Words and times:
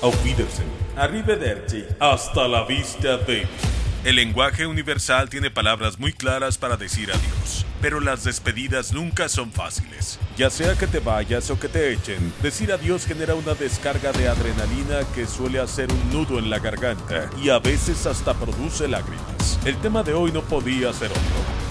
Auf 0.00 0.24
Wiedersehen. 0.24 0.70
Arrivederci. 0.96 1.84
Hasta 1.98 2.46
la 2.46 2.66
vista, 2.66 3.18
baby. 3.18 3.79
El 4.02 4.16
lenguaje 4.16 4.66
universal 4.66 5.28
tiene 5.28 5.50
palabras 5.50 5.98
muy 5.98 6.14
claras 6.14 6.56
para 6.56 6.78
decir 6.78 7.10
adiós, 7.10 7.66
pero 7.82 8.00
las 8.00 8.24
despedidas 8.24 8.94
nunca 8.94 9.28
son 9.28 9.52
fáciles. 9.52 10.18
Ya 10.38 10.48
sea 10.48 10.74
que 10.74 10.86
te 10.86 11.00
vayas 11.00 11.50
o 11.50 11.60
que 11.60 11.68
te 11.68 11.92
echen, 11.92 12.32
decir 12.42 12.72
adiós 12.72 13.04
genera 13.04 13.34
una 13.34 13.52
descarga 13.52 14.10
de 14.12 14.26
adrenalina 14.26 15.00
que 15.14 15.26
suele 15.26 15.60
hacer 15.60 15.92
un 15.92 16.12
nudo 16.14 16.38
en 16.38 16.48
la 16.48 16.58
garganta 16.58 17.28
y 17.42 17.50
a 17.50 17.58
veces 17.58 18.06
hasta 18.06 18.32
produce 18.32 18.88
lágrimas. 18.88 19.58
El 19.66 19.76
tema 19.76 20.02
de 20.02 20.14
hoy 20.14 20.32
no 20.32 20.40
podía 20.40 20.94
ser 20.94 21.10
otro. 21.10 21.20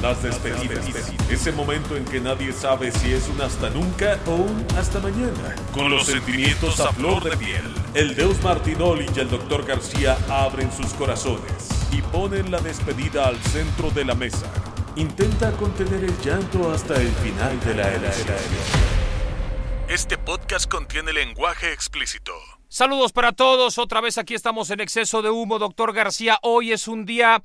Las 0.03 0.21
despedidas. 0.21 0.85
Ese 1.31 1.51
momento 1.51 1.97
en 1.97 2.05
que 2.05 2.21
nadie 2.21 2.53
sabe 2.53 2.91
si 2.91 3.11
es 3.11 3.27
un 3.27 3.41
hasta 3.41 3.71
nunca 3.71 4.19
o 4.27 4.35
un 4.35 4.67
hasta 4.77 4.99
mañana. 4.99 5.55
Con 5.73 5.89
los 5.89 6.05
sentimientos 6.05 6.79
a 6.79 6.93
flor 6.93 7.23
de 7.23 7.35
piel. 7.37 7.63
El 7.95 8.15
Deus 8.15 8.39
Martinoli 8.43 9.07
y 9.15 9.19
el 9.19 9.31
Dr. 9.31 9.65
García 9.65 10.15
abren 10.29 10.71
sus 10.71 10.93
corazones 10.93 11.78
y 11.91 12.01
ponen 12.01 12.51
la 12.51 12.59
despedida 12.59 13.27
al 13.27 13.37
centro 13.37 13.89
de 13.91 14.05
la 14.05 14.15
mesa. 14.15 14.51
Intenta 14.95 15.51
contener 15.53 16.03
el 16.03 16.17
llanto 16.21 16.71
hasta 16.71 16.95
el 16.95 17.07
final 17.07 17.59
de 17.61 17.75
la 17.75 17.93
emisión. 17.93 18.35
Este 19.87 20.17
podcast 20.17 20.69
contiene 20.69 21.13
lenguaje 21.13 21.73
explícito. 21.73 22.33
Saludos 22.67 23.11
para 23.11 23.31
todos, 23.31 23.79
otra 23.79 24.01
vez 24.01 24.17
aquí 24.19 24.35
estamos 24.35 24.69
en 24.69 24.79
Exceso 24.79 25.23
de 25.23 25.31
Humo, 25.31 25.57
Doctor 25.57 25.93
García. 25.93 26.37
Hoy 26.43 26.71
es 26.71 26.87
un 26.87 27.05
día 27.05 27.41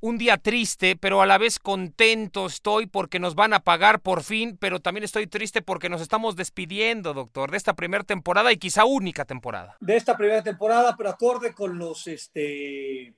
un 0.00 0.18
día 0.18 0.36
triste, 0.36 0.96
pero 0.96 1.22
a 1.22 1.26
la 1.26 1.38
vez 1.38 1.60
contento 1.60 2.46
estoy 2.46 2.86
porque 2.86 3.20
nos 3.20 3.36
van 3.36 3.54
a 3.54 3.60
pagar 3.60 4.00
por 4.00 4.24
fin, 4.24 4.56
pero 4.58 4.80
también 4.80 5.04
estoy 5.04 5.28
triste 5.28 5.62
porque 5.62 5.88
nos 5.88 6.00
estamos 6.00 6.34
despidiendo, 6.34 7.14
doctor, 7.14 7.52
de 7.52 7.56
esta 7.56 7.74
primera 7.74 8.02
temporada 8.02 8.50
y 8.50 8.56
quizá 8.56 8.84
única 8.84 9.24
temporada. 9.24 9.76
De 9.78 9.96
esta 9.96 10.16
primera 10.16 10.42
temporada, 10.42 10.96
pero 10.96 11.10
acorde 11.10 11.54
con 11.54 11.78
los, 11.78 12.08
este, 12.08 13.14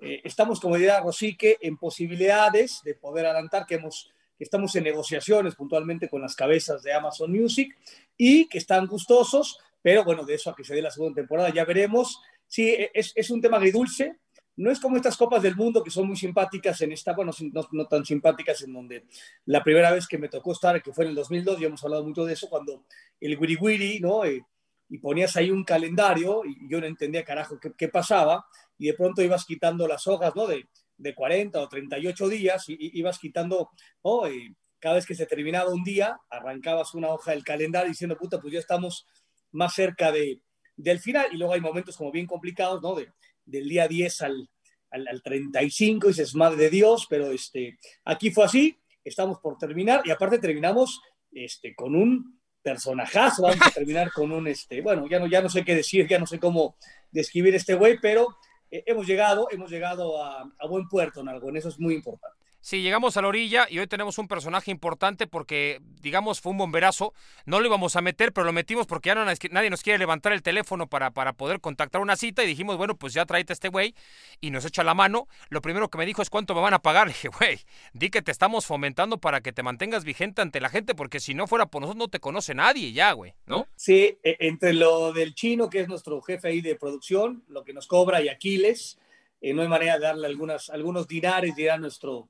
eh, 0.00 0.20
estamos, 0.24 0.60
como 0.60 0.76
diría 0.76 1.00
Rosique, 1.00 1.58
en 1.60 1.76
posibilidades 1.76 2.80
de 2.84 2.94
poder 2.94 3.26
adelantar 3.26 3.66
que 3.66 3.76
hemos 3.76 4.10
que 4.36 4.44
estamos 4.44 4.74
en 4.76 4.84
negociaciones 4.84 5.56
puntualmente 5.56 6.08
con 6.08 6.22
las 6.22 6.36
cabezas 6.36 6.84
de 6.84 6.92
Amazon 6.92 7.32
Music 7.32 7.76
y 8.16 8.48
que 8.48 8.58
están 8.58 8.86
gustosos, 8.86 9.58
pero 9.82 10.04
bueno, 10.04 10.24
de 10.24 10.34
eso 10.34 10.50
a 10.50 10.54
que 10.54 10.62
se 10.62 10.76
dé 10.76 10.80
la 10.80 10.92
segunda 10.92 11.16
temporada 11.16 11.52
ya 11.52 11.64
veremos. 11.64 12.22
Sí, 12.46 12.72
es, 12.94 13.12
es 13.16 13.30
un 13.30 13.40
tema 13.40 13.56
agridulce, 13.56 14.16
no 14.58 14.72
es 14.72 14.80
como 14.80 14.96
estas 14.96 15.16
copas 15.16 15.40
del 15.40 15.54
mundo 15.54 15.84
que 15.84 15.90
son 15.90 16.08
muy 16.08 16.16
simpáticas 16.16 16.80
en 16.80 16.90
esta, 16.90 17.12
bueno, 17.14 17.30
no, 17.72 17.86
tan 17.86 18.04
simpáticas 18.04 18.62
en 18.62 18.72
donde 18.72 19.04
la 19.46 19.62
primera 19.62 19.92
vez 19.92 20.08
que 20.08 20.18
me 20.18 20.28
tocó 20.28 20.52
estar, 20.52 20.82
que 20.82 20.92
fue 20.92 21.04
en 21.04 21.10
el 21.10 21.16
2002, 21.16 21.60
ya 21.60 21.68
hemos 21.68 21.84
hablado 21.84 22.04
mucho 22.04 22.24
de 22.24 22.32
eso, 22.32 22.48
cuando 22.48 22.84
el 23.20 23.38
wiri 23.38 23.56
wiri, 23.56 24.00
¿no? 24.00 24.24
Eh, 24.24 24.44
y 24.88 24.98
ponías 24.98 25.36
ahí 25.36 25.52
un 25.52 25.62
calendario 25.62 26.42
y 26.44 26.68
yo 26.68 26.80
no 26.80 26.86
entendía 26.86 27.24
carajo 27.24 27.60
qué, 27.60 27.72
qué, 27.76 27.88
pasaba 27.88 28.46
y 28.78 28.86
de 28.86 28.94
pronto 28.94 29.22
ibas 29.22 29.44
quitando 29.44 29.86
las 29.86 30.06
hojas, 30.06 30.34
¿no? 30.34 30.46
De, 30.46 30.66
de 30.96 31.14
40 31.14 31.60
o 31.60 31.68
38 31.68 32.28
días 32.28 32.68
y, 32.68 32.98
ibas 32.98 33.18
quitando, 33.18 33.70
¿no? 34.04 34.26
Eh, 34.26 34.54
cada 34.78 34.96
vez 34.96 35.06
que 35.06 35.14
se 35.14 35.26
terminaba 35.26 35.72
un 35.72 35.82
día, 35.82 36.18
arrancabas 36.30 36.94
una 36.94 37.08
hoja 37.08 37.32
del 37.32 37.44
calendario 37.44 37.90
diciendo, 37.90 38.16
puta, 38.16 38.40
pues 38.40 38.52
ya 38.52 38.60
estamos 38.60 39.06
más 39.52 39.74
cerca 39.74 40.12
de, 40.12 40.40
del 40.76 41.00
final 41.00 41.26
y 41.32 41.36
luego 41.36 41.54
hay 41.54 41.60
momentos 41.60 41.96
como 41.96 42.12
bien 42.12 42.26
complicados, 42.26 42.80
¿no? 42.82 42.94
De, 42.94 43.12
del 43.44 43.68
día 43.68 43.88
10 43.88 44.22
al, 44.22 44.48
al, 44.90 45.08
al, 45.08 45.22
35 45.22 46.06
y 46.06 46.10
dices, 46.10 46.34
madre 46.34 46.56
de 46.64 46.70
Dios, 46.70 47.06
pero 47.08 47.32
este, 47.32 47.78
aquí 48.04 48.30
fue 48.30 48.44
así, 48.44 48.78
estamos 49.04 49.38
por 49.40 49.58
terminar 49.58 50.02
y 50.04 50.10
aparte 50.10 50.38
terminamos 50.38 51.00
este, 51.32 51.74
con 51.74 51.96
un 51.96 52.40
personajazo, 52.62 53.42
vamos 53.42 53.66
a 53.66 53.70
terminar 53.70 54.12
con 54.12 54.30
un, 54.30 54.46
este, 54.46 54.80
bueno, 54.80 55.06
ya 55.08 55.18
no, 55.18 55.26
ya 55.26 55.40
no 55.40 55.48
sé 55.48 55.64
qué 55.64 55.74
decir, 55.74 56.06
ya 56.06 56.18
no 56.18 56.26
sé 56.26 56.38
cómo 56.38 56.76
describir 57.10 57.54
este 57.54 57.74
güey, 57.74 57.98
pero 58.00 58.36
eh, 58.70 58.84
hemos 58.86 59.06
llegado, 59.06 59.48
hemos 59.50 59.70
llegado 59.70 60.22
a, 60.22 60.50
buen 60.68 60.88
puerto 60.88 61.20
en 61.20 61.28
algo, 61.28 61.48
en 61.48 61.56
eso 61.56 61.68
es 61.68 61.78
muy 61.78 61.94
importante. 61.94 62.37
Sí, 62.60 62.82
llegamos 62.82 63.16
a 63.16 63.22
la 63.22 63.28
orilla 63.28 63.66
y 63.70 63.78
hoy 63.78 63.86
tenemos 63.86 64.18
un 64.18 64.26
personaje 64.26 64.70
importante 64.70 65.26
porque, 65.26 65.80
digamos, 66.00 66.40
fue 66.40 66.52
un 66.52 66.58
bomberazo. 66.58 67.14
No 67.46 67.60
lo 67.60 67.66
íbamos 67.66 67.94
a 67.96 68.00
meter, 68.00 68.32
pero 68.32 68.44
lo 68.44 68.52
metimos 68.52 68.86
porque 68.86 69.08
ya 69.08 69.14
no, 69.14 69.24
nadie 69.24 69.70
nos 69.70 69.82
quiere 69.82 69.98
levantar 69.98 70.32
el 70.32 70.42
teléfono 70.42 70.88
para, 70.88 71.12
para 71.12 71.32
poder 71.32 71.60
contactar 71.60 72.00
una 72.00 72.16
cita 72.16 72.42
y 72.42 72.46
dijimos, 72.46 72.76
bueno, 72.76 72.96
pues 72.96 73.14
ya 73.14 73.24
tráete 73.26 73.52
a 73.52 73.54
este 73.54 73.68
güey 73.68 73.94
y 74.40 74.50
nos 74.50 74.64
echa 74.64 74.82
la 74.82 74.94
mano. 74.94 75.28
Lo 75.50 75.62
primero 75.62 75.88
que 75.88 75.98
me 75.98 76.06
dijo 76.06 76.20
es 76.20 76.30
cuánto 76.30 76.54
me 76.54 76.60
van 76.60 76.74
a 76.74 76.80
pagar. 76.80 77.06
Le 77.06 77.12
dije, 77.12 77.28
güey, 77.38 77.60
di 77.92 78.10
que 78.10 78.22
te 78.22 78.32
estamos 78.32 78.66
fomentando 78.66 79.18
para 79.18 79.40
que 79.40 79.52
te 79.52 79.62
mantengas 79.62 80.04
vigente 80.04 80.42
ante 80.42 80.60
la 80.60 80.68
gente 80.68 80.94
porque 80.94 81.20
si 81.20 81.34
no 81.34 81.46
fuera 81.46 81.66
por 81.66 81.82
nosotros 81.82 81.98
no 81.98 82.08
te 82.08 82.20
conoce 82.20 82.54
nadie 82.54 82.92
ya, 82.92 83.12
güey, 83.12 83.34
¿no? 83.46 83.68
Sí, 83.76 84.18
entre 84.22 84.72
lo 84.72 85.12
del 85.12 85.34
chino, 85.34 85.70
que 85.70 85.80
es 85.80 85.88
nuestro 85.88 86.20
jefe 86.22 86.48
ahí 86.48 86.60
de 86.60 86.74
producción, 86.74 87.44
lo 87.48 87.64
que 87.64 87.72
nos 87.72 87.86
cobra 87.86 88.20
y 88.20 88.28
Aquiles, 88.28 88.98
eh, 89.40 89.54
no 89.54 89.62
hay 89.62 89.68
manera 89.68 89.94
de 89.94 90.00
darle 90.00 90.26
algunas, 90.26 90.70
algunos 90.70 91.06
dinares, 91.06 91.54
dirá 91.54 91.78
nuestro 91.78 92.28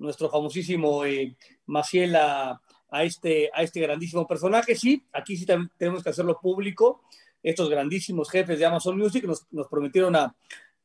nuestro 0.00 0.30
famosísimo 0.30 1.04
eh, 1.04 1.36
Maciel 1.66 2.16
a, 2.16 2.60
a, 2.90 3.04
este, 3.04 3.50
a 3.54 3.62
este 3.62 3.80
grandísimo 3.80 4.26
personaje. 4.26 4.74
Sí, 4.74 5.06
aquí 5.12 5.36
sí 5.36 5.46
tenemos 5.76 6.02
que 6.02 6.10
hacerlo 6.10 6.40
público. 6.40 7.02
Estos 7.42 7.70
grandísimos 7.70 8.28
jefes 8.30 8.58
de 8.58 8.66
Amazon 8.66 8.98
Music 8.98 9.24
nos, 9.24 9.46
nos 9.50 9.68
prometieron 9.68 10.16
a, 10.16 10.34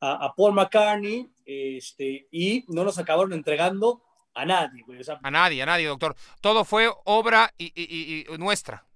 a, 0.00 0.26
a, 0.26 0.34
Paul 0.34 0.54
McCartney 0.54 1.28
este, 1.44 2.28
y 2.30 2.64
no 2.68 2.84
nos 2.84 2.98
acabaron 2.98 3.32
entregando 3.32 4.02
a 4.34 4.44
nadie. 4.44 4.84
O 4.86 5.02
sea, 5.02 5.18
a 5.22 5.30
nadie, 5.30 5.62
a 5.62 5.66
nadie, 5.66 5.86
doctor. 5.86 6.14
Todo 6.40 6.64
fue 6.64 6.88
obra 7.04 7.52
y, 7.58 7.72
y, 7.74 8.26
y, 8.32 8.38
nuestra. 8.38 8.86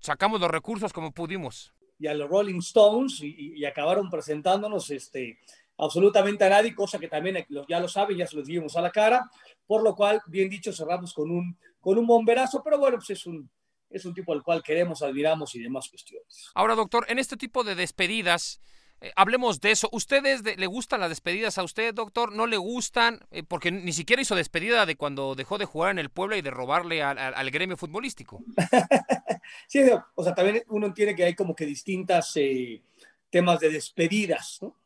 Sacamos 0.00 0.40
los 0.40 0.50
recursos 0.50 0.92
como 0.92 1.12
pudimos. 1.12 1.72
Y 1.98 2.06
a 2.06 2.14
los 2.14 2.28
Rolling 2.28 2.58
Stones 2.58 3.20
y, 3.22 3.64
acabaron 3.64 4.10
presentándonos 4.10 4.90
este, 4.90 5.38
absolutamente 5.82 6.44
a 6.44 6.48
nadie, 6.48 6.74
cosa 6.74 6.98
que 6.98 7.08
también 7.08 7.44
ya 7.68 7.80
lo 7.80 7.88
saben, 7.88 8.16
ya 8.16 8.26
se 8.26 8.36
los 8.36 8.46
dimos 8.46 8.76
a 8.76 8.80
la 8.80 8.90
cara, 8.90 9.28
por 9.66 9.82
lo 9.82 9.94
cual, 9.94 10.20
bien 10.26 10.48
dicho, 10.48 10.72
cerramos 10.72 11.12
con 11.12 11.30
un, 11.30 11.58
con 11.80 11.98
un 11.98 12.06
bomberazo, 12.06 12.62
pero 12.62 12.78
bueno, 12.78 12.98
pues 12.98 13.10
es 13.10 13.26
un, 13.26 13.50
es 13.90 14.04
un 14.04 14.14
tipo 14.14 14.32
al 14.32 14.42
cual 14.42 14.62
queremos, 14.62 15.02
admiramos 15.02 15.54
y 15.54 15.60
demás 15.60 15.88
cuestiones. 15.88 16.50
Ahora, 16.54 16.76
doctor, 16.76 17.04
en 17.08 17.18
este 17.18 17.36
tipo 17.36 17.64
de 17.64 17.74
despedidas, 17.74 18.60
eh, 19.00 19.10
hablemos 19.16 19.60
de 19.60 19.72
eso. 19.72 19.88
¿Ustedes 19.90 20.44
de, 20.44 20.56
le 20.56 20.66
gustan 20.66 21.00
las 21.00 21.10
despedidas 21.10 21.58
a 21.58 21.64
usted, 21.64 21.92
doctor? 21.92 22.32
¿No 22.32 22.46
le 22.46 22.56
gustan? 22.56 23.20
Eh, 23.32 23.42
porque 23.42 23.72
ni 23.72 23.92
siquiera 23.92 24.22
hizo 24.22 24.36
despedida 24.36 24.86
de 24.86 24.94
cuando 24.94 25.34
dejó 25.34 25.58
de 25.58 25.64
jugar 25.64 25.90
en 25.90 25.98
el 25.98 26.10
pueblo 26.10 26.36
y 26.36 26.42
de 26.42 26.50
robarle 26.50 27.02
al, 27.02 27.18
al, 27.18 27.34
al 27.34 27.50
gremio 27.50 27.76
futbolístico. 27.76 28.44
sí, 29.66 29.80
o 30.14 30.22
sea, 30.22 30.34
también 30.34 30.62
uno 30.68 30.86
entiende 30.86 31.16
que 31.16 31.24
hay 31.24 31.34
como 31.34 31.56
que 31.56 31.66
distintas 31.66 32.36
eh, 32.36 32.82
temas 33.30 33.58
de 33.58 33.70
despedidas, 33.70 34.58
¿no? 34.62 34.76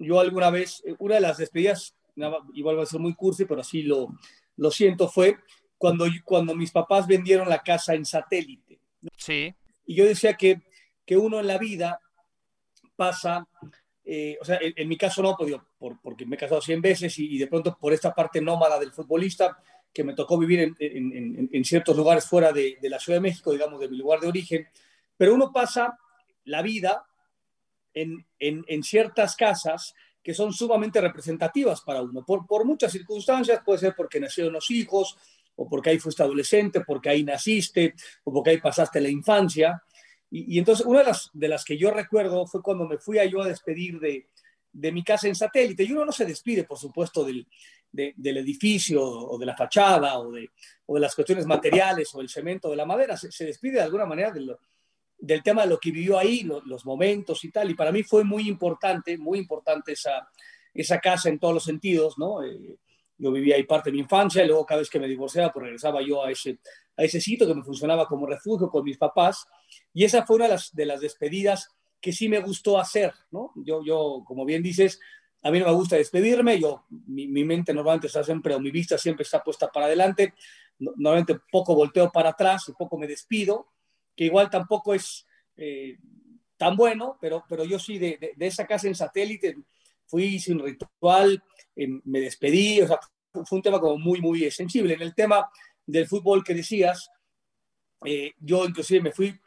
Yo 0.00 0.18
alguna 0.18 0.50
vez, 0.50 0.82
una 0.98 1.16
de 1.16 1.20
las 1.20 1.36
despedidas, 1.36 1.94
igual 2.54 2.78
va 2.78 2.82
a 2.82 2.86
ser 2.86 3.00
muy 3.00 3.14
cursi, 3.14 3.44
pero 3.44 3.60
así 3.60 3.82
lo, 3.82 4.08
lo 4.56 4.70
siento, 4.70 5.08
fue 5.08 5.36
cuando, 5.78 6.06
cuando 6.24 6.54
mis 6.54 6.72
papás 6.72 7.06
vendieron 7.06 7.48
la 7.48 7.62
casa 7.62 7.94
en 7.94 8.04
satélite. 8.04 8.80
Sí. 9.16 9.54
Y 9.86 9.94
yo 9.94 10.04
decía 10.04 10.34
que, 10.34 10.60
que 11.06 11.16
uno 11.16 11.40
en 11.40 11.46
la 11.46 11.58
vida 11.58 12.00
pasa, 12.96 13.46
eh, 14.04 14.36
o 14.40 14.44
sea, 14.44 14.58
en, 14.60 14.72
en, 14.76 14.88
mi 14.88 14.96
caso 14.96 15.22
no, 15.22 15.36
pues, 15.38 15.54
por, 15.78 16.00
porque 16.00 16.26
me 16.26 16.36
he 16.36 16.38
casado 16.38 16.60
100 16.60 16.80
veces 16.80 17.18
y, 17.18 17.34
y, 17.34 17.38
de 17.38 17.46
pronto 17.46 17.76
por 17.78 17.92
esta 17.92 18.14
parte 18.14 18.40
nómada 18.40 18.78
del 18.78 18.92
futbolista, 18.92 19.58
que 19.92 20.04
me 20.04 20.14
tocó 20.14 20.38
vivir 20.38 20.60
en, 20.60 20.76
en, 20.78 21.48
en 21.52 21.64
ciertos 21.64 21.96
lugares 21.96 22.24
fuera 22.24 22.52
de, 22.52 22.78
de 22.80 22.90
la 22.90 22.98
Ciudad 22.98 23.16
de 23.16 23.28
México, 23.28 23.52
digamos, 23.52 23.80
de 23.80 23.88
mi 23.88 23.96
lugar 23.96 24.20
de 24.20 24.28
origen, 24.28 24.68
pero 25.16 25.34
uno 25.34 25.52
pasa 25.52 25.98
la 26.44 26.62
vida 26.62 27.06
en, 27.94 28.26
en, 28.38 28.82
ciertas 28.82 29.36
casas 29.36 29.94
que 30.22 30.34
son 30.34 30.52
sumamente 30.52 31.00
representativas 31.00 31.80
para 31.80 32.02
uno, 32.02 32.24
por, 32.24 32.46
por 32.46 32.64
muchas 32.64 32.92
circunstancias, 32.92 33.62
puede 33.64 33.78
ser 33.78 33.94
porque 33.96 34.20
nacieron 34.20 34.52
los 34.52 34.70
hijos, 34.70 35.16
o 35.56 35.68
porque 35.68 35.90
ahí 35.90 35.98
fuiste 35.98 36.22
adolescente, 36.22 36.80
porque 36.80 37.10
ahí 37.10 37.22
naciste, 37.22 37.94
o 38.24 38.32
porque 38.32 38.50
ahí 38.50 38.58
pasaste 38.58 39.00
la 39.00 39.10
infancia. 39.10 39.82
Y, 40.30 40.58
entonces 40.58 40.86
una 40.86 41.00
de 41.00 41.06
las, 41.06 41.30
de 41.32 41.48
las 41.48 41.64
que 41.64 41.76
yo 41.76 41.90
recuerdo 41.90 42.46
fue 42.46 42.62
cuando 42.62 42.86
me 42.86 42.98
fui 42.98 43.18
a 43.18 43.26
yo 43.26 43.42
a 43.42 43.48
despedir 43.48 43.98
de, 44.00 44.28
de 44.72 44.92
mi 44.92 45.04
casa 45.04 45.28
en 45.28 45.34
satélite. 45.34 45.84
Y 45.84 45.92
uno 45.92 46.06
no 46.06 46.12
se 46.12 46.24
despide, 46.24 46.64
por 46.64 46.78
supuesto, 46.78 47.24
del, 47.24 47.46
del 47.92 48.36
edificio 48.38 49.02
o 49.04 49.38
de 49.38 49.46
la 49.46 49.56
fachada 49.56 50.18
o 50.18 50.30
de, 50.30 50.48
o 50.86 50.94
de, 50.94 51.00
las 51.00 51.14
cuestiones 51.14 51.44
materiales 51.44 52.14
o 52.14 52.20
el 52.20 52.28
cemento 52.28 52.70
de 52.70 52.76
la 52.76 52.86
madera. 52.86 53.16
Se, 53.16 53.44
despide 53.44 53.74
de 53.74 53.82
alguna 53.82 54.06
manera 54.06 54.30
del, 54.30 54.56
del, 55.20 55.42
tema 55.42 55.62
de 55.62 55.68
lo 55.68 55.78
que 55.78 55.90
vivió 55.90 56.18
ahí, 56.18 56.48
los 56.64 56.84
momentos 56.84 57.44
y 57.44 57.50
tal. 57.50 57.70
Y 57.70 57.74
para 57.74 57.92
mí 57.92 58.02
fue 58.02 58.24
muy 58.24 58.48
importante, 58.48 59.16
muy 59.18 59.38
importante 59.38 59.92
esa, 59.92 60.28
esa 60.74 60.98
casa 61.00 61.28
en 61.28 61.38
todos 61.38 61.54
los 61.54 61.64
sentidos, 61.64 62.18
¿no? 62.18 62.42
Eh, 62.42 62.78
yo 63.18 63.30
vivía 63.30 63.56
ahí 63.56 63.64
parte 63.64 63.90
de 63.90 63.94
mi 63.94 64.00
infancia 64.00 64.42
y 64.42 64.46
luego 64.46 64.64
cada 64.64 64.80
vez 64.80 64.88
que 64.88 64.98
me 64.98 65.06
divorciaba, 65.06 65.52
pues 65.52 65.64
regresaba 65.64 66.00
yo 66.00 66.24
a 66.24 66.30
ese, 66.30 66.58
a 66.96 67.04
ese 67.04 67.20
sitio 67.20 67.46
que 67.46 67.54
me 67.54 67.62
funcionaba 67.62 68.06
como 68.06 68.26
refugio 68.26 68.70
con 68.70 68.82
mis 68.82 68.96
papás. 68.96 69.46
Y 69.92 70.04
esa 70.04 70.24
fue 70.24 70.36
una 70.36 70.46
de 70.46 70.52
las, 70.52 70.74
de 70.74 70.86
las 70.86 71.00
despedidas 71.00 71.68
que 72.00 72.12
sí 72.12 72.28
me 72.30 72.40
gustó 72.40 72.78
hacer, 72.78 73.12
¿no? 73.30 73.52
Yo, 73.56 73.84
yo, 73.84 74.22
como 74.24 74.46
bien 74.46 74.62
dices, 74.62 75.00
a 75.42 75.50
mí 75.50 75.58
no 75.58 75.66
me 75.66 75.72
gusta 75.72 75.96
despedirme, 75.96 76.58
yo, 76.58 76.84
mi, 77.06 77.28
mi 77.28 77.44
mente 77.44 77.74
normalmente 77.74 78.06
está 78.06 78.24
siempre, 78.24 78.54
o 78.54 78.60
mi 78.60 78.70
vista 78.70 78.96
siempre 78.96 79.22
está 79.22 79.42
puesta 79.42 79.68
para 79.68 79.86
adelante, 79.86 80.34
normalmente 80.78 81.38
poco 81.50 81.74
volteo 81.74 82.10
para 82.10 82.30
atrás 82.30 82.68
y 82.68 82.72
poco 82.72 82.98
me 82.98 83.06
despido, 83.06 83.68
que 84.20 84.26
igual 84.26 84.50
tampoco 84.50 84.92
es 84.92 85.26
eh, 85.56 85.96
tan 86.58 86.76
bueno, 86.76 87.16
pero, 87.22 87.42
pero 87.48 87.64
yo 87.64 87.78
sí 87.78 87.96
de, 87.96 88.18
de, 88.20 88.32
de 88.36 88.46
esa 88.46 88.66
casa 88.66 88.86
en 88.86 88.94
satélite 88.94 89.56
fui 90.04 90.38
sin 90.38 90.58
ritual, 90.58 91.42
eh, 91.74 91.88
me 92.04 92.20
despedí, 92.20 92.82
o 92.82 92.86
sea, 92.86 93.00
fue 93.32 93.56
un 93.56 93.62
tema 93.62 93.80
como 93.80 93.96
muy, 93.96 94.20
muy 94.20 94.50
sensible. 94.50 94.92
En 94.92 95.00
el 95.00 95.14
tema 95.14 95.48
del 95.86 96.06
fútbol 96.06 96.44
que 96.44 96.52
decías, 96.52 97.08
eh, 98.04 98.32
yo 98.38 98.66
inclusive 98.66 99.00
me 99.00 99.12
fui 99.12 99.40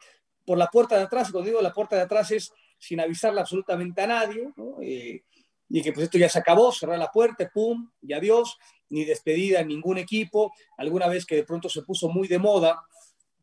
por 0.44 0.58
la 0.58 0.66
puerta 0.66 0.96
de 0.96 1.04
atrás, 1.04 1.30
cuando 1.30 1.48
digo 1.48 1.62
la 1.62 1.72
puerta 1.72 1.94
de 1.94 2.02
atrás 2.02 2.32
es 2.32 2.52
sin 2.76 2.98
avisarle 2.98 3.42
absolutamente 3.42 4.02
a 4.02 4.08
nadie, 4.08 4.50
¿no? 4.56 4.78
eh, 4.82 5.22
y 5.68 5.82
que 5.82 5.92
pues 5.92 6.06
esto 6.06 6.18
ya 6.18 6.28
se 6.28 6.40
acabó, 6.40 6.72
cerrar 6.72 6.98
la 6.98 7.12
puerta, 7.12 7.48
pum, 7.48 7.92
y 8.02 8.12
adiós, 8.12 8.58
ni 8.88 9.04
despedida 9.04 9.60
en 9.60 9.68
ningún 9.68 9.98
equipo, 9.98 10.52
alguna 10.76 11.06
vez 11.06 11.24
que 11.24 11.36
de 11.36 11.44
pronto 11.44 11.68
se 11.68 11.82
puso 11.82 12.08
muy 12.08 12.26
de 12.26 12.40
moda 12.40 12.82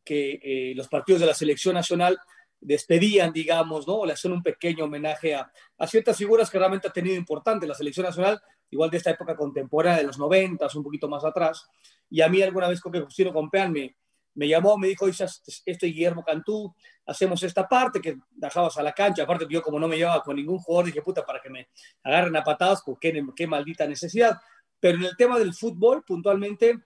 que 0.04 0.40
eh, 0.42 0.74
los 0.74 0.88
partidos 0.88 1.20
de 1.20 1.26
la 1.26 1.34
selección 1.34 1.74
nacional 1.74 2.18
despedían, 2.60 3.32
digamos, 3.32 3.86
¿no? 3.86 3.96
O 3.96 4.06
le 4.06 4.12
hacían 4.12 4.34
un 4.34 4.42
pequeño 4.42 4.84
homenaje 4.84 5.34
a, 5.34 5.50
ciertas 5.86 6.16
figuras 6.16 6.48
que 6.48 6.58
realmente 6.58 6.86
ha 6.86 6.92
tenido 6.92 7.16
importante 7.16 7.66
la 7.66 7.74
selección 7.74 8.06
nacional, 8.06 8.40
igual 8.70 8.88
de 8.88 8.98
esta 8.98 9.10
época 9.10 9.36
contemporánea 9.36 9.98
de 9.98 10.06
los 10.06 10.18
noventas, 10.18 10.74
un 10.76 10.84
poquito 10.84 11.08
más 11.08 11.24
atrás. 11.24 11.66
Y 12.08 12.20
a 12.20 12.28
mí 12.28 12.40
alguna 12.40 12.68
vez 12.68 12.80
con 12.80 12.92
que 12.92 13.00
Justino 13.00 13.32
Compeán 13.32 13.72
me, 13.72 13.96
me 14.34 14.48
llamó, 14.48 14.78
me 14.78 14.88
dijo, 14.88 15.08
esto 15.08 15.86
y 15.86 15.92
Guillermo 15.92 16.24
Cantú, 16.24 16.74
hacemos 17.06 17.42
esta 17.42 17.68
parte 17.68 18.00
que 18.00 18.16
dejabas 18.30 18.78
a 18.78 18.82
la 18.82 18.92
cancha, 18.92 19.24
aparte 19.24 19.46
yo 19.50 19.60
como 19.60 19.78
no 19.78 19.88
me 19.88 19.96
llevaba 19.96 20.22
con 20.22 20.36
ningún 20.36 20.58
jugador, 20.58 20.86
dije, 20.86 21.02
puta, 21.02 21.26
para 21.26 21.40
que 21.40 21.50
me 21.50 21.68
agarren 22.04 22.36
a 22.36 22.44
patadas, 22.44 22.82
pues 22.86 22.98
qué, 23.00 23.24
qué 23.34 23.46
maldita 23.46 23.86
necesidad. 23.86 24.38
Pero 24.78 24.98
en 24.98 25.04
el 25.04 25.16
tema 25.16 25.38
del 25.38 25.52
fútbol, 25.52 26.02
puntualmente, 26.04 26.78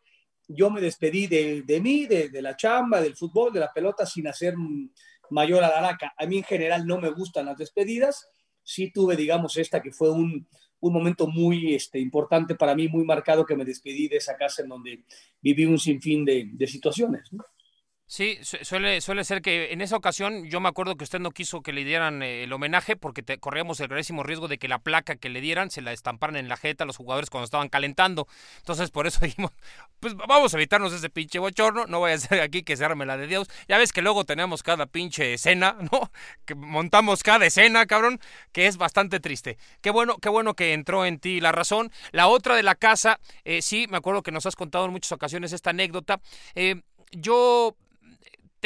yo 0.49 0.71
me 0.71 0.81
despedí 0.81 1.27
de, 1.27 1.81
mí, 1.81 2.07
de, 2.07 2.31
la 2.43 2.57
chamba, 2.57 3.01
del 3.01 3.17
fútbol, 3.17 3.53
de 3.53 3.61
la 3.61 3.73
pelota, 3.73 4.07
sin 4.07 4.29
hacer 4.29 4.55
mayor 5.31 5.65
alaraca. 5.65 6.15
A 6.17 6.27
mí 6.27 6.39
en 6.39 6.45
general 6.45 6.87
no 6.87 6.99
me 6.99 7.11
gustan 7.11 7.47
las 7.47 7.59
despedidas. 7.59 8.29
Sí 8.63 8.91
tuve, 8.91 9.17
digamos, 9.17 9.57
esta 9.57 9.81
que 9.83 9.93
fue 9.93 10.11
un, 10.11 10.47
un 10.81 10.93
momento 10.93 11.27
muy 11.27 11.75
este, 11.75 11.99
importante 11.99 12.55
para 12.55 12.75
mí, 12.75 12.89
muy 12.89 13.05
marcado, 13.05 13.45
que 13.45 13.57
me 13.57 13.65
despedí 13.65 14.09
de 14.09 14.17
esa 14.17 14.37
casa 14.37 14.63
en 14.63 14.69
donde 14.69 15.05
viví 15.41 15.65
un 15.65 15.79
sinfín 15.79 16.25
de, 16.25 16.51
de 16.53 16.67
situaciones. 16.67 17.29
Sí, 18.09 18.39
suele, 18.43 19.01
suele 19.01 19.25
ser 19.25 19.43
que 19.43 19.73
en 19.73 19.81
esa 19.81 19.97
ocasión 19.97 20.45
yo 20.45 20.61
me 20.61 20.69
acuerdo 20.69 20.97
que 20.97 21.03
usted 21.03 21.19
no 21.19 21.33
quiso 21.33 21.63
que 21.63 21.73
le 21.73 21.83
dieran 21.83 22.23
eh, 22.23 22.45
el 22.45 22.53
homenaje 22.53 22.95
porque 22.95 23.25
te, 23.25 23.39
corríamos 23.39 23.81
el 23.81 23.89
gravísimo 23.89 24.23
riesgo 24.23 24.47
de 24.47 24.59
que 24.59 24.69
la 24.69 24.79
placa 24.79 25.17
que 25.17 25.29
le 25.29 25.41
dieran 25.41 25.73
se 25.73 25.83
la 25.83 25.93
estamparan 25.93 26.37
en 26.37 26.49
la 26.49 26.57
jeta 26.57 26.85
a 26.85 26.87
los 26.87 26.97
jugadores 26.99 27.31
cuando 27.31 27.47
estaban 27.47 27.69
calentando. 27.69 28.29
Entonces 28.59 28.93
por 28.93 29.09
eso 29.09 29.19
dijimos, 29.25 29.51
pues 29.99 30.15
vamos 30.15 30.55
a 30.55 30.57
evitarnos 30.57 30.93
ese 30.93 31.11
pinche 31.11 31.41
bochorno, 31.41 31.87
no 31.87 31.99
voy 31.99 32.13
a 32.13 32.19
ser 32.19 32.41
aquí 32.43 32.63
que 32.63 32.77
se 32.77 32.85
arme 32.85 33.07
la 33.07 33.17
de 33.17 33.27
Dios. 33.27 33.49
Ya 33.67 33.77
ves 33.77 33.93
que 33.93 34.03
luego 34.03 34.25
tenemos 34.25 34.63
cada 34.63 34.87
pinche 34.87 35.35
escena, 35.35 35.77
¿no? 35.91 36.13
Que 36.45 36.55
montamos 36.55 37.25
cada 37.25 37.45
escena, 37.45 37.87
cabrón, 37.87 38.21
que 38.53 38.69
es 38.69 38.77
bastante 38.77 39.19
triste. 39.19 39.59
Qué 39.81 39.91
bueno, 39.91 40.19
qué 40.19 40.29
bueno 40.29 40.55
que 40.55 40.75
entró 40.75 41.07
en 41.07 41.19
ti 41.19 41.41
la 41.41 41.51
razón. 41.51 41.91
La 42.13 42.29
otra 42.29 42.55
de 42.55 42.63
la 42.63 42.77
casa, 42.77 43.19
eh, 43.45 43.63
sí, 43.63 43.89
me 43.91 43.97
acuerdo 43.97 44.23
que 44.23 44.31
nos 44.31 44.47
has 44.47 44.55
contado 44.55 44.85
en 44.85 44.93
muchas 44.93 45.11
ocasiones 45.11 45.53
esta 45.53 45.71
anécdota. 45.71 46.21
Eh, 46.55 46.83
yo 47.11 47.77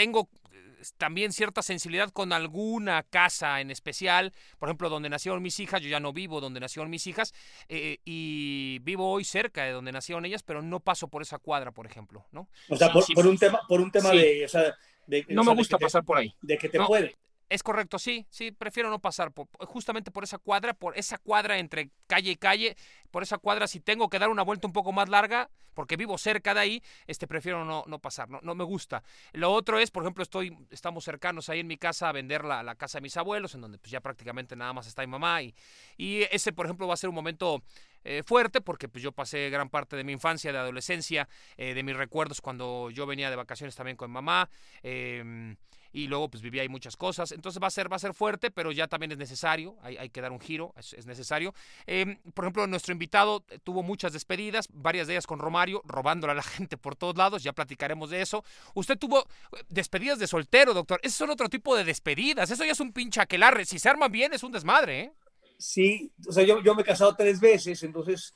tengo 0.00 0.28
eh, 0.52 0.82
también 0.96 1.30
cierta 1.30 1.60
sensibilidad 1.60 2.08
con 2.10 2.32
alguna 2.32 3.02
casa 3.02 3.60
en 3.60 3.70
especial, 3.70 4.32
por 4.58 4.68
ejemplo, 4.70 4.88
donde 4.88 5.10
nacieron 5.10 5.42
mis 5.42 5.60
hijas, 5.60 5.82
yo 5.82 5.90
ya 5.90 6.00
no 6.00 6.14
vivo 6.14 6.40
donde 6.40 6.58
nacieron 6.58 6.88
mis 6.88 7.06
hijas, 7.06 7.34
eh, 7.68 7.98
y 8.06 8.78
vivo 8.80 9.10
hoy 9.10 9.24
cerca 9.24 9.64
de 9.64 9.72
donde 9.72 9.92
nacieron 9.92 10.24
ellas, 10.24 10.42
pero 10.42 10.62
no 10.62 10.80
paso 10.80 11.08
por 11.08 11.20
esa 11.20 11.38
cuadra, 11.38 11.70
por 11.72 11.84
ejemplo, 11.86 12.24
¿no? 12.32 12.48
O 12.70 12.76
sea, 12.76 12.86
Sí, 12.88 12.92
por, 12.94 13.02
sí. 13.04 13.12
por 13.14 13.26
un 13.26 13.36
tema, 13.36 13.60
por 13.68 13.80
un 13.82 13.90
tema 13.90 14.10
Sí. 14.12 14.16
de, 14.18 14.44
o 14.46 14.48
sea, 14.48 14.74
de- 15.06 15.26
No 15.28 15.42
o 15.42 15.44
me 15.44 15.50
de 15.50 15.56
gusta 15.58 15.76
que 15.76 15.80
te- 15.80 15.84
pasar 15.86 16.04
por 16.04 16.16
ahí. 16.16 16.34
De 16.40 16.56
que 16.56 16.68
te 16.70 16.78
No. 16.78 16.86
puede. 16.86 17.14
Es 17.50 17.64
correcto, 17.64 17.98
sí, 17.98 18.26
sí, 18.30 18.52
prefiero 18.52 18.90
no 18.90 19.00
pasar 19.00 19.32
por, 19.32 19.48
justamente 19.66 20.12
por 20.12 20.22
esa 20.22 20.38
cuadra, 20.38 20.72
por 20.72 20.96
esa 20.96 21.18
cuadra 21.18 21.58
entre 21.58 21.90
calle 22.06 22.30
y 22.30 22.36
calle, 22.36 22.76
por 23.10 23.24
esa 23.24 23.38
cuadra, 23.38 23.66
si 23.66 23.80
tengo 23.80 24.08
que 24.08 24.20
dar 24.20 24.30
una 24.30 24.44
vuelta 24.44 24.68
un 24.68 24.72
poco 24.72 24.92
más 24.92 25.08
larga, 25.08 25.50
porque 25.74 25.96
vivo 25.96 26.16
cerca 26.16 26.54
de 26.54 26.60
ahí, 26.60 26.82
este 27.08 27.26
prefiero 27.26 27.64
no, 27.64 27.82
no 27.88 27.98
pasar, 27.98 28.30
no, 28.30 28.38
no 28.44 28.54
me 28.54 28.62
gusta. 28.62 29.02
Lo 29.32 29.50
otro 29.52 29.80
es, 29.80 29.90
por 29.90 30.04
ejemplo, 30.04 30.22
estoy, 30.22 30.56
estamos 30.70 31.02
cercanos 31.02 31.48
ahí 31.48 31.58
en 31.58 31.66
mi 31.66 31.76
casa 31.76 32.08
a 32.08 32.12
vender 32.12 32.44
la, 32.44 32.62
la 32.62 32.76
casa 32.76 32.98
de 32.98 33.02
mis 33.02 33.16
abuelos, 33.16 33.52
en 33.56 33.62
donde 33.62 33.78
pues 33.78 33.90
ya 33.90 34.00
prácticamente 34.00 34.54
nada 34.54 34.72
más 34.72 34.86
está 34.86 35.02
mi 35.02 35.08
mamá, 35.08 35.42
y, 35.42 35.52
y 35.96 36.22
ese, 36.30 36.52
por 36.52 36.66
ejemplo, 36.66 36.86
va 36.86 36.94
a 36.94 36.98
ser 36.98 37.08
un 37.08 37.16
momento 37.16 37.64
eh, 38.04 38.22
fuerte, 38.24 38.60
porque 38.60 38.88
pues 38.88 39.02
yo 39.02 39.10
pasé 39.10 39.50
gran 39.50 39.70
parte 39.70 39.96
de 39.96 40.04
mi 40.04 40.12
infancia, 40.12 40.52
de 40.52 40.58
adolescencia, 40.58 41.28
eh, 41.56 41.74
de 41.74 41.82
mis 41.82 41.96
recuerdos 41.96 42.40
cuando 42.40 42.90
yo 42.90 43.06
venía 43.06 43.28
de 43.28 43.34
vacaciones 43.34 43.74
también 43.74 43.96
con 43.96 44.12
mamá, 44.12 44.48
eh, 44.84 45.56
y 45.92 46.06
luego 46.06 46.28
pues 46.28 46.42
viví 46.42 46.60
ahí 46.60 46.68
muchas 46.68 46.96
cosas. 46.96 47.32
Entonces 47.32 47.62
va 47.62 47.66
a 47.66 47.70
ser, 47.70 47.90
va 47.90 47.96
a 47.96 48.00
ser 48.00 48.14
fuerte, 48.14 48.50
pero 48.50 48.72
ya 48.72 48.88
también 48.88 49.12
es 49.12 49.18
necesario, 49.18 49.76
hay, 49.82 49.96
hay 49.96 50.10
que 50.10 50.20
dar 50.20 50.32
un 50.32 50.40
giro, 50.40 50.72
es, 50.76 50.92
es 50.92 51.06
necesario. 51.06 51.54
Eh, 51.86 52.18
por 52.34 52.44
ejemplo, 52.44 52.66
nuestro 52.66 52.92
invitado 52.92 53.44
eh, 53.50 53.58
tuvo 53.62 53.82
muchas 53.82 54.12
despedidas, 54.12 54.68
varias 54.72 55.06
de 55.06 55.14
ellas 55.14 55.26
con 55.26 55.38
Romario, 55.38 55.82
robándole 55.84 56.32
a 56.32 56.36
la 56.36 56.42
gente 56.42 56.76
por 56.76 56.96
todos 56.96 57.16
lados, 57.16 57.42
ya 57.42 57.52
platicaremos 57.52 58.10
de 58.10 58.22
eso. 58.22 58.44
Usted 58.74 58.98
tuvo 58.98 59.20
eh, 59.20 59.62
despedidas 59.68 60.18
de 60.18 60.26
soltero, 60.26 60.74
doctor. 60.74 61.00
Esos 61.02 61.18
son 61.18 61.30
otro 61.30 61.48
tipo 61.48 61.76
de 61.76 61.84
despedidas, 61.84 62.50
eso 62.50 62.64
ya 62.64 62.72
es 62.72 62.80
un 62.80 62.92
pinche 62.92 63.20
aquelarre. 63.20 63.64
Si 63.64 63.78
se 63.78 63.88
arman 63.88 64.12
bien, 64.12 64.32
es 64.32 64.42
un 64.42 64.52
desmadre, 64.52 65.00
¿eh? 65.00 65.12
Sí, 65.58 66.10
o 66.26 66.32
sea, 66.32 66.42
yo, 66.42 66.62
yo 66.62 66.74
me 66.74 66.82
he 66.82 66.84
casado 66.86 67.14
tres 67.14 67.38
veces, 67.38 67.82
entonces, 67.82 68.32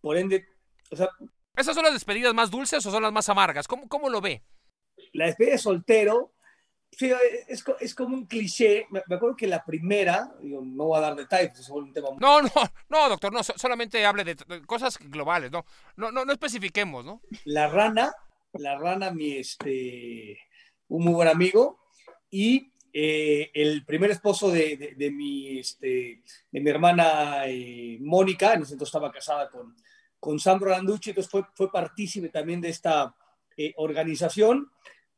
por 0.00 0.16
ende, 0.16 0.46
o 0.90 0.96
sea, 0.96 1.08
¿Esas 1.56 1.74
son 1.74 1.84
las 1.84 1.94
despedidas 1.94 2.34
más 2.34 2.50
dulces 2.50 2.84
o 2.84 2.90
son 2.90 3.02
las 3.02 3.12
más 3.12 3.28
amargas? 3.30 3.66
¿Cómo, 3.66 3.88
cómo 3.88 4.10
lo 4.10 4.20
ve? 4.20 4.42
la 5.12 5.26
despedida 5.26 5.52
de 5.52 5.58
soltero, 5.58 6.32
sí, 6.96 7.12
es, 7.48 7.62
co- 7.62 7.76
es 7.78 7.94
como 7.94 8.16
un 8.16 8.26
cliché. 8.26 8.86
Me, 8.90 9.02
me 9.06 9.16
acuerdo 9.16 9.36
que 9.36 9.46
la 9.46 9.64
primera, 9.64 10.34
digo, 10.42 10.62
no 10.64 10.86
voy 10.86 10.98
a 10.98 11.02
dar 11.02 11.14
detalles, 11.16 11.58
es 11.58 11.68
un 11.68 11.92
tema 11.92 12.10
muy 12.10 12.18
No, 12.20 12.42
no, 12.42 12.50
no, 12.88 13.08
doctor, 13.08 13.32
no, 13.32 13.42
so- 13.42 13.54
solamente 13.56 14.04
hable 14.04 14.24
de, 14.24 14.34
de 14.34 14.62
cosas 14.66 14.98
globales, 14.98 15.50
no, 15.50 15.64
no, 15.96 16.10
no, 16.10 16.24
no 16.24 16.32
especifiquemos, 16.32 17.04
¿no? 17.04 17.20
la 17.44 17.68
rana, 17.68 18.14
la 18.54 18.76
rana, 18.78 19.10
mi 19.10 19.32
este, 19.36 20.38
un 20.88 21.04
muy 21.04 21.12
buen 21.14 21.28
amigo, 21.28 21.78
y 22.30 22.72
eh, 22.92 23.50
el 23.54 23.84
primer 23.84 24.10
esposo 24.10 24.50
de, 24.50 24.76
de, 24.76 24.94
de 24.94 25.10
mi, 25.10 25.58
este, 25.58 26.22
de 26.50 26.60
mi 26.60 26.70
hermana 26.70 27.46
eh, 27.46 27.98
Mónica, 28.00 28.54
en 28.54 28.62
ese 28.62 28.72
entonces 28.72 28.88
estaba 28.94 29.12
casada 29.12 29.50
con, 29.50 29.76
con 30.18 30.40
Sandro 30.40 30.70
Landucci, 30.70 31.10
entonces 31.10 31.30
fue, 31.30 31.42
fue 31.54 31.70
partícipe 31.70 32.30
también 32.30 32.60
de 32.62 32.70
esta 32.70 33.14
eh, 33.56 33.74
organización, 33.76 34.70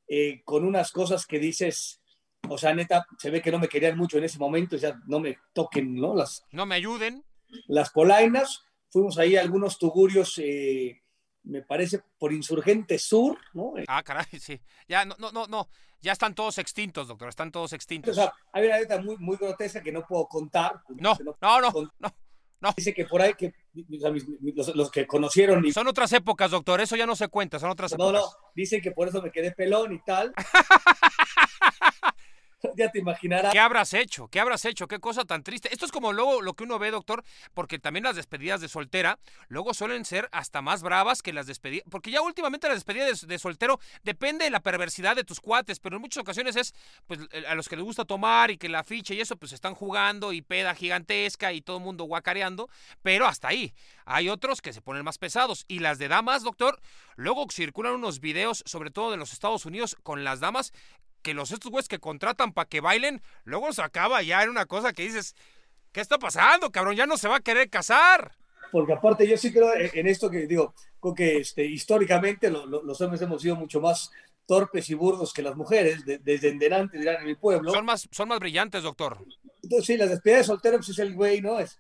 eh, 0.09 0.43
con 0.45 0.65
unas 0.65 0.91
cosas 0.93 1.27
que 1.27 1.39
dices, 1.39 2.01
o 2.49 2.57
sea, 2.59 2.75
neta, 2.75 3.07
se 3.19 3.31
ve 3.31 3.43
que 3.43 3.51
no 3.51 3.59
me 3.59 3.69
querían 3.69 3.97
mucho 3.99 4.19
en 4.19 4.25
ese 4.25 4.39
momento, 4.39 4.77
o 4.77 4.79
sea, 4.79 4.99
no 5.07 5.21
me 5.21 5.39
toquen, 5.53 5.95
¿no? 5.95 6.15
Las, 6.15 6.45
No 6.53 6.67
me 6.67 6.75
ayuden. 6.77 7.25
las 7.67 7.91
polainas, 7.91 8.65
fuimos 8.91 9.19
ahí 9.19 9.37
a 9.37 9.41
algunos 9.43 9.79
tugurios, 9.79 10.35
eh, 10.39 11.03
me 11.45 11.63
parece, 11.63 12.01
por 12.19 12.33
Insurgente 12.33 12.99
Sur, 12.99 13.39
¿no? 13.55 13.73
Ah, 13.87 14.03
caray, 14.03 14.27
sí. 14.41 14.61
Ya, 14.87 15.05
no, 15.05 15.15
no, 15.19 15.31
no, 15.33 15.47
no. 15.47 15.69
Ya 16.01 16.13
están 16.13 16.35
todos 16.35 16.59
extintos, 16.59 17.09
doctor, 17.09 17.29
están 17.29 17.51
todos 17.51 17.73
O 17.73 17.75
extintos. 17.75 18.15
sea, 18.15 18.33
hay 18.53 18.67
una 18.67 18.79
letra 18.79 19.03
muy, 19.03 19.17
muy 19.19 19.37
grotesca 19.37 19.83
que 19.83 19.91
no 19.91 20.07
puedo 20.07 20.27
contar. 20.29 20.81
No, 20.91 21.17
que 21.17 21.25
no, 21.25 21.37
no, 21.41 21.73
con- 21.73 21.91
no. 22.61 22.73
Dice 22.77 22.93
que 22.95 23.05
por 23.05 23.23
ahí, 23.23 23.35
que, 23.35 23.47
o 23.49 24.01
sea, 24.01 24.11
mis- 24.11 24.27
mis- 24.41 24.55
los, 24.57 24.75
los 24.75 24.91
que 24.91 25.07
conocieron, 25.07 25.65
y, 25.65 25.73
Son 25.73 25.87
otras 25.87 26.13
épocas, 26.13 26.51
doctor, 26.51 26.81
eso 26.81 26.97
ya 26.97 27.07
no 27.07 27.15
se 27.17 27.29
cuenta, 27.29 27.59
son 27.59 27.71
otras 27.71 27.97
no, 27.97 28.11
épocas. 28.11 28.23
no, 28.23 28.49
dicen 28.55 28.81
que 28.81 28.91
por 28.91 29.09
eso 29.09 29.23
me 29.23 29.31
quedé 29.31 29.53
pelón 29.53 29.93
y 29.93 29.99
tal. 30.01 30.33
ya 32.77 32.91
te 32.91 32.99
imaginarás. 32.99 33.53
¿Qué 33.53 33.59
habrás 33.59 33.95
hecho? 33.95 34.29
¿Qué 34.29 34.41
habrás 34.41 34.65
hecho? 34.65 34.89
Qué 34.89 34.99
cosa 34.99 35.25
tan 35.25 35.43
triste. 35.43 35.69
Esto 35.73 35.87
es 35.87 35.93
como 35.93 36.13
luego 36.13 36.43
lo 36.43 36.55
que 36.55 36.65
uno 36.65 36.79
ve, 36.79 36.91
doctor, 36.91 37.25
porque 37.55 37.79
también 37.79 38.05
las 38.05 38.17
despedidas 38.17 38.61
de 38.61 38.69
soltera 38.69 39.19
luego 39.49 39.75
suelen 39.75 40.05
ser 40.05 40.29
hasta 40.33 40.63
más 40.63 40.83
bravas 40.83 41.23
que 41.23 41.33
las 41.33 41.47
despedidas. 41.47 41.85
Porque 41.91 42.11
ya 42.11 42.21
últimamente 42.21 42.69
las 42.69 42.77
despedidas 42.77 43.27
de, 43.27 43.39
soltero 43.39 43.79
depende 44.03 44.45
de 44.45 44.51
la 44.51 44.61
perversidad 44.61 45.17
de 45.17 45.25
tus 45.25 45.41
cuates, 45.41 45.81
pero 45.81 45.97
en 45.97 46.03
muchas 46.03 46.23
ocasiones 46.23 46.57
es 46.57 46.75
pues 47.07 47.21
a 47.47 47.55
los 47.55 47.69
que 47.69 47.77
les 47.77 47.85
gusta 47.85 48.05
tomar 48.05 48.51
y 48.51 48.59
que 48.59 48.69
la 48.69 48.85
ficha 48.85 49.15
y 49.15 49.21
eso 49.21 49.37
pues 49.37 49.53
están 49.53 49.75
jugando 49.75 50.33
y 50.33 50.43
peda 50.43 50.75
gigantesca 50.75 51.53
y 51.53 51.61
todo 51.61 51.79
el 51.79 51.85
mundo 51.85 52.05
guacareando, 52.05 52.69
pero 53.03 53.27
hasta 53.27 53.49
ahí. 53.49 53.75
Hay 54.05 54.29
otros 54.29 54.61
que 54.61 54.73
se 54.73 54.83
ponen 54.83 55.05
más 55.05 55.19
pesados 55.19 55.65
y 55.69 55.81
las 55.81 55.99
de 55.99 56.09
damas, 56.09 56.43
doctor, 56.43 56.81
luego 57.17 57.47
circulan 57.51 57.95
unos 57.95 58.21
videos, 58.21 58.63
sobre 58.67 58.91
todo 58.91 59.11
de 59.11 59.17
los 59.17 59.33
Estados 59.33 59.67
Unidos, 59.67 59.97
con 60.03 60.25
las 60.25 60.41
damas 60.41 60.73
que 61.23 61.35
los 61.35 61.53
estos 61.53 61.71
güeyes 61.71 61.89
que 61.89 61.99
contratan 61.99 62.53
para 62.53 62.69
que 62.69 62.81
bailen, 62.81 63.23
luego 63.45 63.73
se 63.73 63.83
acaba 63.83 64.23
ya 64.23 64.43
en 64.43 64.51
una 64.51 64.67
cosa 64.67 64.93
que 64.93 65.03
dices, 65.03 65.35
¿qué 65.93 66.01
está 66.01 66.19
pasando, 66.19 66.71
cabrón? 66.71 66.97
Ya 66.97 67.07
no 67.07 67.17
se 67.17 67.29
va 67.29 67.37
a 67.37 67.41
querer 67.41 67.69
casar. 67.71 68.33
Porque 68.71 68.93
aparte 68.93 69.27
yo 69.27 69.37
sí 69.37 69.53
creo 69.53 69.73
en 69.75 70.07
esto 70.07 70.31
que 70.31 70.47
digo, 70.47 70.75
creo 71.01 71.15
que 71.15 71.39
este, 71.39 71.65
históricamente 71.65 72.51
lo, 72.51 72.67
lo, 72.67 72.83
los 72.83 73.01
hombres 73.01 73.23
hemos 73.23 73.41
sido 73.41 73.57
mucho 73.57 73.81
más 73.81 74.11
torpes 74.49 74.89
y 74.89 74.95
burdos 74.95 75.35
que 75.35 75.43
las 75.43 75.57
mujeres, 75.57 76.05
de, 76.07 76.19
desde 76.19 76.49
en 76.49 76.59
delante 76.59 76.99
dirán 76.99 77.21
en 77.21 77.27
mi 77.27 77.35
pueblo. 77.35 77.71
Son 77.71 77.85
más, 77.85 78.09
son 78.11 78.29
más 78.29 78.41
brillantes, 78.41 78.83
doctor. 78.83 79.19
Entonces 79.63 79.87
sí, 79.87 79.97
las 79.99 80.09
despedidas 80.09 80.41
de 80.41 80.47
soltero 80.47 80.79
pues 80.79 80.89
es 80.89 80.99
el 80.99 81.15
güey, 81.15 81.43
¿no? 81.43 81.59
Es 81.61 81.79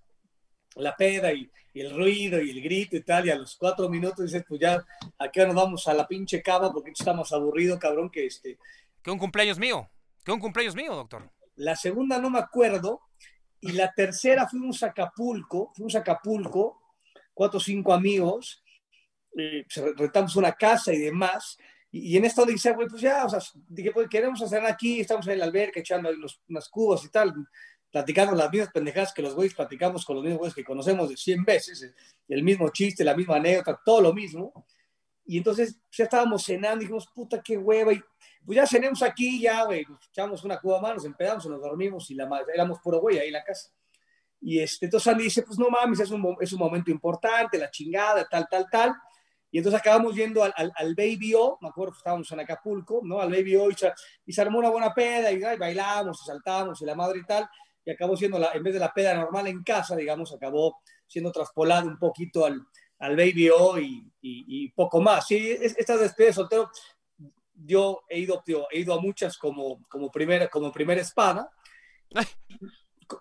la 0.74 0.94
peda 0.94 1.32
y, 1.32 1.50
y, 1.72 1.80
el 1.80 1.96
ruido 1.96 2.40
y 2.42 2.50
el 2.50 2.62
grito 2.62 2.96
y 2.96 3.00
tal, 3.00 3.26
y 3.26 3.30
a 3.30 3.36
los 3.36 3.56
cuatro 3.56 3.88
minutos 3.88 4.26
dices, 4.26 4.44
pues 4.46 4.60
ya, 4.60 4.84
aquí 5.18 5.40
nos 5.40 5.54
vamos 5.54 5.88
a 5.88 5.94
la 5.94 6.06
pinche 6.06 6.42
cama 6.42 6.70
porque 6.70 6.90
está 6.90 7.14
más 7.14 7.32
aburrido, 7.32 7.78
cabrón, 7.78 8.10
que 8.10 8.26
este, 8.26 8.58
que 9.02 9.10
un 9.10 9.18
cumpleaños 9.18 9.58
mío. 9.58 9.90
Que 10.24 10.32
un 10.32 10.40
cumpleaños 10.40 10.74
mío, 10.74 10.94
doctor. 10.94 11.30
La 11.56 11.76
segunda 11.76 12.18
no 12.18 12.30
me 12.30 12.38
acuerdo. 12.38 13.02
Y 13.60 13.72
la 13.72 13.92
tercera 13.92 14.48
fuimos 14.48 14.82
a 14.82 14.88
Acapulco. 14.88 15.72
Fuimos 15.74 15.94
a 15.96 16.00
Acapulco, 16.00 16.80
cuatro 17.34 17.58
o 17.58 17.60
cinco 17.60 17.92
amigos. 17.92 18.62
Eh, 19.36 19.64
rentamos 19.96 20.36
una 20.36 20.52
casa 20.52 20.92
y 20.92 20.98
demás. 20.98 21.58
Y, 21.90 22.12
y 22.12 22.16
en 22.16 22.24
esta 22.24 22.44
dice, 22.44 22.72
güey, 22.72 22.88
pues 22.88 23.02
ya, 23.02 23.24
o 23.24 23.28
sea, 23.28 23.40
dije, 23.68 23.90
pues 23.92 24.08
queremos 24.08 24.40
hacer 24.42 24.64
aquí. 24.64 25.00
Estamos 25.00 25.26
en 25.26 25.34
el 25.34 25.42
alberca 25.42 25.80
echando 25.80 26.12
los, 26.12 26.40
unas 26.48 26.68
cubas 26.68 27.04
y 27.04 27.08
tal. 27.08 27.34
Platicando 27.90 28.34
las 28.34 28.50
mismas 28.50 28.70
pendejadas 28.70 29.14
que 29.14 29.22
los 29.22 29.34
güeyes 29.34 29.54
platicamos 29.54 30.04
con 30.04 30.16
los 30.16 30.24
mismos 30.24 30.40
güeyes 30.40 30.54
que 30.54 30.64
conocemos 30.64 31.08
de 31.08 31.16
100 31.16 31.44
veces. 31.44 31.94
El 32.28 32.42
mismo 32.42 32.68
chiste, 32.68 33.02
la 33.02 33.16
misma 33.16 33.36
anécdota, 33.36 33.80
todo 33.84 34.02
lo 34.02 34.12
mismo. 34.12 34.66
Y 35.24 35.38
entonces 35.38 35.78
ya 35.92 36.04
estábamos 36.04 36.44
cenando 36.44 36.80
dijimos, 36.80 37.06
puta, 37.14 37.42
qué 37.42 37.56
hueva. 37.56 37.92
Y 37.92 38.02
pues 38.44 38.56
ya 38.56 38.66
cenemos 38.66 39.02
aquí, 39.02 39.40
ya, 39.40 39.64
güey, 39.64 39.86
echamos 40.10 40.44
una 40.44 40.58
cuba 40.58 40.80
más, 40.80 40.94
nos 40.94 41.04
empedamos, 41.04 41.46
nos 41.46 41.60
dormimos 41.60 42.10
y 42.10 42.14
la 42.14 42.28
éramos 42.52 42.78
puro 42.80 43.00
güey 43.00 43.18
ahí 43.18 43.28
en 43.28 43.34
la 43.34 43.44
casa. 43.44 43.70
Y 44.40 44.60
este, 44.60 44.86
entonces 44.86 45.12
Andy 45.12 45.24
dice, 45.24 45.42
pues 45.42 45.58
no 45.58 45.68
mames, 45.68 46.00
es 46.00 46.10
un, 46.10 46.36
es 46.40 46.52
un 46.52 46.58
momento 46.60 46.90
importante, 46.90 47.58
la 47.58 47.70
chingada, 47.70 48.26
tal, 48.28 48.46
tal, 48.48 48.66
tal. 48.70 48.94
Y 49.50 49.58
entonces 49.58 49.80
acabamos 49.80 50.14
yendo 50.14 50.44
al, 50.44 50.52
al, 50.56 50.72
al 50.76 50.94
Baby 50.94 51.34
O, 51.34 51.58
me 51.60 51.68
acuerdo 51.68 51.92
que 51.92 51.98
estábamos 51.98 52.30
en 52.32 52.40
Acapulco, 52.40 53.00
¿no? 53.02 53.20
Al 53.20 53.30
Baby 53.30 53.56
O 53.56 53.70
y 53.70 53.74
se, 53.74 53.92
y 54.26 54.32
se 54.32 54.40
armó 54.42 54.58
una 54.58 54.68
buena 54.70 54.92
peda 54.94 55.32
y, 55.32 55.36
y 55.36 55.58
bailamos 55.58 56.20
y 56.22 56.26
saltamos 56.26 56.80
y 56.82 56.84
la 56.84 56.94
madre 56.94 57.20
y 57.20 57.24
tal. 57.24 57.48
Y 57.84 57.90
acabó 57.90 58.16
siendo, 58.16 58.38
la, 58.38 58.52
en 58.52 58.62
vez 58.62 58.74
de 58.74 58.80
la 58.80 58.92
peda 58.92 59.14
normal 59.14 59.46
en 59.46 59.62
casa, 59.62 59.96
digamos, 59.96 60.34
acabó 60.34 60.78
siendo 61.06 61.32
traspolado 61.32 61.88
un 61.88 61.98
poquito 61.98 62.44
al, 62.44 62.60
al 62.98 63.16
Baby 63.16 63.48
O 63.48 63.78
y, 63.78 64.12
y, 64.20 64.64
y 64.64 64.68
poco 64.72 65.00
más. 65.00 65.26
Sí, 65.26 65.56
estas 65.60 65.98
despedidas 66.00 66.36
de 66.36 66.42
soltero 66.42 66.70
yo 67.64 68.02
he 68.08 68.18
ido, 68.18 68.42
tío, 68.44 68.66
he 68.70 68.80
ido 68.80 68.94
a 68.94 69.00
muchas 69.00 69.38
como, 69.38 69.84
como, 69.88 70.10
primera, 70.10 70.48
como 70.48 70.72
primera 70.72 71.00
espada 71.00 71.50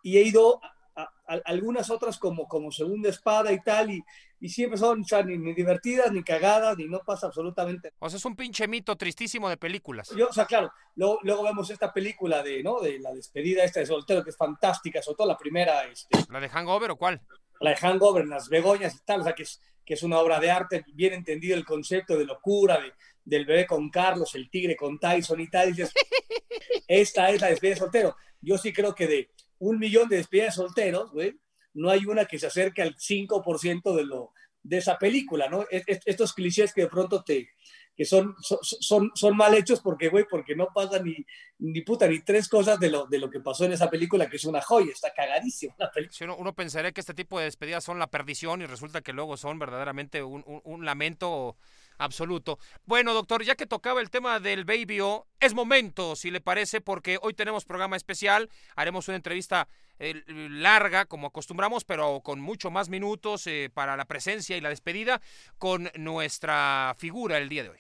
y 0.03 0.17
he 0.17 0.23
ido 0.23 0.59
a, 0.63 1.01
a, 1.01 1.33
a, 1.33 1.41
algunas 1.45 1.89
otras 1.89 2.17
como, 2.17 2.47
como 2.47 2.71
segunda 2.71 3.09
espada 3.09 3.51
y 3.51 3.61
tal, 3.61 3.91
y, 3.91 4.03
y 4.39 4.49
siempre 4.49 4.77
son 4.77 5.01
o 5.01 5.03
sea, 5.03 5.23
ni, 5.23 5.37
ni, 5.37 5.53
divertidas, 5.53 6.11
ni 6.11 6.23
cagadas, 6.23 6.77
ni 6.77 6.85
no 6.85 6.99
pasa 6.99 7.27
absolutamente. 7.27 7.93
O 7.99 8.09
sea, 8.09 8.17
es 8.17 8.25
un 8.25 8.35
pinche 8.35 8.67
mito 8.67 8.95
tristísimo 8.95 9.49
de 9.49 9.57
películas. 9.57 10.09
Yo, 10.15 10.27
o 10.27 10.33
sea, 10.33 10.45
claro, 10.45 10.71
luego, 10.95 11.19
luego, 11.23 11.43
vemos 11.43 11.69
esta 11.69 11.91
película 11.91 12.43
de, 12.43 12.61
¿no? 12.63 12.79
de 12.79 12.99
la 12.99 13.11
despedida 13.13 13.63
esta 13.63 13.79
de 13.79 13.85
soltero, 13.85 14.23
que 14.23 14.29
es 14.29 14.37
fantástica, 14.37 15.01
sobre 15.01 15.17
todo 15.17 15.27
la 15.27 15.37
primera. 15.37 15.85
Este, 15.85 16.19
¿La 16.29 16.39
de 16.39 16.49
Hangover 16.49 16.91
o 16.91 16.97
cuál? 16.97 17.21
La 17.59 17.71
de 17.71 17.77
Hangover, 17.77 18.23
en 18.23 18.29
las 18.29 18.49
Begoñas 18.49 18.95
y 18.95 18.99
tal, 19.03 19.21
o 19.21 19.23
sea, 19.23 19.33
que 19.33 19.43
es, 19.43 19.59
que 19.83 19.95
es 19.95 20.03
una 20.03 20.19
obra 20.19 20.39
de 20.39 20.51
arte, 20.51 20.85
bien 20.93 21.13
entendido 21.13 21.55
el 21.55 21.65
concepto 21.65 22.17
de 22.17 22.25
locura, 22.25 22.79
de, 22.79 22.93
del 23.27 23.45
bebé 23.45 23.67
con 23.67 23.89
Carlos, 23.89 24.33
el 24.35 24.49
tigre 24.49 24.75
con 24.75 24.99
Tyson 24.99 25.41
y 25.41 25.49
tal, 25.49 25.67
y 25.67 25.71
dices, 25.73 25.93
esta 26.87 27.29
es 27.29 27.41
la 27.41 27.49
despedida 27.49 27.75
de 27.75 27.79
soltero. 27.79 28.15
Yo 28.39 28.57
sí 28.57 28.71
creo 28.71 28.95
que 28.95 29.05
de 29.05 29.29
un 29.59 29.77
millón 29.77 30.07
de 30.07 30.17
despedidas 30.17 30.55
de 30.55 30.63
solteros, 30.63 31.11
güey, 31.11 31.37
no 31.73 31.89
hay 31.89 32.05
una 32.05 32.25
que 32.25 32.39
se 32.39 32.47
acerque 32.47 32.81
al 32.81 32.95
5% 32.95 33.95
de, 33.95 34.05
lo, 34.05 34.31
de 34.63 34.77
esa 34.77 34.97
película, 34.97 35.49
¿no? 35.49 35.65
Estos 35.69 36.33
clichés 36.33 36.73
que 36.73 36.81
de 36.81 36.87
pronto 36.87 37.21
te, 37.21 37.49
que 37.97 38.05
son, 38.05 38.33
son, 38.39 39.11
son 39.13 39.35
mal 39.35 39.53
hechos 39.55 39.81
porque, 39.81 40.07
güey, 40.07 40.25
porque 40.29 40.55
no 40.55 40.69
pasa 40.73 40.99
ni, 40.99 41.17
ni 41.59 41.81
puta, 41.81 42.07
ni 42.07 42.21
tres 42.21 42.47
cosas 42.47 42.79
de 42.79 42.89
lo, 42.89 43.07
de 43.07 43.19
lo 43.19 43.29
que 43.29 43.41
pasó 43.41 43.65
en 43.65 43.73
esa 43.73 43.89
película, 43.89 44.29
que 44.29 44.37
es 44.37 44.45
una 44.45 44.61
joya, 44.61 44.93
está 44.93 45.13
cagadísima 45.13 45.75
la 45.77 45.91
película. 45.91 46.17
Si 46.17 46.23
uno, 46.23 46.37
uno, 46.37 46.55
pensaría 46.55 46.93
que 46.93 47.01
este 47.01 47.13
tipo 47.13 47.37
de 47.37 47.45
despedidas 47.45 47.83
son 47.83 47.99
la 47.99 48.07
perdición 48.07 48.61
y 48.61 48.67
resulta 48.67 49.01
que 49.01 49.11
luego 49.11 49.35
son 49.35 49.59
verdaderamente 49.59 50.23
un, 50.23 50.43
un, 50.47 50.61
un 50.63 50.85
lamento 50.85 51.57
absoluto. 51.97 52.59
Bueno, 52.85 53.13
doctor, 53.13 53.43
ya 53.43 53.55
que 53.55 53.65
tocaba 53.65 54.01
el 54.01 54.09
tema 54.09 54.39
del 54.39 54.65
Baby 54.65 55.01
O, 55.01 55.27
es 55.39 55.53
momento, 55.53 56.15
si 56.15 56.31
le 56.31 56.41
parece, 56.41 56.81
porque 56.81 57.17
hoy 57.21 57.33
tenemos 57.33 57.65
programa 57.65 57.95
especial, 57.95 58.49
haremos 58.75 59.07
una 59.07 59.17
entrevista 59.17 59.67
eh, 59.99 60.23
larga, 60.27 61.05
como 61.05 61.27
acostumbramos, 61.27 61.83
pero 61.83 62.21
con 62.21 62.39
mucho 62.39 62.69
más 62.69 62.89
minutos 62.89 63.47
eh, 63.47 63.69
para 63.73 63.97
la 63.97 64.05
presencia 64.05 64.55
y 64.57 64.61
la 64.61 64.69
despedida 64.69 65.21
con 65.57 65.89
nuestra 65.95 66.95
figura 66.97 67.37
el 67.37 67.49
día 67.49 67.63
de 67.63 67.69
hoy. 67.69 67.79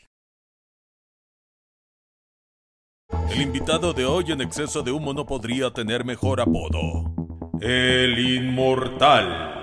El 3.29 3.41
invitado 3.41 3.93
de 3.93 4.05
hoy 4.05 4.31
en 4.31 4.41
exceso 4.41 4.81
de 4.83 4.91
humo 4.91 5.13
no 5.13 5.25
podría 5.25 5.71
tener 5.71 6.03
mejor 6.03 6.41
apodo. 6.41 7.13
El 7.61 8.19
Inmortal. 8.19 9.56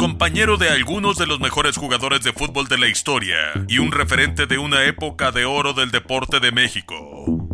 Compañero 0.00 0.56
de 0.56 0.70
algunos 0.70 1.18
de 1.18 1.26
los 1.26 1.40
mejores 1.40 1.76
jugadores 1.76 2.22
de 2.22 2.32
fútbol 2.32 2.66
de 2.68 2.78
la 2.78 2.88
historia 2.88 3.36
y 3.68 3.80
un 3.80 3.92
referente 3.92 4.46
de 4.46 4.56
una 4.56 4.86
época 4.86 5.30
de 5.30 5.44
oro 5.44 5.74
del 5.74 5.90
deporte 5.90 6.40
de 6.40 6.50
México. 6.52 6.96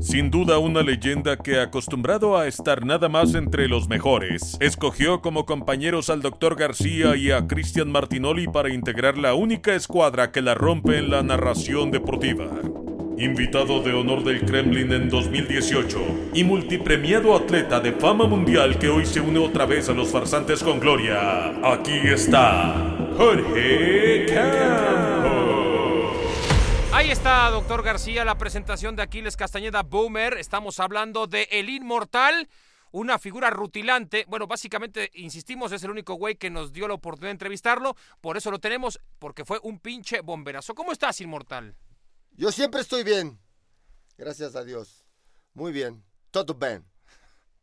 Sin 0.00 0.30
duda 0.30 0.58
una 0.58 0.82
leyenda 0.82 1.38
que 1.38 1.58
acostumbrado 1.58 2.38
a 2.38 2.46
estar 2.46 2.86
nada 2.86 3.08
más 3.08 3.34
entre 3.34 3.66
los 3.66 3.88
mejores, 3.88 4.56
escogió 4.60 5.22
como 5.22 5.44
compañeros 5.44 6.08
al 6.08 6.22
Dr. 6.22 6.54
García 6.54 7.16
y 7.16 7.32
a 7.32 7.48
Cristian 7.48 7.90
Martinoli 7.90 8.46
para 8.46 8.72
integrar 8.72 9.18
la 9.18 9.34
única 9.34 9.74
escuadra 9.74 10.30
que 10.30 10.40
la 10.40 10.54
rompe 10.54 10.98
en 10.98 11.10
la 11.10 11.24
narración 11.24 11.90
deportiva 11.90 12.46
invitado 13.18 13.80
de 13.80 13.94
honor 13.94 14.22
del 14.24 14.44
Kremlin 14.44 14.92
en 14.92 15.08
2018 15.08 16.32
y 16.34 16.44
multipremiado 16.44 17.34
atleta 17.34 17.80
de 17.80 17.92
fama 17.92 18.26
mundial 18.26 18.78
que 18.78 18.88
hoy 18.88 19.06
se 19.06 19.20
une 19.20 19.38
otra 19.38 19.64
vez 19.64 19.88
a 19.88 19.92
los 19.92 20.08
farsantes 20.08 20.62
con 20.62 20.78
gloria. 20.78 21.48
Aquí 21.64 21.96
está 22.04 22.96
Jorge 23.16 24.26
Campos. 24.26 25.36
Ahí 26.92 27.10
está, 27.10 27.50
doctor 27.50 27.82
García, 27.82 28.24
la 28.24 28.36
presentación 28.36 28.96
de 28.96 29.02
Aquiles 29.02 29.36
Castañeda 29.36 29.82
Boomer. 29.82 30.34
Estamos 30.34 30.78
hablando 30.78 31.26
de 31.26 31.48
El 31.50 31.70
Inmortal 31.70 32.48
una 32.92 33.18
figura 33.18 33.50
rutilante. 33.50 34.24
Bueno, 34.26 34.46
básicamente, 34.46 35.10
insistimos, 35.14 35.70
es 35.72 35.82
el 35.82 35.90
único 35.90 36.14
güey 36.14 36.36
que 36.36 36.48
nos 36.48 36.72
dio 36.72 36.88
la 36.88 36.94
oportunidad 36.94 37.28
de 37.28 37.32
entrevistarlo. 37.32 37.94
Por 38.22 38.38
eso 38.38 38.50
lo 38.50 38.58
tenemos, 38.58 38.98
porque 39.18 39.44
fue 39.44 39.58
un 39.62 39.78
pinche 39.78 40.22
bomberazo. 40.22 40.74
¿Cómo 40.74 40.92
estás, 40.92 41.20
Inmortal? 41.20 41.74
Yo 42.36 42.52
siempre 42.52 42.82
estoy 42.82 43.02
bien. 43.02 43.38
Gracias 44.18 44.56
a 44.56 44.64
Dios. 44.64 45.04
Muy 45.54 45.72
bien. 45.72 46.04
Todo 46.30 46.52
bien. 46.54 46.84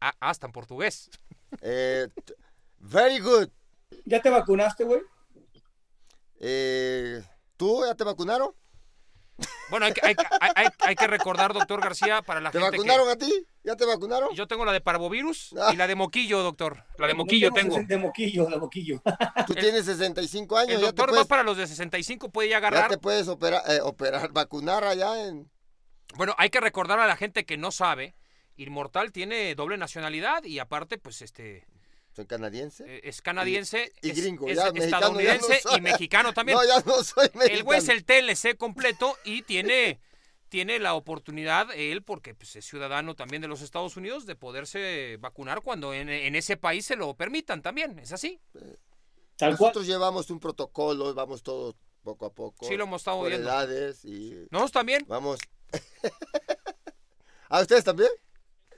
Ah, 0.02 0.14
hasta 0.20 0.48
en 0.48 0.52
portugués. 0.52 1.10
Eh, 1.62 2.10
very 2.80 3.20
good. 3.20 3.48
¿Ya 4.06 4.20
te 4.20 4.32
vacunaste, 4.32 4.86
güey? 4.86 5.02
Eh, 6.40 7.24
¿Tú 7.56 7.86
ya 7.86 7.94
te 7.94 8.04
vacunaron? 8.04 8.56
Bueno, 9.70 9.86
hay, 9.86 9.94
hay, 10.02 10.16
hay, 10.56 10.68
hay, 10.80 10.96
que 10.96 11.06
recordar, 11.06 11.54
doctor 11.54 11.80
García, 11.80 12.24
para 12.24 12.42
la 12.42 12.50
¿Te 12.50 12.60
gente. 12.60 12.72
¿Te 12.72 12.78
vacunaron 12.78 13.06
que... 13.06 13.12
a 13.12 13.16
ti? 13.18 13.48
¿Ya 13.64 13.78
te 13.78 13.86
vacunaron? 13.86 14.36
Yo 14.36 14.46
tengo 14.46 14.66
la 14.66 14.74
de 14.74 14.82
parvovirus 14.82 15.56
ah. 15.58 15.72
y 15.74 15.78
la 15.78 15.88
de 15.88 15.96
moquillo, 15.96 16.44
doctor. 16.44 16.84
La 16.98 17.08
de 17.08 17.14
moquillo 17.14 17.50
no 17.50 17.56
tengo. 17.56 17.82
De 17.82 17.98
moquillo, 17.98 18.46
de 18.46 18.58
moquillo. 18.58 19.02
Tú 19.48 19.56
tienes 19.56 19.86
65 19.86 20.58
años. 20.58 20.76
El 20.76 20.82
doctor 20.82 21.06
ya 21.06 21.06
te 21.06 21.12
puedes, 21.12 21.26
va 21.26 21.28
para 21.28 21.44
los 21.44 21.56
de 21.56 21.68
65, 21.68 22.30
puede 22.30 22.50
ya 22.50 22.58
agarrar. 22.58 22.84
Ya 22.84 22.90
te 22.90 22.98
puedes 22.98 23.28
operar, 23.30 23.62
eh, 23.70 23.80
operar, 23.82 24.34
vacunar 24.34 24.84
allá 24.84 25.28
en. 25.28 25.50
Bueno, 26.16 26.36
hay 26.38 26.50
que 26.50 26.60
recordar 26.60 27.00
a 27.00 27.08
la 27.08 27.16
gente 27.16 27.46
que 27.46 27.56
no 27.56 27.72
sabe. 27.72 28.16
Inmortal 28.58 29.14
tiene 29.14 29.56
doble 29.56 29.78
nacionalidad 29.78 30.44
y 30.44 30.60
aparte, 30.60 30.98
pues 30.98 31.22
este. 31.22 31.66
Soy 32.12 32.26
canadiense. 32.26 32.84
Eh, 32.86 33.02
es 33.06 33.22
canadiense. 33.22 33.94
Y, 34.02 34.10
y 34.10 34.12
gringo, 34.12 34.48
es, 34.50 34.58
ya, 34.58 34.68
es 34.68 34.84
estadounidense 34.84 35.62
no 35.66 35.78
y 35.78 35.82
mexicano 35.82 36.34
también. 36.34 36.58
No, 36.62 36.68
ya 36.68 36.84
no 36.86 37.02
soy 37.02 37.30
mexicano. 37.34 37.56
El 37.56 37.64
güey 37.64 37.80
es 37.80 37.88
el 37.88 38.04
TLC 38.04 38.58
completo 38.58 39.18
y 39.24 39.42
tiene 39.44 40.02
tiene 40.54 40.78
la 40.78 40.94
oportunidad, 40.94 41.70
él, 41.74 42.04
porque 42.04 42.36
pues, 42.36 42.56
es 42.56 42.64
ciudadano 42.64 43.16
también 43.16 43.42
de 43.42 43.48
los 43.48 43.64
Estados 43.64 43.98
Unidos, 43.98 44.28
de 44.28 44.36
poderse 44.36 45.18
vacunar 45.20 45.62
cuando 45.64 45.96
en, 45.96 46.10
en 46.10 46.36
ese 46.36 46.58
país 46.58 46.86
se 46.86 46.96
lo 46.96 47.16
permitan 47.16 47.64
también. 47.64 47.98
¿Es 47.98 48.12
así? 48.14 48.40
Cual. 48.52 49.50
Nosotros 49.54 49.88
llevamos 49.88 50.30
un 50.30 50.40
protocolo, 50.40 51.12
vamos 51.16 51.42
todos 51.42 51.74
poco 52.04 52.28
a 52.28 52.32
poco. 52.32 52.68
Sí, 52.68 52.78
lo 52.78 52.84
hemos 52.84 53.02
estado 53.02 53.24
viendo. 53.24 53.50
edades 53.50 54.06
y 54.06 54.46
¿Nosotros 54.52 54.72
también? 54.74 55.04
vamos. 55.08 55.40
¿A 57.50 57.62
ustedes 57.62 57.84
también? 57.84 58.10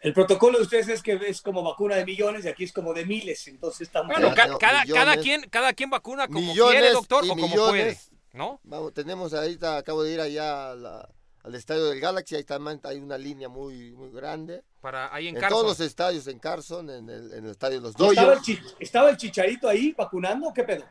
El 0.02 0.14
protocolo 0.14 0.58
de 0.60 0.64
ustedes 0.64 0.88
es 0.88 1.04
que 1.04 1.20
es 1.28 1.42
como 1.42 1.62
vacuna 1.62 1.98
de 1.98 2.06
millones 2.06 2.46
y 2.46 2.48
aquí 2.48 2.64
es 2.64 2.72
como 2.72 2.94
de 2.94 3.06
miles, 3.06 3.50
entonces 3.50 3.82
estamos... 3.82 4.14
Bueno, 4.14 4.34
ca- 4.34 4.48
no, 4.48 4.58
cada, 4.60 4.84
millones. 4.84 5.04
cada, 5.04 5.18
quien, 5.22 5.42
cada 5.50 5.74
quien 5.74 5.90
vacuna 5.90 6.28
como 6.28 6.40
Millones 6.40 6.72
quiere, 6.80 6.92
doctor, 6.94 7.26
y 7.26 7.30
o 7.32 7.34
como 7.36 7.48
millones. 7.50 8.08
puede. 8.08 8.16
¿No? 8.32 8.62
Vamos, 8.64 8.94
tenemos 8.94 9.34
ahorita, 9.34 9.76
acabo 9.76 10.04
de 10.04 10.14
ir 10.14 10.22
allá 10.22 10.72
a 10.72 10.76
la- 10.76 11.10
al 11.46 11.54
estadio 11.56 11.86
del 11.86 12.00
Galaxy, 12.00 12.36
ahí 12.36 12.44
también 12.44 12.80
hay 12.84 12.98
una 12.98 13.18
línea 13.20 13.48
muy, 13.50 13.92
muy 13.94 14.10
grande. 14.10 14.64
Para 14.82 15.14
ahí 15.14 15.28
en, 15.28 15.36
En, 15.36 15.42
Carson. 15.42 15.60
todos 15.62 15.78
los 15.78 15.88
estadios, 15.88 16.26
en 16.28 16.40
Carson, 16.40 16.90
en 16.90 17.08
el, 17.10 17.32
en 17.34 17.46
el 17.46 17.52
estadio 17.52 17.76
de 17.78 17.82
los 17.82 17.92
¿Estaba 17.92 18.10
el, 18.10 18.16
Dodgers. 18.16 18.42
chi- 18.42 18.60
¿Estaba 18.80 19.10
el 19.12 19.18
chicharito 19.18 19.70
ahí 19.70 19.94
vacunando 19.96 20.48
o 20.48 20.54
qué 20.54 20.64
pedo? 20.64 20.86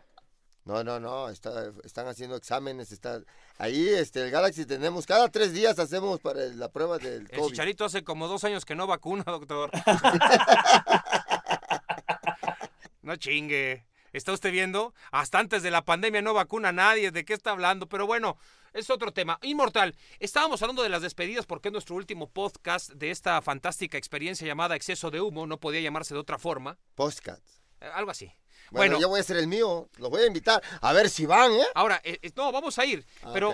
No, 0.65 0.83
no, 0.85 1.01
no, 1.01 1.29
está- 1.29 1.73
están 1.83 2.07
haciendo 2.07 2.37
exámenes, 2.37 2.93
están 2.93 3.27
ahí, 3.59 3.89
este, 3.89 4.23
el 4.23 4.31
Galaxy 4.31 4.65
tenemos, 4.65 5.07
cada 5.07 5.29
tres 5.29 5.53
días 5.53 5.77
hacemos 5.79 6.21
para 6.21 6.41
la 6.47 6.71
prueba 6.71 6.99
del 6.99 7.27
El 7.31 7.39
COVID. 7.39 7.51
Chicharito 7.51 7.85
hace 7.85 8.05
como 8.05 8.29
dos 8.29 8.45
años 8.45 8.65
que 8.65 8.75
no 8.77 8.87
vacuna, 8.87 9.25
doctor. 9.27 9.71
no 13.03 13.17
chingue. 13.17 13.85
¿Está 14.15 14.33
usted 14.33 14.53
viendo? 14.53 14.95
Hasta 15.11 15.41
antes 15.41 15.63
de 15.65 15.71
la 15.73 15.85
pandemia 15.85 16.23
no 16.23 16.33
vacuna 16.35 16.69
a 16.69 16.73
nadie. 16.73 17.11
¿De 17.11 17.25
qué 17.25 17.35
está 17.35 17.51
hablando? 17.51 17.89
Pero 17.89 18.07
bueno, 18.07 18.39
es 18.73 18.89
otro 18.89 19.13
tema. 19.13 19.41
Inmortal, 19.43 19.95
estábamos 20.21 20.63
hablando 20.63 20.83
de 20.85 20.89
las 20.89 21.03
despedidas 21.03 21.47
porque 21.47 21.69
es 21.69 21.73
nuestro 21.73 21.97
último 21.97 22.31
podcast 22.31 22.91
de 22.93 23.11
esta 23.11 23.43
fantástica 23.43 23.99
experiencia 23.99 24.47
llamada 24.47 24.77
Exceso 24.77 25.11
de 25.11 25.21
Humo. 25.21 25.47
No 25.49 25.59
podía 25.59 25.81
llamarse 25.81 26.15
de 26.15 26.21
otra 26.21 26.39
forma. 26.39 26.79
Postcats. 26.95 27.61
Eh, 27.81 27.91
algo 27.93 28.13
así. 28.13 28.27
Bueno, 28.71 28.93
Bueno, 28.95 29.01
yo 29.01 29.09
voy 29.09 29.19
a 29.19 29.21
hacer 29.23 29.37
el 29.37 29.49
mío, 29.49 29.91
los 29.99 30.09
voy 30.11 30.23
a 30.23 30.27
invitar, 30.27 30.63
a 30.81 30.93
ver 30.93 31.11
si 31.11 31.27
van, 31.27 31.53
¿eh? 31.53 31.67
ahora, 31.75 32.01
eh, 32.05 32.19
eh, 32.23 32.31
no, 32.37 32.51
vamos 32.53 32.79
a 32.79 32.87
ir. 32.87 33.05
Ah, 33.23 33.31
pero 33.35 33.53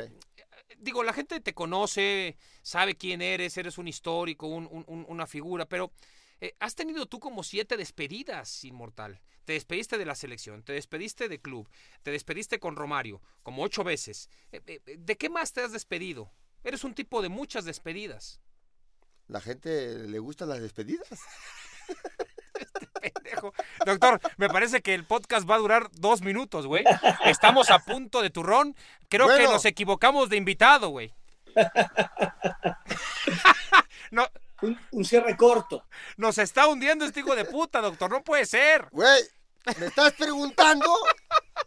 digo, 0.78 1.02
la 1.02 1.12
gente 1.12 1.40
te 1.40 1.52
conoce, 1.54 2.36
sabe 2.62 2.94
quién 2.96 3.20
eres, 3.22 3.56
eres 3.56 3.76
un 3.78 3.88
histórico, 3.88 4.46
un- 4.46 4.84
una 5.08 5.26
figura, 5.26 5.64
pero 5.66 5.90
eh, 6.40 6.54
has 6.58 6.74
tenido 6.74 7.06
tú 7.06 7.20
como 7.20 7.42
siete 7.42 7.76
despedidas, 7.76 8.64
Inmortal. 8.64 9.20
Te 9.44 9.54
despediste 9.54 9.98
de 9.98 10.06
la 10.06 10.14
selección, 10.14 10.62
te 10.62 10.72
despediste 10.72 11.28
de 11.28 11.40
club, 11.40 11.68
te 12.02 12.10
despediste 12.10 12.58
con 12.58 12.76
Romario, 12.76 13.20
como 13.42 13.62
ocho 13.62 13.84
veces. 13.84 14.28
Eh, 14.52 14.60
eh, 14.66 14.96
¿De 14.98 15.16
qué 15.16 15.28
más 15.28 15.52
te 15.52 15.62
has 15.62 15.72
despedido? 15.72 16.32
Eres 16.64 16.84
un 16.84 16.94
tipo 16.94 17.22
de 17.22 17.28
muchas 17.28 17.64
despedidas. 17.64 18.40
La 19.28 19.40
gente 19.40 20.08
le 20.08 20.18
gustan 20.18 20.48
las 20.48 20.60
despedidas. 20.60 21.08
Pendejo. 23.00 23.54
Doctor, 23.86 24.20
me 24.36 24.48
parece 24.48 24.82
que 24.82 24.94
el 24.94 25.04
podcast 25.04 25.48
va 25.48 25.54
a 25.54 25.58
durar 25.58 25.90
dos 25.92 26.20
minutos, 26.20 26.66
güey. 26.66 26.84
Estamos 27.24 27.70
a 27.70 27.78
punto 27.78 28.22
de 28.22 28.30
turrón. 28.30 28.74
Creo 29.08 29.28
que 29.28 29.44
nos 29.44 29.64
equivocamos 29.64 30.28
de 30.28 30.36
invitado, 30.36 30.88
güey. 30.88 31.14
no, 34.10 34.28
Un, 34.62 34.78
un 34.92 35.04
cierre 35.04 35.36
corto. 35.36 35.84
Nos 36.16 36.38
está 36.38 36.66
hundiendo 36.68 37.04
este 37.04 37.20
hijo 37.20 37.34
de 37.34 37.44
puta, 37.44 37.80
doctor. 37.80 38.10
No 38.10 38.22
puede 38.22 38.44
ser. 38.46 38.88
Güey, 38.92 39.22
¿me 39.78 39.86
estás 39.86 40.12
preguntando? 40.14 40.86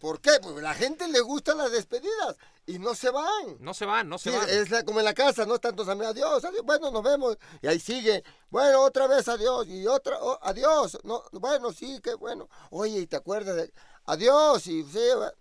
¿Por 0.00 0.20
qué? 0.20 0.32
Porque 0.42 0.60
a 0.60 0.62
la 0.64 0.74
gente 0.74 1.08
le 1.08 1.20
gustan 1.20 1.58
las 1.58 1.72
despedidas 1.72 2.36
y 2.66 2.78
no 2.78 2.94
se 2.94 3.10
van. 3.10 3.56
No 3.60 3.74
se 3.74 3.84
van, 3.84 4.08
no 4.08 4.18
se 4.18 4.30
Sí, 4.30 4.36
van. 4.36 4.48
es 4.48 4.70
la- 4.70 4.84
como 4.84 4.98
en 4.98 5.04
la 5.04 5.14
casa, 5.14 5.44
no 5.46 5.58
tantos 5.58 5.88
amigos, 5.88 6.12
adiós, 6.12 6.44
adiós, 6.44 6.62
bueno, 6.64 6.90
nos 6.90 7.02
vemos, 7.02 7.36
y 7.62 7.66
ahí 7.66 7.78
sigue, 7.78 8.22
bueno, 8.50 8.80
otra 8.82 9.06
vez 9.06 9.28
adiós, 9.28 9.66
y 9.68 9.86
otra, 9.86 10.16
oh, 10.20 10.38
adiós, 10.42 10.98
no, 11.04 11.22
bueno, 11.32 11.72
sí, 11.72 12.00
qué 12.02 12.14
bueno, 12.14 12.48
oye, 12.70 13.00
¿y 13.00 13.06
te 13.06 13.16
acuerdas 13.16 13.56
de, 13.56 13.72
adiós, 14.06 14.66
y 14.66 14.82
sí, 14.82 14.98
va- 15.18 15.32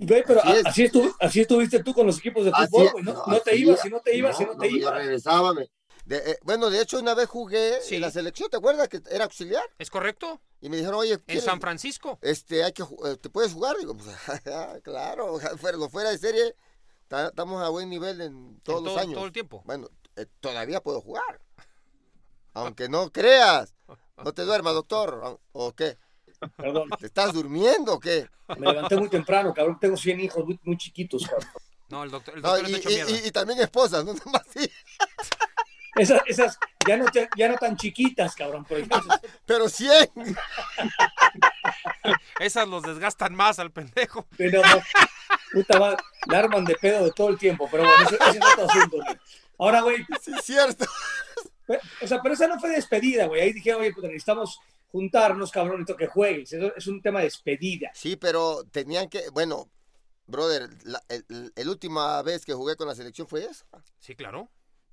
Güey, 0.00 0.22
pero 0.26 0.40
Así 0.40 0.48
a- 0.50 0.56
es. 0.60 0.66
así, 0.66 0.84
estu- 0.84 1.16
así 1.18 1.40
estuviste 1.40 1.82
tú 1.82 1.92
con 1.92 2.06
los 2.06 2.18
equipos 2.18 2.44
de 2.44 2.52
Así 2.54 2.68
fútbol, 2.70 2.92
güey. 2.92 3.04
No, 3.04 3.12
no, 3.14 3.24
no 3.26 3.40
te 3.40 3.56
ibas, 3.56 3.80
si 3.80 3.88
no 3.90 4.00
te 4.00 4.16
ibas, 4.16 4.36
si 4.36 4.44
no 4.44 4.56
te 4.56 4.68
ibas. 4.68 4.94
regresaba, 4.94 5.52
me- 5.54 5.68
de- 6.08 6.30
eh, 6.32 6.38
bueno, 6.42 6.70
de 6.70 6.80
hecho, 6.80 6.98
una 6.98 7.14
vez 7.14 7.28
jugué 7.28 7.80
Sí. 7.82 7.96
en 7.96 8.00
la 8.00 8.10
selección, 8.10 8.48
¿te 8.50 8.56
acuerdas 8.56 8.88
que 8.88 9.02
era 9.10 9.24
auxiliar? 9.24 9.64
¿Es 9.78 9.90
correcto? 9.90 10.40
Y 10.60 10.68
me 10.70 10.76
dijeron, 10.78 10.98
oye, 11.00 11.12
En 11.14 11.18
¿quieres- 11.20 11.44
San 11.44 11.60
Francisco. 11.60 12.18
este, 12.22 12.64
hay 12.64 12.72
que, 12.72 12.82
ju- 12.82 13.06
eh, 13.12 13.16
¿te 13.16 13.28
puedes 13.30 13.52
jugar? 13.52 13.76
Digo, 13.76 13.94
pues, 13.96 14.08
claro, 14.82 15.38
fuera, 15.58 15.76
lo 15.78 15.88
fuera 15.88 16.10
de 16.10 16.18
serie, 16.18 16.54
ta- 17.08 17.28
estamos 17.28 17.62
a 17.62 17.68
buen 17.68 17.88
nivel 17.90 18.20
en 18.22 18.60
todos 18.62 18.78
En 18.80 18.84
los 18.86 18.94
todo- 18.94 19.02
años. 19.02 19.14
todo 19.14 19.26
el 19.26 19.32
tiempo. 19.32 19.62
Bueno, 19.66 19.88
eh, 20.16 20.26
todavía 20.40 20.80
puedo 20.82 21.00
jugar. 21.00 21.40
Aunque 22.54 22.88
no 22.88 23.12
creas. 23.12 23.74
No 24.24 24.32
te 24.32 24.42
duermas, 24.42 24.74
doctor. 24.74 25.20
¿O- 25.22 25.40
¿O 25.52 25.72
qué? 25.74 25.96
Perdón, 26.56 26.88
¿Te 26.98 27.06
estás 27.06 27.32
durmiendo 27.32 27.94
o 27.94 28.00
qué? 28.00 28.28
me 28.58 28.66
levanté 28.72 28.96
muy 28.96 29.08
temprano, 29.08 29.52
cabrón. 29.54 29.78
Tengo 29.80 29.96
100 29.96 30.20
hijos 30.20 30.44
muy, 30.44 30.58
muy 30.64 30.76
chiquitos, 30.78 31.26
cabrón. 31.26 31.48
No, 31.88 32.02
el 32.04 32.10
doctor, 32.10 32.34
el 32.36 32.42
No, 32.42 32.48
doctor 32.50 32.68
y, 32.70 32.74
está 32.74 32.78
hecho 32.78 32.90
y- 32.90 32.94
mierda. 32.94 33.10
y- 33.24 33.28
y 33.28 33.30
también 33.30 33.60
esposas, 33.60 34.04
no 34.04 34.12
nomás 34.24 34.42
sí. 34.52 34.70
Esas, 35.98 36.22
esas 36.26 36.58
ya, 36.86 36.96
no 36.96 37.04
te- 37.06 37.28
ya 37.36 37.48
no 37.48 37.56
tan 37.56 37.76
chiquitas, 37.76 38.34
cabrón. 38.34 38.64
Pero, 38.68 38.80
entonces, 38.82 39.20
Pero 39.44 39.68
100. 39.68 40.08
Esas 42.40 42.68
los 42.68 42.82
desgastan 42.82 43.34
más 43.34 43.58
al 43.58 43.70
pendejo. 43.72 44.26
pero 44.36 44.62
no, 44.62 44.80
puta 45.52 45.78
madre, 45.78 45.96
la 46.26 46.38
arman 46.38 46.64
de 46.64 46.74
pedo 46.76 47.04
de 47.04 47.12
todo 47.12 47.28
el 47.30 47.38
tiempo. 47.38 47.68
Pero 47.70 47.84
bueno, 47.84 48.02
ese, 48.04 48.14
ese 48.16 48.38
es 48.38 48.44
otro 48.52 48.66
asunto, 48.68 48.96
güey. 48.96 49.18
Ahora, 49.58 49.80
güey, 49.82 50.06
Sí, 50.22 50.32
es 50.36 50.44
cierto. 50.44 50.84
O 52.02 52.06
sea, 52.06 52.22
pero 52.22 52.34
esa 52.34 52.46
no 52.46 52.58
fue 52.58 52.70
despedida, 52.70 53.26
güey. 53.26 53.42
Ahí 53.42 53.52
dijeron, 53.52 53.80
oye, 53.82 53.92
pues 53.92 54.04
necesitamos 54.06 54.58
juntarnos, 54.90 55.50
cabrón, 55.50 55.84
y 55.86 55.94
que 55.96 56.06
juegues. 56.06 56.52
Eso 56.52 56.72
es 56.74 56.86
un 56.86 57.02
tema 57.02 57.18
de 57.18 57.26
despedida. 57.26 57.90
Sí, 57.94 58.16
pero 58.16 58.64
tenían 58.70 59.08
que. 59.10 59.28
Bueno, 59.30 59.68
brother, 60.26 60.70
la 60.84 61.02
el, 61.08 61.52
el 61.54 61.68
última 61.68 62.22
vez 62.22 62.44
que 62.46 62.54
jugué 62.54 62.76
con 62.76 62.88
la 62.88 62.94
selección 62.94 63.26
fue 63.28 63.44
esa. 63.44 63.66
Sí, 63.98 64.14
claro. 64.14 64.48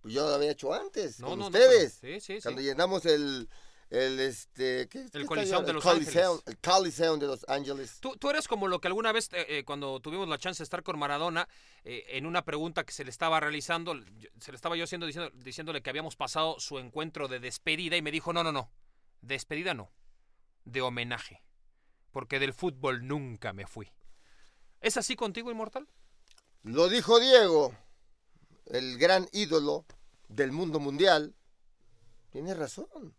Pues 0.05 0.13
yo 0.13 0.29
lo 0.29 0.35
había 0.35 0.51
hecho 0.51 0.71
antes. 0.71 1.19
No, 1.19 1.29
con 1.29 1.39
no, 1.39 1.49
no, 1.49 1.57
ustedes. 1.57 1.97
pero- 1.99 2.13
sí, 2.13 2.19
sí, 2.19 2.35
sí. 2.35 2.41
Cuando 2.43 2.61
llenamos 2.61 3.03
el. 3.07 3.49
El, 3.89 4.19
este, 4.19 4.87
¿qué- 4.87 5.07
qué 5.11 5.25
Coliseum 5.25 5.65
de 5.65 5.73
Los 5.73 5.83
Coliseum-. 5.83 6.41
El 6.45 6.57
Coliseum 6.59 7.19
de 7.19 7.25
Los 7.27 7.43
Ángeles. 7.47 7.97
Tú, 8.01 8.15
tú 8.17 8.29
eres 8.29 8.47
como 8.47 8.67
lo 8.67 8.79
que 8.81 8.87
alguna 8.87 9.11
vez, 9.11 9.29
eh, 9.31 9.45
eh, 9.47 9.63
cuando 9.63 9.99
tuvimos 9.99 10.27
la 10.27 10.37
chance 10.37 10.59
de 10.59 10.63
estar 10.63 10.83
con 10.83 10.99
Maradona, 10.99 11.47
eh, 11.83 12.03
en 12.09 12.25
una 12.27 12.43
pregunta 12.45 12.83
que 12.83 12.91
se 12.91 13.03
le 13.03 13.09
estaba 13.09 13.39
realizando, 13.39 13.93
se 14.39 14.51
le 14.51 14.55
estaba 14.55 14.75
yo 14.75 14.83
haciendo, 14.83 15.05
diciendo, 15.07 15.31
diciéndole 15.35 15.81
que 15.81 15.89
habíamos 15.91 16.15
pasado 16.15 16.59
su 16.59 16.77
encuentro 16.79 17.27
de 17.27 17.39
despedida 17.39 17.95
y 17.95 18.01
me 18.03 18.11
dijo, 18.11 18.31
no, 18.33 18.43
no, 18.43 18.51
no, 18.51 18.71
despedida 19.21 19.73
no, 19.75 19.91
de 20.65 20.81
homenaje, 20.81 21.43
porque 22.11 22.39
del 22.39 22.53
fútbol 22.53 23.07
nunca 23.07 23.53
me 23.53 23.65
fui. 23.67 23.91
¿Es 24.81 24.97
así 24.97 25.15
contigo, 25.15 25.51
Inmortal? 25.51 25.87
Lo 26.63 26.89
dijo 26.89 27.19
Diego, 27.19 27.75
el 28.65 28.97
gran 28.97 29.27
ídolo 29.31 29.85
del 30.27 30.51
mundo 30.51 30.79
mundial. 30.79 31.35
Tienes 32.31 32.57
razón. 32.57 33.15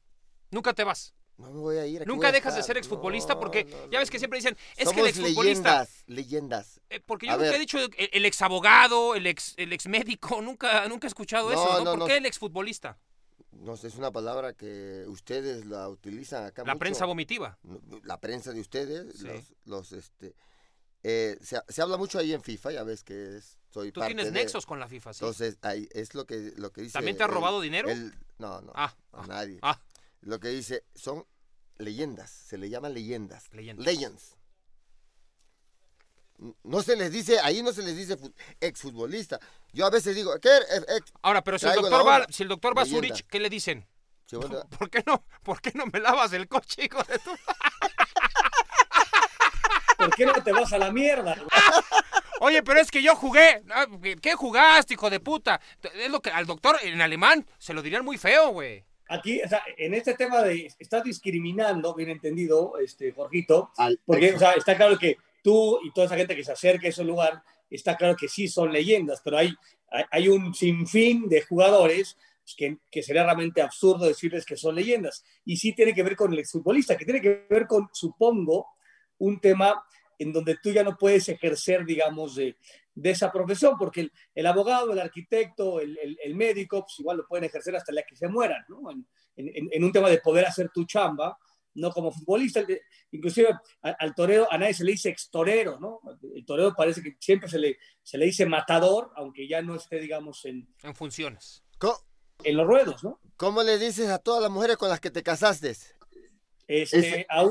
Nunca 0.50 0.74
te 0.74 0.84
vas. 0.84 1.14
No 1.38 1.50
me 1.50 1.60
voy 1.60 1.76
a 1.76 1.86
ir. 1.86 2.00
Nunca 2.06 2.16
voy 2.18 2.26
a 2.28 2.32
dejas 2.32 2.56
de 2.56 2.62
ser 2.62 2.78
exfutbolista 2.78 3.34
No, 3.34 3.40
porque 3.40 3.64
no, 3.64 3.90
ya 3.90 3.98
ves 3.98 4.10
que 4.10 4.18
siempre 4.18 4.38
dicen, 4.38 4.56
es 4.76 4.88
que 4.90 5.00
el 5.00 5.06
exfutbolista... 5.08 5.80
leyendas, 5.80 6.04
leyendas. 6.06 6.80
Eh, 6.88 7.00
porque 7.04 7.26
yo 7.26 7.32
A 7.32 7.36
nunca 7.36 7.50
ver. 7.50 7.56
he 7.56 7.58
dicho 7.58 7.78
el, 7.78 7.90
el 8.12 8.24
ex 8.24 8.40
abogado, 8.40 9.14
el 9.14 9.26
ex, 9.26 9.52
el 9.58 9.72
ex 9.72 9.86
médico, 9.86 10.40
nunca, 10.42 10.88
nunca 10.88 11.06
he 11.06 11.08
escuchado 11.08 11.52
eso, 11.52 11.84
¿Por 11.84 12.06
qué 12.06 12.16
el 12.16 12.26
exfutbolista? 12.26 12.98
No 13.50 13.76
sé, 13.76 13.88
es 13.88 13.96
una 13.96 14.10
palabra 14.10 14.54
que 14.54 15.04
ustedes 15.08 15.66
la 15.66 15.88
utilizan 15.88 16.44
acá 16.44 16.62
La 16.64 16.72
mucho. 16.74 16.78
prensa 16.80 17.04
vomitiva. 17.06 17.58
La 18.04 18.18
prensa 18.20 18.52
de 18.52 18.60
ustedes, 18.60 19.18
Sí. 19.18 19.26
los, 19.26 19.54
los, 19.64 19.92
este, 19.92 20.34
eh, 21.02 21.38
se, 21.42 21.60
se 21.68 21.82
habla 21.82 21.96
mucho 21.98 22.18
ahí 22.18 22.32
en 22.32 22.42
FIFA, 22.42 22.72
ya 22.72 22.82
ves 22.82 23.02
que 23.04 23.36
es, 23.36 23.55
soy 23.80 23.92
Tú 23.92 24.00
parte 24.00 24.14
tienes 24.14 24.32
de- 24.32 24.40
nexos 24.40 24.64
con 24.64 24.80
la 24.80 24.88
FIFA, 24.88 25.12
¿sí? 25.12 25.18
Entonces, 25.22 25.58
ahí 25.60 25.86
es 25.92 26.14
lo 26.14 26.24
que, 26.26 26.52
lo 26.56 26.72
que 26.72 26.80
dice. 26.80 26.94
¿También 26.94 27.16
te 27.18 27.22
ha 27.22 27.26
el- 27.26 27.32
robado 27.32 27.60
dinero? 27.60 27.90
el- 27.90 28.14
no, 28.38 28.62
no, 28.62 28.72
Ah, 28.74 28.94
a 29.12 29.22
ah, 29.22 29.26
nadie. 29.26 29.58
ah. 29.62 29.78
Lo 30.22 30.40
que 30.40 30.48
dice 30.48 30.84
son 30.94 31.26
leyendas, 31.76 32.30
se 32.30 32.56
le 32.56 32.70
llaman 32.70 32.94
leyendas. 32.94 33.52
Leyendas. 33.52 33.84
Legends. 33.84 34.36
No 36.64 36.82
se 36.82 36.96
les 36.96 37.12
dice, 37.12 37.38
ahí 37.40 37.62
no 37.62 37.72
se 37.74 37.82
les 37.82 37.94
dice 37.96 38.16
fu- 38.16 38.32
exfutbolista. 38.60 39.38
Yo 39.72 39.84
a 39.86 39.90
veces 39.90 40.14
digo, 40.16 40.32
¿qué? 40.40 40.56
Ex- 40.56 40.86
ex- 40.88 41.12
Ahora, 41.22 41.42
pero 41.44 41.58
si 41.58 41.66
el 41.66 41.74
doctor 41.74 42.06
va, 42.06 42.26
si 42.30 42.42
el 42.44 42.48
doctor 42.48 42.76
va 42.76 42.82
a 42.82 42.84
Leyenda. 42.84 43.08
Zurich, 43.08 43.26
¿qué 43.28 43.40
le 43.40 43.50
dicen? 43.50 43.86
sí, 44.26 44.36
bueno, 44.36 44.60
¿Por 44.78 44.88
qué 44.90 45.02
no, 45.06 45.22
por 45.42 45.60
qué 45.60 45.72
no 45.74 45.84
me 45.86 46.00
lavas 46.00 46.32
el 46.32 46.48
coche, 46.48 46.84
hijo 46.86 47.02
de 47.04 47.18
tu... 47.18 47.30
¿Por 49.98 50.14
qué 50.14 50.26
no 50.26 50.32
te 50.42 50.52
vas 50.52 50.72
a 50.72 50.78
la 50.78 50.90
mierda? 50.92 51.36
Oye, 52.46 52.62
pero 52.62 52.78
es 52.78 52.92
que 52.92 53.02
yo 53.02 53.16
jugué. 53.16 53.60
Ah, 53.70 53.86
¿Qué 54.22 54.34
jugaste, 54.34 54.94
hijo 54.94 55.10
de 55.10 55.18
puta? 55.18 55.60
Es 55.96 56.08
lo 56.08 56.20
que 56.20 56.30
al 56.30 56.46
doctor 56.46 56.76
en 56.80 57.00
alemán 57.00 57.44
se 57.58 57.74
lo 57.74 57.82
dirían 57.82 58.04
muy 58.04 58.18
feo, 58.18 58.50
güey. 58.50 58.84
Aquí, 59.08 59.40
o 59.42 59.48
sea, 59.48 59.64
en 59.76 59.94
este 59.94 60.14
tema 60.14 60.42
de 60.42 60.72
estás 60.78 61.02
discriminando, 61.02 61.92
bien 61.92 62.10
entendido, 62.10 62.78
este, 62.78 63.10
Jorgito, 63.10 63.72
al- 63.76 63.98
porque, 64.06 64.34
o 64.34 64.38
sea, 64.38 64.52
está 64.52 64.76
claro 64.76 64.96
que 64.96 65.16
tú 65.42 65.80
y 65.84 65.92
toda 65.92 66.06
esa 66.06 66.16
gente 66.16 66.36
que 66.36 66.44
se 66.44 66.52
acerca 66.52 66.86
a 66.86 66.90
ese 66.90 67.02
lugar, 67.02 67.42
está 67.68 67.96
claro 67.96 68.14
que 68.14 68.28
sí 68.28 68.46
son 68.46 68.72
leyendas, 68.72 69.20
pero 69.24 69.38
hay 69.38 69.52
hay, 69.90 70.04
hay 70.12 70.28
un 70.28 70.54
sinfín 70.54 71.28
de 71.28 71.42
jugadores 71.42 72.16
que, 72.56 72.78
que, 72.92 73.02
sería 73.02 73.24
realmente 73.24 73.60
absurdo 73.60 74.06
decirles 74.06 74.46
que 74.46 74.56
son 74.56 74.76
leyendas. 74.76 75.24
Y 75.44 75.56
sí 75.56 75.72
tiene 75.72 75.94
que 75.94 76.04
ver 76.04 76.14
con 76.14 76.32
el 76.32 76.38
exfutbolista, 76.38 76.96
que 76.96 77.04
tiene 77.04 77.20
que 77.20 77.44
ver 77.50 77.66
con, 77.66 77.88
supongo, 77.92 78.68
un 79.18 79.40
tema 79.40 79.82
en 80.18 80.32
donde 80.32 80.56
tú 80.62 80.70
ya 80.70 80.82
no 80.82 80.96
puedes 80.96 81.28
ejercer, 81.28 81.84
digamos, 81.84 82.36
de, 82.36 82.56
de 82.94 83.10
esa 83.10 83.30
profesión, 83.30 83.76
porque 83.78 84.02
el, 84.02 84.12
el, 84.34 84.46
abogado, 84.46 84.92
el 84.92 84.98
arquitecto, 84.98 85.80
el, 85.80 85.98
el, 85.98 86.18
el, 86.22 86.34
médico, 86.34 86.82
pues 86.82 86.98
igual 86.98 87.18
lo 87.18 87.26
pueden 87.26 87.44
ejercer 87.44 87.76
hasta 87.76 87.92
la 87.92 88.02
que 88.02 88.16
se 88.16 88.28
mueran, 88.28 88.64
¿no? 88.68 88.90
En, 88.90 89.06
en, 89.36 89.68
en, 89.70 89.84
un 89.84 89.92
tema 89.92 90.08
de 90.08 90.18
poder 90.18 90.46
hacer 90.46 90.70
tu 90.72 90.84
chamba, 90.84 91.36
no 91.74 91.90
como 91.90 92.10
futbolista. 92.10 92.64
Inclusive 93.10 93.50
al, 93.82 93.96
al 93.98 94.14
torero, 94.14 94.48
a 94.50 94.56
nadie 94.56 94.74
se 94.74 94.84
le 94.84 94.92
dice 94.92 95.10
extorero, 95.10 95.78
¿no? 95.78 96.00
El 96.34 96.44
torero 96.44 96.74
parece 96.74 97.02
que 97.02 97.16
siempre 97.20 97.48
se 97.48 97.58
le, 97.58 97.76
se 98.02 98.16
le 98.16 98.26
dice 98.26 98.46
matador, 98.46 99.12
aunque 99.16 99.46
ya 99.46 99.60
no 99.60 99.74
esté, 99.74 100.00
digamos, 100.00 100.44
en... 100.46 100.66
En 100.82 100.94
funciones. 100.94 101.62
¿Cómo? 101.78 101.96
En 102.42 102.56
los 102.56 102.66
ruedos, 102.66 103.04
¿no? 103.04 103.20
¿Cómo 103.36 103.62
le 103.62 103.78
dices 103.78 104.08
a 104.08 104.18
todas 104.18 104.42
las 104.42 104.50
mujeres 104.50 104.76
con 104.76 104.88
las 104.88 105.00
que 105.00 105.10
te 105.10 105.22
casaste? 105.22 105.74
Este, 106.68 107.26
a, 107.28 107.40
a, 107.40 107.42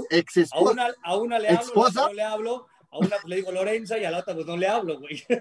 una, 0.60 0.93
a, 1.04 1.15
una, 1.15 1.39
le 1.39 1.49
hablo, 1.49 1.73
a 1.75 1.88
otra 1.88 2.01
no 2.01 2.13
le 2.13 2.23
hablo, 2.23 2.67
a 2.91 2.97
una 2.97 3.15
le 3.25 3.36
digo 3.38 3.51
Lorenza 3.51 3.97
y 3.97 4.04
a 4.04 4.12
la 4.12 4.19
otra 4.19 4.34
pues 4.34 4.45
no 4.45 4.58
le 4.58 4.67
hablo, 4.67 4.99
güey. 4.99 5.25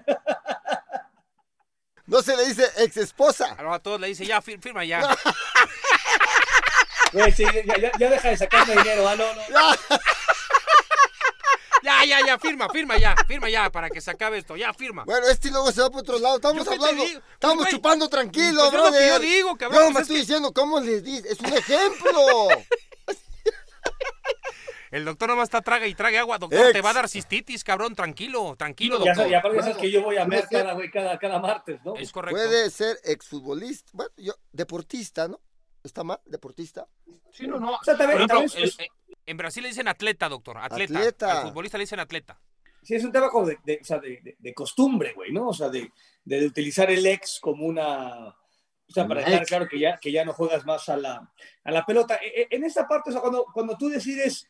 No 2.07 2.21
se 2.21 2.37
le 2.37 2.45
dice 2.45 2.63
ex 2.77 2.97
esposa. 2.97 3.57
A 3.57 3.79
todos 3.79 3.99
le 3.99 4.07
dice, 4.07 4.25
ya, 4.25 4.41
firma 4.41 4.85
ya. 4.85 5.01
Güey, 7.13 7.31
sí, 7.31 7.43
ya, 7.43 7.77
ya, 7.77 7.91
ya, 7.97 8.09
deja 8.09 8.29
de 8.29 8.37
sacarme 8.37 8.75
dinero, 8.75 9.07
ah, 9.07 9.15
no, 9.15 9.25
no. 9.33 9.41
Ya, 11.83 12.03
ya, 12.03 12.25
ya, 12.25 12.39
firma, 12.39 12.67
firma 12.69 12.97
ya, 12.97 13.15
firma 13.27 13.47
ya, 13.47 13.69
para 13.69 13.91
que 13.91 14.01
se 14.01 14.09
acabe 14.09 14.39
esto, 14.39 14.57
ya, 14.57 14.73
firma. 14.73 15.03
Bueno, 15.05 15.27
este 15.27 15.51
luego 15.51 15.71
se 15.71 15.81
va 15.81 15.91
por 15.91 16.01
otro 16.01 16.17
lado, 16.17 16.37
estamos 16.37 16.67
hablando, 16.67 17.03
estamos 17.03 17.57
Pues, 17.57 17.69
chupando 17.69 18.09
tranquilo, 18.09 18.69
pues 18.71 18.73
es 18.73 18.79
lo 18.79 18.91
que 18.91 19.07
yo 19.07 19.19
digo, 19.19 19.55
cabrón. 19.55 19.83
Yo 19.83 19.91
me 19.91 20.01
estoy 20.01 20.15
es 20.15 20.27
diciendo, 20.27 20.51
¿cómo 20.51 20.79
les 20.79 21.03
dices? 21.03 21.33
Es 21.33 21.39
un 21.39 21.53
ejemplo. 21.53 22.47
El 24.95 25.03
doctor 25.03 25.27
nomás 25.27 25.47
está 25.47 25.61
traga 25.61 25.87
y 25.87 25.93
traga 25.93 26.21
agua, 26.21 26.37
doctor, 26.37 26.59
Ex. 26.67 26.71
te 26.73 26.81
va 26.81 26.91
a 26.91 26.93
dar 26.93 27.09
cistitis, 27.09 27.65
cabrón, 27.65 27.95
tranquilo, 27.95 28.55
tranquilo, 28.57 28.97
Ya, 29.03 29.11
doctor. 29.13 29.29
ya, 29.29 29.39
aparte 29.39 29.57
ya 29.57 29.63
sabes 29.63 29.77
que 29.77 29.91
yo 29.91 30.01
voy 30.01 30.15
a 30.15 30.25
Puede 30.25 30.39
ver 30.39 30.47
ser. 30.49 30.59
cada, 30.59 30.73
güey, 30.73 30.89
cada, 30.89 31.19
cada 31.19 31.39
martes, 31.39 31.79
¿no? 31.83 31.95
Es 31.97 32.11
correcto. 32.13 32.37
Puede 32.37 32.69
ser 32.69 32.97
exfutbolista, 33.03 33.89
bueno, 33.93 34.11
yo, 34.15 34.33
deportista, 34.53 35.27
¿no? 35.27 35.41
¿Está 35.83 36.03
mal? 36.05 36.19
¿Deportista? 36.25 36.87
Sí, 37.33 37.45
no, 37.45 37.59
no. 37.59 37.73
O 37.75 37.83
sea, 37.83 37.97
también- 37.97 38.19
Por 38.19 38.31
ejemplo, 38.37 38.49
también 38.51 38.69
es- 38.69 38.79
el- 38.79 38.85
eh, 38.85 38.89
en 39.25 39.37
Brasil 39.37 39.63
le 39.63 39.69
dicen 39.69 39.87
atleta, 39.89 40.29
doctor, 40.29 40.57
atleta. 40.59 40.97
Atleta. 40.97 41.41
Al 41.41 41.47
futbolista 41.49 41.77
le 41.77 41.83
dicen 41.83 41.99
atleta. 41.99 42.39
Sí, 42.81 42.95
es 42.95 43.03
un 43.03 43.11
tema 43.11 43.29
como 43.29 43.47
de, 43.47 43.57
de, 43.65 43.79
o 43.81 43.83
sea, 43.83 43.99
de, 43.99 44.21
de- 44.23 44.35
de 44.39 44.53
costumbre, 44.53 45.11
güey, 45.13 45.33
¿no? 45.33 45.49
O 45.49 45.53
sea, 45.53 45.67
de, 45.67 45.91
de 46.23 46.45
utilizar 46.45 46.89
el 46.89 47.05
ex 47.05 47.39
como 47.41 47.65
una... 47.65 48.29
O 48.29 48.91
sea, 48.93 49.05
para 49.07 49.21
dejar 49.25 49.45
claro 49.45 49.67
que 49.67 49.77
ya, 49.79 49.97
que 49.97 50.11
ya 50.11 50.23
no 50.23 50.31
juegas 50.31 50.63
más 50.65 50.87
a 50.89 50.95
la, 50.95 51.33
a 51.63 51.71
la 51.71 51.85
pelota. 51.85 52.15
E- 52.15 52.43
e- 52.43 52.47
En 52.51 52.63
esta 52.63 52.87
parte, 52.87 53.09
o 53.09 53.13
sea, 53.13 53.19
cuando, 53.21 53.45
cuando 53.51 53.75
tú 53.77 53.89
decides 53.89 54.43
eh, 54.43 54.47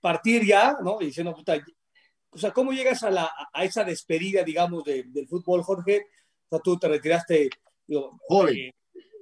partir 0.00 0.44
ya, 0.44 0.76
¿no? 0.82 0.98
Y 1.00 1.06
diciendo, 1.06 1.34
puta, 1.34 1.58
o 2.30 2.38
sea, 2.38 2.52
¿cómo 2.52 2.72
llegas 2.72 3.02
a, 3.02 3.10
la, 3.10 3.30
a 3.52 3.64
esa 3.64 3.84
despedida, 3.84 4.42
digamos, 4.42 4.84
de- 4.84 5.04
del 5.04 5.26
fútbol, 5.28 5.62
Jorge? 5.62 6.06
O 6.48 6.56
sea, 6.56 6.58
tú 6.60 6.78
te 6.78 6.88
retiraste, 6.88 7.48
digo, 7.86 8.18
Joven. 8.28 8.56
eh, 8.56 8.74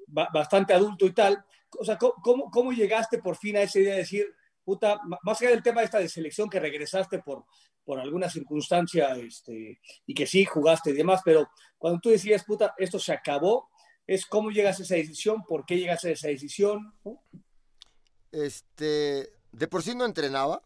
ba- 0.07 0.29
bastante 0.33 0.73
adulto 0.75 1.07
y 1.07 1.13
tal. 1.13 1.45
O 1.79 1.85
sea, 1.85 1.97
¿cómo- 1.99 2.15
¿cómo, 2.23 2.51
¿cómo 2.51 2.73
llegaste 2.73 3.19
por 3.19 3.37
fin 3.37 3.57
a 3.57 3.63
esa 3.63 3.79
idea 3.79 3.93
de 3.95 4.01
decir, 4.01 4.27
puta, 4.65 5.01
más 5.23 5.41
allá 5.41 5.51
del 5.51 5.63
tema 5.63 5.83
esta 5.83 5.99
de 5.99 6.09
selección 6.09 6.49
que 6.51 6.59
regresaste 6.59 7.21
por, 7.21 7.45
por 7.85 8.01
alguna 8.01 8.29
circunstancia 8.29 9.15
este, 9.17 9.81
y 10.07 10.15
que 10.15 10.27
sí 10.27 10.45
jugaste 10.45 10.91
y 10.91 10.95
demás, 10.95 11.21
pero 11.25 11.49
cuando 11.79 12.01
tú 12.01 12.09
decías, 12.11 12.43
puta, 12.45 12.75
esto 12.79 12.99
se 12.99 13.13
acabó, 13.13 13.69
es 14.07 14.27
cómo 14.27 14.51
llegas 14.51 14.81
a 14.81 14.83
esa 14.83 14.97
decisión, 14.97 15.45
por 15.45 15.65
qué 15.65 15.77
llegas 15.79 16.05
a 16.05 16.11
esa 16.11 16.29
decisión. 16.29 16.93
¿no? 17.05 17.23
Este, 18.33 19.31
de 19.57 19.69
por 19.69 19.83
sí 19.83 19.95
no 19.95 20.05
entrenaba. 20.05 20.63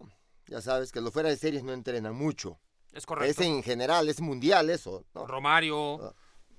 Ya 0.47 0.61
sabes 0.61 0.91
que 0.91 1.01
los 1.01 1.13
fuera 1.13 1.29
de 1.29 1.37
series 1.37 1.63
no 1.63 1.73
entrenan 1.73 2.15
mucho. 2.15 2.59
Es 2.93 3.07
correcto. 3.07 3.31
Es 3.31 3.47
en 3.47 3.63
general, 3.63 4.09
es 4.09 4.21
mundial 4.21 4.69
eso. 4.69 5.05
¿no? 5.15 5.27
Romario, 5.27 6.15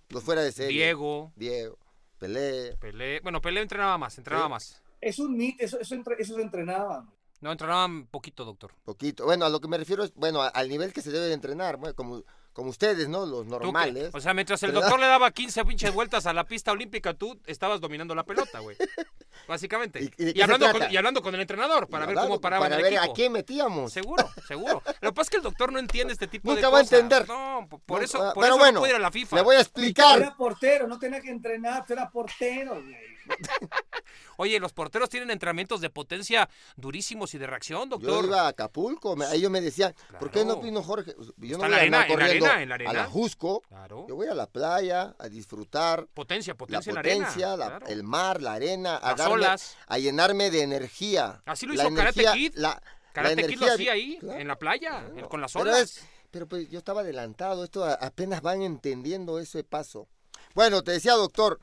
Los 0.10 0.24
fuera 0.24 0.42
de 0.42 0.52
series. 0.52 0.74
Diego, 0.74 1.32
Diego. 1.36 1.78
Pelé. 2.18 2.78
Pelé. 2.78 3.20
Bueno, 3.22 3.42
Pelé 3.42 3.62
entrenaba 3.62 3.98
más, 3.98 4.18
entrenaba 4.18 4.46
Sí. 4.46 4.50
más. 4.52 4.82
Es 5.02 5.20
un 5.20 5.36
mito, 5.36 5.64
eso, 5.64 5.80
eso, 5.80 5.96
entre- 5.96 6.16
eso 6.22 6.36
se 6.36 6.42
entrenaba. 6.42 7.06
No, 7.42 7.52
entrenaban 7.52 8.06
poquito, 8.08 8.46
doctor. 8.46 8.72
Poquito. 8.86 9.26
Bueno, 9.26 9.46
a 9.46 9.50
lo 9.50 9.60
que 9.60 9.68
me 9.68 9.78
refiero 9.78 10.04
es, 10.04 10.14
bueno, 10.14 10.42
al 10.42 10.70
nivel 10.70 10.94
que 10.94 11.02
se 11.02 11.12
debe 11.12 11.26
de 11.26 11.34
entrenar, 11.34 11.78
bueno, 11.78 11.96
como, 11.96 12.24
como 12.54 12.70
ustedes, 12.70 13.08
¿no? 13.08 13.26
Los 13.26 13.46
normales. 13.46 14.10
O 14.14 14.20
sea, 14.22 14.34
mientras 14.34 14.62
el 14.64 14.72
¿Verdad? 14.72 14.82
doctor 14.84 15.00
le 15.00 15.08
daba 15.08 15.32
15 15.32 15.66
pinches 15.66 15.94
vueltas 15.94 16.26
a 16.26 16.34
la 16.34 16.44
pista 16.46 16.72
olímpica, 16.72 17.14
tú 17.14 17.40
estabas 17.46 17.80
dominando 17.82 18.14
la 18.16 18.24
pelota, 18.24 18.60
güey. 18.60 18.76
Básicamente. 19.48 20.12
¿Y- 20.18 20.42
hablando 20.42 20.72
con, 20.72 20.92
y 20.92 20.98
hablando 20.98 21.22
con 21.22 21.34
el 21.36 21.42
entrenador 21.42 21.88
para 21.88 22.06
ver 22.06 22.18
Hablando, 22.18 22.30
cómo 22.36 22.42
paraba 22.42 22.66
Para 22.66 22.76
el 22.78 22.84
ver 22.84 22.94
equipo. 22.94 23.12
a 23.12 23.16
quién 23.16 23.32
metíamos. 23.32 23.92
Seguro, 23.92 24.30
seguro. 24.48 24.84
Lo 25.02 25.10
que 25.12 25.16
pasa 25.16 25.22
es 25.24 25.30
que 25.30 25.38
el 25.38 25.44
doctor 25.44 25.72
no 25.72 25.80
entiende 25.80 26.14
este 26.14 26.28
tipo 26.28 26.50
de 26.50 26.56
Nunca 26.56 26.70
va 26.70 26.80
a 26.80 26.82
cosas. 26.82 27.00
entender. 27.00 27.28
No, 27.28 27.68
por- 27.86 28.00
No, 28.00 28.06
eso, 28.06 28.22
ah, 28.22 28.34
por 28.34 28.44
pero 28.44 28.56
eso 28.56 28.60
bueno, 28.60 28.74
no 28.74 28.80
puede 28.82 28.92
ir 28.94 28.98
a 28.98 29.00
la 29.02 29.12
FIFA. 29.12 29.36
Le 29.38 29.42
voy 29.42 29.56
a 29.56 29.62
explicar. 29.62 30.20
Era 30.20 30.36
portero, 30.36 30.88
no 30.88 31.00
tenía 31.00 31.22
que 31.22 31.30
entrenar, 31.30 31.86
era 31.90 32.10
portero. 32.10 32.74
güey. 32.82 32.96
Oye, 34.38 34.60
los 34.60 34.74
porteros 34.74 35.10
tienen 35.10 35.30
entrenamientos 35.30 35.82
de 35.82 35.90
potencia 35.90 36.50
durísimos 36.76 37.34
y 37.34 37.38
de 37.38 37.48
reacción, 37.48 37.90
Yo 37.90 37.98
doctor. 37.98 38.26
iba 38.26 38.42
a 38.42 38.48
Acapulco, 38.50 39.16
me- 39.16 39.32
ellos 39.34 39.52
me 39.52 39.62
decían, 39.62 39.94
¿por 40.20 40.32
qué 40.32 40.44
no 40.44 40.58
vino 40.58 40.82
Jorge? 40.82 41.14
Yo 41.38 41.58
Está 41.58 41.58
no 41.58 41.58
en 41.58 41.60
voy 41.60 41.70
la 41.70 41.76
a 41.76 41.80
arena, 41.80 41.84
en 41.86 41.92
la 41.92 42.08
corriendo 42.08 42.46
arena, 42.46 42.62
en 42.64 42.70
la 42.70 42.74
a 42.74 42.76
arena. 42.76 42.94
la 42.94 43.06
Jusco. 43.06 43.62
Claro. 43.68 44.06
Yo 44.08 44.16
voy 44.16 44.28
a 44.28 44.34
la 44.34 44.48
playa 44.48 45.16
a 45.20 45.30
disfrutar 45.30 46.08
Potencia, 46.14 46.54
la 46.54 46.58
potencia 46.58 46.90
en 46.90 46.96
la 46.96 47.02
potencia, 47.02 47.48
arena. 47.54 47.58
la- 47.58 47.68
claro. 47.78 47.88
el 47.88 48.04
mar, 48.04 48.42
la 48.42 48.54
arena, 48.54 48.98
a, 48.98 49.12
Las 49.12 49.20
darme- 49.20 49.34
olas. 49.34 49.78
a 49.88 49.98
llenarme 50.00 50.50
de 50.50 50.62
energía. 50.64 51.42
Así 51.46 51.66
lo 51.68 51.74
hizo 51.74 51.84
Karate 51.94 52.22
energía- 52.22 52.34
Kid. 52.34 52.54
La, 52.56 52.70
la 52.70 52.82
Karate 53.14 53.48
Kid 53.48 53.60
lo 53.60 53.72
hacía 53.72 53.92
ahí, 53.94 54.20
en 54.24 54.48
la 54.48 54.58
playa, 54.58 55.06
con 55.30 55.42
las 55.42 55.54
Pero 55.54 55.64
olas. 55.66 55.82
es- 55.82 56.06
Pero 56.32 56.48
pues 56.48 56.70
yo 56.70 56.80
estaba 56.80 57.02
adelantado, 57.02 57.64
esto 57.66 57.84
a- 57.84 57.94
apenas 57.96 58.42
van 58.42 58.62
entendiendo 58.62 59.38
ese 59.38 59.64
paso. 59.66 60.08
Bueno, 60.56 60.82
te 60.82 60.92
decía, 60.94 61.14
doctor, 61.14 61.60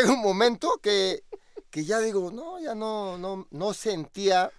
llega 0.00 0.12
un 0.12 0.22
momento 0.22 0.78
que, 0.82 1.22
que 1.70 1.84
ya 1.84 1.98
digo, 2.00 2.30
no, 2.32 2.58
ya 2.60 2.74
no, 2.74 3.18
no, 3.18 3.46
no 3.50 3.72
sentía 3.74 4.50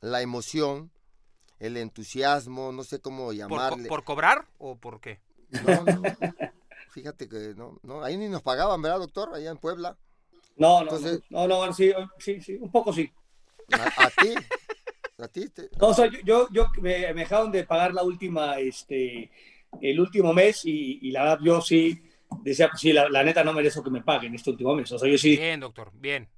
la 0.00 0.20
emoción, 0.22 0.90
el 1.60 1.76
entusiasmo, 1.76 2.72
no 2.72 2.84
sé 2.84 3.00
cómo 3.00 3.26
¿Por, 3.26 3.28
co- 3.28 3.32
llamarle. 3.34 3.88
por 3.88 4.04
cobrar 4.04 4.46
o 4.58 4.76
por 4.76 5.00
qué? 5.00 5.20
No, 5.66 5.84
no, 5.84 6.02
Fíjate 6.90 7.28
que 7.28 7.54
no, 7.56 7.78
no, 7.82 8.02
ahí 8.04 8.16
ni 8.16 8.28
nos 8.28 8.42
pagaban, 8.42 8.80
¿verdad, 8.82 8.98
doctor? 8.98 9.34
Allá 9.34 9.50
en 9.50 9.56
Puebla. 9.58 9.96
No, 10.56 10.78
no, 10.78 10.82
Entonces- 10.82 11.20
no, 11.30 11.48
no, 11.48 11.72
sí, 11.72 11.92
sí, 12.18 12.40
sí, 12.40 12.54
un 12.60 12.70
poco 12.70 12.92
sí. 12.92 13.10
A, 13.72 14.04
a 14.06 14.10
ti, 14.10 14.34
a 15.18 15.28
ti. 15.28 15.48
te- 15.48 15.70
No, 15.80 15.88
o 15.88 15.94
sea, 15.94 16.06
yo, 16.06 16.18
yo, 16.24 16.48
yo 16.52 16.66
me, 16.80 17.12
me 17.14 17.20
dejaron 17.22 17.50
de 17.50 17.64
pagar 17.64 17.92
la 17.94 18.02
última, 18.04 18.58
este, 18.60 19.30
el 19.80 19.98
último 19.98 20.32
mes 20.32 20.64
y, 20.64 20.98
y 21.02 21.10
la 21.10 21.22
verdad 21.24 21.38
yo 21.42 21.60
sí 21.60 22.00
decía, 22.42 22.68
pues 22.68 22.80
sí, 22.80 22.92
la, 22.92 23.08
la 23.08 23.22
neta 23.22 23.44
no 23.44 23.52
merezco 23.52 23.82
que 23.82 23.90
me 23.90 24.02
paguen 24.02 24.34
este 24.34 24.50
último 24.50 24.74
mes. 24.74 24.90
O 24.92 24.98
sea, 24.98 25.08
yo 25.10 25.16
sí, 25.18 25.36
Bien, 25.36 25.60
doctor, 25.60 25.90
bien. 25.94 26.28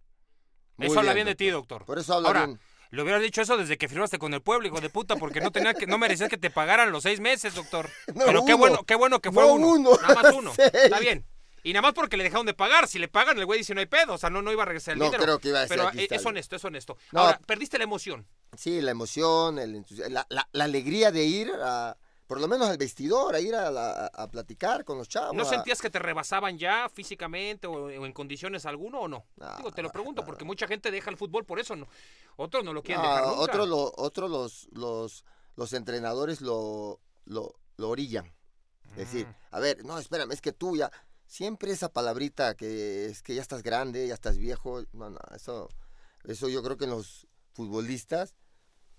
Muy 0.76 0.88
eso 0.88 0.98
habla 0.98 1.12
bien, 1.14 1.24
bien 1.26 1.32
de 1.32 1.36
ti, 1.36 1.48
doctor. 1.50 1.84
Por 1.86 1.98
eso 1.98 2.14
habla 2.14 2.28
Ahora, 2.28 2.46
bien. 2.46 2.60
le 2.90 3.02
hubieras 3.02 3.22
dicho 3.22 3.40
eso 3.40 3.56
desde 3.56 3.78
que 3.78 3.88
firmaste 3.88 4.18
con 4.18 4.34
el 4.34 4.42
pueblo, 4.42 4.66
hijo 4.68 4.80
de 4.80 4.90
puta, 4.90 5.16
porque 5.16 5.40
no 5.40 5.50
tenía 5.50 5.72
que, 5.74 5.86
no 5.86 5.96
merecías 5.98 6.28
que 6.28 6.36
te 6.36 6.50
pagaran 6.50 6.92
los 6.92 7.02
seis 7.02 7.20
meses, 7.20 7.54
doctor. 7.54 7.88
No, 8.14 8.24
Pero 8.26 8.44
qué 8.44 8.54
bueno, 8.54 8.84
qué 8.84 8.94
bueno 8.94 9.20
que 9.20 9.32
fue 9.32 9.42
No, 9.44 9.54
uno. 9.54 9.68
uno. 9.68 9.90
Nada 10.02 10.14
más 10.22 10.34
uno. 10.34 10.52
Seis. 10.56 10.70
Está 10.74 10.98
bien. 11.00 11.24
Y 11.62 11.72
nada 11.72 11.82
más 11.82 11.94
porque 11.94 12.16
le 12.16 12.22
dejaron 12.22 12.46
de 12.46 12.54
pagar. 12.54 12.86
Si 12.86 12.98
le 13.00 13.08
pagan, 13.08 13.38
el 13.38 13.44
güey 13.46 13.58
dice 13.58 13.74
no 13.74 13.80
hay 13.80 13.86
pedo. 13.86 14.14
O 14.14 14.18
sea, 14.18 14.30
no, 14.30 14.40
no 14.40 14.52
iba 14.52 14.62
a 14.62 14.66
regresar 14.66 14.92
el 14.92 14.98
No 15.00 15.06
dinero. 15.06 15.22
creo 15.24 15.38
que 15.40 15.48
iba 15.48 15.58
a 15.58 15.62
decir, 15.62 15.76
Pero 15.76 15.88
aquí 15.88 15.98
eh, 15.98 16.02
está 16.02 16.14
es 16.14 16.24
honesto, 16.26 16.54
es 16.54 16.64
honesto. 16.64 16.96
No. 17.10 17.22
Ahora, 17.22 17.40
perdiste 17.44 17.76
la 17.78 17.82
emoción. 17.84 18.24
Sí, 18.56 18.80
la 18.80 18.92
emoción, 18.92 19.58
el 19.58 19.84
la, 20.10 20.24
la- 20.28 20.48
la 20.52 20.64
alegría 20.64 21.10
de 21.10 21.24
ir 21.24 21.50
a, 21.60 21.96
por 22.26 22.40
lo 22.40 22.48
menos 22.48 22.68
al 22.68 22.76
vestidor, 22.78 23.34
a 23.34 23.40
ir 23.40 23.54
a, 23.54 23.70
la- 23.70 24.06
a 24.06 24.30
platicar 24.30 24.84
con 24.84 24.98
los 24.98 25.08
chavos. 25.08 25.34
¿No 25.34 25.42
a- 25.42 25.46
sentías 25.46 25.80
que 25.80 25.90
te 25.90 25.98
rebasaban 25.98 26.58
ya 26.58 26.88
físicamente 26.88 27.66
o, 27.66 27.72
o 27.86 27.90
en 27.90 28.12
condiciones 28.12 28.66
alguno 28.66 29.00
o 29.00 29.08
no? 29.08 29.24
No, 29.36 29.56
Digo, 29.56 29.70
te 29.72 29.82
lo 29.82 29.90
pregunto 29.90 30.22
no. 30.22 30.26
porque 30.26 30.44
mucha 30.44 30.66
gente 30.66 30.90
deja 30.90 31.10
el 31.10 31.16
fútbol 31.16 31.44
por 31.44 31.58
eso. 31.60 31.76
No. 31.76 31.86
Otros 32.36 32.64
no 32.64 32.72
lo 32.72 32.82
quieren 32.82 33.02
dejar 33.02 33.26
nunca. 33.26 33.38
otros 33.40 33.68
lo, 33.68 33.92
otros 33.96 34.30
los, 34.30 34.68
los, 34.72 35.24
los 35.56 35.72
entrenadores 35.72 36.40
lo, 36.40 37.00
lo, 37.24 37.54
lo 37.76 37.88
orillan. 37.88 38.32
Es 38.90 38.96
decir, 39.12 39.26
Mm. 39.26 39.34
a 39.52 39.60
ver, 39.60 39.84
no, 39.84 39.98
espérame, 39.98 40.32
es 40.32 40.40
que 40.40 40.52
tú 40.52 40.76
ya, 40.76 40.90
siempre 41.26 41.70
esa 41.72 41.92
palabrita 41.92 42.54
que 42.54 43.06
es 43.06 43.22
que 43.22 43.34
ya 43.34 43.42
estás 43.42 43.62
grande, 43.62 44.06
ya 44.06 44.14
estás 44.14 44.38
viejo, 44.38 44.82
no, 44.92 45.10
no, 45.10 45.18
eso, 45.34 45.68
eso 46.24 46.48
yo 46.48 46.62
creo 46.62 46.76
que 46.76 46.84
en 46.84 46.90
los 46.90 47.26
futbolistas, 47.52 48.34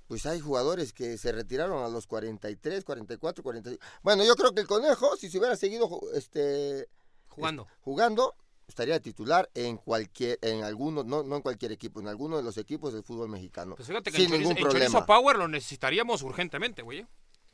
pues 0.07 0.25
hay 0.25 0.39
jugadores 0.39 0.93
que 0.93 1.17
se 1.17 1.31
retiraron 1.31 1.83
a 1.83 1.89
los 1.89 2.07
43, 2.07 2.83
44, 2.83 3.43
45. 3.43 3.83
Bueno, 4.01 4.23
yo 4.23 4.35
creo 4.35 4.53
que 4.53 4.61
el 4.61 4.67
conejo, 4.67 5.15
si 5.17 5.29
se 5.29 5.37
hubiera 5.37 5.55
seguido 5.55 6.01
este, 6.13 6.89
Jugando. 7.27 7.67
jugando, 7.81 8.35
estaría 8.67 8.99
titular 8.99 9.49
en 9.53 9.77
cualquier, 9.77 10.39
en 10.41 10.63
alguno, 10.63 11.03
no, 11.03 11.23
no 11.23 11.35
en 11.35 11.41
cualquier 11.41 11.71
equipo, 11.71 11.99
en 11.99 12.07
alguno 12.07 12.37
de 12.37 12.43
los 12.43 12.57
equipos 12.57 12.93
del 12.93 13.03
fútbol 13.03 13.29
mexicano. 13.29 13.75
Pues 13.75 13.87
fíjate 13.87 14.11
que 14.11 14.17
sin 14.17 14.33
el, 14.33 14.39
ningún 14.39 14.57
el 14.57 14.63
problema. 14.63 15.05
Power 15.05 15.37
lo 15.37 15.47
necesitaríamos 15.47 16.21
urgentemente, 16.21 16.81
güey. 16.81 17.05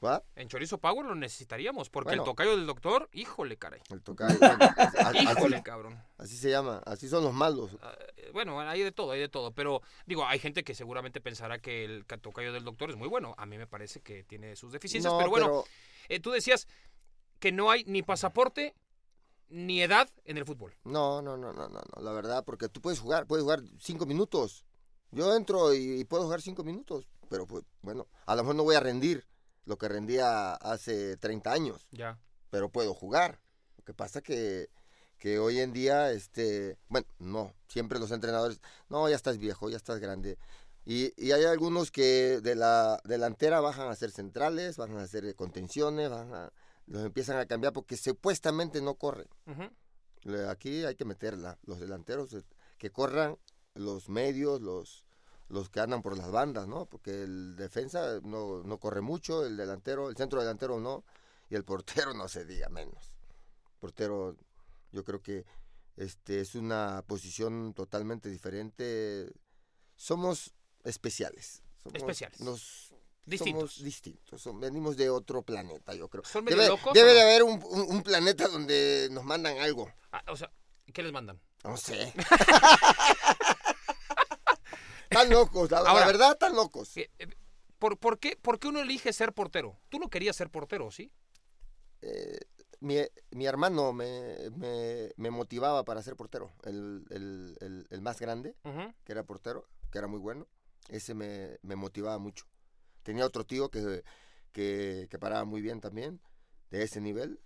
¿Va? 0.03 0.23
En 0.35 0.47
Chorizo 0.49 0.77
Power 0.79 1.05
lo 1.05 1.15
necesitaríamos, 1.15 1.89
porque 1.89 2.09
Bueno. 2.09 2.23
el 2.23 2.25
tocayo 2.29 2.57
del 2.57 2.65
doctor, 2.65 3.09
híjole, 3.13 3.57
caray. 3.57 3.81
El 3.89 4.01
tocayo. 4.01 4.37
así- 4.41 5.17
Híjole, 5.47 5.55
así, 5.57 5.63
cabrón. 5.63 6.03
así 6.17 6.35
se 6.37 6.49
llama, 6.49 6.81
así 6.85 7.07
son 7.07 7.23
los 7.23 7.33
malos. 7.33 7.71
Ah, 7.81 7.95
eh, 8.17 8.29
Bueno, 8.33 8.59
hay 8.59 8.81
de 8.83 8.91
todo, 8.91 9.11
hay 9.11 9.19
de 9.19 9.29
todo. 9.29 9.51
Pero 9.53 9.81
digo, 10.05 10.25
hay 10.25 10.39
gente 10.39 10.63
que 10.63 10.75
seguramente 10.75 11.21
pensará 11.21 11.59
que 11.59 11.85
el 11.85 12.05
ca- 12.05 12.17
tocayo 12.17 12.51
del 12.51 12.63
doctor 12.63 12.89
es 12.89 12.97
muy 12.97 13.07
bueno. 13.07 13.33
A 13.37 13.45
mí 13.45 13.57
me 13.57 13.67
parece 13.67 14.01
que 14.01 14.23
tiene 14.23 14.55
sus 14.55 14.71
deficiencias. 14.71 15.11
No, 15.13 15.17
pero 15.19 15.29
bueno, 15.29 15.45
pero- 15.47 15.63
eh, 16.09 16.19
tú 16.19 16.31
decías 16.31 16.67
que 17.39 17.51
no 17.51 17.71
hay 17.71 17.83
ni 17.85 18.03
pasaporte 18.03 18.75
ni 19.49 19.81
edad 19.81 20.09
en 20.25 20.37
el 20.37 20.45
fútbol. 20.45 20.75
No, 20.83 21.21
no, 21.21 21.37
no, 21.37 21.53
no, 21.53 21.69
no, 21.69 21.79
no, 21.95 22.01
la 22.01 22.11
verdad, 22.11 22.43
porque 22.43 22.69
tú 22.69 22.81
puedes 22.81 22.99
jugar, 22.99 23.27
puedes 23.27 23.43
jugar 23.43 23.61
cinco 23.79 24.05
minutos. 24.05 24.65
Yo 25.11 25.35
entro 25.35 25.73
y, 25.73 25.99
y 25.99 26.03
puedo 26.05 26.23
jugar 26.23 26.41
cinco 26.41 26.63
minutos, 26.63 27.07
pero 27.29 27.45
pues, 27.45 27.63
bueno, 27.81 28.07
a 28.25 28.35
lo 28.35 28.41
mejor 28.43 28.55
no 28.55 28.63
voy 28.63 28.75
a 28.75 28.79
rendir 28.79 29.27
lo 29.65 29.77
que 29.77 29.87
rendía 29.87 30.53
hace 30.55 31.17
30 31.17 31.51
años, 31.51 31.87
Ya. 31.91 32.19
pero 32.49 32.69
puedo 32.69 32.93
jugar. 32.93 33.39
Lo 33.77 33.83
que 33.83 33.93
pasa 33.93 34.21
que, 34.21 34.69
que 35.17 35.39
hoy 35.39 35.59
en 35.59 35.73
día, 35.73 36.11
este, 36.11 36.77
bueno, 36.89 37.07
no, 37.19 37.53
siempre 37.67 37.99
los 37.99 38.11
entrenadores, 38.11 38.59
no, 38.89 39.07
ya 39.09 39.15
estás 39.15 39.37
viejo, 39.37 39.69
ya 39.69 39.77
estás 39.77 39.99
grande. 39.99 40.37
Y, 40.85 41.13
y 41.15 41.31
hay 41.31 41.45
algunos 41.45 41.91
que 41.91 42.41
de 42.41 42.55
la 42.55 42.99
delantera 43.05 43.61
bajan 43.61 43.87
a 43.89 43.95
ser 43.95 44.11
centrales, 44.11 44.75
bajan 44.77 44.97
a 44.97 45.03
hacer 45.03 45.33
contenciones, 45.35 46.09
bajan 46.09 46.33
a- 46.33 46.53
los 46.87 47.05
empiezan 47.05 47.37
a 47.37 47.45
cambiar 47.45 47.71
porque 47.71 47.95
supuestamente 47.95 48.81
no 48.81 48.95
corren. 48.95 49.27
Aquí 50.49 50.83
hay 50.85 50.95
que 50.95 51.05
meterla, 51.05 51.57
los 51.63 51.79
delanteros 51.79 52.33
eh, 52.33 52.43
que 52.77 52.91
corran, 52.91 53.37
los 53.75 54.07
medios, 54.09 54.61
los, 54.61 55.02
los 55.53 55.69
que 55.69 55.79
andan 55.79 56.01
por 56.01 56.17
las 56.17 56.31
bandas, 56.31 56.67
¿no? 56.67 56.85
Porque 56.87 57.23
el 57.23 57.55
defensa 57.55 58.19
no, 58.23 58.63
no 58.63 58.77
corre 58.79 59.01
mucho, 59.01 59.45
el 59.45 59.55
delantero, 59.55 60.09
el 60.09 60.17
centro 60.17 60.39
delantero 60.39 60.79
no, 60.79 61.03
y 61.49 61.55
el 61.55 61.63
portero 61.63 62.13
no 62.13 62.27
se 62.27 62.43
diga 62.45 62.69
menos. 62.69 63.13
Portero, 63.79 64.35
yo 64.91 65.03
creo 65.03 65.21
que 65.21 65.45
este 65.95 66.39
es 66.41 66.55
una 66.55 67.03
posición 67.07 67.73
totalmente 67.73 68.29
diferente. 68.29 69.31
Somos 69.95 70.53
especiales. 70.83 71.61
Somos- 71.83 71.97
Especiales. 71.97 72.39
Nos, 72.41 72.89
Distintos. 73.25 73.73
Somos 73.75 73.83
distintos. 73.85 74.41
son- 74.41 74.59
venimos 74.59 74.97
de 74.97 75.09
otro 75.09 75.43
planeta, 75.43 75.93
yo 75.93 76.09
creo. 76.09 76.25
¿Son 76.25 76.43
medio 76.43 76.57
Debe, 76.57 76.69
locos 76.69 76.93
debe 76.93 77.13
de 77.13 77.21
haber 77.21 77.43
un, 77.43 77.63
un- 77.69 77.95
un 77.95 78.03
planeta 78.03 78.47
donde 78.49 79.07
nos 79.11 79.23
mandan 79.23 79.59
algo. 79.59 79.89
Ah, 80.11 80.23
o 80.29 80.35
sea, 80.35 80.51
¿qué 80.93 81.01
les 81.03 81.13
mandan? 81.13 81.39
No 81.63 81.77
sé. 81.77 82.11
Están 85.13 85.29
locos, 85.29 85.71
la, 85.71 85.81
verdad, 86.05 86.31
están 86.33 86.55
locos. 86.55 86.95
Eh, 86.97 87.09
eh, 87.19 87.27
¿Por, 87.79 87.97
por, 87.99 88.19
qué, 88.19 88.35
¿Por 88.41 88.59
qué 88.59 88.67
uno 88.69 88.79
elige 88.81 89.11
ser 89.13 89.33
portero? 89.33 89.77
Tú 89.89 89.99
no 89.99 90.09
querías 90.09 90.35
ser 90.35 90.49
portero, 90.49 90.89
¿sí? 90.91 91.11
Eh, 92.01 92.37
mi, 92.79 92.97
mi 93.31 93.45
hermano 93.45 93.93
me, 93.93 94.49
me- 94.57 95.11
me 95.15 95.31
motivaba 95.31 95.83
para 95.85 96.01
ser 96.01 96.15
portero. 96.15 96.51
El, 96.63 97.05
el- 97.09 97.57
el- 97.61 97.87
el 97.89 98.01
más 98.01 98.19
grande, 98.19 98.55
que 99.03 99.11
era 99.11 99.23
portero, 99.23 99.67
que 99.91 99.97
era 99.97 100.07
muy 100.07 100.19
bueno, 100.19 100.47
ese 100.89 101.13
me, 101.13 101.57
me 101.61 101.75
motivaba 101.75 102.17
mucho. 102.17 102.45
Tenía 103.03 103.25
otro 103.25 103.45
tío 103.45 103.69
que, 103.69 104.03
que, 104.51 105.07
que 105.09 105.19
paraba 105.19 105.45
muy 105.45 105.61
bien 105.61 105.79
también, 105.81 106.21
de 106.71 106.83
ese 106.83 106.99
nivel. 107.01 107.39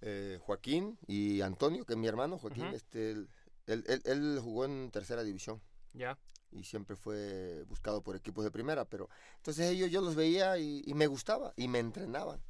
eh, 0.00 0.38
Joaquín 0.40 0.98
y 1.06 1.40
Antonio, 1.40 1.84
que 1.84 1.94
es 1.94 1.98
mi 1.98 2.06
hermano, 2.06 2.38
Joaquín, 2.38 2.64
este, 2.74 3.10
él, 3.10 3.28
él- 3.66 3.84
él- 3.88 4.02
él 4.04 4.38
jugó 4.42 4.64
en 4.64 4.90
tercera 4.90 5.22
división. 5.24 5.60
Ya. 5.92 6.16
Y 6.50 6.64
siempre 6.64 6.96
fue 6.96 7.62
buscado 7.64 8.02
por 8.02 8.16
equipos 8.16 8.44
de 8.44 8.50
primera, 8.50 8.84
pero 8.84 9.08
entonces 9.36 9.70
ellos 9.70 9.90
yo 9.90 10.00
los 10.00 10.14
veía 10.14 10.58
y, 10.58 10.82
y 10.86 10.94
me 10.94 11.06
gustaba 11.06 11.52
y 11.56 11.68
me 11.68 11.78
entrenaban. 11.78 12.42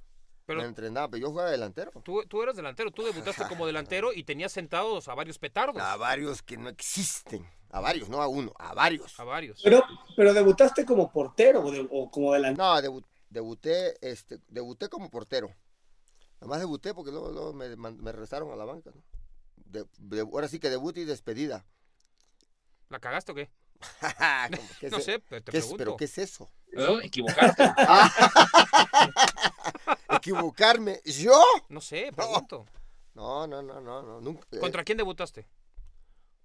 Pero 0.47 0.61
me 0.63 0.67
entrenaban, 0.67 1.11
pero 1.11 1.21
yo 1.21 1.31
jugaba 1.31 1.51
delantero. 1.51 1.91
tú, 2.03 2.23
tú 2.27 2.43
eras 2.43 2.57
delantero, 2.57 2.91
tú 2.91 3.03
debutaste 3.05 3.47
como 3.49 3.67
delantero 3.67 4.15
y 4.15 4.25
tenías 4.25 4.51
sentados 4.51 5.07
a 5.09 5.15
varios 5.15 5.39
petardos. 5.39 5.83
A 5.83 5.97
varios 5.99 6.43
que 6.43 6.57
no 6.57 6.71
existen, 6.71 7.47
a 7.71 7.81
varios, 7.81 8.09
no 8.09 8.23
a 8.23 8.29
uno, 8.29 8.55
a 8.59 8.73
varios. 8.73 9.21
A 9.21 9.25
varios. 9.25 9.61
Pero, 9.63 9.83
pero 10.17 10.33
debutaste 10.33 10.87
como 10.87 11.13
portero 11.13 11.61
o, 11.63 11.71
de- 11.71 11.87
o 11.91 12.11
como 12.11 12.33
delantero. 12.33 12.67
No, 12.67 12.81
debu- 12.81 13.05
debuté, 13.29 13.99
este, 14.01 14.39
debuté 14.49 14.89
como 14.89 15.11
portero. 15.11 15.55
Además 16.41 16.61
debuté 16.61 16.95
porque 16.95 17.11
luego, 17.11 17.31
luego 17.31 17.53
me, 17.53 17.77
me 17.77 18.13
regresaron 18.13 18.51
a 18.51 18.57
la 18.57 18.65
banca. 18.65 18.91
¿no? 18.95 19.03
De- 19.57 19.85
de- 19.99 20.21
ahora 20.21 20.49
sí 20.49 20.59
que 20.59 20.71
debut 20.71 20.97
y 20.97 21.05
despedida. 21.05 21.67
¿La 22.89 23.01
cagaste 23.01 23.33
o 23.33 23.35
qué? 23.35 23.51
¿Cómo? 24.51 24.69
¿Qué 24.81 24.87
es 24.87 24.93
No 24.93 24.99
e- 24.99 25.03
sé, 25.03 25.19
pero 25.21 25.43
te 25.43 25.53
qué 25.53 25.59
es- 25.59 25.65
pregunto. 25.65 25.85
¿Pero 25.85 25.97
qué 25.97 26.05
es 26.05 26.19
eso? 26.19 26.51
¿Eh? 26.73 27.01
Equivocarte. 27.05 27.65
¿Equivocarme? 30.11 31.01
¿Yo? 31.05 31.41
No 31.69 31.81
sé, 31.81 32.11
pregunto. 32.15 32.67
No, 33.15 33.47
no, 33.47 33.63
no, 33.63 33.81
no, 33.81 34.03
no. 34.03 34.21
Nunca, 34.21 34.47
eh, 34.53 34.59
¿Contra 34.59 34.85
quién 34.85 34.99
debutaste? 34.99 35.47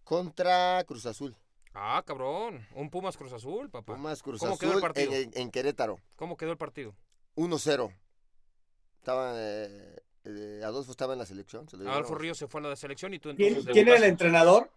contra 0.04 0.84
Cruz 0.86 1.06
Azul. 1.06 1.36
Ah, 1.74 2.04
cabrón. 2.06 2.68
Un 2.76 2.90
Pumas 2.90 3.16
Cruz 3.18 3.32
Azul, 3.34 3.70
papá. 3.70 3.94
Pumas 3.96 4.22
Cruz 4.22 4.40
¿Cómo 4.42 4.54
Azul 4.54 4.60
quedó 4.60 4.74
el 4.76 4.82
partido? 4.82 5.14
En, 5.14 5.24
en- 5.24 5.32
en 5.34 5.52
Querétaro. 5.52 5.98
¿Cómo 6.18 6.36
quedó 6.38 6.52
el 6.52 6.58
partido? 6.58 6.94
1-0. 7.36 7.92
Estaba, 9.00 9.34
eh, 9.38 10.04
eh, 10.26 10.62
Adolfo 10.64 10.92
estaba 10.92 11.14
en 11.14 11.20
la 11.20 11.26
selección. 11.26 11.68
se 11.70 11.78
lo 11.78 11.90
Adolfo. 11.90 12.16
Ríos 12.16 12.38
se 12.38 12.48
fue 12.48 12.62
a 12.62 12.66
la 12.66 12.76
selección 12.76 13.14
y 13.14 13.20
tú 13.20 13.34
¿Quién, 13.36 13.50
entonces 13.50 13.74
quién 13.74 13.88
era 13.88 13.98
el 13.98 14.04
entrenador? 14.04 14.70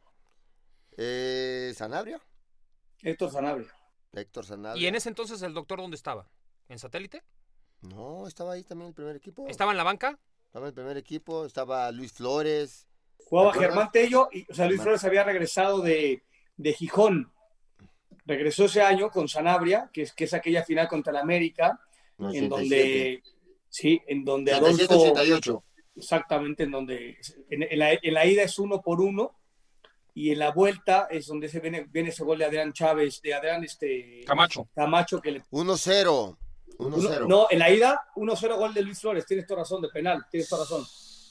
Eh, 0.97 1.75
Sanabria. 1.77 2.21
Héctor 3.03 3.31
Sanabria. 3.31 3.69
Héctor 4.13 4.45
Sanabria. 4.47 4.83
¿Y 4.83 4.87
en 4.87 4.95
ese 4.95 5.09
entonces 5.09 5.43
el 5.43 5.55
doctor 5.55 5.79
dónde 5.81 5.97
estaba? 5.97 6.29
¿En 6.69 6.79
satélite? 6.79 7.23
No, 7.83 8.27
estaba 8.27 8.55
ahí 8.55 8.65
también 8.65 8.89
el 8.89 8.95
primer 8.95 9.17
equipo. 9.17 9.47
¿Estaba 9.49 9.71
en 9.71 9.77
la 9.77 9.85
banca? 9.85 10.19
Estaba 10.47 10.67
en 10.67 10.69
el 10.69 10.75
primer 10.75 10.97
equipo. 10.97 11.45
Estaba 11.45 11.91
Luis 11.93 12.13
Flores. 12.13 12.87
Jugaba. 13.19 13.53
Germán 13.53 13.91
Tello, 13.93 14.29
y, 14.33 14.51
o 14.51 14.55
sea, 14.55 14.67
Luis 14.67 14.79
Germán. 14.79 14.85
Flores 14.85 15.05
había 15.05 15.25
regresado 15.25 15.81
de, 15.81 16.23
de 16.57 16.73
Gijón. 16.73 17.33
Regresó 18.25 18.65
ese 18.65 18.83
año 18.83 19.11
con 19.11 19.29
Sanabria, 19.29 19.91
que 19.93 20.03
es, 20.03 20.13
que 20.13 20.25
es 20.25 20.35
aquella 20.35 20.65
final 20.65 20.89
contra 20.89 21.13
el 21.13 21.19
América, 21.19 21.81
No, 22.19 22.33
en 22.33 22.51
87. 22.51 22.51
donde, 22.51 23.23
sí, 23.69 24.03
en 24.07 24.25
donde 24.25 24.53
87, 24.55 24.95
Adolfo, 24.95 25.13
88. 25.13 25.65
exactamente, 25.95 26.63
en 26.65 26.71
donde, 26.73 27.19
en, 27.51 27.63
en 27.63 27.79
la, 27.79 27.93
en 27.93 28.15
la 28.15 28.27
ida 28.27 28.43
es 28.43 28.59
uno 28.59 28.81
por 28.83 29.01
uno, 29.01 29.39
y 30.19 30.31
en 30.33 30.39
la 30.39 30.51
vuelta 30.51 31.09
es 31.11 31.27
donde 31.27 31.47
se 31.49 31.61
viene, 31.61 31.87
viene 31.91 32.09
ese 32.09 32.25
gol 32.25 32.39
de 32.39 32.47
Adrián 32.47 32.73
Chávez, 32.73 33.21
de 33.21 33.35
Adrián 33.35 33.63
este, 33.63 34.25
Camacho. 34.27 34.67
Camacho, 34.75 35.21
que 35.21 35.31
le 35.33 35.43
1-0. 35.51 36.37
1-0. 36.79 36.79
Uno- 36.79 37.29
no, 37.29 37.47
en 37.51 37.59
la 37.59 37.71
ida, 37.71 38.01
1-0 38.17 38.57
gol 38.57 38.73
de 38.75 38.81
Luis 38.83 38.99
Flores, 39.01 39.27
tienes 39.27 39.47
toda 39.47 39.61
razón, 39.61 39.83
de 39.83 39.89
penal, 39.89 40.25
tienes 40.31 40.49
toda 40.49 40.63
razón. 40.63 40.85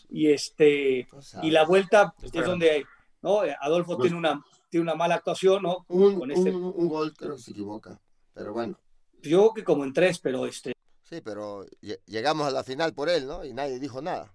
Y 0.10 0.32
este 0.32 1.08
sabes. 1.20 1.48
y 1.48 1.52
la 1.52 1.66
vuelta 1.66 2.14
Está 2.18 2.26
es 2.28 2.32
bien. 2.32 2.46
donde 2.46 2.86
¿no? 3.24 3.40
Adolfo 3.60 3.98
tiene 3.98 4.16
una, 4.16 4.44
tiene 4.70 4.84
una 4.84 4.94
mala 4.94 5.16
actuación, 5.16 5.64
¿no? 5.64 5.84
un, 5.88 6.20
con 6.20 6.30
este- 6.30 6.52
un- 6.52 6.74
un 6.76 6.88
gol 6.88 7.12
creo 7.18 7.36
que 7.38 7.42
se 7.42 7.52
equivoca. 7.52 8.00
Pero 8.36 8.54
bueno. 8.54 8.80
Yo 9.24 9.40
creo 9.40 9.54
que 9.56 9.64
como 9.64 9.84
en 9.84 9.94
tres, 9.94 10.20
pero 10.20 10.46
este 10.46 10.74
Sí, 11.10 11.22
pero 11.22 11.66
lle- 11.82 12.00
llegamos 12.06 12.48
a 12.48 12.52
la 12.52 12.64
final 12.64 12.94
por 12.94 13.10
él, 13.10 13.26
¿no? 13.28 13.44
Y 13.46 13.54
nadie 13.54 13.80
dijo 13.80 14.00
nada. 14.02 14.32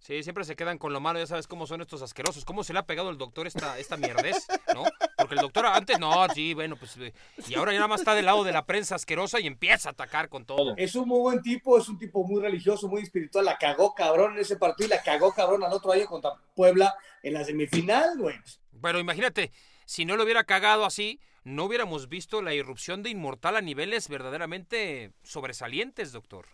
Sí, 0.00 0.22
siempre 0.22 0.44
se 0.44 0.56
quedan 0.56 0.78
con 0.78 0.94
lo 0.94 1.00
malo, 1.00 1.18
ya 1.18 1.26
sabes 1.26 1.46
cómo 1.46 1.66
son 1.66 1.82
estos 1.82 2.00
asquerosos. 2.00 2.46
¿Cómo 2.46 2.64
se 2.64 2.72
le 2.72 2.78
ha 2.78 2.86
pegado 2.86 3.10
al 3.10 3.18
doctor 3.18 3.46
esta, 3.46 3.78
esta 3.78 3.98
mierdez, 3.98 4.46
no? 4.74 4.84
Porque 5.18 5.34
el 5.34 5.42
doctor 5.42 5.66
antes, 5.66 6.00
no, 6.00 6.26
sí, 6.34 6.54
bueno, 6.54 6.76
pues... 6.76 6.96
eh, 6.96 7.12
Y 7.46 7.54
ahora 7.54 7.72
ya 7.72 7.80
nada 7.80 7.88
más 7.88 8.00
está 8.00 8.14
del 8.14 8.24
lado 8.24 8.42
de 8.42 8.50
la 8.50 8.64
prensa 8.64 8.94
asquerosa 8.94 9.40
y 9.40 9.46
empieza 9.46 9.90
a 9.90 9.92
atacar 9.92 10.30
con 10.30 10.46
todo. 10.46 10.74
es 10.78 10.94
un 10.94 11.06
muy 11.06 11.20
buen 11.20 11.42
tipo, 11.42 11.76
es 11.78 11.86
un 11.90 11.98
tipo 11.98 12.24
muy 12.24 12.40
religioso, 12.40 12.88
muy 12.88 13.02
espiritual, 13.02 13.44
la 13.44 13.58
cagó 13.58 13.94
cabrón 13.94 14.32
en 14.32 14.38
ese 14.38 14.56
partido 14.56 14.86
y 14.86 14.90
la 14.90 15.02
cagó 15.02 15.34
cabrón 15.34 15.62
al 15.64 15.72
otro 15.72 15.92
año 15.92 16.06
contra 16.06 16.32
Puebla 16.54 16.94
en 17.22 17.34
la 17.34 17.44
semifinal, 17.44 18.16
güey. 18.16 18.36
Pero 18.80 18.98
imagínate, 19.00 19.52
si 19.84 20.06
no 20.06 20.16
lo 20.16 20.24
hubiera 20.24 20.44
cagado 20.44 20.86
así, 20.86 21.20
no 21.44 21.64
hubiéramos 21.64 22.08
visto 22.08 22.40
la 22.40 22.54
irrupción 22.54 23.02
de 23.02 23.10
Inmortal 23.10 23.54
a 23.56 23.60
niveles 23.60 24.08
verdaderamente 24.08 25.12
sobresalientes, 25.22 26.12
doctor. 26.12 26.46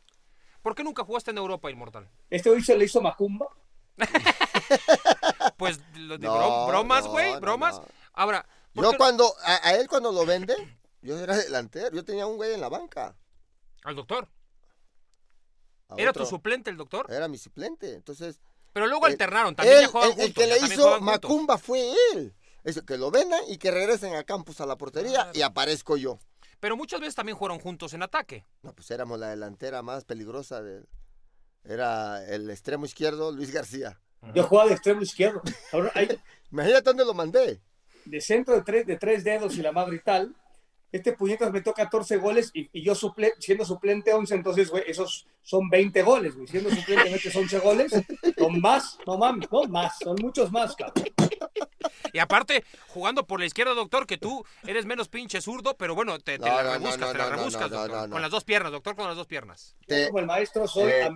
¿Por 0.66 0.74
qué 0.74 0.82
nunca 0.82 1.04
jugaste 1.04 1.30
en 1.30 1.38
Europa, 1.38 1.70
Inmortal? 1.70 2.10
Este 2.28 2.50
hoy 2.50 2.60
se 2.60 2.76
le 2.76 2.86
hizo 2.86 3.00
Macumba. 3.00 3.46
Pues 5.58 5.78
lo 5.94 6.18
de 6.18 6.26
No, 6.26 6.34
bro- 6.34 6.66
bromas, 6.66 7.06
güey, 7.06 7.34
no, 7.34 7.40
bromas. 7.40 7.76
no. 7.76 7.84
Ahora, 8.14 8.44
¿por 8.74 8.84
Yo 8.84 8.90
qué- 8.90 8.96
cuando, 8.96 9.32
a, 9.44 9.68
a 9.68 9.74
él 9.76 9.86
cuando 9.86 10.10
lo 10.10 10.26
vende, 10.26 10.56
yo 11.02 11.16
era 11.20 11.36
delantero, 11.36 11.94
yo 11.94 12.04
tenía 12.04 12.26
un 12.26 12.34
güey 12.36 12.52
en 12.54 12.60
la 12.60 12.68
banca. 12.68 13.14
al 13.84 13.94
doctor. 13.94 14.28
a 15.88 15.94
¿Era 15.98 16.10
otro. 16.10 16.24
tu 16.24 16.30
suplente 16.30 16.68
el 16.68 16.76
doctor? 16.76 17.06
Era 17.12 17.28
mi 17.28 17.38
suplente, 17.38 17.94
entonces... 17.94 18.40
Pero 18.72 18.88
luego 18.88 19.06
él- 19.06 19.12
alternaron, 19.12 19.54
también 19.54 19.76
él- 19.78 19.82
ya 19.84 19.88
jugaban 19.88 20.12
el, 20.14 20.18
el 20.18 20.26
juntos, 20.26 20.42
que 20.42 20.48
ya 20.50 20.56
le 20.66 20.66
hizo 20.74 20.82
juntos. 20.82 21.00
Macumba 21.02 21.58
fue 21.58 21.92
él. 22.12 22.34
Eso, 22.64 22.84
que 22.84 22.98
lo 22.98 23.12
vendan 23.12 23.40
y 23.46 23.58
que 23.58 23.70
regresen 23.70 24.16
a 24.16 24.24
Campos 24.24 24.60
a 24.60 24.66
la 24.66 24.76
portería 24.76 25.12
Claro. 25.12 25.30
y 25.32 25.42
aparezco 25.42 25.96
yo. 25.96 26.18
Pero 26.60 26.76
muchas 26.76 27.00
veces 27.00 27.14
también 27.14 27.36
jugaron 27.36 27.58
juntos 27.60 27.92
en 27.94 28.02
ataque. 28.02 28.44
No, 28.62 28.72
pues 28.74 28.90
éramos 28.90 29.18
la 29.18 29.28
delantera 29.30 29.82
más 29.82 30.04
peligrosa 30.04 30.62
de... 30.62 30.84
Era 31.64 32.24
el 32.28 32.48
extremo 32.50 32.86
izquierdo, 32.86 33.32
Luis 33.32 33.50
García. 33.52 34.00
Yo 34.34 34.44
jugaba 34.44 34.68
de 34.68 34.74
extremo 34.74 35.02
izquierdo. 35.02 35.42
Ahora, 35.72 35.90
hay- 35.94 36.08
Imagínate 36.52 36.82
dónde 36.84 37.04
lo 37.04 37.12
mandé. 37.14 37.60
de 38.04 38.20
centro 38.20 38.54
de 38.54 38.62
tres, 38.62 38.86
de 38.86 38.96
tres 38.96 39.24
dedos 39.24 39.56
y 39.56 39.62
la 39.62 39.72
madre 39.72 39.96
y 39.96 40.00
tal. 40.00 40.34
este 40.92 41.12
puñetas 41.12 41.52
metió 41.52 41.74
14 41.74 42.16
goles 42.18 42.50
y, 42.54 42.68
y 42.72 42.82
yo 42.84 42.94
suple, 42.94 43.34
siendo 43.40 43.64
suplente 43.64 44.12
11, 44.14 44.34
entonces, 44.36 44.70
güey, 44.70 44.84
esos 44.86 45.26
son 45.42 45.68
20 45.68 46.02
goles, 46.02 46.34
güey. 46.36 46.46
Siendo 46.46 46.70
suplente 46.70 47.10
metes 47.10 47.34
11 47.34 47.58
goles, 47.58 47.92
son 48.38 48.60
más, 48.60 48.96
no 49.06 49.18
mames, 49.18 49.48
no 49.50 49.64
más, 49.64 49.96
son 50.02 50.16
muchos 50.22 50.50
más, 50.52 50.74
cabrón. 50.76 51.04
Y 52.12 52.18
aparte, 52.18 52.64
jugando 52.88 53.26
por 53.26 53.40
la 53.40 53.46
izquierda, 53.46 53.74
doctor, 53.74 54.06
que 54.06 54.18
tú 54.18 54.44
eres 54.66 54.86
menos 54.86 55.08
pinche 55.08 55.40
zurdo, 55.40 55.76
pero 55.76 55.94
bueno, 55.94 56.18
te, 56.18 56.38
te 56.38 56.48
No, 56.48 56.56
la 56.56 56.62
no, 56.62 56.72
rebuscas, 56.72 56.98
no, 56.98 57.12
te 57.12 57.18
la 57.18 57.28
rebuscas, 57.30 57.70
no, 57.70 57.76
doctor. 57.78 57.90
no, 57.96 58.06
no. 58.06 58.12
Con 58.12 58.22
las 58.22 58.30
dos 58.30 58.44
piernas, 58.44 58.72
doctor, 58.72 58.96
con 58.96 59.06
las 59.06 59.16
dos 59.16 59.26
piernas. 59.26 59.76
Yo 59.80 59.86
Te- 59.88 60.06
como 60.08 60.18
el 60.20 60.26
maestro 60.26 60.66
soy 60.68 60.90
eh. 60.90 61.08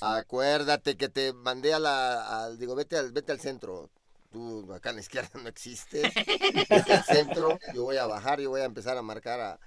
Acuérdate 0.00 0.96
que 0.96 1.08
te 1.08 1.32
mandé 1.32 1.74
a 1.74 1.78
la, 1.78 2.44
al, 2.44 2.58
digo, 2.58 2.74
vete 2.74 2.96
al, 2.96 3.12
vete 3.12 3.32
al 3.32 3.40
centro. 3.40 3.90
Tú 4.30 4.72
acá 4.74 4.90
en 4.90 4.96
la 4.96 5.02
izquierda 5.02 5.30
no 5.40 5.48
existes. 5.48 6.12
Vete 6.14 6.92
al 6.92 7.04
centro, 7.04 7.58
yo 7.74 7.84
voy 7.84 7.96
a 7.96 8.06
bajar, 8.06 8.40
yo 8.40 8.50
voy 8.50 8.60
a 8.60 8.64
empezar 8.64 8.96
a 8.96 9.02
marcar 9.02 9.40
a... 9.40 9.60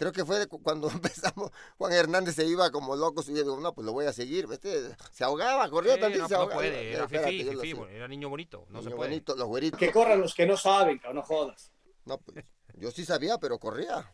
Creo 0.00 0.12
que 0.12 0.24
fue 0.24 0.38
de 0.38 0.46
cuando 0.46 0.88
empezamos, 0.90 1.50
Juan 1.76 1.92
Hernández 1.92 2.34
se 2.34 2.46
iba 2.46 2.70
como 2.70 2.96
loco 2.96 3.22
subiendo, 3.22 3.54
no, 3.60 3.74
pues 3.74 3.84
lo 3.84 3.92
voy 3.92 4.06
a 4.06 4.14
seguir, 4.14 4.46
¿viste? 4.46 4.96
Se 5.12 5.24
ahogaba, 5.24 5.68
corría 5.68 5.96
Sí, 5.96 6.00
también, 6.00 6.22
no, 6.22 6.28
se 6.28 6.32
no 6.34 6.40
ahogaba. 6.40 6.58
puede, 6.62 6.92
era 6.94 7.04
Espérate, 7.04 7.30
fifí, 7.32 7.56
fifí, 7.60 7.80
era 7.90 8.08
niño 8.08 8.30
bonito, 8.30 8.64
no 8.70 8.78
se 8.80 8.86
Niño 8.86 8.96
puede. 8.96 9.10
bonito, 9.10 9.36
los 9.36 9.46
güeritos. 9.46 9.78
Que 9.78 9.92
corran 9.92 10.18
los 10.18 10.34
que 10.34 10.46
no 10.46 10.56
saben, 10.56 10.96
cabrón, 11.00 11.16
no 11.16 11.22
jodas. 11.22 11.70
No, 12.06 12.16
pues, 12.16 12.46
yo 12.76 12.90
sí 12.90 13.04
sabía, 13.04 13.36
pero 13.36 13.58
corría. 13.58 14.10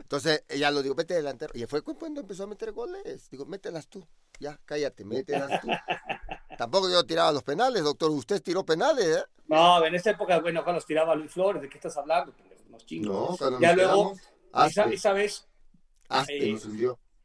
Entonces, 0.00 0.44
ya 0.56 0.72
lo 0.72 0.82
digo, 0.82 0.96
vete 0.96 1.14
delantero. 1.14 1.52
Y 1.54 1.64
fue 1.66 1.82
cu- 1.82 1.96
cuando 1.96 2.20
empezó 2.20 2.42
a 2.42 2.46
meter 2.48 2.72
goles. 2.72 3.30
Digo, 3.30 3.46
mételas 3.46 3.86
tú. 3.88 4.06
Ya, 4.40 4.58
cállate, 4.64 5.04
mételas 5.04 5.60
tú. 5.60 5.68
Tampoco 6.58 6.88
yo 6.90 7.04
tiraba 7.04 7.30
los 7.32 7.42
penales, 7.44 7.82
doctor. 7.84 8.10
Usted 8.10 8.42
tiró 8.42 8.64
penales, 8.64 9.04
¿eh? 9.18 9.24
No, 9.46 9.84
en 9.84 9.94
esta 9.94 10.10
época, 10.10 10.38
bueno, 10.40 10.64
cuando 10.64 10.78
los 10.78 10.86
tiraba 10.86 11.14
Luis 11.14 11.32
Flores, 11.32 11.62
¿de 11.62 11.68
qué 11.68 11.76
estás 11.78 11.96
hablando? 11.96 12.32
pendejo? 12.32 12.55
No, 13.00 13.36
cuando 13.38 13.60
ya 13.60 13.74
nos 13.74 13.76
luego, 13.76 14.14
esa, 14.66 14.84
esa 14.84 15.12
vez 15.12 15.48
eh, 16.28 16.52
nos 16.52 16.66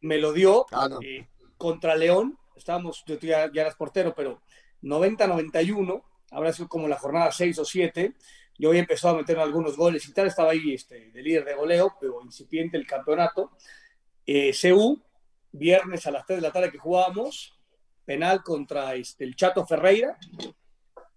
me 0.02 0.18
lo 0.18 0.34
dio 0.34 0.66
Ah, 0.72 0.88
no. 0.90 1.00
eh, 1.02 1.30
contra 1.58 1.96
León. 1.96 2.38
Estábamos, 2.56 3.04
yo 3.06 3.18
ya, 3.20 3.52
ya 3.54 3.62
eras 3.62 3.76
portero, 3.76 4.14
pero 4.16 4.42
90-91, 4.84 6.04
habrá 6.32 6.54
sido 6.54 6.68
como 6.68 6.88
la 6.88 6.98
jornada 6.98 7.32
6 7.32 7.60
o 7.60 7.66
7. 7.66 8.14
Yo 8.58 8.70
había 8.70 8.82
empezado 8.82 9.16
a 9.16 9.18
meter 9.18 9.40
algunos 9.40 9.76
goles 9.76 10.08
y 10.08 10.14
tal, 10.14 10.28
estaba 10.28 10.52
ahí 10.52 10.74
este, 10.74 11.10
de 11.12 11.22
líder 11.24 11.46
de 11.46 11.56
goleo, 11.56 11.96
pero 12.00 12.22
incipiente 12.24 12.78
el 12.78 12.86
campeonato. 12.86 13.52
Eh, 14.26 14.52
CU, 14.60 15.02
viernes 15.52 16.06
a 16.06 16.12
las 16.12 16.26
3 16.26 16.38
de 16.38 16.48
la 16.48 16.52
tarde 16.54 16.72
que 16.72 16.78
jugábamos, 16.78 17.58
penal 18.06 18.44
contra 18.44 18.94
este, 18.96 19.24
el 19.24 19.36
Chato 19.36 19.66
Ferreira, 19.66 20.18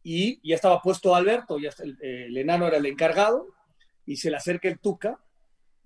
y 0.02 0.46
ya 0.48 0.54
estaba 0.54 0.80
puesto 0.80 1.14
Alberto, 1.14 1.58
ya 1.58 1.70
el 2.00 2.36
enano 2.36 2.66
era 2.66 2.76
el 2.78 2.86
encargado, 2.86 3.53
y 4.06 4.16
se 4.16 4.30
le 4.30 4.36
acerca 4.36 4.68
el 4.68 4.78
Tuca 4.78 5.18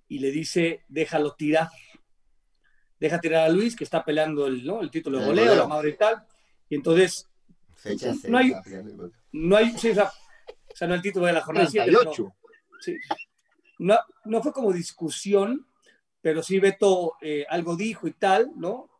y 0.08 0.18
le 0.18 0.30
dice, 0.30 0.84
déjalo 0.88 1.34
tirar 1.34 1.68
deja 3.00 3.20
tirar 3.20 3.44
a 3.46 3.48
Luis, 3.48 3.76
que 3.76 3.84
está 3.84 4.04
peleando 4.04 4.46
el, 4.48 4.64
¿no? 4.66 4.80
el 4.80 4.90
título 4.90 5.18
de 5.18 5.22
El 5.24 5.28
goleo, 5.30 5.44
goleo. 5.44 5.62
la 5.62 5.68
madre 5.68 5.90
y 5.90 5.96
tal. 5.96 6.26
Y 6.68 6.74
entonces, 6.74 7.28
Fecha 7.76 8.12
no 8.26 8.38
hay- 8.38 8.52
no 9.30 9.56
hay, 9.56 9.78
sí, 9.78 9.90
o 9.90 9.94
sea, 9.94 10.10
o 10.72 10.74
sea, 10.76 10.88
no 10.88 10.94
el 10.96 11.02
título 11.02 11.26
de 11.26 11.32
la 11.32 11.40
jornada 11.42 11.68
7. 11.68 11.88
38. 11.92 12.34
Sí. 12.80 12.96
No, 13.78 13.96
no 14.24 14.42
fue 14.42 14.52
como 14.52 14.72
discusión, 14.72 15.64
pero 16.20 16.42
sí 16.42 16.58
Beto 16.58 17.14
eh, 17.20 17.46
algo 17.48 17.76
dijo 17.76 18.08
y 18.08 18.14
tal, 18.14 18.50
¿no? 18.56 18.90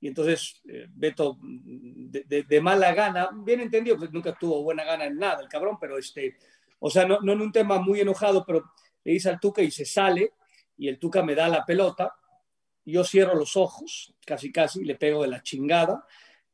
Y 0.00 0.08
entonces 0.08 0.60
eh, 0.68 0.86
Beto, 0.90 1.36
mm, 1.40 2.10
de, 2.10 2.24
de- 2.24 2.42
de 2.42 2.60
mala 2.60 2.92
gana, 2.94 3.30
bien 3.32 3.60
entendido, 3.60 3.96
pues 3.96 4.10
nunca 4.10 4.34
tuvo 4.36 4.64
buena 4.64 4.82
gana 4.82 5.04
en 5.04 5.18
nada 5.18 5.40
el 5.40 5.48
cabrón, 5.48 5.78
pero 5.80 5.98
este, 5.98 6.36
o 6.78 6.90
sea, 6.90 7.06
no, 7.06 7.18
en 7.20 7.40
un 7.40 7.52
tema 7.52 7.78
muy 7.78 8.00
enojado, 8.00 8.44
pero 8.44 8.64
le 9.04 9.12
dice 9.12 9.28
al 9.28 9.40
Tuca 9.40 9.62
y 9.62 9.70
se 9.70 9.84
sale, 9.84 10.34
y 10.76 10.88
el 10.88 10.98
Tuca 10.98 11.22
me 11.22 11.34
da 11.34 11.48
la 11.48 11.64
pelota, 11.64 12.14
yo 12.84 13.02
cierro 13.04 13.34
los 13.34 13.56
ojos, 13.56 14.14
casi 14.24 14.52
casi, 14.52 14.84
le 14.84 14.94
pego 14.94 15.22
de 15.22 15.28
la 15.28 15.42
chingada, 15.42 16.04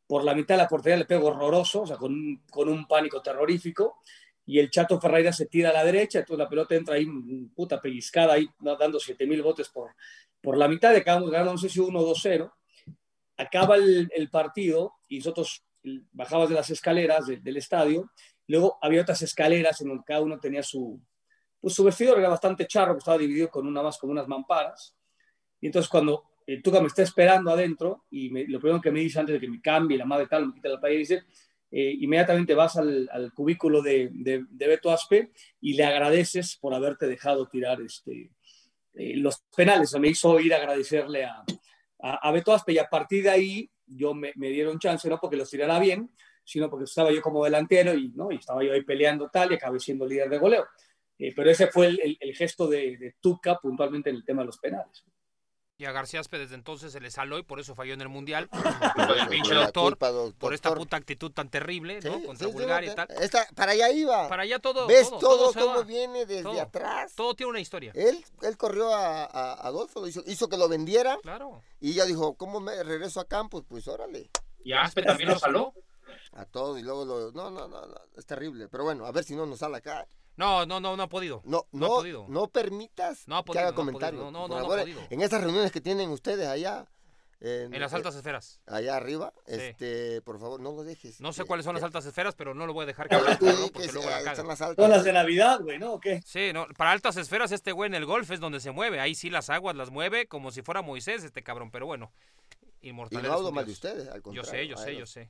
por 0.07 0.25
la 0.25 0.35
mitad 0.35 0.57
de 0.57 0.63
la 0.63 0.69
portería 0.69 0.99
le 0.99 1.05
pego 1.05 1.29
horroroso, 1.29 1.83
o 1.83 1.87
sea, 1.87 1.97
con 1.97 2.13
un, 2.13 2.87
pánico 2.87 3.23
terrorífico, 3.23 4.01
y 4.45 4.59
el 4.59 4.71
Chato 4.71 5.01
Ferreira 5.01 5.33
se 5.33 5.47
tira 5.47 5.71
a 5.71 5.73
la 5.73 5.85
derecha, 5.85 6.21
entonces 6.21 6.39
la 6.39 6.49
pelota 6.49 6.75
entra 6.75 6.97
ahí, 6.97 7.07
puta 7.55 7.81
pellizcada, 7.81 8.35
ahí 8.35 8.49
dando 8.59 8.99
7 8.99 9.27
mil 9.27 9.43
botes 9.43 9.69
por, 9.69 9.95
por 10.41 10.59
la 10.59 10.69
mitad, 10.69 10.95
acabamos 10.95 11.31
ganando, 11.31 11.53
no 11.53 11.59
sé 11.59 11.69
si 11.69 11.81
1 11.81 11.99
o 11.99 12.15
2-0. 12.15 12.53
Acaba 13.37 13.77
el, 13.77 14.29
partido 14.31 14.95
y 15.09 15.19
nosotros 15.19 15.65
bajabas 16.13 16.49
de 16.49 16.57
las 16.57 16.71
escaleras 16.71 17.27
de- 17.27 17.39
del 17.39 17.57
estadio, 17.57 18.11
luego 18.49 18.79
había 18.83 19.03
otras 19.03 19.23
escaleras 19.23 19.81
en 19.81 19.89
donde 19.89 20.05
cada 20.05 20.21
uno 20.23 20.39
tenía 20.39 20.63
su, 20.63 21.01
pues 21.61 21.75
su 21.75 21.85
vestidor, 21.85 22.19
era 22.19 22.29
bastante 22.29 22.67
charro, 22.67 22.99
estaba 22.99 23.19
dividido 23.19 23.49
con 23.49 23.67
una 23.67 23.83
más 23.83 23.99
como 23.99 24.13
unas 24.13 24.29
mamparas, 24.29 24.95
y 25.61 25.67
entonces 25.67 25.89
cuando 25.89 26.25
el 26.47 26.63
Tuca 26.63 26.81
me 26.81 26.89
está 26.89 27.03
esperando 27.03 27.51
adentro, 27.53 28.05
y 28.11 28.31
me- 28.31 28.47
lo 28.49 28.59
primero 28.61 28.81
que 28.81 28.91
me 28.91 29.01
dice 29.01 29.21
antes 29.21 29.35
de 29.35 29.41
que 29.41 29.49
me 29.49 29.61
cambie, 29.61 29.97
la 29.97 30.05
madre 30.05 30.27
tal, 30.27 30.49
me 30.49 30.55
quita 30.55 30.69
la 30.69 30.81
playa, 30.81 30.99
dice, 30.99 31.23
eh, 31.71 31.95
inmediatamente 32.01 32.55
vas 32.55 32.77
al, 32.77 33.33
cubículo 33.35 33.81
de, 33.81 34.11
de, 34.13 34.45
de 34.51 34.67
Beto 34.67 34.91
Aspe 34.91 35.33
y 35.61 35.73
le 35.75 35.85
agradeces 35.85 36.57
por 36.61 36.75
haberte 36.75 37.07
dejado 37.07 37.47
tirar 37.49 37.81
este, 37.81 38.31
eh, 38.95 39.17
los 39.17 39.43
penales. 39.57 39.95
Me 39.99 40.09
hizo 40.09 40.39
ir 40.39 40.53
a 40.53 40.59
agradecerle 40.59 41.25
a, 41.25 41.43
a, 42.03 42.29
a 42.29 42.33
Beto 42.33 42.53
Aspe 42.53 42.73
y 42.75 42.79
a 42.79 42.89
partir 42.89 43.23
de 43.23 43.31
ahí 43.31 43.71
yo 43.87 44.13
me, 44.13 44.33
me 44.37 44.51
dieron 44.51 44.79
chance, 44.79 45.09
no 45.09 45.19
porque 45.19 45.37
los 45.37 45.49
tirara 45.49 45.79
bien, 45.79 46.11
sino 46.45 46.69
porque 46.71 46.85
estaba 46.85 47.11
yo 47.13 47.21
como 47.23 47.45
delantero 47.45 47.95
y, 47.95 48.09
¿no? 48.11 48.31
y 48.33 48.37
estaba 48.37 48.63
yo 48.65 48.73
ahí 48.73 48.83
peleando 48.83 49.29
tal 49.31 49.53
y 49.53 49.55
acabé 49.57 49.79
siendo 49.81 50.07
líder 50.07 50.29
de 50.31 50.39
goleo. 50.39 50.67
Eh, 51.19 51.33
pero 51.37 51.51
ese 51.51 51.69
fue 51.69 51.87
el, 51.87 52.01
el- 52.01 52.19
el 52.21 52.35
gesto 52.35 52.67
de, 52.67 52.97
de 52.97 53.17
Tuca 53.21 53.59
puntualmente 53.59 54.11
en 54.11 54.17
el 54.17 54.25
tema 54.25 54.43
de 54.43 54.47
los 54.47 54.59
penales. 54.59 55.05
Y 55.79 55.85
a 55.85 55.91
García 55.93 56.21
Aspe 56.21 56.39
desde 56.39 56.55
entonces 56.55 56.93
se 56.93 57.01
le 57.01 57.11
saló 57.11 57.39
y 57.39 57.43
por 57.43 57.59
eso 57.59 57.75
falló 57.75 57.95
en 57.95 58.01
el 58.03 58.09
Mundial. 58.09 58.49
Por 59.09 59.19
el 59.19 59.27
pinche 59.29 59.53
doctor, 59.55 59.85
culpa, 59.93 60.11
doctor. 60.11 60.39
por 60.39 60.55
esta 60.55 60.73
puta 60.75 60.97
actitud 60.97 61.33
tan 61.33 61.49
terrible, 61.49 61.99
¿no? 62.05 62.19
Sí, 62.19 62.25
Contra 62.27 62.47
sí, 62.47 62.53
sí, 62.53 62.59
Bulgaria 62.59 62.87
y 62.87 62.91
no, 62.91 62.95
tal. 62.95 63.09
esta- 63.21 63.47
para 63.57 63.73
allá 63.73 63.91
iba. 63.91 64.29
Para 64.29 64.43
allá 64.43 64.59
todo. 64.61 64.87
¿Ves 64.87 65.09
todo, 65.11 65.19
todo, 65.21 65.53
se 65.53 65.59
cómo 65.61 65.77
va. 65.79 65.83
viene 65.83 66.25
desde 66.27 66.43
Todo. 66.45 66.61
atrás? 66.61 67.15
Todo 67.17 67.35
tiene 67.35 67.51
una 67.51 67.61
historia. 67.61 67.91
Él, 67.97 68.25
él 68.43 68.57
corrió 68.57 68.95
a, 68.95 69.25
a 69.25 69.55
Adolfo, 69.67 70.07
hizo, 70.07 70.23
hizo 70.27 70.49
que 70.49 70.57
lo 70.57 70.69
vendiera 70.69 71.19
Claro. 71.23 71.63
y 71.81 71.93
ella 71.93 72.05
dijo, 72.05 72.35
¿cómo 72.37 72.61
me 72.61 72.81
regreso 72.85 73.19
a 73.19 73.27
Campos? 73.27 73.65
Pues 73.67 73.89
órale, 73.89 74.31
Y 74.63 74.73
Aspe 74.75 75.03
también 75.03 75.31
lo 75.31 75.39
saló. 75.39 75.75
A 76.33 76.44
todo 76.44 76.79
y 76.79 76.83
luego 76.83 77.05
lo... 77.05 77.33
No, 77.33 77.51
no, 77.51 77.68
no, 77.68 77.87
no, 77.87 78.01
es 78.16 78.27
terrible. 78.27 78.68
Pero 78.68 78.85
bueno, 78.85 79.05
a 79.07 79.12
ver 79.12 79.25
si 79.25 79.35
no 79.37 79.46
nos 79.46 79.59
sale 79.61 79.77
acá. 79.79 80.07
No, 80.37 80.64
no, 80.64 80.81
no, 80.81 80.96
no 80.96 81.03
ha 81.03 81.09
podido. 81.09 81.42
No, 81.44 81.66
No 81.72 81.87
ha 81.87 81.88
no, 81.88 81.94
podido. 81.96 82.27
no 82.29 82.48
permitas 82.48 83.29
No 83.29 83.37
ha 83.37 83.44
que 83.44 83.53
haga 83.59 83.68
no 83.68 83.72
ha 83.72 83.75
comentarios. 83.75 84.22
no, 84.22 84.31
no, 84.31 84.48
no, 84.48 84.59
no 84.61 84.64
ha 84.72 84.77
podido. 84.79 85.01
En 85.11 85.20
esas 85.20 85.42
reuniones 85.42 85.72
que 85.72 85.81
tienen 85.81 86.09
ustedes 86.11 86.46
allá... 86.48 86.87
En, 87.44 87.75
En 87.75 87.81
las 87.81 87.92
eh, 87.92 87.96
altas 87.96 88.14
esferas. 88.14 88.61
allá 88.66 88.94
arriba, 88.96 89.33
Sí. 89.48 89.55
este, 89.57 90.22
por 90.22 90.38
favor, 90.38 90.61
no 90.61 90.70
lo 90.70 90.85
dejes. 90.85 91.20
No 91.20 91.33
sé 91.33 91.42
cuáles 91.44 91.64
son 91.64 91.75
las 91.75 91.83
altas 91.83 92.07
esferas, 92.07 92.37
pero 92.37 92.55
no 92.55 92.68
lo 92.68 92.72
voy 92.72 92.85
a 92.85 92.87
dejar 92.87 93.09
que 93.09 93.16
Ahora 93.16 93.35
hable, 93.35 93.51
di 93.57 93.70
porque 93.72 93.88
que 93.88 93.92
luego 93.94 94.09
la 94.09 94.18
se- 94.18 94.25
caga. 94.25 94.37
son 94.37 94.46
las 94.46 94.59
Son 94.59 94.68
altas. 94.68 94.88
las 94.88 95.03
de 95.03 95.12
Navidad, 95.12 95.61
güey, 95.61 95.77
¿no? 95.81 95.94
¿O 95.94 96.01
qué? 96.01 96.22
Sí, 96.25 96.53
no, 96.53 96.68
para 96.79 96.92
altas 96.92 97.16
esferas 97.16 97.51
este 97.51 97.72
güey 97.72 97.88
en 97.88 97.94
el 97.96 98.07
golf 98.07 98.31
es 98.31 98.38
donde 98.38 98.61
se 98.61 98.70
mueve. 98.70 99.01
Ahí 99.01 99.16
sí 99.16 99.29
las 99.29 99.51
aguas 99.51 99.75
las 99.75 99.90
mueve 99.90 100.29
como 100.29 100.53
si 100.53 100.62
fuera 100.62 100.83
Moisés 100.83 101.25
este 101.25 101.42
cabrón, 101.42 101.72
pero 101.72 101.85
bueno. 101.85 102.12
Y 102.81 102.90
Inmortal. 102.90 103.14
no 103.16 103.20
eres 103.27 103.33
hablo 103.33 103.48
un 103.48 103.55
mal 103.57 103.64
de 103.64 103.72
dios. 103.72 103.79
ustedes, 103.79 104.09
al 104.09 104.22
Yo 104.33 104.44
sé, 104.44 104.68
yo 104.68 104.77
sé, 104.77 104.94
yo 104.96 105.07
sé. 105.07 105.29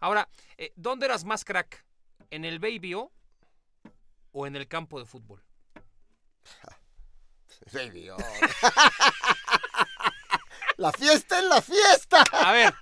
Ahora, 0.00 0.28
eh, 0.56 0.72
¿dónde 0.76 1.06
eras 1.06 1.24
más 1.24 1.44
crack? 1.44 1.84
¿En 2.30 2.44
el 2.44 2.58
Baby 2.58 2.94
O 2.94 3.12
o 4.32 4.46
en 4.46 4.56
el 4.56 4.66
campo 4.66 4.98
de 4.98 5.06
fútbol? 5.06 5.42
Baby, 7.72 8.10
oh. 8.10 8.16
la 10.76 10.92
fiesta 10.92 11.38
es 11.38 11.44
la 11.44 11.62
fiesta. 11.62 12.24
A 12.32 12.52
ver, 12.52 12.74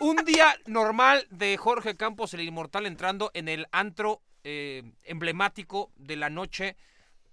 un 0.00 0.16
día 0.24 0.54
normal 0.66 1.26
de 1.30 1.56
Jorge 1.56 1.96
Campos, 1.96 2.34
el 2.34 2.42
inmortal, 2.42 2.86
entrando 2.86 3.30
en 3.34 3.48
el 3.48 3.66
antro 3.72 4.22
eh, 4.44 4.82
emblemático 5.04 5.90
de 5.96 6.16
la 6.16 6.30
noche 6.30 6.76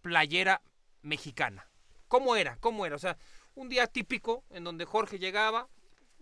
playera 0.02 0.62
mexicana. 1.02 1.68
¿Cómo 2.08 2.36
era? 2.36 2.58
¿Cómo 2.58 2.86
era? 2.86 2.96
O 2.96 3.00
sea, 3.00 3.18
un 3.56 3.70
día 3.70 3.88
típico 3.88 4.44
en 4.50 4.64
donde 4.64 4.86
Jorge 4.86 5.20
llegaba, 5.20 5.68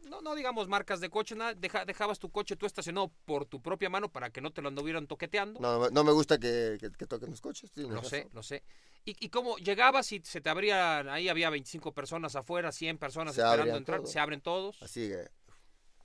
no, 0.10 0.22
no 0.22 0.36
digamos 0.36 0.67
marcas 0.67 1.00
de 1.00 1.10
coche, 1.10 1.36
nada, 1.36 1.54
deja- 1.54 1.86
dejabas 1.86 2.19
tu 2.19 2.30
coche 2.30 2.56
tú 2.56 2.65
estacionado 2.65 3.12
por 3.26 3.45
tu 3.45 3.62
propia 3.62 3.89
mano 3.89 4.12
para 4.12 4.30
que 4.32 4.41
no 4.41 4.52
te 4.52 4.62
lo 4.62 4.67
anduvieran 4.67 5.08
toqueteando. 5.08 5.60
No, 5.60 5.89
no 5.89 6.04
me 6.04 6.12
gusta 6.12 6.38
que, 6.38 6.78
que- 6.80 6.91
que 6.91 7.06
toquen 7.06 7.30
los 7.30 7.39
coches. 7.41 7.72
tienes 7.72 7.91
Lo 7.93 8.04
sé, 8.04 8.28
lo 8.34 8.43
sé. 8.43 8.63
Y, 9.06 9.15
y 9.26 9.30
cómo 9.30 9.58
llegabas 9.58 10.12
y 10.12 10.19
se 10.24 10.41
te 10.41 10.50
abría, 10.50 11.00
ahí 11.13 11.30
había 11.30 11.50
25 11.50 11.93
personas 11.93 12.36
afuera, 12.36 12.72
100 12.72 12.98
personas 12.98 13.36
Se 13.36 13.41
esperando 13.41 13.62
abrían 13.62 13.78
entrar, 13.78 14.06
se 14.06 14.19
abren 14.19 14.41
todos. 14.41 14.82
Así 14.82 15.08
que, 15.10 15.29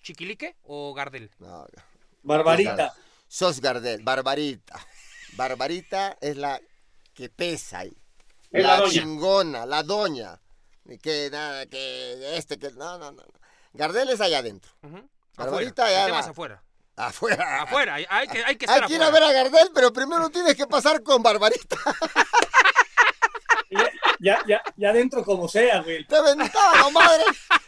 ¿Chiquilique 0.03 0.57
o 0.62 0.93
Gardel? 0.95 1.31
no, 1.39 1.66
Barbarita. 2.22 2.95
sos 3.26 3.61
Gardel, 3.61 4.03
Barbarita. 4.03 4.78
Barbarita 5.37 6.16
es 6.20 6.37
la 6.37 6.61
que 7.14 7.28
pesa 7.28 7.81
ahí. 7.81 7.97
La 8.51 8.76
doña. 8.78 8.91
chingona, 8.93 9.66
la 9.66 9.83
doña. 9.83 10.41
Ni 10.85 10.99
que 10.99 11.28
nada, 11.33 11.66
que 11.66 12.37
este, 12.37 12.59
que. 12.59 12.70
No, 12.72 12.99
no, 12.99 13.11
no. 13.11 13.22
Gardel 13.75 14.09
es 14.11 14.20
allá 14.20 14.39
adentro. 14.39 14.72
Barbarita 15.37 15.89
El 15.91 16.07
tema 16.07 16.18
la- 16.18 16.25
es 16.25 16.29
afuera. 16.31 16.62
Afuera. 16.97 17.62
Afuera, 17.62 17.95
hay, 17.95 18.07
hay 18.09 18.29
que, 18.29 18.45
hay 18.45 18.57
que 18.57 18.66
Hay 18.68 18.75
estar 18.77 18.87
que 18.89 18.95
ir 18.95 19.03
a 19.03 19.11
ver 19.11 19.25
a 19.25 19.33
Gardel, 19.33 19.70
pero 19.75 19.93
primero 19.93 20.31
tienes 20.31 20.55
que 20.55 20.66
pasar 20.66 21.03
con 21.03 21.22
Barbarita. 21.22 21.77
Ya 24.20 24.39
ya, 24.47 24.62
ya, 24.77 24.93
dentro 24.93 25.25
como 25.25 25.49
sea, 25.49 25.83
güey. 25.83 26.07
Te 26.07 26.22
mentaba 26.22 26.77
la 26.83 26.89
madre. 26.91 27.25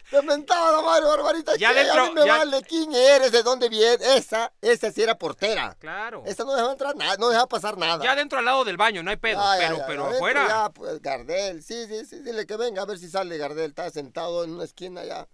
Te 0.09 0.23
mentaba 0.23 0.71
la 0.73 0.81
madre, 0.83 1.05
Barbarita. 1.05 1.57
Ya 1.57 1.71
¿qué? 1.75 1.81
dentro, 1.81 2.03
A 2.05 2.07
mí 2.07 2.15
me 2.15 2.25
ya- 2.25 2.39
vale 2.39 2.63
quién 2.63 2.95
eres, 2.95 3.33
de 3.33 3.43
dónde 3.43 3.69
vienes. 3.69 4.01
Esa, 4.01 4.53
esa 4.63 4.93
sí 4.93 5.03
era 5.03 5.19
portera. 5.19 5.77
Claro. 5.81 6.23
Esta 6.25 6.45
no 6.45 6.53
dejaba 6.53 6.73
entrar 6.73 6.95
nada, 6.95 7.17
no 7.19 7.29
dejaba 7.29 7.49
pasar 7.49 7.77
nada. 7.77 8.03
Ya 8.05 8.15
dentro 8.15 8.39
al 8.39 8.45
lado 8.45 8.65
del 8.65 8.77
baño, 8.77 9.03
no 9.03 9.11
hay 9.11 9.17
pedo, 9.17 9.43
pero, 9.59 9.77
ya, 9.79 9.87
pero 9.87 10.03
adentro 10.05 10.17
afuera. 10.17 10.47
Ya, 10.49 10.69
pues 10.71 11.03
Gardel, 11.03 11.63
sí, 11.65 11.87
sí, 11.89 12.07
sí, 12.07 12.21
dile 12.21 12.47
que 12.47 12.57
venga 12.57 12.83
a 12.83 12.87
ver 12.87 12.99
si 12.99 13.11
sale 13.11 13.37
Gardel. 13.37 13.71
Está 13.71 13.91
sentado 13.91 14.45
en 14.45 14.53
una 14.55 14.65
esquina 14.65 15.05
ya 15.05 15.27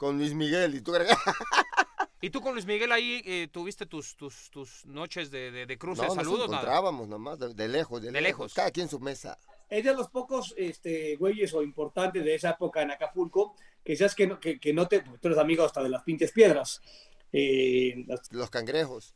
con 0.00 0.16
Luis 0.16 0.32
Miguel 0.32 0.74
y 0.74 0.80
tú 0.80 0.94
¿Y 2.22 2.30
tú 2.30 2.40
con 2.40 2.54
Luis 2.54 2.64
Miguel 2.64 2.90
ahí 2.90 3.22
eh, 3.26 3.48
tuviste 3.52 3.84
tus, 3.84 4.16
tus, 4.16 4.50
tus 4.50 4.86
noches 4.86 5.30
de, 5.30 5.50
de, 5.50 5.66
de 5.66 5.76
cruce 5.78 5.98
No, 6.00 6.08
de 6.08 6.08
nos 6.08 6.16
saludos? 6.16 6.48
Nada. 6.48 6.62
encontrábamos 6.62 7.06
nomás, 7.06 7.38
de, 7.38 7.52
de 7.52 7.68
lejos, 7.68 8.00
de, 8.00 8.10
De 8.10 8.20
lejos. 8.22 8.54
Cada 8.54 8.70
quien 8.70 8.88
su 8.88 8.98
mesa. 8.98 9.38
Es 9.68 9.84
de 9.84 9.94
los 9.94 10.08
pocos 10.08 10.54
este, 10.56 11.16
güeyes 11.16 11.52
o 11.52 11.62
importantes 11.62 12.24
de 12.24 12.34
esa 12.34 12.50
época 12.52 12.80
en 12.80 12.92
Acapulco, 12.92 13.54
que 13.84 13.94
sabes 13.94 14.14
que 14.14 14.26
no, 14.26 14.40
que, 14.40 14.58
que 14.58 14.72
no 14.72 14.88
te, 14.88 15.00
tú 15.00 15.28
eres 15.28 15.38
amigo 15.38 15.64
hasta 15.64 15.82
de 15.82 15.90
las 15.90 16.02
pinches 16.02 16.32
piedras, 16.32 16.80
eh, 17.30 18.02
las- 18.06 18.32
Los 18.32 18.48
cangrejos. 18.48 19.14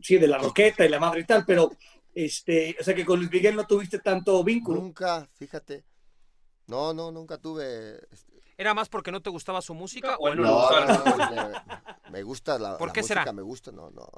sí, 0.00 0.16
de 0.16 0.26
la 0.28 0.38
roqueta 0.38 0.84
y 0.86 0.88
la 0.88 0.98
madre 0.98 1.20
y 1.20 1.24
tal, 1.24 1.44
pero, 1.46 1.70
este, 2.14 2.74
o 2.80 2.84
sea 2.84 2.94
que 2.94 3.04
con 3.04 3.18
Luis 3.18 3.30
Miguel 3.30 3.54
no 3.54 3.66
tuviste 3.66 3.98
tanto 3.98 4.42
vínculo. 4.42 4.80
Nunca, 4.80 5.28
fíjate. 5.34 5.84
No, 6.68 6.94
no, 6.94 7.10
nunca 7.12 7.36
tuve. 7.38 8.00
¿Era 8.62 8.74
más 8.74 8.88
porque 8.88 9.10
no 9.12 9.20
te 9.20 9.28
gustaba 9.30 9.60
su 9.60 9.74
música 9.74 10.16
o 10.18 10.28
él 10.28 10.36
no 10.36 10.42
le 10.44 10.50
gustaba? 10.50 10.86
no, 10.86 11.16
no, 11.16 11.48
me, 12.04 12.10
me 12.10 12.22
gusta 12.22 12.58
la, 12.58 12.78
¿Por 12.78 12.88
la 12.88 12.92
qué 12.94 13.00
música, 13.02 13.20
será? 13.20 13.32
me 13.32 13.42
gusta, 13.42 13.70
no, 13.72 13.90
no. 13.90 14.08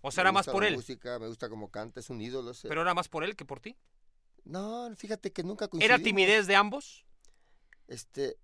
O 0.00 0.10
sea, 0.12 0.22
me 0.22 0.28
era 0.28 0.32
más 0.32 0.46
por 0.46 0.64
él, 0.64 0.74
música, 0.76 1.18
me 1.18 1.26
gusta 1.26 1.48
cómo 1.48 1.70
canta, 1.70 2.00
es 2.00 2.08
un 2.08 2.20
ídolo. 2.20 2.52
pero 2.62 2.82
era 2.82 2.94
más 2.94 3.08
por 3.08 3.24
él 3.24 3.34
que 3.36 3.44
por 3.44 3.60
ti. 3.60 3.76
No, 4.44 4.88
fíjate 4.96 5.32
que 5.32 5.42
nunca 5.42 5.64
¿Era 5.66 5.70
coincidimos. 5.70 6.02
timidez 6.02 6.46
de 6.46 6.56
ambos? 6.56 7.04
Este, 7.88 8.36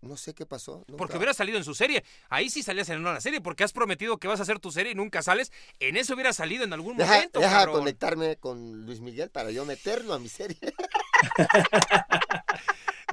no 0.00 0.16
sé 0.16 0.34
qué 0.34 0.46
pasó. 0.46 0.84
Porque 0.98 1.16
hubiera 1.16 1.34
salido 1.34 1.58
en 1.58 1.64
su 1.64 1.74
serie. 1.74 2.02
Ahí 2.30 2.48
sí 2.50 2.62
salías 2.62 2.88
en 2.88 3.00
una 3.00 3.20
serie, 3.20 3.40
porque 3.40 3.62
has 3.64 3.72
prometido 3.72 4.18
que 4.18 4.26
vas 4.28 4.40
a 4.40 4.42
hacer 4.44 4.58
tu 4.58 4.72
serie 4.72 4.92
y 4.92 4.94
nunca 4.94 5.22
sales. 5.22 5.52
En 5.78 5.96
eso 5.96 6.14
hubiera 6.14 6.32
salido 6.32 6.64
en 6.64 6.72
algún 6.72 6.96
Deja, 6.96 7.12
momento, 7.14 7.38
deja 7.40 7.52
cabrón. 7.52 7.76
conectarme 7.80 8.36
con 8.38 8.84
Luis 8.86 9.00
Miguel 9.00 9.30
para 9.30 9.50
yo 9.50 9.64
meterlo 9.66 10.14
a 10.14 10.18
mi 10.18 10.28
serie. 10.28 10.58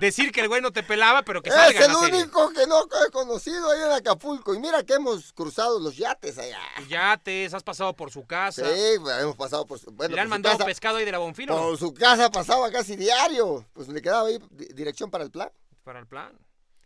Decir 0.02 0.32
que 0.32 0.42
el 0.42 0.48
güey 0.48 0.62
no 0.62 0.72
te 0.72 0.84
pelaba, 0.84 1.22
pero 1.24 1.42
que 1.42 1.50
salga 1.52 1.80
Es 1.80 1.86
el 1.88 1.94
la 1.94 2.00
serie. 2.00 2.22
único 2.24 2.50
que 2.50 2.66
no 2.68 2.84
he 3.08 3.12
conocido 3.12 3.70
ahí 3.72 3.82
en 3.84 3.92
Acapulco. 3.92 4.54
Y 4.56 4.60
mira 4.60 4.84
que 4.84 4.96
hemos 4.96 5.32
cruzado 5.32 5.80
los 5.80 5.96
yates 5.96 6.38
allá. 6.40 6.60
Ya 6.90 7.16
te 7.24 7.46
has 7.46 7.64
pasado 7.64 7.96
por 7.96 8.12
su 8.12 8.26
casa. 8.26 8.66
Sí, 8.68 8.96
hemos 9.20 9.36
pasado 9.38 9.66
por 9.66 9.78
su, 9.80 9.92
bueno, 9.92 10.16
Le 10.16 10.22
han 10.22 10.28
mandado 10.28 10.58
casa. 10.58 10.66
pescado 10.66 10.98
ahí 10.98 11.06
de 11.06 11.12
la 11.12 11.20
Bonfilo. 11.20 11.56
Por 11.56 11.78
su 11.78 11.94
casa 11.94 12.30
pasaba 12.32 12.70
casi 12.72 12.96
diario. 12.96 13.66
Pues 13.74 13.88
le 13.88 14.02
quedaba 14.02 14.28
ahí 14.28 14.40
di- 14.50 14.74
dirección 14.74 15.10
para 15.12 15.24
el 15.24 15.30
plan. 15.32 15.52
Para 15.84 16.00
el 16.00 16.08
plan. 16.08 16.38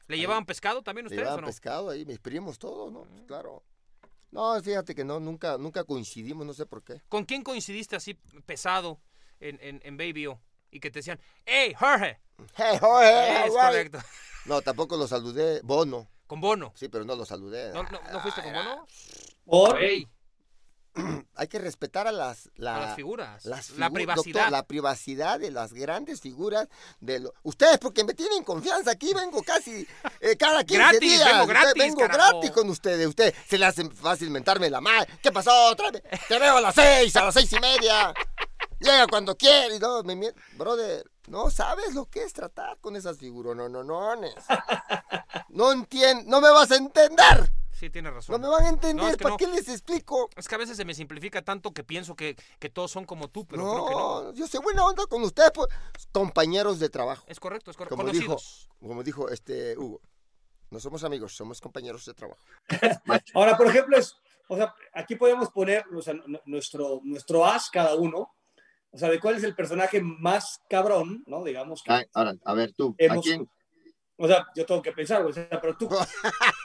¿Le 0.08 0.18
llevaban 0.18 0.46
pescado 0.46 0.84
también 0.84 1.06
Le 1.06 1.08
ustedes 1.08 1.22
llevaban 1.22 1.40
o 1.40 1.42
no? 1.42 1.48
pescado 1.48 1.90
ahí, 1.90 2.06
mis 2.06 2.20
primos, 2.20 2.60
todo, 2.60 2.92
¿no? 2.92 3.06
Pues 3.06 3.24
claro. 3.26 3.64
No, 4.32 4.62
fíjate 4.62 4.94
que 4.94 5.06
no, 5.06 5.20
nunca, 5.22 5.58
nunca 5.58 5.86
coincidimos, 5.86 6.46
no 6.46 6.54
sé 6.54 6.66
por 6.66 6.84
qué. 6.84 7.02
¿Con 7.08 7.24
quién 7.24 7.44
coincidiste 7.44 7.96
así 7.96 8.16
pesado 8.46 9.00
en, 9.40 9.58
en, 9.62 9.80
en 9.86 9.96
Baby 9.98 10.28
O? 10.28 10.42
Y 10.70 10.82
que 10.82 10.92
te 10.92 11.00
decían, 11.00 11.20
¡Hey, 11.46 11.74
Jorge! 11.80 12.20
Hey, 12.56 12.78
Jorge, 12.80 13.46
es 13.48 13.52
correcto. 13.52 14.00
No, 14.46 14.62
tampoco 14.62 14.98
lo 14.98 15.08
saludé. 15.08 15.62
Bono. 15.64 16.08
Con 16.28 16.42
Bono. 16.42 16.72
Sí, 16.76 16.88
pero 16.90 17.06
no 17.06 17.16
lo 17.16 17.26
saludé. 17.26 17.72
¿No, 17.74 17.84
no, 17.84 18.00
no 18.12 18.20
fuiste 18.22 18.42
con 18.42 18.54
Bono? 18.54 18.88
Por, 19.46 19.78
Hay 21.36 21.48
que 21.50 21.60
respetar 21.60 22.08
a 22.08 22.12
las, 22.14 22.50
la- 22.56 22.78
a 22.78 22.80
las 22.80 22.96
figuras. 22.96 23.44
las 23.46 23.72
la 23.72 23.90
privacidad. 23.90 24.34
doctor, 24.44 24.52
la 24.52 24.64
privacidad 24.66 25.40
de 25.42 25.52
las 25.52 25.74
grandes 25.74 26.22
figuras 26.22 26.70
de 27.02 27.20
lo- 27.20 27.34
ustedes 27.44 27.78
porque 27.80 28.06
me 28.06 28.14
tienen 28.14 28.46
confianza 28.46 28.92
aquí 28.92 29.14
vengo 29.14 29.44
casi 29.44 29.86
eh, 30.22 30.38
cada 30.38 30.64
15 30.64 30.78
Gratis, 30.78 31.00
días 31.02 31.26
vengo 31.26 31.42
Usted- 31.44 31.54
gratis, 31.54 31.84
vengo 31.84 32.00
carajo. 32.00 32.32
gratis 32.40 32.52
con 32.52 32.70
ustedes 32.70 33.08
usted 33.08 33.36
se 33.46 33.58
le 33.58 33.66
hace 33.66 33.90
fácil 33.90 34.30
mentarme 34.30 34.70
la 34.70 34.80
madre 34.80 35.10
¿qué 35.22 35.34
pasó? 35.34 35.76
Tráeme. 35.76 36.02
te 36.30 36.40
veo 36.40 36.56
a 36.58 36.62
las 36.62 36.74
seis 36.76 37.14
a 37.18 37.26
las 37.26 37.34
seis 37.34 37.52
y 37.52 37.60
media 37.60 38.14
llega 38.80 39.06
cuando 39.08 39.36
quiere 39.36 39.76
y 39.76 39.80
no 39.80 40.02
me 40.04 40.16
mien- 40.16 40.36
brother 40.54 41.04
no 41.28 41.50
sabes 41.50 41.94
lo 41.96 42.06
que 42.06 42.24
es 42.24 42.34
tratar 42.34 42.78
con 42.80 42.96
esas 42.96 43.18
figuras 43.18 43.56
no 43.58 43.68
no 43.70 43.84
no 43.84 44.16
no 45.50 45.72
entiendo 45.72 46.24
no 46.30 46.42
me 46.42 46.50
vas 46.50 46.72
a 46.72 46.76
entender 46.78 47.52
Sí, 47.78 47.90
tienes 47.90 48.14
razón. 48.14 48.40
no 48.40 48.48
me 48.48 48.54
van 48.56 48.64
a 48.64 48.70
entender 48.70 49.04
No, 49.04 49.10
es 49.10 49.18
que 49.18 49.24
¿para 49.24 49.32
no. 49.34 49.38
qué 49.38 49.48
les 49.48 49.68
explico? 49.68 50.30
Es 50.38 50.48
que 50.48 50.56
a 50.56 50.58
veces 50.58 50.78
se 50.78 50.86
me 50.86 50.94
simplifica 50.94 51.42
tanto 51.42 51.74
que 51.74 51.84
pienso 51.84 52.16
que, 52.16 52.38
que 52.58 52.70
todos 52.70 52.90
son 52.90 53.04
como 53.04 53.28
tú, 53.30 53.46
pero 53.46 53.64
no, 53.64 53.74
creo 53.74 53.86
que 53.86 53.94
no. 53.96 54.34
yo 54.34 54.48
soy 54.48 54.62
buena 54.62 54.86
onda 54.86 55.06
con 55.08 55.22
ustedes, 55.24 55.52
pues, 55.54 55.68
compañeros 56.14 56.80
de 56.80 56.88
trabajo. 56.88 57.26
Es 57.28 57.38
correcto, 57.38 57.72
es 57.72 57.76
correcto. 57.76 57.98
Como 57.98 58.10
dijo, 58.10 58.38
como 58.80 59.04
dijo 59.04 59.28
este 59.28 59.78
Hugo, 59.78 60.00
no 60.70 60.80
somos 60.80 61.04
amigos, 61.04 61.36
somos 61.36 61.60
compañeros 61.60 62.06
de 62.06 62.14
trabajo. 62.14 62.40
Ahora, 63.34 63.58
por 63.58 63.68
ejemplo, 63.68 63.98
es, 63.98 64.16
o 64.48 64.56
sea, 64.56 64.74
aquí 64.94 65.18
podemos 65.18 65.50
poner 65.52 65.84
o 65.94 66.02
sea, 66.02 66.14
n- 66.14 66.42
nuestro, 66.46 67.02
nuestro 67.04 67.46
as 67.46 67.70
cada 67.70 67.96
uno, 67.96 68.34
o 68.96 68.98
sea, 68.98 69.10
de 69.10 69.20
cuál 69.20 69.36
es 69.36 69.44
el 69.44 69.54
personaje 69.56 70.02
más 70.02 70.62
cabrón, 70.70 71.22
¿no? 71.28 71.44
Digamos 71.44 71.84
que, 71.84 71.92
Ay, 71.92 72.06
ahora, 72.14 72.34
a 72.46 72.54
ver 72.54 72.72
tú, 72.74 72.96
¿a 73.00 73.04
Hemos- 73.04 73.24
quién? 73.26 73.48
o 74.18 74.28
sea, 74.28 74.48
yo 74.56 74.66
tengo 74.66 74.82
que 74.82 74.94
pensar, 74.94 75.22
o 75.26 75.34
sea, 75.34 75.48
pero 75.62 75.76
tú, 75.78 75.90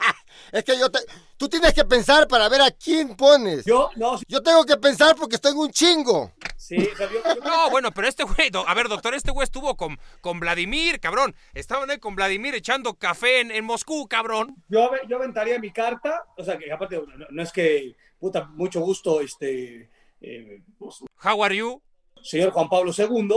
Es 0.52 0.64
que 0.64 0.78
yo 0.78 0.88
te, 0.90 1.00
tú 1.36 1.48
tienes 1.48 1.74
que 1.74 1.84
pensar 1.84 2.26
para 2.28 2.48
ver 2.48 2.60
a 2.62 2.70
quién 2.70 3.16
pones. 3.16 3.64
Yo, 3.64 3.90
yo, 3.94 3.98
no, 3.98 4.18
sí, 4.18 4.24
tengo 4.44 4.64
que 4.64 4.76
pensar 4.76 5.14
porque 5.16 5.34
estoy 5.36 5.52
en 5.52 5.58
un 5.58 5.70
chingo. 5.70 6.32
sí, 6.56 6.76
o 6.92 6.96
sea, 6.96 7.10
yo- 7.10 7.22
yo- 7.22 7.40
No, 7.44 7.70
bueno, 7.70 7.90
pero 7.92 8.06
este 8.08 8.22
güey, 8.24 8.50
do- 8.50 8.66
a 8.66 8.74
ver, 8.74 8.88
doctor, 8.88 9.14
este 9.14 9.32
güey 9.32 9.44
estuvo 9.44 9.76
con, 9.76 9.98
con 10.20 10.38
Vladimir, 10.40 10.98
cabrón. 11.00 11.34
Estaban 11.52 11.90
ahí 11.90 11.98
con 11.98 12.14
Vladimir 12.14 12.54
echando 12.54 12.94
café 12.94 13.40
en, 13.40 13.50
en 13.50 13.64
Moscú, 13.64 14.06
cabrón. 14.08 14.54
yo, 14.68 14.90
yo 15.08 15.16
aventaría 15.16 15.58
mi 15.58 15.72
carta, 15.72 16.24
o 16.36 16.44
sea, 16.44 16.56
que 16.58 16.70
aparte, 16.72 16.96
no, 16.96 17.26
no 17.30 17.42
es 17.42 17.52
que, 17.52 17.96
puta, 18.18 18.46
mucho 18.54 18.80
gusto, 18.80 19.20
este, 19.20 19.90
eh, 20.20 20.62
pues, 20.78 20.96
How 21.22 21.42
are 21.44 21.56
you? 21.56 21.82
Señor 22.22 22.50
Juan 22.52 22.68
Pablo 22.68 22.92
II, 22.96 23.28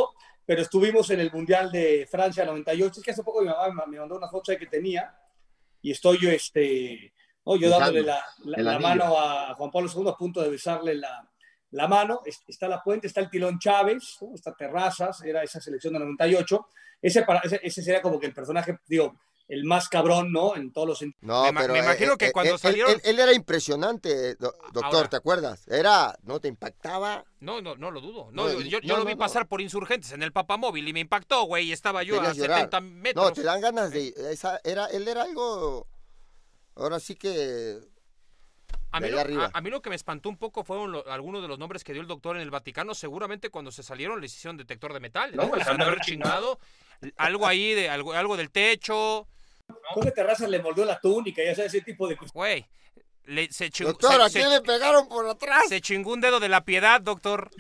pero 0.46 0.62
estuvimos 0.62 1.10
en 1.10 1.20
el 1.20 1.32
Mundial 1.32 1.72
de 1.72 2.08
Francia 2.10 2.46
98. 2.46 3.00
Es 3.00 3.04
que 3.06 3.12
hace 3.12 3.24
poco 3.24 3.42
mi 3.42 3.48
mamá 3.48 3.86
me 3.88 3.98
mandó 4.00 4.16
una 4.18 4.28
foto 4.30 4.52
ahí 4.52 4.58
que 4.58 4.68
tenía 4.68 5.14
y 5.82 5.92
estoy 5.92 6.18
yo, 6.22 6.30
este, 6.30 7.14
¿no? 7.46 7.56
yo 7.56 7.70
dándole 7.70 8.02
la, 8.04 8.24
la- 8.46 8.58
la 8.64 8.80
mano 8.80 9.18
a 9.18 9.54
Juan 9.56 9.72
Pablo 9.72 9.90
II 9.94 10.10
a 10.10 10.16
punto 10.18 10.42
de 10.42 10.50
besarle 10.50 10.96
la, 10.96 11.30
la 11.72 11.88
mano. 11.88 12.22
Es- 12.26 12.44
Está 12.48 12.68
la 12.68 12.82
puente, 12.84 13.08
está 13.08 13.22
el 13.22 13.30
Tilón 13.30 13.60
Chávez, 13.60 14.18
¿no? 14.22 14.36
está 14.36 14.54
Terrazas, 14.54 15.22
era 15.24 15.44
esa 15.44 15.60
selección 15.62 15.94
de 15.94 16.00
98. 16.00 16.68
Ese, 17.02 17.24
para, 17.24 17.40
ese, 17.40 17.60
ese 17.64 17.82
sería 17.82 18.02
como 18.02 18.20
que 18.20 18.28
el 18.28 18.34
personaje, 18.34 18.78
digo, 18.88 19.18
el 19.50 19.66
más 19.66 19.90
cabrón, 19.90 20.32
¿no? 20.32 20.56
En 20.56 20.72
todos 20.72 20.88
los 20.88 20.98
sentidos. 21.00 21.22
No, 21.28 21.44
Me 21.44 21.52
ma- 21.52 21.62
pero 21.62 21.74
me 21.74 21.80
imagino 21.80 22.18
que 22.18 22.32
cuando 22.32 22.54
él, 22.54 22.60
salieron- 22.60 22.92
él- 22.94 23.02
él 23.04 23.20
era 23.20 23.34
impresionante, 23.34 24.36
do- 24.36 24.54
doctor, 24.72 24.96
Ahora. 24.96 25.10
¿te 25.10 25.16
acuerdas? 25.18 25.68
Era, 25.68 26.18
no 26.24 26.40
te 26.40 26.48
impactaba. 26.48 27.26
No, 27.42 27.62
no, 27.62 27.76
no 27.76 27.92
lo 27.92 28.00
dudo. 28.02 28.30
No, 28.32 28.48
No, 28.48 28.54
yo, 28.54 28.62
yo- 28.62 28.80
yo 28.80 28.94
no, 28.94 29.00
lo 29.00 29.06
vi 29.06 29.14
no. 29.14 29.18
pasar 29.20 29.48
por 29.48 29.60
insurgentes 29.62 30.12
en 30.14 30.24
el 30.24 30.32
papamóvil 30.32 30.88
y 30.88 30.94
me 30.94 31.02
impactó, 31.02 31.44
güey. 31.44 31.68
Y 31.68 31.72
estaba 31.74 32.04
yo 32.04 32.16
a 32.16 32.20
Querías 32.20 32.38
llorar. 32.38 32.58
70 32.60 32.82
metros. 32.82 33.26
No, 33.26 33.34
te 33.34 33.44
dan 33.44 33.60
ganas 33.62 33.92
de, 33.92 34.14
esa, 34.32 34.60
era, 34.64 34.86
él 34.88 35.08
era 35.08 35.24
algo, 35.24 35.88
ahora 36.76 37.00
sí 37.02 37.16
que 37.16 37.80
A 38.92 39.00
mí, 39.00 39.10
lo, 39.10 39.16
allá 39.18 39.22
arriba. 39.22 39.46
a- 39.54 39.58
a 39.58 39.62
mí 39.62 39.70
lo 39.70 39.82
que 39.82 39.90
me 39.90 39.96
espantó 39.98 40.30
un 40.30 40.38
poco 40.38 40.64
fueron 40.64 40.92
lo- 40.94 41.08
algunos 41.12 41.42
de 41.42 41.48
los 41.50 41.60
nombres 41.60 41.84
que 41.84 41.92
dio 41.94 42.02
el 42.02 42.08
doctor 42.08 42.38
en 42.38 42.44
el 42.44 42.50
Vaticano. 42.52 42.96
Seguramente 42.96 43.50
cuando 43.50 43.72
se 43.72 43.84
salieron 43.84 44.22
les 44.22 44.34
hicieron 44.34 44.56
detector 44.56 44.94
de 44.94 45.00
metal. 45.02 45.36
No, 45.36 45.44
¿no? 45.44 45.50
pues, 45.50 45.60
Les 45.60 45.68
han 45.68 45.74
han 45.74 45.78
de 45.80 45.84
de 45.84 45.90
haber 45.90 46.00
haber 46.00 46.06
chingado 46.06 46.60
algo 47.18 47.48
ahí, 47.48 47.74
de 47.74 47.90
algo, 47.90 48.14
algo 48.14 48.38
del 48.38 48.50
techo. 48.52 49.28
Creo 49.94 50.04
que 50.06 50.12
Terrazas 50.12 50.50
le 50.50 50.62
mordió 50.62 50.86
la 50.86 51.00
túnica 51.00 51.42
y 51.44 51.48
ese 51.48 51.82
tipo 51.82 52.08
de 52.08 52.16
cosas. 52.18 52.34
Güey, 52.34 52.66
le- 53.26 53.52
se, 53.52 53.70
chingó, 53.70 53.92
Doctor, 53.92 54.16
se- 54.16 54.22
¿a 54.22 54.30
se- 54.30 54.40
quién 54.40 54.50
le 54.52 54.62
pegaron 54.62 55.08
por 55.08 55.28
atrás? 55.28 55.64
se 55.70 55.82
chingó 55.82 56.14
un 56.14 56.22
dedo 56.22 56.40
de 56.40 56.50
la 56.50 56.64
piedad, 56.66 57.02
doctor. 57.02 57.50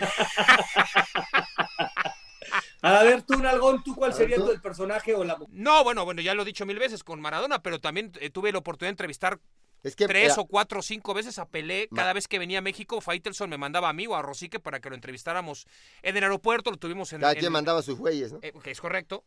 A 2.81 3.03
ver, 3.03 3.21
tú, 3.23 3.35
Nalgón, 3.37 3.81
¿tú 3.83 3.95
cuál 3.95 4.13
sería 4.13 4.35
tú. 4.35 4.45
tu- 4.45 4.51
el 4.51 4.61
personaje 4.61 5.15
o 5.15 5.23
la 5.23 5.37
No, 5.49 5.83
bueno, 5.85 6.03
bueno, 6.03 6.21
ya 6.21 6.33
lo 6.33 6.41
he 6.41 6.45
dicho 6.45 6.65
mil 6.65 6.77
veces 6.79 7.03
con 7.03 7.21
Maradona, 7.21 7.61
pero 7.63 7.79
también 7.79 8.11
eh, 8.19 8.29
tuve 8.29 8.51
la 8.51 8.57
oportunidad 8.57 8.89
de 8.89 8.93
entrevistar 8.93 9.39
Es 9.83 9.95
que 9.95 10.05
tres 10.05 10.37
o 10.37 10.45
cuatro 10.45 10.79
o 10.79 10.81
cinco 10.83 11.13
veces 11.13 11.39
a 11.39 11.45
Pelé. 11.47 11.87
Ma- 11.91 12.01
Cada 12.01 12.11
vez 12.13 12.27
que 12.27 12.39
venía 12.39 12.57
a 12.59 12.61
México, 12.61 12.99
Faitelson 12.99 13.49
me 13.49 13.57
mandaba 13.57 13.87
a 13.87 13.93
mí 13.93 14.05
o 14.05 14.15
a 14.15 14.21
Rosique 14.21 14.59
para 14.59 14.81
que 14.81 14.89
lo 14.89 14.95
entrevistáramos 14.95 15.65
en 16.01 16.17
el 16.17 16.23
aeropuerto. 16.23 16.71
Lo 16.71 16.77
tuvimos 16.77 17.13
en. 17.13 17.21
cada 17.21 17.31
en- 17.33 17.39
quien 17.39 17.51
mandaba 17.53 17.81
sus 17.81 17.97
güeyes, 17.97 18.33
¿no? 18.33 18.39
eh, 18.41 18.51
que 18.61 18.71
es 18.71 18.81
correcto. 18.81 19.23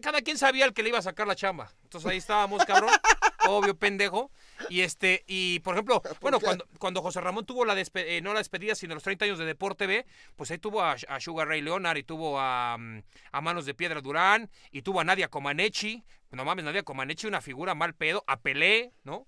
Cada 0.00 0.22
quien 0.22 0.38
sabía 0.38 0.64
el 0.64 0.72
que 0.72 0.82
le 0.82 0.90
iba 0.90 0.98
a 0.98 1.02
sacar 1.02 1.26
la 1.26 1.34
chamba. 1.34 1.70
Entonces 1.82 2.10
ahí 2.10 2.18
estábamos, 2.18 2.64
cabrón. 2.64 2.90
Obvio, 3.48 3.76
pendejo. 3.76 4.30
Y 4.68 4.80
este, 4.80 5.24
y 5.26 5.60
por 5.60 5.74
ejemplo, 5.74 6.02
bueno, 6.20 6.40
cuando, 6.40 6.66
cuando 6.78 7.02
José 7.02 7.20
Ramón 7.20 7.46
tuvo 7.46 7.64
la 7.64 7.76
eh, 7.78 8.20
no 8.22 8.32
la 8.32 8.40
despedida, 8.40 8.74
sino 8.74 8.94
los 8.94 9.02
30 9.02 9.24
años 9.24 9.38
de 9.38 9.44
Deporte 9.44 9.86
B, 9.86 10.06
pues 10.34 10.50
ahí 10.50 10.58
tuvo 10.58 10.82
a, 10.82 10.96
a 11.08 11.20
Sugar 11.20 11.48
Ray 11.48 11.60
Leonard 11.62 11.96
y 11.98 12.02
tuvo 12.02 12.38
a, 12.40 12.76
mm, 12.78 13.02
a 13.32 13.40
Manos 13.40 13.66
de 13.66 13.74
Piedra 13.74 14.00
Durán 14.00 14.50
y 14.70 14.82
tuvo 14.82 15.00
a 15.00 15.04
Nadia 15.04 15.28
Comaneci. 15.28 16.04
No 16.32 16.44
mames, 16.44 16.64
Nadia 16.64 16.82
Comaneci, 16.82 17.26
una 17.26 17.40
figura 17.40 17.74
mal 17.74 17.94
pedo, 17.94 18.24
a 18.26 18.40
Pelé, 18.40 18.92
¿no? 19.04 19.26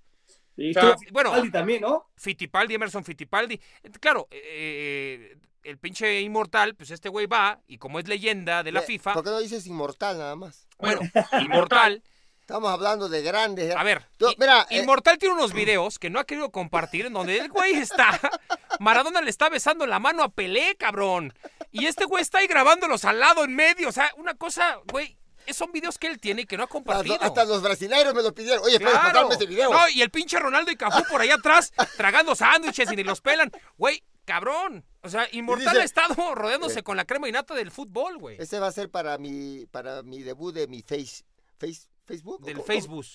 Y 0.57 0.71
O 0.71 0.81
sea, 0.81 0.97
bueno, 1.13 1.33
también, 1.53 1.83
¿no? 1.83 2.11
Fittipaldi, 2.17 2.75
Emerson 2.75 3.05
Fittipaldi. 3.05 3.55
Eh, 3.55 3.91
Claro, 4.01 4.27
eh, 4.31 5.37
el 5.63 5.79
pinche 5.79 6.21
inmortal, 6.21 6.75
pues 6.75 6.91
este 6.91 7.09
güey 7.09 7.27
va 7.27 7.61
y 7.67 7.79
como 7.79 7.99
es 7.99 8.09
leyenda 8.09 8.63
de 8.63 8.73
la 8.73 8.83
FIFA, 8.83 9.15
¿Por 9.15 9.25
qué 9.25 9.31
no 9.31 9.39
dices 9.41 9.67
inmortal 9.67 10.19
nada 10.19 10.37
más? 10.37 10.67
bueno, 10.79 11.01
inmortal, 11.41 12.03
Estamos 12.41 12.71
hablando 12.73 13.11
de 13.11 13.21
grandes. 13.21 13.77
a 13.77 13.83
ver, 13.83 14.07
Tú, 14.17 14.27
mira, 14.39 14.67
eh, 14.71 14.79
Inmortal 14.79 15.19
tiene 15.19 15.35
unos 15.35 15.53
videos 15.53 15.99
que 15.99 16.09
no 16.09 16.19
ha 16.19 16.25
querido 16.25 16.51
compartir 16.51 17.05
en 17.05 17.13
donde 17.13 17.37
el 17.37 17.51
güey 17.51 17.75
está, 17.75 18.19
Maradona 18.81 19.21
le 19.21 19.29
está 19.29 19.51
besando 19.51 19.87
la 19.87 19.99
mano 19.99 20.23
a 20.23 20.31
Pelé, 20.31 20.75
cabrón, 20.77 21.35
y 21.71 21.85
este 21.85 22.07
güey 22.07 22.23
está 22.23 22.39
ahí 22.39 22.47
grabándolos 22.47 23.05
al 23.05 23.21
lado, 23.21 23.45
en 23.45 23.55
medio, 23.55 23.91
o 23.91 23.93
sea, 23.93 24.11
una 24.17 24.33
cosa, 24.35 24.79
güey, 24.91 25.19
son 25.53 25.73
videos 25.73 25.99
que 25.99 26.07
él 26.07 26.19
tiene 26.19 26.43
y 26.43 26.47
que 26.47 26.57
no 26.57 26.63
ha 26.63 26.69
compartido. 26.69 27.15
hasta, 27.17 27.27
hasta 27.27 27.45
los 27.45 27.61
brasileños 27.63 28.15
me 28.15 28.23
lo 28.23 28.33
pidieron. 28.35 28.65
Oye, 28.65 28.79
¿puedes 28.81 28.93
Claro. 28.99 29.13
pasarme 29.13 29.35
ese 29.35 29.47
video? 29.47 29.71
No, 29.71 29.89
y 29.91 30.01
el 30.03 30.11
pinche 30.11 30.39
Ronaldo 30.39 30.71
y 30.71 30.77
Cafú 30.77 31.03
por 31.11 31.21
allá 31.21 31.35
atrás 31.35 31.73
tragando 31.99 32.35
sándwiches 32.35 32.91
y 32.93 32.97
ni 32.97 33.03
los 33.05 33.21
pelan. 33.23 33.51
Güey, 33.79 34.03
cabrón. 34.29 34.85
O 35.03 35.09
sea, 35.09 35.27
Inmortal 35.33 35.69
dice- 35.75 35.81
ha 35.81 35.85
estado 35.85 36.15
rodeándose 36.35 36.81
Eh. 36.81 36.83
con 36.83 36.97
la 36.97 37.05
crema 37.05 37.29
y 37.29 37.33
nata 37.33 37.55
del 37.55 37.71
fútbol, 37.71 38.19
güey. 38.19 38.37
Ese 38.39 38.61
va 38.61 38.69
a 38.69 38.73
ser 38.73 38.91
para 38.91 39.19
mi, 39.19 39.67
para 39.67 40.03
mi 40.03 40.23
debut 40.23 40.55
de 40.55 40.69
mi 40.69 40.83
face, 40.83 41.25
face 41.59 41.89
Facebook. 42.05 42.45
Del. 42.45 42.61
Facebook. 42.63 43.07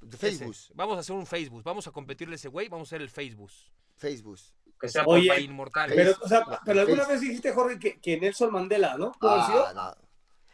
De 0.00 0.16
Facebook. 0.16 0.52
Ese. 0.54 0.72
Vamos 0.74 0.96
a 0.96 1.00
hacer 1.00 1.14
un 1.16 1.26
Facebook. 1.26 1.62
Vamos 1.64 1.86
a 1.86 1.90
competirle 1.90 2.34
a 2.34 2.36
ese 2.36 2.48
güey. 2.48 2.68
Vamos 2.68 2.86
a 2.86 2.90
hacer 2.90 3.02
el 3.02 3.10
Facebook. 3.10 3.50
Facebook. 3.96 4.38
Que 4.80 4.88
sea 4.88 5.04
Oye, 5.06 5.40
Inmortal. 5.40 5.90
Pero, 5.94 6.14
o 6.20 6.28
sea, 6.28 6.44
pero 6.64 6.80
alguna 6.82 7.02
face. 7.02 7.12
vez 7.12 7.20
dijiste, 7.22 7.52
Jorge, 7.52 7.78
que, 7.78 7.98
que 8.00 8.20
Nelson 8.20 8.52
Mandela, 8.52 8.96
¿no? 8.98 9.12
¿Pudo 9.12 9.30
haber 9.30 9.42
Ah, 9.42 9.46
sido? 9.46 9.74
no. 9.74 9.94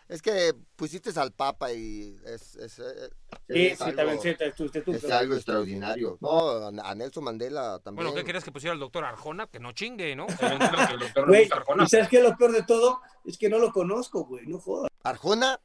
Es 0.08 0.20
que 0.20 0.52
pusiste 0.76 1.10
al 1.18 1.32
Papa 1.32 1.72
y 1.72 2.16
es, 2.26 2.56
es, 2.56 2.78
eh, 2.80 3.10
Sí, 3.48 3.66
es 3.68 3.78
sí, 3.78 3.84
algo- 3.84 3.96
también, 3.96 4.20
sí, 4.20 4.34
tú, 4.56 4.68
tú, 4.68 4.82
tú, 4.82 4.92
es 4.92 5.02
tú. 5.02 5.12
algo 5.12 5.34
extraordinario. 5.34 6.18
No, 6.20 6.66
a 6.82 6.94
Nelson 6.94 7.24
Mandela 7.24 7.78
también. 7.78 8.04
Bueno, 8.06 8.14
¿qué 8.20 8.24
querías 8.24 8.44
que 8.44 8.52
pusiera 8.52 8.74
el 8.74 8.80
doctor 8.80 9.04
Arjona? 9.04 9.46
Que 9.46 9.58
no 9.60 9.72
chingue, 9.72 10.14
¿no? 10.14 10.26
Güey. 11.26 11.44
¿y 11.44 11.88
sabes 11.88 12.08
qué 12.08 12.18
es 12.18 12.22
lo 12.24 12.36
peor 12.36 12.52
de 12.52 12.62
todo? 12.64 13.00
Es 13.24 13.38
que 13.38 13.48
no 13.48 13.58
lo 13.58 13.72
conozco, 13.72 14.24
güey, 14.24 14.46
no 14.46 14.58
jodas. 14.58 14.90
Arjona, 15.02 15.58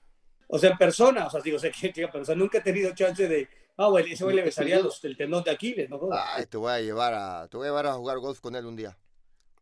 O 0.48 0.58
sea, 0.58 0.72
en 0.72 0.78
persona, 0.78 1.28
o 1.28 1.30
sea, 1.30 1.42
digo, 1.42 1.58
o 1.58 1.60
sea, 1.60 1.72
que, 1.72 1.92
que- 1.92 2.08
pero, 2.08 2.22
o 2.22 2.26
sea, 2.26 2.36
nunca 2.36 2.60
he 2.60 2.62
tenido 2.62 2.94
chance 2.96 3.28
de, 3.28 3.50
ah, 3.78 3.88
güey, 3.88 4.14
ese 4.14 4.24
güey 4.24 4.36
le 4.38 4.44
besaría 4.44 4.80
los, 4.80 5.04
el 5.04 5.18
tendón 5.18 5.44
de 5.44 5.52
Aquiles, 5.52 5.90
no 5.90 5.98
jodas. 6.00 6.24
ay, 6.36 6.46
te 6.46 6.56
voy 6.58 6.72
a 6.72 6.80
llevar 6.80 7.14
a, 7.14 7.48
te 7.50 7.58
voy 7.58 7.66
a 7.68 7.70
llevar 7.70 7.88
a 7.88 7.94
jugar 7.96 8.20
golf 8.20 8.40
con 8.40 8.56
él 8.56 8.66
un 8.66 8.76
día. 8.78 8.98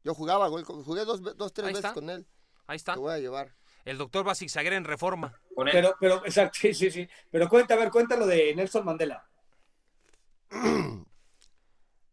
Yo 0.03 0.13
jugaba 0.13 0.47
golf, 0.47 0.65
con- 0.67 0.84
jugué 0.84 1.03
dos, 1.05 1.21
dos 1.36 1.51
tres 1.53 1.67
Ahí 1.69 1.73
veces 1.73 1.86
está. 1.86 1.93
con 1.95 2.09
él. 2.11 2.28
Ahí 2.67 2.76
está. 2.76 2.93
Te 2.93 2.99
voy 2.99 3.13
a 3.13 3.17
llevar. 3.19 3.51
El 3.86 3.98
doctor 3.98 4.28
va 4.28 4.32
a 4.32 4.36
zigzaguear 4.36 4.74
en 4.74 4.84
reforma. 4.84 5.40
Con 5.56 5.68
él. 5.68 5.72
Pero, 5.74 5.96
pero, 6.00 6.26
exacto, 6.26 6.58
sí, 6.60 6.74
sí, 6.74 6.90
sí. 6.92 7.08
Pero 7.32 7.48
cuenta, 7.48 7.76
a 7.76 7.78
ver, 7.78 7.90
cuéntalo 7.92 8.26
de 8.28 8.54
Nelson 8.56 8.84
Mandela. 8.86 9.28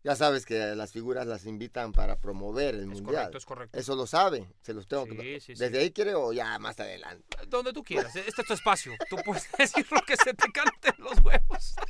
Ya 0.04 0.16
sabes 0.16 0.44
que 0.44 0.58
las 0.74 0.90
figuras 0.90 1.28
las 1.28 1.46
invitan 1.46 1.92
para 1.92 2.16
promover 2.18 2.74
el 2.74 2.80
Es 2.80 2.86
mundial. 2.86 3.14
correcto, 3.14 3.38
es 3.38 3.46
correcto. 3.46 3.78
Eso 3.78 3.94
lo 3.94 4.04
sabe, 4.08 4.52
se 4.60 4.74
los 4.74 4.88
tengo 4.88 5.04
Sí, 5.06 5.16
que 5.16 5.40
sí, 5.40 5.54
sí. 5.54 5.60
Desde 5.62 5.78
ahí 5.78 5.92
quiere 5.92 6.16
o 6.16 6.32
ya 6.32 6.58
más 6.58 6.80
adelante. 6.80 7.24
Donde 7.46 7.72
tú 7.72 7.84
quieras. 7.84 8.12
Este 8.16 8.40
es 8.40 8.48
tu 8.48 8.52
espacio. 8.52 8.94
Tú 9.08 9.14
puedes 9.24 9.46
decir 9.56 9.86
lo 9.92 10.00
que 10.02 10.16
se 10.16 10.34
te 10.34 10.50
cante 10.50 10.88
en 10.98 11.04
los 11.04 11.20
huevos. 11.24 11.74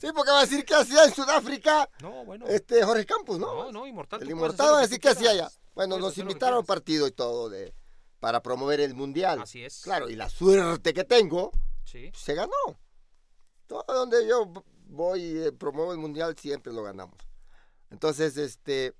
Sí, 0.00 0.06
porque 0.14 0.30
va 0.30 0.38
a 0.38 0.42
decir 0.42 0.64
qué 0.64 0.76
hacía 0.76 1.02
en 1.06 1.12
Sudáfrica 1.12 1.90
No, 2.00 2.24
bueno. 2.24 2.46
este 2.46 2.84
Jorge 2.84 3.04
Campos, 3.04 3.36
¿no? 3.40 3.64
No, 3.64 3.72
no, 3.72 3.84
Inmortal. 3.84 4.22
el 4.22 4.30
inmortal 4.30 4.74
va 4.74 4.78
a 4.78 4.82
decir 4.82 5.00
qué 5.00 5.08
hacía 5.08 5.30
allá. 5.32 5.48
Bueno, 5.78 5.96
nos 6.00 6.18
invitaron 6.18 6.56
a 6.56 6.58
un 6.60 6.66
partido 6.66 7.06
y 7.06 7.12
todo 7.12 7.48
de 7.48 7.72
para 8.18 8.42
promover 8.42 8.80
el 8.80 8.94
mundial. 8.96 9.40
Así 9.40 9.62
es. 9.62 9.82
Claro, 9.82 10.10
y 10.10 10.16
la 10.16 10.28
suerte 10.28 10.92
que 10.92 11.04
tengo, 11.04 11.52
Sí. 11.84 12.10
se 12.16 12.34
ganó. 12.34 12.50
Todo 13.68 13.84
donde 13.86 14.26
yo 14.26 14.52
voy 14.88 15.20
y 15.22 15.38
eh, 15.38 15.52
promuevo 15.52 15.92
el 15.92 15.98
mundial 15.98 16.36
siempre 16.36 16.72
lo 16.72 16.82
ganamos. 16.82 17.16
Entonces, 17.90 18.36
este 18.36 18.92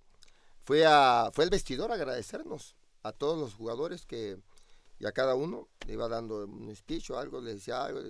fue 0.62 0.86
a 0.86 1.30
fue 1.34 1.42
el 1.44 1.50
vestidor 1.50 1.90
a 1.90 1.94
agradecernos 1.94 2.76
a 3.02 3.10
todos 3.10 3.36
los 3.38 3.54
jugadores 3.54 4.06
que 4.06 4.38
y 5.00 5.06
a 5.06 5.10
cada 5.12 5.34
uno 5.34 5.68
le 5.84 5.94
iba 5.94 6.06
dando 6.08 6.44
un 6.44 6.74
speech 6.76 7.10
o 7.10 7.18
algo, 7.18 7.40
le 7.40 7.54
decía 7.54 7.84
algo. 7.84 8.00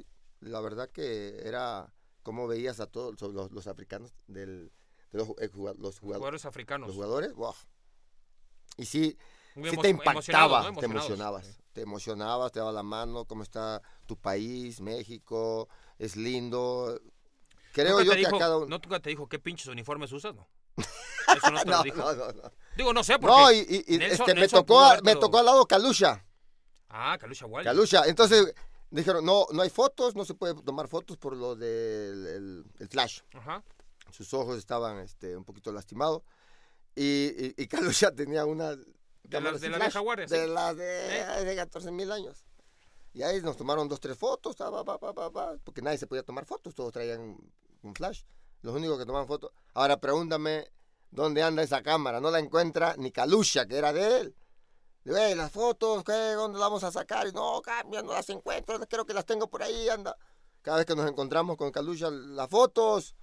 La 0.40 0.60
verdad 0.60 0.90
que 0.90 1.40
era 1.42 1.90
como 2.22 2.46
veías 2.46 2.80
a 2.80 2.86
todos 2.86 3.18
los, 3.32 3.50
los 3.50 3.66
africanos 3.66 4.12
del 4.26 4.70
de 5.10 5.18
los, 5.20 5.28
eh, 5.40 5.48
juga- 5.48 5.72
los 5.78 5.98
jugadores, 6.00 6.18
Jugadores 6.18 6.44
africanos. 6.44 6.88
los 6.88 6.96
jugadores, 6.96 7.32
¡wow! 7.32 7.54
Y 8.78 8.86
sí, 8.86 9.18
te 9.82 9.88
impactaba, 9.90 10.70
¿no? 10.70 10.78
te 10.78 10.86
emocionabas, 10.86 11.58
te 11.72 11.82
emocionabas, 11.82 12.52
te 12.52 12.60
daba 12.60 12.72
la 12.72 12.82
mano, 12.84 13.24
cómo 13.26 13.42
está 13.42 13.82
tu 14.06 14.16
país, 14.16 14.80
México, 14.80 15.68
es 15.98 16.16
lindo. 16.16 16.98
Creo 17.72 17.98
¿Nunca 17.98 18.04
yo 18.04 18.12
que 18.12 18.18
dijo- 18.18 18.36
a 18.36 18.38
cada 18.38 18.56
uno... 18.56 18.66
¿No 18.66 18.78
nunca 18.78 19.00
te 19.00 19.10
dijo 19.10 19.28
qué 19.28 19.38
pinches 19.38 19.66
uniformes 19.66 20.10
usas? 20.12 20.34
No. 20.34 20.48
Eso 21.36 21.50
no 21.50 21.60
te 21.62 21.70
lo 21.70 21.82
dijo. 21.82 21.98
no, 21.98 22.14
no, 22.14 22.32
no. 22.32 22.52
Digo, 22.76 22.92
no 22.92 23.04
sé, 23.04 23.18
porque... 23.18 23.36
No, 23.36 23.52
y, 23.52 23.58
y- 23.58 23.98
Nelson- 23.98 24.10
este, 24.28 24.34
me, 24.34 24.48
tocó, 24.48 24.80
a- 24.80 25.00
me 25.02 25.16
tocó 25.16 25.38
al 25.38 25.44
lado 25.46 25.66
Calusha. 25.66 26.24
Ah, 26.88 27.18
Calusha 27.20 27.46
Wally. 27.46 27.64
Calusha. 27.64 28.04
Entonces 28.06 28.54
dijeron, 28.90 29.24
no, 29.24 29.46
no 29.52 29.62
hay 29.62 29.70
fotos, 29.70 30.14
no 30.14 30.24
se 30.24 30.34
puede 30.34 30.54
tomar 30.62 30.88
fotos 30.88 31.16
por 31.18 31.36
lo 31.36 31.54
del 31.56 32.26
el- 32.26 32.64
el 32.78 32.88
flash. 32.88 33.20
Ajá. 33.34 33.62
Sus 34.10 34.32
ojos 34.32 34.56
estaban 34.56 34.98
este, 35.00 35.36
un 35.36 35.44
poquito 35.44 35.70
lastimados. 35.72 36.22
Y, 37.00 37.04
y, 37.46 37.54
y 37.56 37.66
Calusha 37.68 38.10
tenía 38.10 38.44
una... 38.44 38.74
De 38.74 39.40
las 39.40 39.60
de 39.60 39.68
la 39.68 39.76
flash, 39.76 39.88
vieja 39.88 40.00
guardia, 40.00 40.26
De 40.26 40.46
sí. 40.46 40.50
las 40.52 40.76
de, 40.76 41.44
de 41.44 41.56
14 41.56 41.90
mil 41.92 42.10
años. 42.10 42.44
Y 43.12 43.22
ahí 43.22 43.40
nos 43.42 43.56
tomaron 43.56 43.88
dos, 43.88 44.00
tres 44.00 44.16
fotos, 44.16 44.56
ta, 44.56 44.70
pa, 44.70 44.98
pa, 44.98 45.12
pa, 45.30 45.56
porque 45.62 45.82
nadie 45.82 45.98
se 45.98 46.06
podía 46.06 46.22
tomar 46.22 46.44
fotos, 46.44 46.74
todos 46.74 46.92
traían 46.92 47.36
un 47.82 47.94
flash. 47.94 48.22
Los 48.62 48.74
únicos 48.74 48.98
que 48.98 49.06
tomaban 49.06 49.28
fotos. 49.28 49.52
Ahora 49.74 50.00
pregúntame 50.00 50.66
dónde 51.10 51.42
anda 51.42 51.62
esa 51.62 51.82
cámara. 51.82 52.20
No 52.20 52.30
la 52.30 52.38
encuentra 52.40 52.96
ni 52.96 53.12
Calusha, 53.12 53.66
que 53.66 53.76
era 53.76 53.92
de 53.92 54.20
él. 54.20 54.34
Le 55.04 55.12
digo, 55.12 55.24
"Ey, 55.24 55.34
las 55.34 55.52
fotos, 55.52 56.02
¿qué? 56.04 56.12
¿dónde 56.12 56.58
las 56.58 56.68
vamos 56.68 56.84
a 56.84 56.90
sacar? 56.90 57.28
Y 57.28 57.32
no, 57.32 57.62
cambia, 57.62 58.02
no 58.02 58.12
las 58.12 58.28
encuentro, 58.30 58.78
creo 58.88 59.06
que 59.06 59.14
las 59.14 59.24
tengo 59.24 59.48
por 59.48 59.62
ahí, 59.62 59.88
anda. 59.88 60.16
Cada 60.62 60.78
vez 60.78 60.86
que 60.86 60.96
nos 60.96 61.08
encontramos 61.08 61.56
con 61.56 61.70
Calusha, 61.70 62.10
las 62.10 62.48
fotos, 62.48 63.14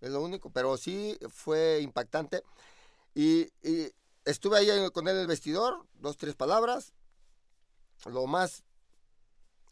es 0.00 0.10
lo 0.10 0.20
único. 0.22 0.50
Pero 0.50 0.76
sí 0.76 1.18
fue 1.28 1.80
impactante. 1.80 2.42
Y, 3.14 3.42
y 3.62 3.92
estuve 4.24 4.58
ahí 4.58 4.90
con 4.90 5.08
él 5.08 5.16
en 5.16 5.22
el 5.22 5.26
vestidor, 5.26 5.86
dos, 5.94 6.16
tres 6.16 6.34
palabras. 6.34 6.92
Lo 8.06 8.26
más 8.26 8.64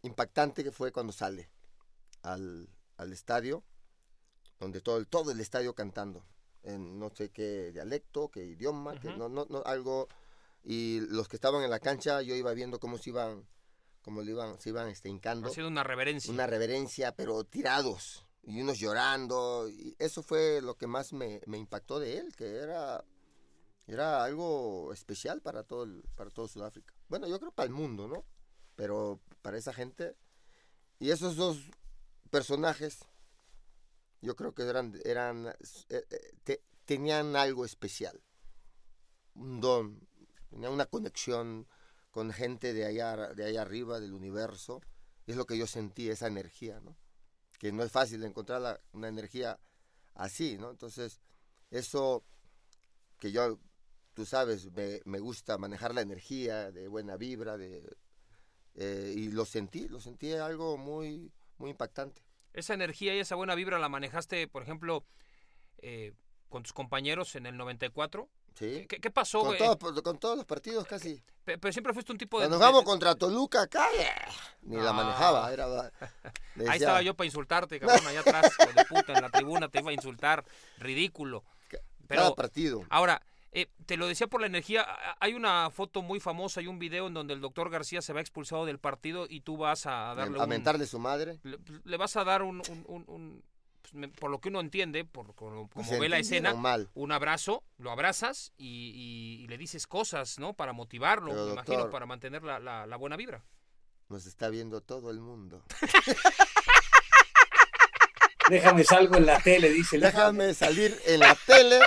impactante 0.03 0.63
que 0.65 0.73
fue 0.73 0.93
cuando 0.93 1.13
sale 1.13 1.51
al, 2.23 2.69
al 2.97 3.13
estadio, 3.13 3.65
donde 4.59 4.81
todo 4.81 4.99
el, 4.99 5.07
todo 5.07 5.31
el 5.33 5.41
estadio 5.41 5.75
cantando, 5.75 6.25
en 6.63 6.99
no 6.99 7.11
sé 7.11 7.31
qué 7.31 7.73
dialecto, 7.73 8.31
qué 8.31 8.45
idioma, 8.45 8.99
que 9.01 9.09
Ujú. 9.09 9.19
no, 9.19 9.29
no, 9.29 9.47
no, 9.49 9.63
algo, 9.65 10.09
y 10.63 11.01
los 11.01 11.29
que 11.29 11.37
estaban 11.37 11.63
en 11.65 11.71
la 11.71 11.81
cancha, 11.81 12.23
yo 12.23 12.35
iba 12.35 12.53
viendo 12.53 12.79
cómo 12.79 12.99
se 12.99 13.11
iban, 13.11 13.47
cómo 14.03 14.23
le 14.23 14.31
iban, 14.33 14.61
se 14.61 14.69
iban 14.71 14.89
este, 14.89 15.09
hincando, 15.09 15.49
Ha 15.49 15.53
sido 15.53 15.69
una 15.69 15.83
reverencia. 15.83 16.33
una 16.33 16.47
reverencia, 16.47 17.15
pero 17.17 17.45
tirados, 17.45 18.27
y 18.43 18.61
unos 18.61 18.79
llorando, 18.79 19.69
y 19.69 19.97
eso 19.99 20.23
fue 20.23 20.61
lo 20.63 20.77
que 20.77 20.87
más 20.87 21.13
me, 21.13 21.41
me 21.47 21.59
impactó 21.59 21.99
de 21.99 22.19
él, 22.19 22.35
que 22.37 22.57
era, 22.57 23.05
era 23.87 24.25
algo 24.25 24.93
especial 24.93 25.41
para 25.43 25.65
todo, 25.65 25.85
el- 25.85 26.03
para 26.17 26.31
todo 26.31 26.49
Sudáfrica. 26.49 26.95
Bueno, 27.09 27.27
yo 27.29 27.39
creo 27.41 27.53
para 27.53 27.67
el 27.67 27.73
mundo, 27.73 28.09
¿no? 28.09 28.25
Pero 28.77 29.21
para 29.43 29.59
esa 29.59 29.73
gente, 29.73 30.17
y 31.01 31.11
esos 31.11 31.37
dos 31.37 31.59
personajes, 32.31 33.01
yo 34.23 34.37
creo 34.37 34.55
que 34.55 34.63
eran, 34.63 34.99
eran 35.05 35.47
eh, 35.49 35.55
eh, 36.11 36.33
te- 36.45 36.63
tenían 36.85 37.37
algo 37.37 37.65
especial, 37.65 38.21
un 39.35 39.61
don, 39.61 40.01
tenían 40.51 40.73
una 40.73 40.87
conexión 40.87 41.67
con 42.11 42.33
gente 42.33 42.73
de 42.73 42.85
allá, 42.85 43.35
de 43.35 43.45
allá 43.45 43.63
arriba, 43.63 44.01
del 44.01 44.13
universo, 44.13 44.81
es 45.27 45.37
lo 45.37 45.47
que 45.47 45.57
yo 45.57 45.67
sentí, 45.67 46.09
esa 46.11 46.27
energía, 46.27 46.81
¿no? 46.81 46.97
Que 47.59 47.73
no 47.73 47.83
es 47.85 47.93
fácil 47.93 48.25
encontrar 48.25 48.61
la- 48.63 48.81
una 48.93 49.09
energía 49.09 49.61
así, 50.15 50.59
¿no? 50.59 50.71
Entonces, 50.71 51.21
eso 51.71 52.25
que 53.19 53.33
yo, 53.33 53.59
tú 54.21 54.27
sabes, 54.27 54.71
me, 54.73 55.01
me 55.07 55.19
gusta 55.19 55.57
manejar 55.57 55.95
la 55.95 56.03
energía 56.03 56.71
de 56.71 56.89
buena 56.89 57.17
vibra, 57.17 57.57
de, 57.57 57.97
eh, 58.75 59.15
y 59.17 59.31
lo 59.31 59.47
sentí, 59.47 59.89
lo 59.89 59.99
sentí 59.99 60.31
algo 60.35 60.77
muy, 60.77 61.33
muy 61.57 61.71
impactante. 61.71 62.21
Esa 62.53 62.75
energía 62.75 63.15
y 63.15 63.21
esa 63.21 63.35
buena 63.35 63.55
vibra 63.55 63.79
la 63.79 63.89
manejaste, 63.89 64.47
por 64.47 64.63
ejemplo, 64.63 65.07
eh, 65.79 66.13
con 66.51 66.63
tus 66.65 66.75
compañeros 66.75 67.35
en 67.35 67.47
el 67.47 67.57
94. 67.57 68.29
¿sí? 68.59 68.85
¿Qué, 68.91 69.01
qué 69.01 69.11
pasó, 69.11 69.41
Con, 69.43 69.57
todos- 69.57 70.03
con 70.03 70.19
todos 70.19 70.37
los 70.37 70.45
partidos 70.45 70.87
casi. 70.87 71.23
Pe- 71.45 71.57
Pero 71.57 71.73
siempre 71.73 71.95
fuiste 71.95 72.13
un 72.13 72.19
tipo 72.19 72.39
de... 72.43 72.47
De- 72.51 72.55
jugamos 72.57 72.83
contra 72.83 73.15
Toluca 73.15 73.63
acá, 73.63 73.87
ni 74.61 74.77
la 74.77 74.91
Ah. 74.91 74.93
manejaba. 74.93 75.51
Era, 75.51 75.67
Ahí 76.69 76.77
estaba 76.79 77.01
yo 77.01 77.15
para 77.15 77.25
insultarte, 77.25 77.81
cabrón, 77.81 78.07
allá 78.07 78.21
atrás, 78.21 78.53
de 78.77 78.85
puta, 78.85 79.15
en 79.15 79.23
la 79.23 79.31
tribuna 79.31 79.71
te 79.71 79.79
iba 79.79 79.89
a 79.93 79.95
insultar, 79.95 80.45
ridículo. 80.77 81.43
Cada 81.69 81.83
Pero 82.07 82.35
partido. 82.35 82.83
ahora, 82.91 83.23
eh, 83.53 83.69
te 83.87 83.97
lo 83.97 84.07
decía 84.07 84.27
por 84.29 84.41
la 84.41 84.47
energía, 84.47 84.87
hay 85.19 85.35
una 85.35 85.71
foto 85.71 86.03
muy 86.03 86.21
famosa 86.21 86.61
y 86.63 86.67
un 86.69 86.79
video 86.79 87.09
en 87.09 87.15
donde 87.15 87.35
el 87.35 87.41
doctor 87.41 87.71
García 87.71 88.01
se 88.03 88.13
va 88.13 88.21
expulsado 88.21 88.65
del 88.67 88.79
partido 88.79 89.27
y 89.29 89.41
tú 89.41 89.57
vas 89.57 89.87
a 89.87 90.15
darle 90.15 90.41
A 90.41 90.47
mentarle 90.47 90.87
su 90.87 90.99
madre. 90.99 91.39
Le, 91.43 91.59
le 91.85 91.97
vas 91.97 92.17
a 92.17 92.25
dar 92.25 92.43
un, 92.43 92.63
un- 92.69 92.85
un- 92.87 93.05
un- 93.09 93.45
pues, 93.83 93.95
me- 93.95 94.09
por 94.09 94.31
lo 94.31 94.41
que 94.41 94.51
uno 94.51 94.61
entiende, 94.61 95.05
por 95.05 95.35
como, 95.35 95.69
como 95.69 95.99
ve 95.99 96.09
la 96.09 96.19
escena, 96.19 96.55
mal. 96.55 96.89
un 96.95 97.13
abrazo, 97.13 97.65
lo 97.79 97.91
abrazas 97.91 98.53
y, 98.57 98.93
y- 98.95 99.43
y 99.45 99.49
le 99.49 99.59
dices 99.59 99.87
cosas, 99.87 100.39
¿no? 100.39 100.53
Para 100.55 100.73
motivarlo, 100.73 101.31
Pero, 101.31 101.47
me 101.47 101.53
imagino, 101.53 101.91
para 101.91 102.07
mantener 102.07 102.43
la, 102.45 102.61
la- 102.61 102.87
la 102.87 102.97
buena 102.97 103.17
vibra. 103.17 103.43
Nos 104.09 104.27
está 104.27 104.49
viendo 104.49 104.81
todo 104.81 105.11
el 105.11 105.21
mundo. 105.21 105.63
Déjame 108.49 108.85
salgo 108.85 109.17
en 109.17 109.27
la 109.27 109.41
tele, 109.41 109.71
dice 109.71 109.99
Déjame 109.99 110.55
salir 110.55 110.97
en 111.07 111.21
la 111.21 111.37
tele, 111.47 111.79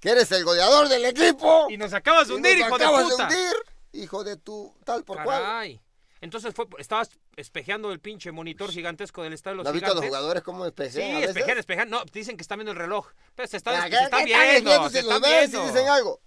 que 0.00 0.10
eres 0.10 0.30
el 0.32 0.44
goleador 0.44 0.88
del 0.88 1.04
equipo. 1.04 1.66
Y 1.70 1.76
nos 1.76 1.92
acabas 1.92 2.28
de 2.28 2.34
Y 2.34 2.36
hundir, 2.36 2.58
nos 2.58 2.66
hijo 2.68 2.78
de 2.78 2.84
acabas 2.84 3.04
puta. 3.04 3.22
hundir, 3.24 3.52
hijo 3.92 4.24
de 4.24 4.36
tu 4.36 4.74
tal 4.84 5.04
por 5.04 5.22
cual. 5.22 5.42
Caray. 5.42 5.80
Entonces 6.22 6.52
fue, 6.54 6.66
estabas 6.78 7.10
espejeando 7.36 7.92
el 7.92 8.00
pinche 8.00 8.30
monitor 8.30 8.70
gigantesco 8.70 9.22
del 9.22 9.32
estadio 9.32 9.52
de 9.52 9.56
los 9.58 9.64
¿No 9.64 9.70
has 9.70 9.74
visto 9.74 9.90
a 9.90 9.94
los 9.94 10.04
jugadores 10.04 10.42
cómo 10.42 10.64
Sí, 10.66 10.70
despejan 10.72 11.14
a 11.14 11.18
veces? 11.20 11.28
espejean, 11.36 11.58
espejean. 11.58 11.90
No, 11.90 12.04
dicen 12.12 12.36
que 12.36 12.42
están 12.42 12.58
viendo 12.58 12.72
el 12.72 12.78
reloj. 12.78 13.06
Pero 13.34 13.48
se 13.48 13.56
está, 13.56 13.70
¿Para 13.72 13.88
se 13.88 14.04
está 14.04 14.24
viendo, 14.24 14.70
viendo 14.70 14.90
se 14.90 15.02
los 15.02 15.14
están 15.14 15.22
ven, 15.22 15.44
si 15.50 15.56
viendo. 15.56 15.72
dicen 15.72 15.88
algo? 15.88 16.20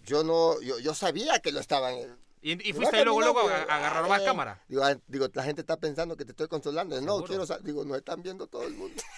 Yo 0.00 0.24
no, 0.24 0.60
yo, 0.62 0.78
yo 0.80 0.94
sabía 0.94 1.38
que 1.38 1.52
lo 1.52 1.60
estaban. 1.60 1.94
Y, 2.40 2.52
y 2.52 2.72
Me 2.72 2.74
fuiste 2.74 2.96
ahí 2.96 3.04
luego, 3.04 3.20
luego 3.20 3.48
a, 3.48 3.54
a 3.56 3.76
agarrar 3.76 4.08
la 4.08 4.16
eh, 4.20 4.24
cámara. 4.24 4.64
Digo, 4.68 4.82
ah, 4.82 4.96
digo, 5.06 5.28
la 5.32 5.42
gente 5.44 5.60
está 5.60 5.76
pensando 5.76 6.16
que 6.16 6.24
te 6.24 6.32
estoy 6.32 6.48
consolando. 6.48 6.96
No, 7.00 7.20
Seguro. 7.20 7.26
quiero 7.46 7.58
digo, 7.62 7.84
nos 7.84 7.98
están 7.98 8.22
viendo 8.22 8.46
todo 8.48 8.64
el 8.64 8.74
mundo. 8.74 9.00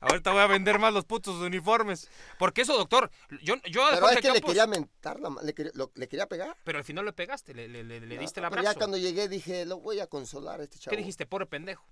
Ahorita 0.00 0.30
voy 0.32 0.40
a 0.40 0.46
vender 0.46 0.78
más 0.78 0.92
los 0.94 1.04
putos 1.04 1.36
uniformes. 1.40 2.08
Porque 2.38 2.62
eso, 2.62 2.76
doctor, 2.76 3.10
yo, 3.42 3.56
yo 3.70 3.84
a 3.84 3.90
Pero 3.90 4.00
Jorge 4.02 4.14
es 4.16 4.20
que 4.26 4.32
le 4.32 4.40
quería 4.40 4.66
mentar, 4.66 5.18
la 5.18 5.30
le 5.42 5.54
quería, 5.54 5.72
lo- 5.74 5.90
le 5.94 6.08
quería 6.08 6.28
pegar. 6.28 6.56
Pero 6.64 6.78
al 6.78 6.84
final 6.84 7.04
le 7.04 7.12
pegaste, 7.12 7.52
le, 7.54 7.66
le- 7.68 7.82
le- 7.82 8.00
No, 8.00 8.06
diste 8.20 8.40
el 8.40 8.46
pero 8.46 8.46
abrazo. 8.46 8.62
Ya 8.62 8.74
cuando 8.74 8.96
llegué 8.96 9.28
dije, 9.28 9.64
lo 9.66 9.80
voy 9.80 9.98
a 10.00 10.06
consolar 10.06 10.60
a 10.60 10.64
este 10.64 10.78
chavo. 10.78 10.92
¿Qué 10.92 10.98
dijiste? 10.98 11.26
Pobre 11.26 11.46
pendejo. 11.46 11.84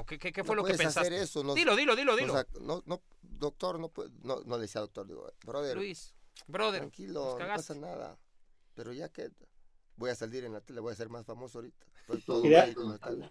¿O 0.00 0.06
qué, 0.06 0.18
qué- 0.18 0.32
qué 0.32 0.42
fue 0.42 0.56
No 0.56 0.62
lo 0.62 0.66
que 0.66 0.74
puedes 0.74 0.86
hacer 0.96 1.12
pensaste? 1.12 1.22
eso, 1.22 1.44
no- 1.44 1.54
dilo, 1.54 1.76
dilo, 1.76 1.94
dilo, 1.94 2.14
O 2.14 2.16
dilo. 2.16 2.32
sea, 2.32 2.46
no, 2.62 2.82
no, 2.86 3.02
doctor, 3.22 3.78
no, 3.78 3.92
no, 4.22 4.40
no 4.46 4.56
le 4.56 4.62
decía 4.62 4.80
doctor, 4.80 5.06
digo, 5.06 5.30
brother, 5.44 5.76
Luis, 5.76 6.14
brother, 6.46 6.80
tranquilo, 6.80 7.36
no 7.38 7.46
pasa 7.46 7.74
nada. 7.74 8.16
Pero 8.74 8.94
ya 8.94 9.10
que 9.10 9.28
voy 9.96 10.08
a 10.08 10.14
salir 10.14 10.44
en 10.46 10.54
la 10.54 10.62
tele, 10.62 10.80
voy 10.80 10.94
a 10.94 10.96
ser 10.96 11.10
más 11.10 11.26
famoso 11.26 11.58
ahorita. 11.58 11.86
Todo 12.24 12.42
está 12.94 13.10
bien. 13.10 13.30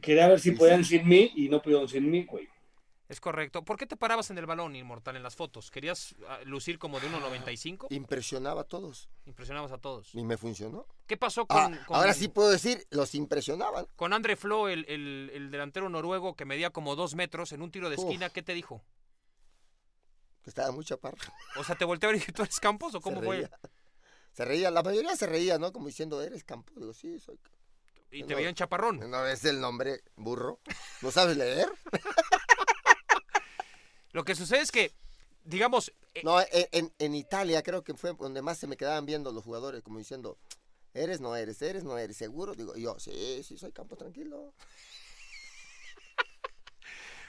Quería 0.00 0.28
ver 0.28 0.38
si 0.38 0.50
Sí, 0.50 0.56
podían 0.56 0.84
sí. 0.84 0.98
sin 0.98 1.08
mí 1.08 1.32
y 1.34 1.48
no 1.48 1.60
pudieron 1.60 1.88
sin 1.88 2.08
mí, 2.08 2.24
güey. 2.24 2.48
Es 3.08 3.20
correcto. 3.20 3.64
¿Por 3.64 3.76
qué 3.76 3.86
te 3.86 3.96
parabas 3.96 4.30
en 4.30 4.38
el 4.38 4.46
balón, 4.46 4.74
Inmortal, 4.74 5.14
en 5.16 5.22
las 5.22 5.36
fotos? 5.36 5.70
¿Querías 5.70 6.16
ah, 6.28 6.40
lucir 6.44 6.78
como 6.78 6.98
de 6.98 7.08
1.95? 7.08 7.86
Impresionaba 7.90 8.62
a 8.62 8.64
todos 8.64 9.08
Impresionabas 9.26 9.70
a 9.70 9.78
todos. 9.78 10.12
y 10.14 10.24
me 10.24 10.36
funcionó. 10.36 10.86
¿Qué 11.06 11.16
pasó 11.16 11.46
con, 11.46 11.74
Ah, 11.74 11.84
con- 11.86 11.96
ahora 11.96 12.14
sí 12.14 12.26
puedo 12.28 12.50
decir, 12.50 12.84
los 12.90 13.14
impresionaban. 13.14 13.86
con 13.94 14.12
André 14.12 14.34
Flo, 14.34 14.68
el, 14.68 14.84
el- 14.88 15.30
el 15.34 15.50
delantero 15.52 15.88
noruego 15.88 16.34
que 16.34 16.44
medía 16.44 16.70
como 16.70 16.96
dos 16.96 17.14
metros 17.14 17.52
en 17.52 17.62
un 17.62 17.70
tiro 17.70 17.90
de 17.90 17.96
Uf. 17.96 18.02
esquina? 18.04 18.28
¿Qué 18.30 18.42
te 18.42 18.54
dijo? 18.54 18.82
que 20.42 20.50
Estaba 20.50 20.70
muy 20.72 20.84
chaparro. 20.84 21.16
O 21.56 21.64
sea, 21.64 21.76
¿te 21.76 21.84
volteó 21.84 22.08
a 22.08 22.12
ver 22.12 22.22
y 22.28 22.32
tú 22.32 22.42
eres 22.42 22.58
Campos 22.60 22.94
o 22.96 23.00
cómo 23.00 23.20
se 23.20 23.26
fue? 23.26 23.50
Se 24.32 24.44
reía, 24.44 24.70
la 24.70 24.82
mayoría 24.82 25.16
se 25.16 25.26
reía, 25.26 25.58
¿no? 25.58 25.72
Como 25.72 25.86
diciendo, 25.86 26.20
¿eres 26.22 26.44
campo? 26.44 26.72
Digo, 26.76 26.92
sí, 26.92 27.18
soy. 27.20 27.38
Y 28.10 28.22
te 28.24 28.34
veían 28.34 28.54
chaparrón. 28.54 28.98
No 29.10 29.26
es 29.26 29.44
el 29.44 29.60
nombre, 29.60 30.02
burro. 30.16 30.60
¿No 31.02 31.10
sabes 31.10 31.36
leer? 31.36 31.68
Lo 34.16 34.24
que 34.24 34.34
sucede 34.34 34.62
es 34.62 34.72
que, 34.72 34.92
digamos, 35.44 35.92
eh, 36.14 36.22
No, 36.24 36.40
en, 36.40 36.66
en- 36.72 36.92
en 36.98 37.14
Italia 37.14 37.62
creo 37.62 37.84
que 37.84 37.92
fue 37.92 38.14
donde 38.14 38.40
más 38.40 38.56
se 38.56 38.66
me 38.66 38.78
quedaban 38.78 39.04
viendo 39.04 39.30
los 39.30 39.44
jugadores, 39.44 39.82
como 39.82 39.98
diciendo, 39.98 40.38
¿eres, 40.94 41.20
no 41.20 41.36
eres? 41.36 41.60
¿Eres, 41.60 41.84
no 41.84 41.98
eres? 41.98 42.16
¿Seguro? 42.16 42.54
Digo, 42.54 42.74
y 42.78 42.80
yo, 42.84 42.98
sí, 42.98 43.42
sí, 43.44 43.58
soy 43.58 43.72
campo 43.72 43.94
tranquilo. 43.94 44.54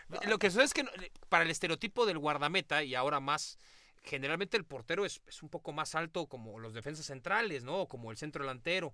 Lo 0.29 0.39
que 0.39 0.49
sucede 0.49 0.63
es 0.63 0.73
que 0.73 0.85
para 1.27 1.43
el 1.43 1.51
estereotipo 1.51 2.05
del 2.05 2.19
guardameta 2.19 2.81
y 2.83 2.95
ahora 2.95 3.19
más, 3.19 3.57
generalmente 4.05 4.55
el 4.55 4.63
portero 4.63 5.03
es, 5.05 5.19
es 5.27 5.43
un 5.43 5.49
poco 5.49 5.73
más 5.73 5.93
alto 5.93 6.27
como 6.27 6.57
los 6.57 6.73
defensas 6.73 7.05
centrales, 7.07 7.65
¿no? 7.65 7.88
Como 7.88 8.11
el 8.11 8.17
centro 8.17 8.45
delantero. 8.45 8.93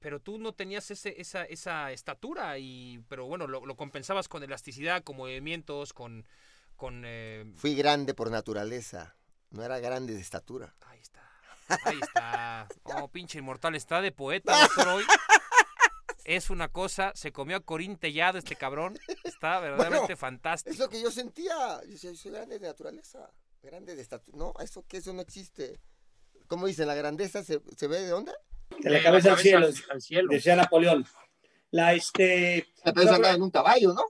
Pero 0.00 0.20
tú 0.20 0.36
no 0.38 0.52
tenías 0.52 0.90
ese, 0.90 1.18
esa, 1.18 1.44
esa 1.44 1.92
estatura, 1.92 2.58
y, 2.58 3.00
pero 3.08 3.24
bueno, 3.24 3.46
lo, 3.46 3.64
lo 3.64 3.74
compensabas 3.74 4.28
con 4.28 4.42
elasticidad, 4.42 5.02
con 5.02 5.16
movimientos, 5.16 5.94
con... 5.94 6.26
con 6.82 7.04
eh, 7.06 7.44
Fui 7.54 7.76
grande 7.76 8.12
por 8.12 8.28
naturaleza, 8.28 9.14
no 9.50 9.62
era 9.62 9.78
grande 9.78 10.14
de 10.14 10.20
estatura. 10.20 10.74
ahí 10.88 10.98
está, 10.98 11.22
ahí 11.84 12.00
está. 12.02 12.66
Oh, 13.04 13.06
pinche 13.06 13.38
inmortal, 13.38 13.76
está 13.76 14.00
de 14.00 14.10
poeta 14.10 14.60
doctor, 14.62 14.88
hoy. 14.88 15.04
Es 16.24 16.50
una 16.50 16.66
cosa, 16.68 17.12
se 17.14 17.30
comió 17.30 17.56
a 17.56 17.60
Corín 17.60 17.96
Tellado 17.98 18.36
este 18.36 18.56
cabrón. 18.56 18.98
Está 19.22 19.60
verdaderamente 19.60 20.14
Es 20.14 20.18
fantástico. 20.18 20.76
lo 20.76 20.88
que 20.88 21.00
yo 21.00 21.12
sentía, 21.12 21.80
yo 21.84 21.92
decía, 21.92 22.16
soy 22.16 22.32
grande 22.32 22.58
de 22.58 22.66
naturaleza, 22.66 23.30
grande 23.62 23.94
de 23.94 24.02
estatura. 24.02 24.36
No, 24.36 24.52
eso 24.58 24.84
que 24.88 24.96
eso 24.96 25.12
no 25.12 25.22
existe. 25.22 25.78
¿Cómo 26.48 26.66
dicen? 26.66 26.88
¿La 26.88 26.96
grandeza 26.96 27.44
se, 27.44 27.62
se 27.76 27.86
ve 27.86 28.00
de 28.00 28.08
dónde? 28.08 28.32
De 28.80 28.90
la 28.90 29.00
cabeza 29.04 29.34
al 29.34 29.38
cielo, 29.38 29.68
al 29.88 30.02
cielo. 30.02 30.28
decía 30.32 30.56
Napoleón. 30.56 31.06
La 31.70 31.94
este. 31.94 32.66
Pero 32.84 33.00
andaba 33.02 33.34
en 33.34 33.42
un 33.42 33.50
caballo, 33.52 33.94
¿no? 33.94 34.02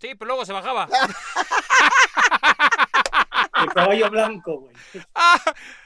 Sí, 0.00 0.14
pero 0.14 0.28
luego 0.28 0.46
se 0.46 0.52
bajaba. 0.54 0.88
El 3.62 3.68
caballo 3.72 4.10
blanco, 4.10 4.60
güey. 4.60 4.74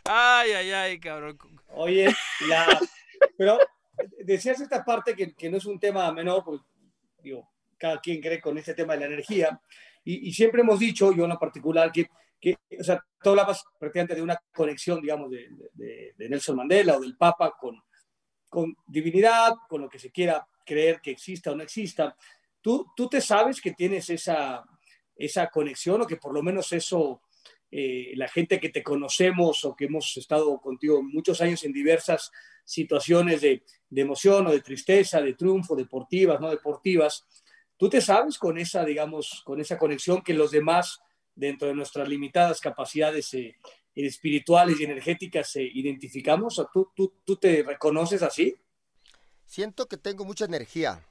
Ay, 0.05 0.53
ay, 0.53 0.71
ay, 0.73 1.01
cabrón. 1.01 1.39
Oye, 1.69 2.15
la, 2.49 2.81
pero 3.37 3.59
decías 4.25 4.61
esta 4.61 4.85
parte 4.85 5.15
que, 5.15 5.33
que 5.35 5.51
no 5.51 5.57
es 5.57 5.67
un 5.67 5.79
tema 5.79 6.11
menor, 6.13 6.45
pues 6.45 6.61
digo, 7.23 7.49
cada 7.79 8.01
quien 8.01 8.21
cree 8.21 8.41
con 8.41 8.59
este 8.59 8.75
tema 8.75 8.95
de 8.95 9.01
la 9.01 9.07
energía, 9.07 9.61
y, 10.05 10.29
y 10.29 10.33
siempre 10.33 10.63
hemos 10.63 10.79
dicho, 10.79 11.13
yo 11.13 11.25
en 11.25 11.31
lo 11.31 11.39
particular, 11.39 11.91
que, 11.93 12.07
que 12.41 12.59
o 12.79 12.85
sea, 12.85 13.05
tú 13.23 13.31
hablabas 13.31 13.65
prácticamente 13.79 14.15
de 14.17 14.23
una 14.23 14.37
conexión, 14.53 15.01
digamos, 15.01 15.31
de, 15.31 15.49
de- 15.75 16.15
de 16.17 16.29
Nelson 16.29 16.57
Mandela 16.57 16.97
o 16.97 17.01
del 17.01 17.17
Papa 17.17 17.55
con, 17.59 17.81
con 18.49 18.77
divinidad, 18.87 19.55
con 19.69 19.81
lo 19.83 19.89
que 19.89 19.99
se 19.99 20.11
quiera 20.11 20.47
creer 20.67 21.01
que 21.01 21.13
exista 21.13 21.53
o 21.53 21.57
no 21.57 21.63
exista. 21.63 22.17
¿Tú, 22.61 22.93
tú 22.97 23.09
te 23.09 23.21
sabes 23.21 23.61
que 23.61 23.73
tienes 23.73 24.11
esa, 24.11 24.65
esa 25.17 25.49
conexión 25.49 26.03
o 26.03 26.07
que 26.07 26.17
por 26.17 26.33
lo 26.35 26.43
menos 26.43 26.73
eso 26.73 27.23
eh, 27.75 28.13
la 28.17 28.29
gente 28.29 28.61
que 28.61 28.69
te 28.69 28.83
conocemos 28.83 29.65
o 29.65 29.75
que 29.75 29.87
hemos 29.87 30.15
estado 30.19 30.61
contigo 30.61 31.03
muchos 31.03 31.41
años 31.41 31.65
en 31.65 31.73
diversas 31.73 32.31
situaciones 32.67 33.41
de, 33.41 33.65
emoción 33.91 34.47
o 34.47 34.51
de 34.51 34.61
tristeza, 34.61 35.23
de 35.23 35.33
triunfo, 35.33 35.75
deportivas, 35.75 36.39
no 36.39 36.51
deportivas, 36.51 37.27
tú 37.79 37.89
te 37.89 38.03
sabes 38.03 38.37
con 38.37 38.59
esa, 38.59 38.85
digamos, 38.85 39.41
con 39.47 39.59
esa 39.59 39.79
conexión 39.79 40.21
que 40.21 40.35
los 40.35 40.51
demás, 40.51 41.01
dentro 41.35 41.67
de 41.67 41.75
nuestras 41.75 42.07
limitadas 42.11 42.61
capacidades 42.61 43.33
eh, 43.33 43.57
espirituales 43.95 44.79
y 44.79 44.85
energéticas, 44.85 45.57
eh, 45.57 45.63
identificamos? 45.73 46.59
¿O 46.59 46.69
tú, 46.71 46.93
tú, 46.95 47.23
¿Tú 47.25 47.37
te 47.37 47.63
reconoces 47.63 48.23
así? 48.23 48.55
Siento 49.47 49.89
que 49.89 49.97
tengo 49.97 50.27
mucha 50.27 50.45
energía. 50.45 51.07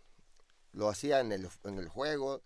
Lo 0.74 0.90
hacía 0.90 1.22
en 1.22 1.32
el, 1.32 1.48
en 1.64 1.80
el 1.80 1.90
juego. 1.90 2.44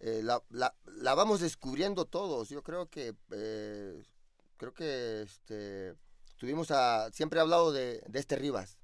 Eh, 0.00 0.20
la, 0.22 0.42
la- 0.50 0.74
la 0.86 1.14
vamos 1.14 1.40
descubriendo 1.40 2.04
todos. 2.04 2.48
Yo 2.48 2.62
creo 2.62 2.88
que 2.88 3.14
eh, 3.32 4.02
creo 4.56 4.72
que 4.74 5.22
este 5.22 5.94
tuvimos 6.36 6.70
a 6.70 7.10
siempre 7.12 7.38
he 7.38 7.42
hablado 7.42 7.72
de, 7.72 8.02
de 8.06 8.18
este 8.18 8.36
Rivas. 8.36 8.78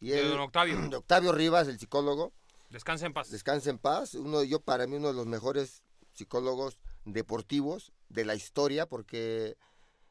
Y 0.00 0.10
De 0.10 0.20
él- 0.20 0.30
don 0.30 0.40
Octavio. 0.40 0.76
de 0.88 0.96
Octavio 0.96 1.32
Rivas, 1.32 1.68
el 1.68 1.78
psicólogo. 1.78 2.32
Descansa 2.70 3.04
en 3.06 3.12
paz. 3.12 3.30
Descansa 3.30 3.68
en 3.70 3.78
paz. 3.78 4.14
Uno 4.14 4.42
yo 4.44 4.60
para 4.60 4.86
mí 4.86 4.96
uno 4.96 5.08
de 5.08 5.14
los 5.14 5.26
mejores 5.26 5.82
psicólogos 6.14 6.78
deportivos 7.04 7.92
de 8.08 8.24
la 8.24 8.34
historia 8.34 8.86
porque 8.86 9.56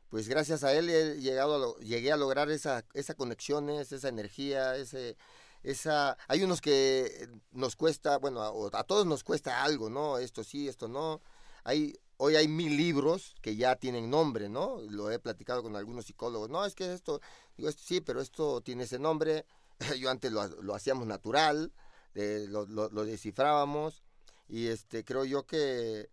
pues 0.09 0.27
gracias 0.27 0.63
a 0.63 0.73
él 0.73 0.89
he 0.89 1.21
llegado 1.21 1.55
a 1.55 1.59
lo- 1.59 1.77
llegué 1.79 2.11
a 2.11 2.17
lograr 2.17 2.49
esa 2.49 2.83
esa 2.93 3.13
conexiones, 3.13 3.91
esa 3.91 4.09
energía, 4.09 4.75
ese 4.75 5.17
esa 5.63 6.17
hay 6.27 6.43
unos 6.43 6.61
que 6.61 7.29
nos 7.51 7.75
cuesta, 7.75 8.17
bueno, 8.17 8.41
a, 8.73 8.83
todos 8.83 9.05
nos 9.05 9.23
cuesta 9.23 9.63
algo, 9.63 9.89
¿no? 9.89 10.17
Esto 10.17 10.43
sí, 10.43 10.67
esto 10.67 10.87
no. 10.87 11.21
Hay 11.63 11.97
hoy 12.17 12.35
hay 12.35 12.47
mil 12.47 12.75
libros 12.77 13.35
que 13.41 13.55
ya 13.55 13.75
tienen 13.75 14.09
nombre, 14.09 14.49
¿no? 14.49 14.79
Lo 14.89 15.11
he 15.11 15.19
platicado 15.19 15.63
con 15.63 15.75
algunos 15.75 16.05
psicólogos. 16.05 16.49
No, 16.49 16.65
es 16.65 16.75
que 16.75 16.93
esto 16.93 17.21
digo, 17.57 17.69
esto 17.69 17.83
sí, 17.85 18.01
pero 18.01 18.21
esto 18.21 18.61
tiene 18.61 18.83
ese 18.83 18.99
nombre. 18.99 19.45
Yo 19.99 20.09
antes 20.09 20.31
lo, 20.31 20.45
lo 20.47 20.75
hacíamos 20.75 21.07
natural, 21.07 21.71
lo, 22.13 22.65
lo- 22.65 23.05
descifrábamos 23.05 24.03
y 24.47 24.67
este 24.67 25.03
creo 25.05 25.25
yo 25.25 25.45
que 25.45 26.09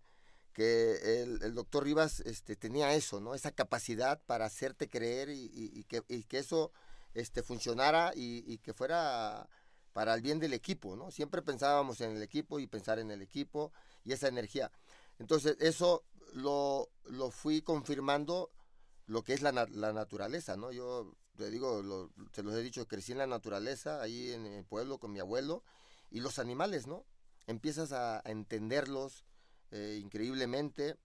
que 0.52 1.22
el, 1.22 1.42
el 1.42 1.54
doctor 1.54 1.84
Rivas 1.84 2.20
este, 2.20 2.56
tenía 2.56 2.94
eso, 2.94 3.20
¿no? 3.20 3.34
Esa 3.34 3.50
capacidad 3.52 4.20
para 4.26 4.46
hacerte 4.46 4.88
creer 4.88 5.28
y, 5.30 5.44
y- 5.54 5.70
y 5.80 5.84
que, 5.84 6.02
y 6.08 6.24
que 6.24 6.38
eso 6.38 6.72
este, 7.16 7.42
funcionara 7.42 8.12
y, 8.14 8.58
que 8.58 8.74
fuera 8.74 9.48
para 9.92 10.14
el 10.14 10.20
bien 10.20 10.38
del 10.38 10.52
equipo, 10.52 10.96
¿no? 10.96 11.10
Siempre 11.10 11.40
pensábamos 11.40 12.00
en 12.02 12.14
el 12.14 12.22
equipo 12.22 12.60
y 12.60 12.66
pensar 12.66 12.98
en 12.98 13.10
el 13.10 13.22
equipo 13.22 13.72
y 14.04 14.12
esa 14.12 14.28
energía. 14.28 14.70
Entonces, 15.18 15.56
eso 15.60 16.04
lo, 16.34 16.90
lo 17.06 17.30
fui 17.30 17.62
confirmando 17.62 18.50
lo 19.06 19.22
que 19.22 19.32
es 19.32 19.40
la, 19.40 19.52
la 19.52 19.92
naturaleza, 19.94 20.56
¿no? 20.58 20.72
Yo 20.72 21.16
te 21.36 21.50
digo, 21.50 21.82
lo, 21.82 22.10
te 22.32 22.42
los 22.42 22.54
he 22.54 22.62
dicho, 22.62 22.86
crecí 22.86 23.12
en 23.12 23.18
la 23.18 23.26
naturaleza, 23.26 24.02
ahí 24.02 24.32
en 24.32 24.44
el 24.44 24.64
pueblo 24.66 24.98
con 24.98 25.12
mi 25.12 25.20
abuelo, 25.20 25.62
y 26.10 26.20
los 26.20 26.38
animales, 26.38 26.86
¿no? 26.86 27.06
Empiezas 27.46 27.92
a, 27.92 28.18
a 28.18 28.30
entenderlos, 28.30 29.24
eh, 29.70 29.98
increíblemente. 30.02 30.98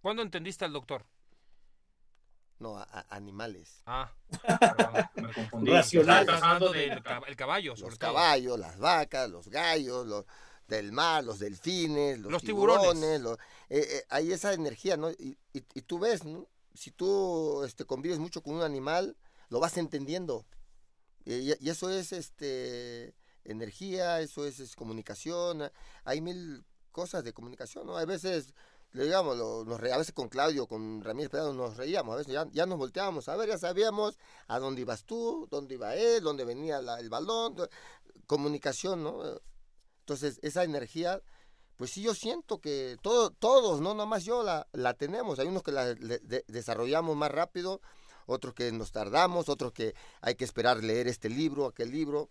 ¿Cuándo 0.00 0.22
entendiste 0.22 0.64
al 0.64 0.72
doctor? 0.72 1.06
No, 2.58 2.78
a- 2.78 2.84
a- 2.84 3.06
animales. 3.14 3.82
Ah, 3.86 4.10
Me 5.16 5.32
confundí. 5.34 5.70
Racional. 5.70 6.20
estás 6.22 6.42
hablando 6.42 6.72
del 6.72 7.02
el 7.26 7.36
caballo, 7.36 7.76
sobre 7.76 7.90
Los 7.90 7.98
todo. 7.98 8.14
caballos, 8.14 8.58
las 8.58 8.78
vacas, 8.78 9.28
los 9.30 9.48
gallos, 9.48 10.06
los 10.06 10.24
del 10.66 10.90
mar, 10.90 11.22
los 11.22 11.38
delfines, 11.38 12.18
los, 12.18 12.32
Los 12.32 12.42
tiburones. 12.42 12.82
tiburones. 12.92 13.20
los- 13.20 13.38
eh, 13.68 13.86
eh, 13.98 14.04
hay 14.08 14.32
esa 14.32 14.52
energía, 14.54 14.96
¿no? 14.96 15.10
Y, 15.10 15.36
y- 15.52 15.64
y 15.74 15.82
tú 15.82 15.98
ves, 15.98 16.24
¿no? 16.24 16.48
Si 16.74 16.90
tú 16.90 17.62
este, 17.64 17.84
convives 17.84 18.18
mucho 18.18 18.42
con 18.42 18.54
un 18.54 18.62
animal, 18.62 19.16
lo 19.50 19.60
vas 19.60 19.76
entendiendo. 19.76 20.46
Y, 21.24 21.52
y 21.60 21.68
eso 21.70 21.90
es 21.90 22.12
este 22.12 23.14
energía, 23.44 24.20
eso 24.20 24.44
es, 24.46 24.60
es 24.60 24.74
comunicación. 24.74 25.70
Hay 26.04 26.20
mil 26.20 26.64
cosas 26.90 27.22
de 27.22 27.32
comunicación, 27.32 27.86
¿no? 27.86 27.96
Hay 27.96 28.06
veces, 28.06 28.54
digamos, 29.04 29.36
nos 29.36 29.78
a 29.78 29.98
veces 29.98 30.12
con 30.12 30.28
Claudio, 30.28 30.66
con 30.66 31.02
Ramírez 31.02 31.30
Pedrado 31.30 31.52
nos 31.52 31.76
reíamos, 31.76 32.14
a 32.14 32.18
veces 32.18 32.34
ya, 32.52 32.66
nos 32.66 32.78
volteábamos, 32.78 33.28
a 33.28 33.36
ver, 33.36 33.48
ya 33.48 33.58
sabíamos 33.58 34.18
a 34.48 34.58
dónde 34.58 34.82
ibas 34.82 35.04
tú, 35.04 35.46
dónde 35.50 35.74
iba 35.74 35.94
él, 35.94 36.22
dónde 36.22 36.44
venía 36.44 36.78
el 36.78 37.08
balón, 37.08 37.56
comunicación, 38.26 39.02
¿no? 39.02 39.22
Entonces, 40.00 40.38
esa 40.42 40.64
energía, 40.64 41.20
pues 41.76 41.90
sí, 41.90 42.02
yo 42.02 42.14
siento 42.14 42.60
que 42.60 42.96
todo, 43.02 43.30
todos, 43.30 43.80
no 43.80 43.94
nomás 43.94 44.24
yo, 44.24 44.42
la, 44.42 44.66
la 44.72 44.94
tenemos. 44.94 45.38
Hay 45.38 45.48
unos 45.48 45.62
que 45.62 45.72
la 45.72 45.94
desarrollamos 46.46 47.16
más 47.16 47.30
rápido, 47.30 47.80
otros 48.26 48.54
que 48.54 48.70
nos 48.72 48.92
tardamos, 48.92 49.48
otros 49.48 49.72
que 49.72 49.94
hay 50.20 50.36
que 50.36 50.44
esperar 50.44 50.82
leer 50.82 51.08
este 51.08 51.28
libro, 51.28 51.66
aquel 51.66 51.90
libro. 51.90 52.30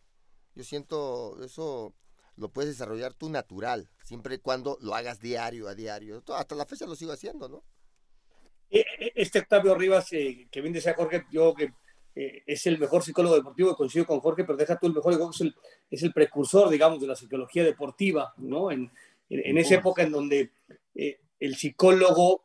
Yo 0.56 0.64
siento 0.64 1.38
eso 1.44 1.94
lo 2.38 2.50
puedes 2.50 2.72
desarrollar 2.72 3.14
tú 3.14 3.30
natural, 3.30 3.90
siempre 4.04 4.36
y 4.36 4.40
cuando 4.40 4.78
lo 4.82 4.94
hagas 4.96 5.20
diario 5.20 5.68
a 5.68 5.76
diario. 5.76 6.24
Hasta 6.28 6.56
la 6.56 6.66
fecha 6.66 6.86
lo 6.86 6.96
sigo 6.96 7.12
haciendo, 7.12 7.48
¿no? 7.48 7.64
Eh, 8.70 8.86
eh, 9.00 9.12
Este 9.16 9.40
Octavio 9.40 9.76
Rivas, 9.76 10.12
eh, 10.12 10.48
que 10.52 10.62
bien 10.62 10.74
decía 10.74 10.94
Jorge, 10.96 11.26
yo 11.32 11.54
que 11.54 11.74
eh, 12.16 12.44
es 12.46 12.66
el 12.66 12.78
mejor 12.80 13.04
psicólogo 13.04 13.36
deportivo, 13.36 13.72
y 13.72 13.76
coincido 13.76 14.06
con 14.06 14.20
Jorge, 14.20 14.44
pero 14.44 14.58
deja 14.58 14.78
tú 14.78 14.88
el 14.88 14.94
mejor, 14.94 15.14
yo 15.14 15.18
creo 15.20 15.30
que 15.30 15.36
es 15.36 15.42
el, 15.42 15.56
es 15.92 16.04
el 16.04 16.14
precursor, 16.14 16.70
digamos, 16.70 17.00
de 17.00 17.08
la 17.08 17.16
psicología 17.16 17.64
deportiva, 17.64 18.34
¿no? 18.38 18.72
En, 18.72 18.92
en, 19.30 19.46
en 19.46 19.58
esa 19.58 19.76
época 19.76 20.04
en 20.04 20.12
donde 20.12 20.52
eh, 20.94 21.20
el 21.40 21.56
psicólogo 21.56 22.44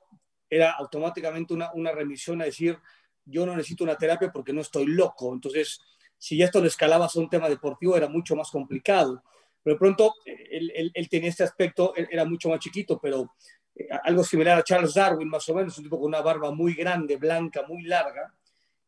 era 0.48 0.72
automáticamente 0.72 1.54
una, 1.54 1.72
una 1.74 1.92
remisión 1.92 2.42
a 2.42 2.46
decir, 2.46 2.78
yo 3.24 3.46
no 3.46 3.54
necesito 3.54 3.84
una 3.84 3.96
terapia 3.96 4.32
porque 4.32 4.52
no 4.52 4.60
estoy 4.60 4.86
loco. 4.86 5.32
Entonces, 5.32 5.80
si 6.18 6.36
ya 6.36 6.46
esto 6.46 6.60
lo 6.60 6.66
escalabas 6.66 7.14
a 7.14 7.20
un 7.20 7.30
tema 7.30 7.48
deportivo, 7.48 7.96
era 7.96 8.08
mucho 8.08 8.34
más 8.34 8.50
complicado. 8.50 9.22
Pero 9.62 9.74
de 9.74 9.78
pronto, 9.78 10.14
él, 10.24 10.72
él- 10.74 10.90
él 10.94 11.08
tenía 11.08 11.28
este 11.28 11.44
aspecto, 11.44 11.92
era 11.96 12.24
mucho 12.24 12.48
más 12.48 12.58
chiquito, 12.60 12.98
pero 13.00 13.32
eh, 13.74 13.88
algo 14.04 14.24
similar 14.24 14.58
a 14.58 14.64
Charles 14.64 14.94
Darwin, 14.94 15.28
más 15.28 15.48
o 15.48 15.54
menos, 15.54 15.76
un 15.78 15.84
tipo 15.84 15.98
con 15.98 16.08
una 16.08 16.20
barba 16.22 16.50
muy 16.50 16.74
grande, 16.74 17.16
blanca, 17.16 17.64
muy 17.68 17.82
larga. 17.82 18.32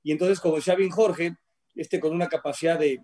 Y 0.02 0.12
entonces, 0.12 0.40
como 0.40 0.56
decía 0.56 0.74
bien 0.74 0.90
Jorge, 0.90 1.36
este 1.74 2.00
con 2.00 2.12
una 2.12 2.28
capacidad 2.28 2.78
de, 2.78 3.00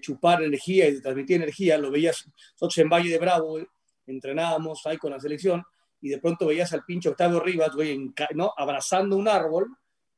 chupar 0.00 0.42
energía 0.42 0.86
y 0.88 0.94
de 0.94 1.00
transmitir 1.00 1.36
energía, 1.36 1.78
lo 1.78 1.90
veías 1.90 2.28
nosotros 2.52 2.78
en 2.78 2.88
Valle 2.90 3.10
de 3.10 3.18
Bravo, 3.18 3.58
entrenábamos 4.06 4.84
ahí 4.86 4.98
con 4.98 5.12
la 5.12 5.20
selección, 5.20 5.62
y 6.00 6.10
de 6.10 6.18
pronto 6.18 6.46
veías 6.46 6.72
al 6.72 6.84
pinche 6.84 7.08
Octavio 7.08 7.40
Rivas, 7.40 7.74
güey, 7.74 7.92
en 7.92 8.14
¿no? 8.34 8.52
abrazando 8.56 9.16
un 9.16 9.28
árbol, 9.28 9.68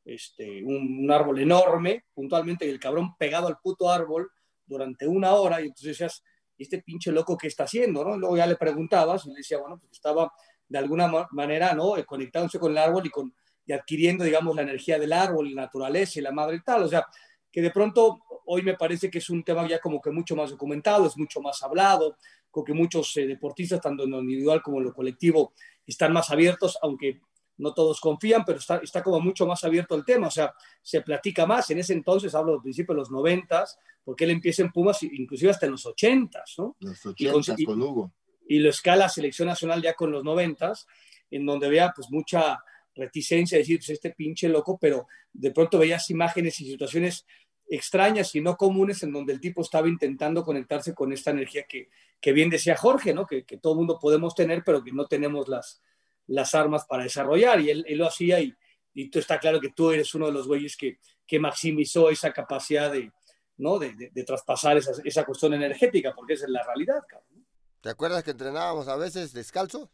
este, 0.05 0.63
un 0.65 1.09
árbol 1.11 1.39
enorme, 1.39 2.05
puntualmente, 2.13 2.67
y 2.67 2.71
el 2.71 2.81
cabrón 2.81 3.15
pegado 3.17 3.47
al 3.47 3.59
puto 3.63 3.91
árbol 3.91 4.29
durante 4.67 5.07
una 5.07 5.35
hora, 5.35 5.61
y 5.61 5.67
entonces 5.67 5.87
decías, 5.99 6.23
este 6.59 6.83
pinche 6.83 7.11
loco, 7.13 7.37
¿qué 7.37 7.49
está 7.49 7.65
haciendo? 7.65 8.05
¿no? 8.05 8.17
Luego 8.17 8.37
ya 8.37 8.47
le 8.47 8.57
preguntabas, 8.57 9.27
y 9.27 9.31
le 9.31 9.37
decía, 9.37 9.59
bueno, 9.59 9.79
pues 9.79 9.93
estaba 9.93 10.33
de 10.69 10.79
alguna 10.79 11.09
ma- 11.09 11.29
manera, 11.33 11.75
¿no? 11.75 11.97
Eh, 11.97 12.05
conectándose 12.05 12.59
con 12.59 12.73
el 12.73 12.79
árbol 12.79 13.07
y, 13.07 13.11
con, 13.11 13.35
y 13.67 13.73
adquiriendo, 13.73 14.25
digamos, 14.25 14.55
la 14.57 14.63
energía 14.63 14.99
del 14.99 15.13
árbol, 15.13 15.55
la 15.55 15.63
naturaleza 15.63 16.19
y 16.19 16.23
la 16.23 16.33
madre 16.33 16.57
y 16.57 16.63
tal. 16.63 16.83
O 16.85 16.89
sea, 16.89 17.07
que 17.51 17.61
de 17.63 17.71
pronto 17.71 18.21
hoy 18.47 18.63
me 18.63 18.75
parece 18.75 19.11
que 19.11 19.19
es 19.19 19.31
un 19.31 19.43
tema 19.43 19.67
ya 19.69 19.79
como 19.79 20.01
que 20.01 20.11
mucho 20.11 20.37
más 20.37 20.51
documentado, 20.51 21.07
es 21.07 21.17
mucho 21.17 21.41
más 21.41 21.63
hablado, 21.63 22.17
con 22.51 22.65
que 22.65 22.73
muchos 22.73 23.17
eh, 23.17 23.27
deportistas, 23.27 23.81
tanto 23.81 24.05
en 24.05 24.11
lo 24.11 24.21
individual 24.21 24.63
como 24.63 24.79
en 24.79 24.85
lo 24.85 24.95
colectivo, 24.95 25.53
están 25.87 26.13
más 26.13 26.31
abiertos, 26.31 26.79
aunque 26.83 27.21
no 27.59 27.73
todos 27.75 28.01
confían, 28.01 28.45
pero 28.45 28.59
está, 28.59 28.79
está 28.79 29.03
como 29.03 29.21
mucho 29.21 29.47
más 29.47 29.63
abierto 29.65 29.95
el 29.95 30.05
tema, 30.05 30.27
o 30.29 30.31
sea, 30.31 30.53
se 30.83 31.01
platica 31.03 31.47
más. 31.47 31.71
En 31.71 31.79
ese 31.79 31.93
entonces, 31.93 32.35
hablo 32.35 32.53
del 32.53 32.63
principio 32.63 32.95
de 32.95 33.01
los 33.01 33.11
noventas, 33.11 33.79
porque 34.05 34.25
él 34.25 34.31
empieza 34.31 34.63
en 34.63 34.73
Pumas, 34.73 35.03
inclusive 35.03 35.51
hasta 35.51 35.67
en 35.67 35.73
los 35.73 35.87
ochentas, 35.87 36.55
¿no? 36.59 36.77
Los 36.81 37.01
Y 37.17 37.27
con- 37.27 37.37
80 37.37 37.63
y- 37.63 37.65
con 37.65 37.81
Hugo. 37.83 38.13
y 38.49 38.59
lo 38.59 38.71
escala 38.71 39.07
a 39.07 39.09
selección 39.09 39.49
nacional 39.49 39.81
ya 39.83 39.95
con 39.95 40.11
los 40.11 40.25
noventas, 40.25 40.87
en 41.31 41.47
donde 41.47 41.69
vea 41.69 41.93
pues 41.95 42.11
mucha 42.11 42.59
reticencia, 42.95 43.59
decir, 43.59 43.79
pues 43.79 43.91
este 43.91 44.11
pinche 44.11 44.49
loco, 44.49 44.79
pero 44.81 45.07
de 45.33 45.51
pronto 45.51 45.79
veías 45.79 46.11
imágenes 46.11 46.61
y 46.61 46.67
situaciones 46.67 47.25
extrañas 47.67 48.35
y 48.35 48.41
no 48.41 48.57
comunes 48.57 49.03
en 49.03 49.13
donde 49.13 49.33
el 49.33 49.41
tipo 49.41 49.63
estaba 49.63 49.89
intentando 49.89 50.45
conectarse 50.45 50.95
con 50.95 51.13
esta 51.13 51.31
energía 51.31 51.65
que, 51.69 51.89
que 52.21 52.33
bien 52.33 52.51
decía 52.51 52.77
Jorge, 52.77 53.15
¿no? 53.15 53.27
Que, 53.27 53.45
que 53.45 53.57
todo 53.57 53.75
mundo 53.75 53.99
podemos 53.99 54.35
tener, 54.35 54.63
pero 54.65 54.85
que 54.85 54.93
no 54.93 55.07
tenemos 55.07 55.49
las, 55.49 55.83
las 56.27 56.55
armas 56.55 56.85
para 56.87 57.05
desarrollar. 57.05 57.61
Y 57.61 57.71
él, 57.71 57.85
él 57.89 57.99
lo 57.99 58.07
hacía 58.07 58.41
y, 58.41 58.55
y 58.93 59.11
tú 59.11 59.19
está 59.19 59.39
claro 59.39 59.61
que 59.61 59.71
tú 59.71 59.91
eres 59.91 60.15
uno 60.15 60.27
de 60.27 60.33
los 60.33 60.47
güeyes 60.47 60.77
que, 60.77 60.99
que 61.27 61.39
maximizó 61.39 62.11
esa 62.11 62.33
capacidad 62.33 62.93
de, 62.93 63.13
¿no? 63.57 63.79
de, 63.79 63.93
de- 63.95 64.11
de 64.11 64.25
traspasar 64.25 64.77
esa, 64.77 64.93
esa 65.05 65.25
cuestión 65.25 65.55
energética, 65.55 66.15
porque 66.15 66.35
esa 66.35 66.45
es 66.45 66.51
la 66.51 66.63
realidad, 66.65 67.01
cabrón. 67.09 67.47
¿Te 67.81 67.91
acuerdas 67.91 68.23
que 68.25 68.31
entrenábamos 68.31 68.89
a 68.89 68.97
veces 68.97 69.33
descalzo? 69.33 69.91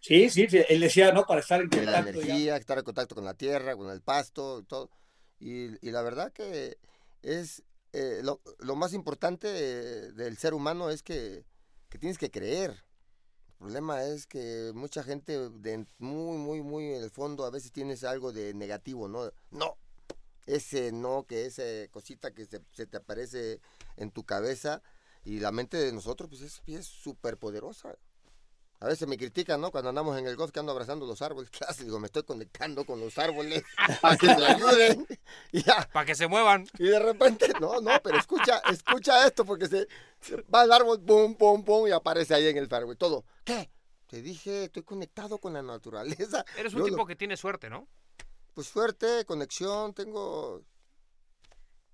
Sí, 0.00 0.30
sí, 0.30 0.46
sí, 0.48 0.62
él 0.68 0.80
decía, 0.80 1.12
¿no? 1.12 1.24
Para 1.24 1.40
estar 1.40 1.60
en 1.60 1.68
la 1.70 1.76
contacto. 1.76 2.02
digamos. 2.12 2.24
energía, 2.24 2.56
estar 2.56 2.78
en 2.78 2.84
contacto 2.84 3.14
con 3.14 3.24
la 3.24 3.34
tierra, 3.34 3.76
con 3.76 3.90
el 3.90 4.00
pasto 4.00 4.60
y 4.60 4.64
todo. 4.64 4.90
Y, 5.38 5.86
y 5.86 5.90
la 5.92 6.02
verdad 6.02 6.32
que 6.32 6.78
es 7.22 7.62
eh, 7.92 8.20
lo, 8.22 8.40
lo 8.60 8.76
más 8.76 8.94
importante 8.94 9.46
de- 9.48 10.12
del 10.12 10.38
ser 10.38 10.54
humano 10.54 10.90
es 10.90 11.02
que, 11.02 11.44
que 11.90 11.98
tienes 11.98 12.16
que 12.18 12.30
creer. 12.30 12.82
Problema 13.60 14.02
es 14.04 14.26
que 14.26 14.72
mucha 14.74 15.02
gente 15.02 15.50
de 15.50 15.84
muy, 15.98 16.38
muy, 16.38 16.62
muy 16.62 16.94
en 16.94 17.02
el 17.02 17.10
fondo 17.10 17.44
a 17.44 17.50
veces 17.50 17.70
tienes 17.72 18.04
algo 18.04 18.32
de 18.32 18.54
negativo, 18.54 19.06
¿no? 19.06 19.30
No, 19.50 19.76
ese 20.46 20.92
no, 20.92 21.26
que 21.26 21.44
esa 21.44 21.62
cosita 21.90 22.30
que 22.30 22.46
se, 22.46 22.62
se 22.72 22.86
te 22.86 22.96
aparece 22.96 23.60
en 23.98 24.12
tu 24.12 24.24
cabeza 24.24 24.82
y 25.24 25.40
la 25.40 25.52
mente 25.52 25.76
de 25.76 25.92
nosotros 25.92 26.30
pues 26.30 26.40
es 26.40 26.62
es 26.66 26.86
súper 26.86 27.36
poderosa. 27.36 27.98
A 28.82 28.86
veces 28.86 29.06
me 29.06 29.18
critican, 29.18 29.60
¿no? 29.60 29.70
Cuando 29.70 29.90
andamos 29.90 30.18
en 30.18 30.26
el 30.26 30.36
golf 30.36 30.52
que 30.52 30.58
ando 30.60 30.72
abrazando 30.72 31.06
los 31.06 31.20
árboles. 31.20 31.50
Claro, 31.60 31.74
digo, 31.78 32.00
me 32.00 32.06
estoy 32.06 32.22
conectando 32.22 32.84
con 32.84 32.98
los 32.98 33.16
árboles 33.18 33.62
para 34.00 34.16
que 34.16 34.26
me 34.26 34.46
ayuden. 34.46 35.06
Para 35.92 36.06
que 36.06 36.14
se 36.14 36.26
muevan. 36.26 36.66
Y 36.78 36.84
de 36.84 36.98
repente, 36.98 37.52
no, 37.60 37.80
no, 37.80 37.90
pero 38.02 38.18
escucha, 38.18 38.58
escucha 38.70 39.26
esto 39.26 39.44
porque 39.44 39.66
se, 39.66 39.86
se 40.20 40.36
va 40.42 40.64
el 40.64 40.72
árbol, 40.72 41.00
pum, 41.02 41.34
pum, 41.36 41.62
pum, 41.64 41.86
y 41.88 41.90
aparece 41.90 42.34
ahí 42.34 42.46
en 42.48 42.56
el 42.56 42.72
árbol. 42.72 42.96
Todo. 42.96 43.24
¿Qué? 43.44 43.70
Te 44.06 44.22
dije, 44.22 44.64
estoy 44.64 44.82
conectado 44.82 45.38
con 45.38 45.52
la 45.52 45.62
naturaleza. 45.62 46.44
Eres 46.56 46.72
un 46.72 46.80
Yo 46.80 46.86
lo- 46.86 46.92
tipo 46.94 47.06
que 47.06 47.16
tiene 47.16 47.36
suerte, 47.36 47.68
¿no? 47.70 47.86
Pues 48.54 48.66
suerte, 48.66 49.24
conexión, 49.26 49.92
tengo. 49.94 50.62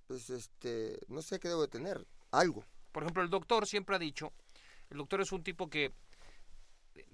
Pues 0.07 0.31
este. 0.31 0.99
No 1.09 1.21
sé 1.23 1.39
qué 1.41 1.49
debo 1.49 1.63
de 1.63 1.69
tener. 1.69 2.07
Algo. 2.31 2.65
Por 2.93 3.03
ejemplo, 3.03 3.23
el 3.23 3.31
doctor 3.31 3.67
siempre 3.67 3.97
ha 3.97 3.99
dicho, 3.99 4.33
el 4.91 4.99
doctor 4.99 5.21
es 5.21 5.33
un 5.33 5.43
tipo 5.43 5.69
que, 5.69 5.93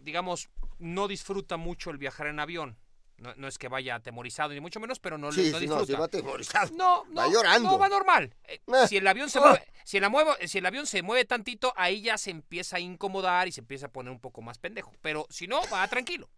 digamos, 0.02 0.48
no 0.78 1.08
disfruta 1.08 1.56
mucho 1.56 1.90
el 1.90 1.98
viajar 1.98 2.26
en 2.26 2.40
avión. 2.40 2.78
No, 3.18 3.32
no 3.36 3.46
es 3.46 3.56
que 3.56 3.68
vaya 3.68 3.94
atemorizado 3.94 4.52
ni 4.52 4.58
mucho 4.60 4.80
menos, 4.80 4.98
pero 4.98 5.16
no, 5.16 5.30
le- 5.30 5.44
Sí, 5.44 5.50
no 5.52 5.58
sí, 5.60 5.66
no, 5.68 5.76
disfruta. 5.76 5.92
se 5.92 5.98
va 5.98 6.04
atemorizado. 6.06 6.70
No, 6.76 7.04
no, 7.04 7.14
Va 7.20 7.28
llorando. 7.28 7.70
no, 7.70 7.78
va 7.78 7.88
normal. 7.88 8.34
Eh, 8.44 8.60
Eh. 8.66 8.88
Si 8.88 8.96
el 8.96 9.06
avión 9.06 9.30
se 9.30 9.38
Ah. 9.38 9.42
mueve, 9.42 9.64
si 9.84 9.96
el, 9.98 10.04
amuevo- 10.04 10.36
si 10.48 10.58
el 10.58 10.66
avión 10.66 10.86
se 10.86 11.02
mueve 11.02 11.24
tantito, 11.24 11.72
ahí 11.76 12.02
ya 12.02 12.18
se 12.18 12.30
empieza 12.30 12.78
a 12.78 12.80
incomodar 12.80 13.46
y 13.46 13.52
se 13.52 13.60
empieza 13.60 13.86
a 13.86 13.90
poner 13.90 14.10
un 14.12 14.18
poco 14.18 14.42
más 14.42 14.58
pendejo. 14.58 14.92
Pero 15.02 15.26
si 15.30 15.46
no, 15.46 15.60
va 15.72 15.86
tranquilo. 15.86 16.28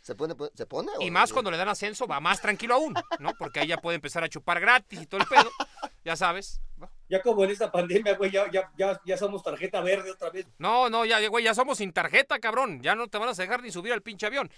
¿Se 0.00 0.16
pone? 0.16 0.34
¿Se 0.56 0.66
pone? 0.66 0.90
Y 0.98 1.10
o- 1.10 1.12
más 1.12 1.32
cuando 1.32 1.48
le 1.52 1.56
dan 1.56 1.68
ascenso, 1.68 2.08
va 2.08 2.18
más 2.18 2.40
tranquilo 2.40 2.74
aún, 2.74 2.92
¿no? 3.20 3.34
Porque 3.38 3.60
ahí 3.60 3.68
ya 3.68 3.76
puede 3.76 3.94
empezar 3.96 4.24
a 4.24 4.28
chupar 4.28 4.58
gratis 4.60 5.00
y 5.00 5.06
todo 5.06 5.20
el 5.20 5.28
pedo. 5.28 5.48
Ya 6.04 6.16
sabes. 6.16 6.60
Ya 7.08 7.20
como 7.20 7.44
en 7.44 7.50
esta 7.50 7.70
pandemia, 7.70 8.16
güey, 8.16 8.30
ya, 8.30 8.50
ya, 8.50 8.72
ya, 8.76 9.00
ya 9.04 9.16
somos 9.16 9.42
tarjeta 9.42 9.80
verde 9.80 10.10
otra 10.10 10.30
vez. 10.30 10.46
No, 10.58 10.88
no, 10.88 11.04
ya, 11.04 11.26
güey, 11.28 11.44
ya 11.44 11.54
somos 11.54 11.78
sin 11.78 11.92
tarjeta, 11.92 12.38
cabrón. 12.38 12.80
Ya 12.82 12.94
no 12.94 13.08
te 13.08 13.18
van 13.18 13.28
a 13.28 13.32
dejar 13.32 13.62
ni 13.62 13.70
subir 13.70 13.92
al 13.92 14.02
pinche 14.02 14.26
avión. 14.26 14.50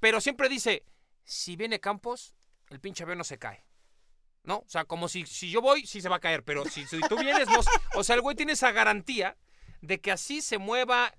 Pero 0.00 0.20
siempre 0.20 0.48
dice, 0.48 0.84
si 1.24 1.56
viene 1.56 1.80
Campos, 1.80 2.34
el 2.70 2.80
pinche 2.80 3.04
avión 3.04 3.18
no 3.18 3.24
se 3.24 3.38
cae. 3.38 3.64
¿No? 4.42 4.58
O 4.58 4.68
sea, 4.68 4.84
como 4.84 5.08
si, 5.08 5.24
si 5.24 5.50
yo 5.50 5.62
voy, 5.62 5.86
sí 5.86 6.02
se 6.02 6.10
va 6.10 6.16
a 6.16 6.20
caer. 6.20 6.44
Pero 6.44 6.66
si, 6.66 6.84
si 6.86 7.00
tú 7.08 7.16
vienes, 7.16 7.48
no. 7.48 7.60
O 7.94 8.04
sea, 8.04 8.14
el 8.14 8.20
güey 8.20 8.36
tiene 8.36 8.52
esa 8.52 8.72
garantía 8.72 9.38
de 9.80 10.00
que 10.00 10.12
así 10.12 10.42
se 10.42 10.58
mueva, 10.58 11.14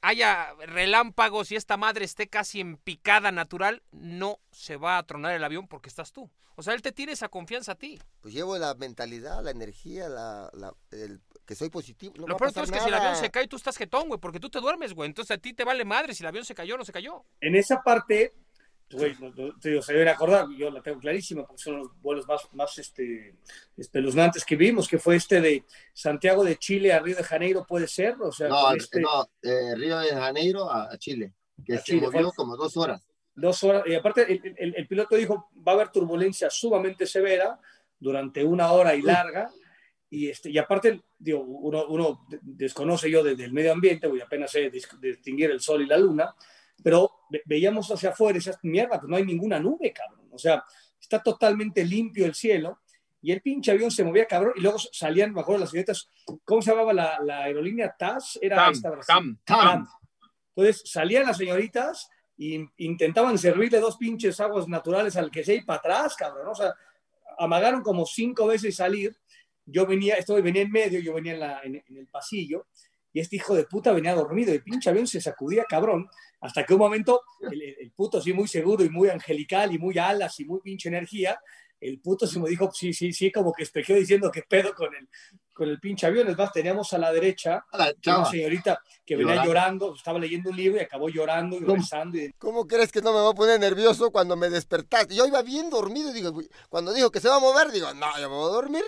haya 0.00 0.54
relámpagos 0.66 1.50
y 1.52 1.56
esta 1.56 1.76
madre 1.76 2.04
esté 2.04 2.28
casi 2.28 2.60
en 2.60 2.76
picada 2.76 3.32
natural, 3.32 3.82
no 3.92 4.38
se 4.52 4.76
va 4.76 4.98
a 4.98 5.02
tronar 5.04 5.34
el 5.34 5.44
avión 5.44 5.68
porque 5.68 5.88
estás 5.88 6.12
tú. 6.12 6.30
O 6.56 6.62
sea, 6.62 6.74
él 6.74 6.82
te 6.82 6.90
tiene 6.90 7.12
esa 7.12 7.28
confianza 7.28 7.72
a 7.72 7.74
ti. 7.76 8.00
Pues 8.20 8.34
llevo 8.34 8.58
la 8.58 8.74
mentalidad, 8.74 9.44
la 9.44 9.52
energía, 9.52 10.08
la, 10.08 10.50
la- 10.52 10.74
el 10.90 11.20
que 11.46 11.54
soy 11.54 11.70
positivo. 11.70 12.14
No 12.18 12.26
Lo 12.26 12.36
peor 12.36 12.50
es 12.50 12.70
que 12.70 12.80
si 12.80 12.88
el 12.88 12.94
avión 12.94 13.14
se 13.16 13.30
cae, 13.30 13.46
tú 13.46 13.56
estás 13.56 13.76
jetón, 13.76 14.08
güey, 14.08 14.20
porque 14.20 14.40
tú 14.40 14.50
te 14.50 14.60
duermes, 14.60 14.92
güey. 14.92 15.08
Entonces 15.08 15.36
a 15.36 15.40
ti 15.40 15.52
te 15.54 15.64
vale 15.64 15.84
madre 15.84 16.14
si 16.14 16.24
el 16.24 16.26
avión 16.28 16.44
se 16.44 16.54
cayó 16.54 16.74
o 16.74 16.78
no 16.78 16.84
se 16.84 16.92
cayó. 16.92 17.24
En 17.40 17.54
esa 17.54 17.80
parte, 17.82 18.34
güey, 18.90 19.14
no- 19.20 19.30
no- 19.36 19.58
te 19.58 19.70
digo, 19.70 19.82
se 19.82 19.92
deben 19.92 20.08
acordar, 20.08 20.46
yo 20.56 20.70
la 20.70 20.80
tengo 20.82 20.98
clarísima, 20.98 21.46
porque 21.46 21.62
son 21.62 21.78
los 21.78 22.00
vuelos 22.00 22.26
más, 22.26 22.42
más 22.52 22.78
este, 22.78 23.34
espeluznantes 23.76 24.44
que 24.44 24.56
vimos, 24.56 24.88
que 24.88 24.98
fue 24.98 25.16
este 25.16 25.40
de 25.40 25.64
Santiago 25.92 26.44
de 26.44 26.56
Chile 26.56 26.92
a 26.92 26.98
Río 27.00 27.16
de 27.16 27.22
Janeiro, 27.24 27.64
¿puede 27.66 27.86
ser? 27.86 28.16
O 28.20 28.32
sea, 28.32 28.48
No, 28.48 28.72
este, 28.74 29.00
no, 29.00 29.28
eh, 29.42 29.74
Río 29.76 29.98
de 29.98 30.10
Janeiro 30.10 30.70
a, 30.70 30.92
a 30.92 30.98
Chile, 30.98 31.34
que 31.64 31.74
A 31.74 31.78
se 31.78 31.84
Chile, 31.84 32.02
movió 32.02 32.22
fue- 32.30 32.36
como 32.36 32.56
dos 32.56 32.76
horas. 32.76 33.06
dos 33.34 33.62
horas, 33.62 33.84
y 33.86 33.94
aparte 33.94 34.22
el, 34.32 34.54
el- 34.56 34.74
el 34.76 34.86
piloto 34.88 35.14
dijo, 35.16 35.48
va 35.66 35.72
a 35.72 35.74
haber 35.76 35.88
turbulencia 35.90 36.50
sumamente 36.50 37.06
severa 37.06 37.58
durante 37.98 38.42
una 38.44 38.72
hora 38.72 38.94
y 38.94 39.02
larga, 39.02 39.50
y, 40.10 40.28
este, 40.30 40.50
y 40.50 40.56
aparte, 40.58 41.02
digo, 41.18 41.40
uno, 41.42 41.86
uno 41.88 42.26
desconoce 42.40 43.10
yo 43.10 43.22
desde 43.22 43.44
el 43.44 43.52
medio 43.52 43.72
ambiente, 43.72 44.06
voy 44.06 44.20
apenas 44.22 44.50
sé 44.50 44.72
dis- 44.72 44.98
distinguir 44.98 45.50
el 45.50 45.60
sol 45.60 45.82
y 45.82 45.86
la 45.86 45.98
luna, 45.98 46.34
pero 46.82 47.10
ve- 47.30 47.42
veíamos 47.46 47.90
hacia 47.90 48.10
afuera 48.10 48.36
y 48.36 48.40
decías, 48.40 48.58
mierda, 48.62 48.98
pues 49.00 49.08
no 49.08 49.16
hay 49.16 49.24
ninguna 49.24 49.58
nube, 49.58 49.92
cabrón, 49.92 50.28
o 50.32 50.38
sea, 50.38 50.62
está 51.00 51.22
totalmente 51.22 51.84
limpio 51.84 52.26
el 52.26 52.34
cielo, 52.34 52.80
y 53.20 53.32
el 53.32 53.40
pinche 53.42 53.72
avión 53.72 53.90
se 53.90 54.04
movía, 54.04 54.26
cabrón, 54.26 54.52
y 54.56 54.60
luego 54.60 54.78
salían, 54.78 55.32
me 55.34 55.40
acuerdo, 55.40 55.60
las 55.60 55.70
señoritas, 55.70 56.08
¿cómo 56.44 56.62
se 56.62 56.70
llamaba 56.70 56.92
la, 56.92 57.18
la 57.24 57.44
aerolínea 57.44 57.94
TAS? 57.98 58.38
Era 58.40 58.56
Tam, 58.56 58.72
esta, 58.72 58.90
tam. 59.06 59.38
Tam. 59.44 59.88
Entonces 60.54 60.82
salían 60.90 61.24
las 61.26 61.36
señoritas 61.36 62.08
e 62.38 62.64
intentaban 62.76 63.36
servirle 63.36 63.80
dos 63.80 63.96
pinches 63.96 64.38
aguas 64.38 64.68
naturales 64.68 65.16
al 65.16 65.30
que 65.32 65.42
sea 65.44 65.56
y 65.56 65.62
para 65.62 65.78
atrás, 65.80 66.14
cabrón. 66.14 66.46
O 66.48 66.54
sea, 66.54 66.72
amagaron 67.38 67.82
como 67.82 68.06
cinco 68.06 68.46
veces 68.46 68.76
salir. 68.76 69.16
Yo 69.66 69.84
venía, 69.86 70.14
esto 70.14 70.34
venía 70.40 70.62
en 70.62 70.70
medio, 70.70 71.00
yo 71.00 71.12
venía 71.14 71.34
en, 71.34 71.40
la- 71.40 71.60
en- 71.62 71.82
en 71.86 71.96
el 71.96 72.06
pasillo 72.06 72.68
y 73.18 73.20
este 73.20 73.34
hijo 73.34 73.52
de 73.56 73.64
puta 73.64 73.90
venía 73.90 74.14
dormido. 74.14 74.52
El 74.52 74.62
pinche 74.62 74.90
avión 74.90 75.08
se 75.08 75.20
sacudía, 75.20 75.64
cabrón, 75.68 76.08
hasta 76.40 76.64
que 76.64 76.74
un 76.74 76.78
momento 76.78 77.22
el, 77.50 77.90
puto, 77.96 78.20
sí, 78.20 78.32
muy 78.32 78.46
seguro 78.46 78.84
y 78.84 78.90
muy 78.90 79.08
angelical 79.08 79.74
y 79.74 79.78
muy 79.78 79.98
alas 79.98 80.38
y 80.38 80.44
muy 80.44 80.60
pinche 80.60 80.88
energía, 80.88 81.40
el 81.80 82.00
puto 82.00 82.28
se 82.28 82.38
me 82.38 82.48
dijo, 82.48 82.70
sí, 82.72 82.92
sí, 82.92 83.12
sí, 83.12 83.32
como 83.32 83.52
que 83.52 83.64
espejeó 83.64 83.96
diciendo 83.96 84.30
que 84.30 84.42
pedo 84.42 84.72
con 84.72 84.94
el, 84.94 85.08
con 85.52 85.68
el 85.68 85.80
pinche 85.80 86.06
avión. 86.06 86.28
Es 86.28 86.38
más, 86.38 86.52
teníamos 86.52 86.92
a 86.92 86.98
la 86.98 87.10
derecha 87.12 87.64
A 87.72 87.78
la 87.78 87.92
una 88.18 88.24
señorita 88.30 88.80
que 89.04 89.16
venía 89.16 89.34
Llorando. 89.34 89.48
llorando, 89.48 89.94
estaba 89.96 90.18
leyendo 90.20 90.50
un 90.50 90.56
libro 90.56 90.78
y 90.78 90.84
acabó 90.84 91.08
llorando 91.08 91.56
y 91.56 91.60
¿Cómo? 91.62 91.74
rezando. 91.74 92.18
Y... 92.18 92.32
¿Cómo 92.38 92.68
crees 92.68 92.92
que 92.92 93.02
no 93.02 93.12
me 93.12 93.20
voy 93.20 93.32
a 93.32 93.34
poner 93.34 93.58
nervioso 93.58 94.12
cuando 94.12 94.36
me 94.36 94.48
despertaste? 94.48 95.16
Yo 95.16 95.26
iba 95.26 95.42
bien 95.42 95.70
dormido, 95.70 96.12
digo, 96.12 96.30
güey, 96.30 96.48
cuando 96.68 96.92
dijo 96.92 97.10
que 97.10 97.18
se 97.20 97.28
va 97.28 97.36
a 97.38 97.40
mover, 97.40 97.72
digo, 97.72 97.92
no, 97.94 98.06
yo 98.20 98.28
me 98.30 98.36
voy 98.36 98.48
a 98.48 98.52
dormir. 98.54 98.84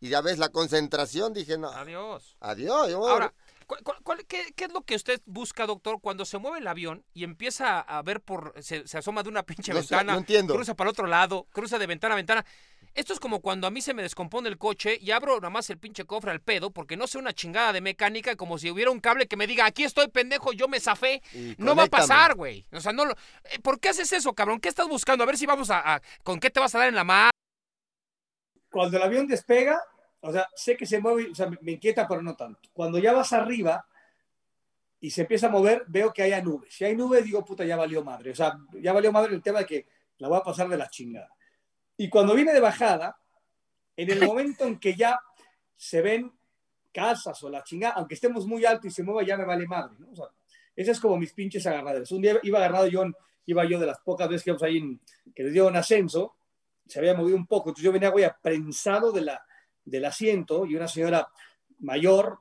Y 0.00 0.10
ya 0.10 0.20
ves 0.20 0.38
la 0.38 0.50
concentración, 0.50 1.32
dije, 1.32 1.56
no, 1.56 1.70
Adiós. 1.70 2.36
adiós, 2.40 2.90
yo 2.90 2.98
me 2.98 3.00
voy 3.00 3.08
a 3.08 3.12
Ahora, 3.12 3.24
dormir. 3.26 3.43
¿Cuál- 3.66 3.82
cuál- 3.82 3.98
cuál- 4.02 4.26
qué, 4.26 4.52
qué 4.54 4.64
es 4.64 4.72
lo 4.72 4.82
que 4.82 4.94
usted 4.94 5.20
busca, 5.26 5.66
doctor, 5.66 6.00
cuando 6.00 6.24
se 6.24 6.38
mueve 6.38 6.58
el 6.58 6.66
avión 6.66 7.04
y 7.14 7.24
empieza 7.24 7.80
a 7.80 8.02
ver 8.02 8.20
por. 8.20 8.54
se, 8.62 8.86
se 8.86 8.98
asoma 8.98 9.22
de 9.22 9.28
una 9.28 9.42
pinche 9.44 9.72
No 9.72 9.82
sé, 9.82 9.94
ventana, 9.94 10.12
no 10.14 10.18
entiendo. 10.20 10.54
cruza 10.54 10.74
para 10.74 10.88
el 10.88 10.92
otro 10.92 11.06
lado, 11.06 11.46
cruza 11.52 11.78
de 11.78 11.86
ventana 11.86 12.14
a 12.14 12.16
ventana? 12.16 12.44
Esto 12.94 13.12
es 13.12 13.18
como 13.18 13.40
cuando 13.40 13.66
a 13.66 13.70
mí 13.72 13.80
se 13.82 13.92
me 13.92 14.02
descompone 14.02 14.48
el 14.48 14.56
coche 14.56 14.98
y 15.00 15.10
abro 15.10 15.34
nada 15.40 15.50
más 15.50 15.68
el 15.68 15.78
pinche 15.78 16.04
cofre 16.04 16.30
al 16.30 16.40
pedo 16.40 16.70
porque 16.70 16.96
no 16.96 17.08
sé 17.08 17.18
una 17.18 17.32
chingada 17.32 17.72
de 17.72 17.80
mecánica 17.80 18.36
como 18.36 18.56
si 18.56 18.70
hubiera 18.70 18.92
un 18.92 19.00
cable 19.00 19.26
que 19.26 19.36
me 19.36 19.48
diga, 19.48 19.66
aquí 19.66 19.82
estoy 19.82 20.06
pendejo, 20.06 20.52
yo 20.52 20.68
me 20.68 20.78
zafé. 20.78 21.20
Y 21.32 21.56
No 21.58 21.74
va 21.74 21.84
a 21.84 21.86
pasar, 21.88 22.36
güey. 22.36 22.64
O 22.70 22.80
sea, 22.80 22.92
no 22.92 23.04
lo... 23.04 23.12
eh, 23.14 23.58
¿Por 23.64 23.80
qué 23.80 23.88
haces 23.88 24.12
eso, 24.12 24.32
cabrón? 24.34 24.60
¿Qué 24.60 24.68
estás 24.68 24.86
buscando? 24.86 25.24
A 25.24 25.26
ver 25.26 25.36
si 25.36 25.44
vamos 25.44 25.70
a... 25.70 25.94
a- 25.96 26.02
¿Con 26.22 26.38
qué 26.38 26.50
te 26.50 26.60
vas 26.60 26.72
a 26.76 26.78
dar 26.78 26.88
en 26.88 26.94
la 26.94 27.02
mano? 27.02 27.30
Cuando 28.70 28.96
el 28.96 29.02
avión 29.02 29.26
despega, 29.26 29.80
o 30.26 30.32
sea, 30.32 30.48
sé 30.54 30.76
que 30.76 30.86
se 30.86 31.00
mueve, 31.00 31.30
o 31.30 31.34
sea, 31.34 31.48
me- 31.60 31.72
inquieta, 31.72 32.06
pero 32.08 32.22
no 32.22 32.34
tanto. 32.34 32.68
Cuando 32.72 32.98
ya 32.98 33.12
vas 33.12 33.32
arriba 33.32 33.86
y 35.00 35.10
se 35.10 35.22
empieza 35.22 35.48
a 35.48 35.50
mover, 35.50 35.84
veo 35.86 36.12
que 36.12 36.22
haya 36.22 36.40
nubes. 36.42 36.74
Si 36.74 36.84
hay 36.84 36.96
nubes, 36.96 37.24
digo, 37.24 37.44
puta, 37.44 37.64
ya 37.64 37.76
valió 37.76 38.02
madre. 38.02 38.30
O 38.30 38.34
sea, 38.34 38.58
ya 38.80 38.92
valió 38.92 39.12
madre 39.12 39.34
el 39.34 39.42
tema 39.42 39.60
de 39.60 39.66
que 39.66 39.86
la 40.18 40.28
voy 40.28 40.38
a 40.38 40.42
pasar 40.42 40.68
de 40.68 40.76
la 40.78 40.88
chingada. 40.88 41.30
Y 41.96 42.08
cuando 42.08 42.34
viene 42.34 42.52
de 42.52 42.60
bajada, 42.60 43.18
en 43.96 44.10
el 44.10 44.24
momento 44.26 44.64
en 44.64 44.78
que 44.78 44.94
ya 44.94 45.20
se 45.76 46.00
ven 46.00 46.32
casas 46.92 47.42
o 47.42 47.50
la 47.50 47.62
chingada, 47.62 47.94
aunque 47.94 48.14
estemos 48.14 48.46
muy 48.46 48.64
alto 48.64 48.86
y 48.86 48.90
se 48.90 49.02
mueva, 49.02 49.22
ya 49.24 49.36
me 49.36 49.44
vale 49.44 49.66
madre, 49.66 49.94
¿no? 49.98 50.10
O 50.10 50.16
sea, 50.16 50.26
ese 50.74 50.92
es 50.92 51.00
como 51.00 51.16
mis 51.18 51.32
pinches 51.32 51.66
agarraderas. 51.66 52.10
Un 52.12 52.22
día 52.22 52.38
iba 52.42 52.58
agarrado 52.58 52.86
yo, 52.86 53.04
iba 53.46 53.64
yo 53.64 53.78
de 53.78 53.86
las 53.86 53.98
pocas 54.00 54.28
veces 54.28 54.42
que 54.44 54.50
íbamos 54.50 54.62
ahí, 54.62 54.78
en- 54.78 55.00
que 55.34 55.42
les 55.44 55.52
dio 55.52 55.66
un 55.68 55.76
ascenso, 55.76 56.34
se 56.86 56.98
había 56.98 57.14
movido 57.14 57.36
un 57.36 57.46
poco, 57.46 57.68
entonces 57.70 57.84
yo 57.84 57.92
venía, 57.92 58.08
güey, 58.10 58.26
prensado 58.42 59.12
de 59.12 59.20
la, 59.22 59.44
del 59.84 60.04
asiento 60.04 60.66
y 60.66 60.76
una 60.76 60.88
señora 60.88 61.28
mayor, 61.80 62.38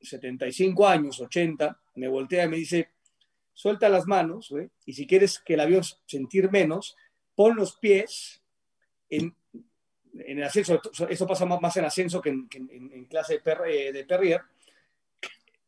75 0.00 0.86
años, 0.86 1.20
80, 1.20 1.80
me 1.96 2.08
voltea 2.08 2.44
y 2.44 2.48
me 2.48 2.56
dice, 2.56 2.90
suelta 3.52 3.88
las 3.88 4.06
manos, 4.06 4.48
güey, 4.50 4.68
y 4.84 4.92
si 4.92 5.06
quieres 5.06 5.38
que 5.38 5.54
el 5.54 5.60
avión 5.60 5.82
sentir 6.06 6.50
menos, 6.50 6.96
pon 7.34 7.56
los 7.56 7.76
pies 7.76 8.42
en, 9.08 9.34
en 10.14 10.38
el 10.38 10.44
ascenso, 10.44 10.80
eso 11.08 11.26
pasa 11.26 11.44
más, 11.46 11.76
en 11.76 11.84
ascenso 11.84 12.20
que 12.20 12.30
en, 12.30 12.48
que 12.48 12.58
en- 12.58 12.90
en 12.92 13.04
clase 13.06 13.34
de, 13.34 13.40
per- 13.40 13.62
eh, 13.68 13.92
de 13.92 14.04
Perrier, 14.04 14.40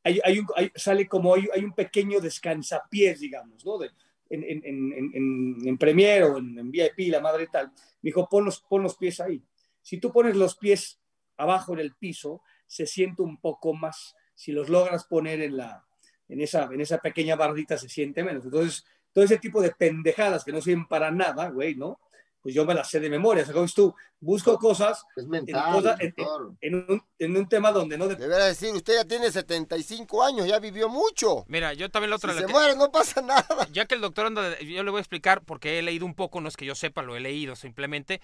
hay, 0.04 0.20
hay 0.24 0.38
un- 0.38 0.46
hay- 0.56 0.72
sale 0.74 1.06
como 1.06 1.34
hay, 1.34 1.64
un 1.64 1.74
pequeño 1.74 2.20
descansapiés, 2.20 3.20
digamos, 3.20 3.64
¿no? 3.64 3.78
De- 3.78 3.90
en, 4.30 5.78
Premier 5.78 6.24
o 6.24 6.38
en 6.38 6.70
VIP, 6.70 7.08
la 7.10 7.20
madre 7.20 7.48
tal, 7.50 7.68
me 7.68 8.08
dijo, 8.08 8.28
pon 8.28 8.44
los, 8.44 8.60
pon 8.60 8.82
los 8.82 8.96
pies 8.96 9.20
ahí. 9.20 9.42
Si 9.82 9.98
tú 9.98 10.12
pones 10.12 10.36
los 10.36 10.56
pies 10.56 11.00
abajo 11.38 11.72
en 11.72 11.80
el 11.80 11.94
piso, 11.94 12.42
se 12.66 12.86
siente 12.86 13.22
un 13.22 13.40
poco 13.40 13.72
más. 13.72 14.14
Si 14.34 14.52
los 14.52 14.68
logras 14.68 15.04
poner 15.04 15.40
en, 15.40 15.56
la, 15.56 15.84
en, 16.28 16.40
esa, 16.40 16.64
en 16.72 16.80
esa 16.80 16.98
pequeña 16.98 17.34
bardita, 17.36 17.78
se 17.78 17.88
siente 17.88 18.22
menos. 18.22 18.44
Entonces, 18.44 18.84
todo 19.12 19.24
ese 19.24 19.38
tipo 19.38 19.62
de 19.62 19.70
pendejadas 19.72 20.44
que 20.44 20.52
no 20.52 20.60
sirven 20.60 20.86
para 20.86 21.10
nada, 21.10 21.48
güey, 21.48 21.74
¿no? 21.74 21.98
Pues 22.40 22.54
yo 22.54 22.64
me 22.64 22.72
las 22.72 22.88
sé 22.88 23.00
de 23.00 23.10
memoria. 23.10 23.42
Dices 23.42 23.74
tú, 23.74 23.92
busco 24.20 24.56
cosas 24.58 25.04
Es 25.16 25.24
en, 25.24 25.30
mental, 25.30 25.96
en- 25.98 26.14
doctor. 26.16 26.54
en 26.60 26.74
un, 26.76 27.02
en 27.18 27.36
un 27.36 27.48
tema 27.48 27.72
donde 27.72 27.98
no... 27.98 28.06
de- 28.06 28.14
Deberá 28.14 28.44
decir, 28.46 28.72
usted 28.74 28.94
ya 28.94 29.04
tiene 29.04 29.30
75 29.32 30.22
años, 30.22 30.46
ya 30.46 30.60
vivió 30.60 30.88
mucho. 30.88 31.44
Mira, 31.48 31.72
yo 31.74 31.90
también 31.90 32.10
la 32.10 32.16
otra... 32.16 32.32
Si 32.34 32.38
se 32.38 32.46
que- 32.46 32.52
muere, 32.52 32.76
no 32.76 32.92
pasa 32.92 33.20
nada. 33.22 33.66
Ya 33.72 33.86
que 33.86 33.96
el 33.96 34.00
doctor 34.00 34.26
anda, 34.26 34.50
de- 34.50 34.64
yo 34.64 34.84
le 34.84 34.90
voy 34.92 34.98
a 34.98 35.00
explicar 35.00 35.42
porque 35.42 35.80
he 35.80 35.82
leído 35.82 36.06
un 36.06 36.14
poco, 36.14 36.40
no 36.40 36.48
es 36.48 36.56
que 36.56 36.64
yo 36.64 36.76
sepa, 36.76 37.02
lo 37.02 37.16
he 37.16 37.20
leído 37.20 37.56
simplemente. 37.56 38.20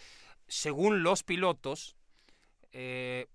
Según 0.47 1.03
los 1.03 1.25
pilotos, 1.25 1.97
eh, 2.75 3.29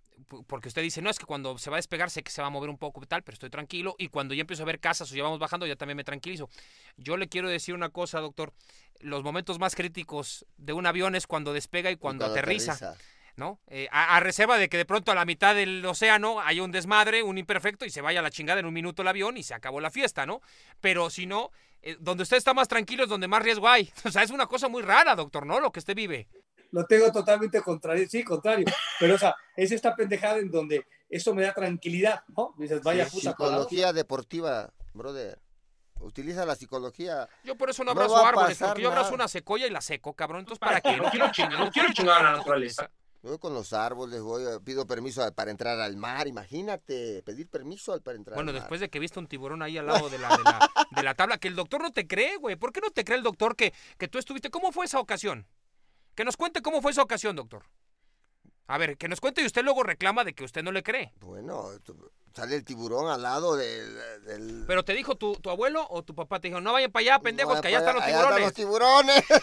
porque 0.47 0.67
usted 0.67 0.81
dice, 0.81 1.01
no, 1.01 1.09
es 1.09 1.17
que 1.17 1.25
cuando 1.25 1.57
se 1.57 1.69
va 1.69 1.77
a 1.77 1.79
despegar 1.79 2.09
sé 2.09 2.23
que 2.23 2.31
se 2.31 2.41
va 2.41 2.47
a 2.47 2.51
mover 2.51 2.69
un 2.69 2.77
poco 2.77 3.01
y 3.01 3.07
tal, 3.07 3.23
pero 3.23 3.33
estoy 3.33 3.49
tranquilo. 3.49 3.95
Y 3.97 4.09
cuando 4.09 4.33
ya 4.33 4.41
empiezo 4.41 4.63
a 4.63 4.65
ver 4.65 4.79
casas 4.79 5.09
o 5.11 5.15
ya 5.15 5.23
vamos 5.23 5.39
bajando, 5.39 5.65
ya 5.65 5.77
también 5.77 5.95
me 5.95 6.03
tranquilizo. 6.03 6.49
Yo 6.97 7.15
le 7.15 7.29
quiero 7.29 7.47
decir 7.49 7.73
una 7.73 7.89
cosa, 7.89 8.19
doctor. 8.19 8.53
Los 8.99 9.23
momentos 9.23 9.59
más 9.59 9.75
críticos 9.75 10.45
de 10.57 10.73
un 10.73 10.85
avión 10.85 11.15
es 11.15 11.25
cuando 11.25 11.53
despega 11.53 11.89
y 11.89 11.95
cuando, 11.95 12.25
aterriza. 12.25 12.97
¿no? 13.37 13.61
Eh, 13.67 13.87
a, 13.91 14.17
a 14.17 14.19
reserva 14.19 14.57
de 14.57 14.67
que 14.67 14.75
de 14.75 14.83
pronto 14.83 15.13
a 15.13 15.15
la 15.15 15.23
mitad 15.23 15.55
del 15.55 15.85
océano 15.85 16.41
haya 16.41 16.61
un 16.61 16.73
desmadre, 16.73 17.23
un 17.23 17.37
imperfecto 17.37 17.85
y 17.85 17.89
se 17.89 18.01
vaya 18.01 18.19
a 18.19 18.23
la 18.23 18.31
chingada 18.31 18.59
en 18.59 18.65
un 18.65 18.73
minuto 18.73 19.01
el 19.01 19.07
avión 19.07 19.37
y 19.37 19.43
se 19.43 19.53
acabó 19.53 19.79
la 19.79 19.89
fiesta, 19.89 20.25
¿no? 20.25 20.41
Pero 20.81 21.09
si 21.09 21.25
no, 21.25 21.49
eh, 21.81 21.95
donde 22.01 22.23
usted 22.23 22.35
está 22.35 22.53
más 22.53 22.67
tranquilo 22.67 23.03
es 23.03 23.09
donde 23.09 23.29
más 23.29 23.41
riesgo 23.41 23.69
hay. 23.69 23.89
O 24.03 24.11
sea, 24.11 24.23
es 24.23 24.31
una 24.31 24.47
cosa 24.47 24.67
muy 24.67 24.81
rara, 24.81 25.15
doctor, 25.15 25.45
¿no? 25.45 25.61
Lo 25.61 25.71
que 25.71 25.79
usted 25.79 25.95
vive. 25.95 26.27
Lo 26.71 26.85
tengo 26.85 27.11
totalmente 27.11 27.61
contrario, 27.61 28.07
sí, 28.09 28.23
contrario, 28.23 28.65
pero 28.99 29.15
o 29.15 29.17
sea, 29.17 29.35
es 29.55 29.71
esta 29.71 29.95
pendejada 29.95 30.37
en 30.37 30.51
donde 30.51 30.85
eso 31.09 31.33
me 31.33 31.43
da 31.43 31.53
tranquilidad, 31.53 32.23
¿no? 32.35 32.53
Dices, 32.57 32.81
vaya 32.83 33.05
Sí, 33.05 33.11
puta 33.17 33.31
psicología 33.31 33.93
deportiva, 33.93 34.71
brother. 34.93 35.39
Utiliza 36.01 36.45
la 36.45 36.55
psicología. 36.55 37.27
Yo 37.43 37.57
por 37.57 37.69
eso 37.69 37.83
no 37.83 37.91
abrazo 37.91 38.15
árboles, 38.25 38.57
porque 38.57 38.81
yo 38.81 38.87
abrazo 38.87 39.05
nada. 39.11 39.15
una 39.15 39.27
secoya 39.27 39.67
y 39.67 39.69
la 39.69 39.81
seco, 39.81 40.13
cabrón. 40.13 40.39
Entonces, 40.39 40.59
¿para 40.59 40.79
qué? 40.79 40.95
No 40.95 41.09
quiero 41.11 41.29
chingar, 41.31 41.59
no 41.59 41.69
quiero 41.71 41.91
chingar 41.91 42.21
a 42.21 42.31
la 42.31 42.37
naturaleza. 42.37 42.89
Yo 43.21 43.37
con 43.37 43.53
los 43.53 43.73
árboles, 43.73 44.21
voy, 44.21 44.43
pido 44.63 44.87
permiso 44.87 45.29
para 45.33 45.51
entrar 45.51 45.77
al 45.81 45.97
mar, 45.97 46.25
imagínate, 46.29 47.21
pedir 47.25 47.49
permiso 47.49 47.91
al- 47.91 48.01
para 48.01 48.15
entrar 48.15 48.35
Bueno, 48.35 48.51
al 48.51 48.53
mar. 48.55 48.61
después 48.63 48.79
de 48.79 48.89
que 48.89 48.97
viste 48.99 49.19
un 49.19 49.27
tiburón 49.27 49.61
ahí 49.61 49.77
al 49.77 49.87
lado 49.87 50.09
de 50.09 50.17
la, 50.19 50.29
de 50.37 50.43
la, 50.43 50.69
de 50.91 51.03
la 51.03 51.13
tabla, 51.15 51.37
que 51.37 51.49
el 51.49 51.55
doctor 51.57 51.81
no 51.81 51.91
te 51.91 52.07
cree, 52.07 52.37
güey. 52.37 52.55
¿Por 52.55 52.71
qué 52.71 52.79
no 52.79 52.91
te 52.91 53.03
cree 53.03 53.17
el 53.17 53.23
doctor 53.23 53.57
que, 53.57 53.73
que 53.97 54.07
tú 54.07 54.19
estuviste? 54.19 54.49
¿Cómo 54.49 54.71
fue 54.71 54.85
esa 54.85 54.99
ocasión? 55.01 55.45
Que 56.15 56.25
nos 56.25 56.37
cuente 56.37 56.61
cómo 56.61 56.81
fue 56.81 56.91
esa 56.91 57.01
ocasión, 57.01 57.35
doctor. 57.35 57.63
A 58.67 58.77
ver, 58.77 58.97
que 58.97 59.07
nos 59.07 59.19
cuente 59.19 59.41
y 59.41 59.45
usted 59.45 59.63
luego 59.63 59.83
reclama 59.83 60.23
de 60.23 60.33
que 60.33 60.43
usted 60.43 60.61
no 60.63 60.71
le 60.71 60.83
cree. 60.83 61.11
Bueno, 61.21 61.69
sale 62.35 62.55
el 62.55 62.63
tiburón 62.63 63.09
al 63.09 63.21
lado 63.23 63.55
del... 63.55 63.95
del- 64.25 64.63
Pero 64.67 64.85
te 64.85 64.93
dijo 64.93 65.15
tu, 65.15 65.33
tu 65.37 65.49
abuelo 65.49 65.87
o 65.89 66.03
tu 66.03 66.13
papá, 66.13 66.39
te 66.39 66.49
dijo, 66.49 66.61
no 66.61 66.73
vayan 66.73 66.91
para 66.91 67.01
allá, 67.01 67.19
pendejos, 67.19 67.55
No, 67.55 67.61
que 67.61 67.69
allá 67.69 67.79
están 67.79 67.95
los 67.95 68.03
allá 68.03 68.17
tiburones. 68.19 68.43
los 68.45 68.53
tiburones. 68.53 69.23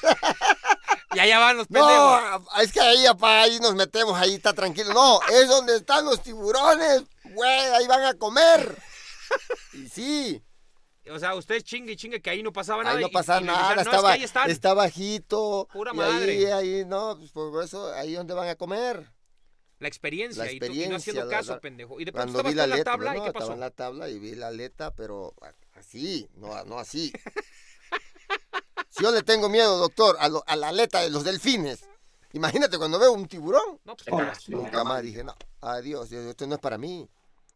Y 1.14 1.18
allá 1.18 1.38
van 1.38 1.56
los 1.56 1.66
pendejos. 1.66 2.20
No, 2.44 2.60
es 2.60 2.72
que 2.72 2.80
ahí, 2.80 3.06
apá, 3.06 3.40
ahí 3.42 3.58
nos 3.60 3.74
metemos, 3.74 4.20
ahí 4.20 4.34
está 4.34 4.52
tranquilo. 4.52 4.92
No, 4.92 5.18
es 5.30 5.48
donde 5.48 5.76
están 5.76 6.04
los 6.04 6.22
tiburones, 6.22 7.04
güey, 7.24 7.58
ahí 7.74 7.86
van 7.86 8.02
a 8.04 8.12
comer. 8.14 8.76
Y 9.72 9.88
sí, 9.88 10.42
O 11.11 11.18
sea, 11.18 11.34
usted 11.34 11.61
chingue 11.62 11.92
y 11.92 11.96
chingue 11.96 12.20
que 12.20 12.30
ahí 12.30 12.42
no 12.42 12.52
pasaba 12.52 12.82
nada. 12.82 12.96
ahí 12.96 13.02
no 13.02 13.09
y- 13.09 13.12
pasa 13.12 13.36
y 13.38 13.40
le 13.40 13.46
nada, 13.46 13.59
dijeron, 13.59 13.76
"No, 13.76 13.80
es 13.82 13.88
que 13.88 13.94
estaba, 13.96 14.12
ahí 14.12 14.22
están". 14.24 14.50
está 14.50 14.74
bajito. 14.74 15.68
Pura 15.72 15.92
y 15.94 16.00
ahí, 16.00 16.12
madre. 16.12 16.52
ahí, 16.52 16.84
no, 16.84 17.16
pues 17.18 17.30
por 17.30 17.62
eso, 17.64 17.92
ahí 17.94 18.14
donde 18.14 18.34
van 18.34 18.48
a 18.48 18.57
comer. 18.57 19.11
La 19.78 19.88
experiencia, 19.88 20.44
La 20.44 20.52
y, 20.52 20.59
tú- 20.59 20.64
y 20.66 20.68
no 20.68 20.72
experiencia, 20.72 20.96
haciendo 20.96 21.24
la- 21.30 21.36
caso, 21.36 21.52
la- 21.54 21.61
pendejo. 21.61 22.00
Y 22.00 22.04
de 22.07 22.12
pronto 22.12 22.32
Cuando 22.32 22.48
estabas 22.48 22.52
vi 22.52 22.54
tú 22.54 22.57
la 22.57 22.64
en 22.64 22.70
la 22.70 22.74
aleta, 22.76 22.90
tabla, 22.92 23.11
no, 23.12 23.16
¿y 23.18 23.20
qué 23.20 23.26
estaba 23.26 23.40
pasó? 23.44 23.52
en 23.52 23.61
la 23.61 23.70
tabla 23.70 24.09
y 24.09 24.18
vi 24.18 24.34
la 24.34 24.48
aleta, 24.48 24.94
pero 24.94 25.34
así, 25.74 26.28
no, 26.36 26.64
no 26.64 26.78
así. 26.78 27.12
Si 28.90 29.02
yo 29.02 29.11
le 29.11 29.22
tengo 29.22 29.48
miedo, 29.48 29.76
doctor, 29.76 30.16
a, 30.18 30.28
lo- 30.28 30.42
a 30.46 30.57
la 30.57 30.68
aleta 30.68 31.00
de 31.02 31.11
los 31.11 31.22
delfines, 31.24 31.84
imagínate 32.32 32.78
cuando 32.78 32.98
veo 32.98 33.12
un 33.12 33.26
tiburón, 33.28 33.78
No, 33.84 33.94
pues, 33.96 34.07
cagas. 34.09 34.48
nunca 34.48 34.82
más 34.84 35.02
dije, 35.02 35.22
no, 35.22 35.34
adiós, 35.61 36.11
esto 36.11 36.46
no 36.46 36.54
es 36.54 36.61
para 36.61 36.78
mí. 36.78 37.07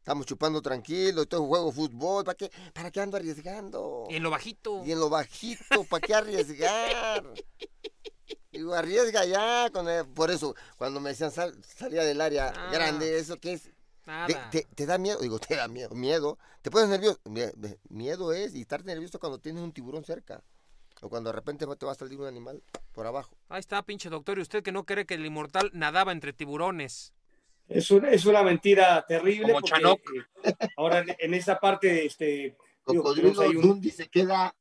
Estamos 0.00 0.24
chupando 0.26 0.62
tranquilo, 0.62 1.22
esto 1.22 1.36
es 1.36 1.42
un 1.42 1.48
juego 1.48 1.70
fútbol, 1.72 2.24
¿para 2.24 2.34
qué, 2.34 2.50
¿para 2.72 2.90
qué 2.90 3.00
ando 3.02 3.16
arriesgando? 3.18 4.06
Y 4.08 4.16
en 4.16 4.22
lo 4.22 4.30
bajito. 4.30 4.82
Y 4.84 4.92
en 4.92 4.98
lo 4.98 5.10
bajito, 5.10 5.84
¿para 5.88 6.06
qué 6.06 6.14
arriesgar? 6.14 7.22
Digo, 8.52 8.74
arriesga 8.74 9.24
ya. 9.26 9.70
Con 9.72 9.88
el- 9.88 10.06
por 10.08 10.30
eso, 10.30 10.54
cuando 10.76 11.00
me 11.00 11.10
decían 11.10 11.30
sal- 11.30 11.54
salía 11.64 12.02
del 12.02 12.20
área 12.20 12.52
Ah. 12.56 12.70
grande, 12.72 13.18
¿eso 13.18 13.36
qué 13.38 13.52
es? 13.52 13.70
Nada. 14.06 14.26
Te, 14.50 14.62
te- 14.62 14.74
te 14.74 14.86
da 14.86 14.96
miedo? 14.98 15.18
Digo, 15.20 15.38
te 15.38 15.54
da 15.54 15.68
miedo. 15.68 15.94
Miedo. 15.94 16.38
¿Te 16.62 16.70
pones 16.70 16.88
nervioso? 16.88 17.20
Miedo 17.90 18.32
es 18.32 18.54
y 18.54 18.62
estar 18.62 18.84
nervioso 18.84 19.20
cuando 19.20 19.38
tienes 19.38 19.62
un 19.62 19.70
tiburón 19.72 20.04
cerca. 20.04 20.42
O 21.02 21.08
cuando 21.08 21.30
de 21.30 21.36
repente 21.36 21.66
te 21.76 21.86
va 21.86 21.92
a 21.92 21.94
salir 21.94 22.18
un 22.18 22.26
animal 22.26 22.62
por 22.92 23.06
abajo. 23.06 23.36
Ahí 23.48 23.60
está, 23.60 23.82
pinche 23.84 24.08
doctor. 24.10 24.38
Y 24.38 24.42
usted 24.42 24.62
que 24.62 24.72
no 24.72 24.84
cree 24.84 25.06
que 25.06 25.14
el 25.14 25.24
inmortal 25.24 25.70
nadaba 25.72 26.10
entre 26.12 26.32
tiburones. 26.32 27.12
Es 27.70 27.88
una, 27.92 28.10
es 28.10 28.26
una 28.26 28.42
mentira 28.42 29.04
terrible. 29.06 29.52
Como 29.52 29.60
porque, 29.60 29.70
Chanoc. 29.70 30.00
eh, 30.42 30.52
ahora, 30.76 31.04
en, 31.06 31.34
esta 31.34 31.58
parte, 31.58 32.04
este, 32.04 32.56
digo, 32.86 33.04
Cocodrilo 33.04 33.40
ahí 33.42 33.54
un, 33.56 33.82
se 33.90 34.08
queda 34.08 34.54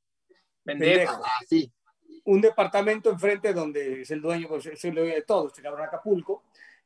Pendejo. 0.64 1.20
así. 1.42 1.72
un 2.26 2.40
departamento 2.40 3.10
enfrente 3.10 3.52
donde 3.52 4.02
es 4.04 4.12
el 4.12 4.22
dueño, 4.22 4.48
pues, 4.48 4.68
es 4.68 4.86
el 4.86 4.94
dueño 4.94 5.16
de 5.16 5.24
todo, 5.24 5.48
este 5.48 5.64
cabrón 5.64 5.82
Acapulco. 5.82 6.44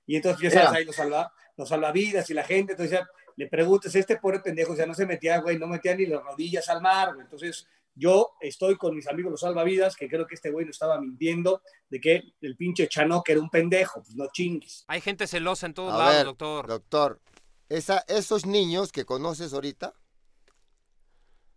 Y 0.07 0.15
entonces 0.15 0.41
ya 0.43 0.49
sabes, 0.49 0.69
Era. 0.69 0.77
ahí 0.77 0.85
los, 0.85 0.95
salva, 0.95 1.33
los 1.57 1.67
salvavidas 1.67 2.29
y 2.29 2.33
la 2.33 2.43
gente. 2.43 2.71
Entonces 2.71 2.99
ya 2.99 3.07
le 3.35 3.47
preguntas, 3.47 3.93
este 3.93 4.15
pobre 4.15 4.39
pendejo 4.39 4.75
ya 4.75 4.85
no 4.85 4.93
se 4.93 5.05
metía, 5.05 5.39
güey, 5.39 5.59
no 5.59 5.67
metía 5.67 5.93
ni 5.93 6.05
las 6.05 6.23
rodillas 6.23 6.69
al 6.69 6.81
mar. 6.81 7.09
güey. 7.13 7.25
Entonces 7.25 7.67
yo 7.95 8.31
estoy 8.41 8.77
con 8.77 8.95
mis 8.95 9.07
amigos 9.07 9.31
los 9.31 9.41
salvavidas, 9.41 9.95
que 9.95 10.07
creo 10.07 10.25
que 10.25 10.35
este 10.35 10.51
güey 10.51 10.65
no 10.65 10.71
estaba 10.71 10.99
mintiendo 10.99 11.61
de 11.89 11.99
que 11.99 12.23
el 12.41 12.55
pinche 12.55 12.87
Chanoc 12.87 13.27
era 13.29 13.39
un 13.39 13.49
pendejo. 13.49 14.01
Pues 14.01 14.15
no 14.15 14.27
chingues. 14.33 14.83
Hay 14.87 15.01
gente 15.01 15.27
celosa 15.27 15.67
en 15.67 15.73
todos 15.73 15.93
A 15.93 15.97
lados, 15.97 16.15
ver, 16.15 16.25
doctor. 16.25 16.67
Doctor, 16.67 17.21
esa, 17.69 18.03
esos 18.07 18.45
niños 18.45 18.91
que 18.91 19.05
conoces 19.05 19.53
ahorita, 19.53 19.93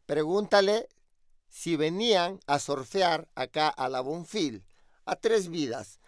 pregúntale 0.06 0.88
si 1.48 1.76
venían 1.76 2.40
a 2.46 2.58
surfear 2.58 3.28
acá 3.34 3.68
a 3.68 3.88
la 3.88 4.00
Bonfil, 4.00 4.64
a 5.04 5.16
tres 5.16 5.48
vidas, 5.48 6.00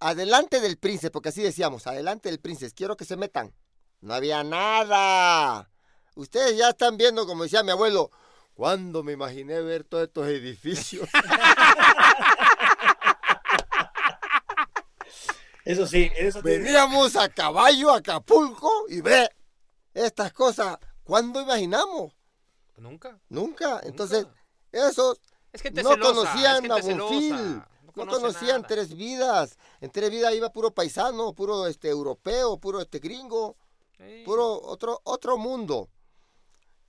adelante 0.00 0.60
del 0.60 0.76
príncipe, 0.76 1.10
porque 1.10 1.30
así 1.30 1.42
decíamos, 1.42 1.86
adelante 1.86 2.28
del 2.28 2.40
príncipe, 2.40 2.72
quiero 2.74 2.96
que 2.96 3.04
se 3.04 3.16
metan. 3.16 3.54
No 4.00 4.14
había 4.14 4.42
nada. 4.42 5.70
Ustedes 6.16 6.58
ya 6.58 6.70
están 6.70 6.96
viendo, 6.96 7.26
como 7.26 7.44
decía 7.44 7.62
mi 7.62 7.70
abuelo, 7.70 8.10
cuando 8.54 9.02
me 9.02 9.12
imaginé 9.12 9.60
ver 9.62 9.84
todos 9.84 10.04
estos 10.04 10.26
edificios. 10.28 11.08
Eso 15.64 15.86
sí, 15.86 16.10
eso 16.16 16.42
tiene- 16.42 16.64
Veníamos 16.64 17.14
a 17.14 17.28
caballo 17.28 17.90
a 17.92 17.98
Acapulco 17.98 18.68
y 18.88 19.00
ve 19.00 19.28
estas 19.94 20.32
cosas. 20.32 20.76
¿Cuándo 21.04 21.40
imaginamos? 21.40 22.12
Nunca. 22.78 23.20
Nunca. 23.28 23.80
Entonces, 23.84 24.26
esos 24.72 25.20
Es 25.52 25.62
gente 25.62 25.84
no 25.84 25.90
celosa. 25.90 26.14
conocían 26.14 26.64
es 26.64 26.70
a 26.70 26.74
gente 26.76 26.82
celosa, 26.92 27.12
Bonfil. 27.14 27.32
No, 27.36 27.66
No 27.84 27.92
conoce 27.92 28.20
conocían 28.20 28.56
nada. 28.62 28.66
tres 28.66 28.96
vidas. 28.96 29.56
En 29.80 29.90
tres 29.90 30.10
vidas 30.10 30.34
iba 30.34 30.50
puro 30.52 30.72
paisano, 30.72 31.32
puro 31.32 31.68
este 31.68 31.88
europeo, 31.88 32.58
puro 32.58 32.80
este 32.80 32.98
gringo, 32.98 33.56
Sí. 33.98 34.22
puro 34.24 34.60
otro, 34.62 35.00
otro 35.04 35.38
mundo. 35.38 35.88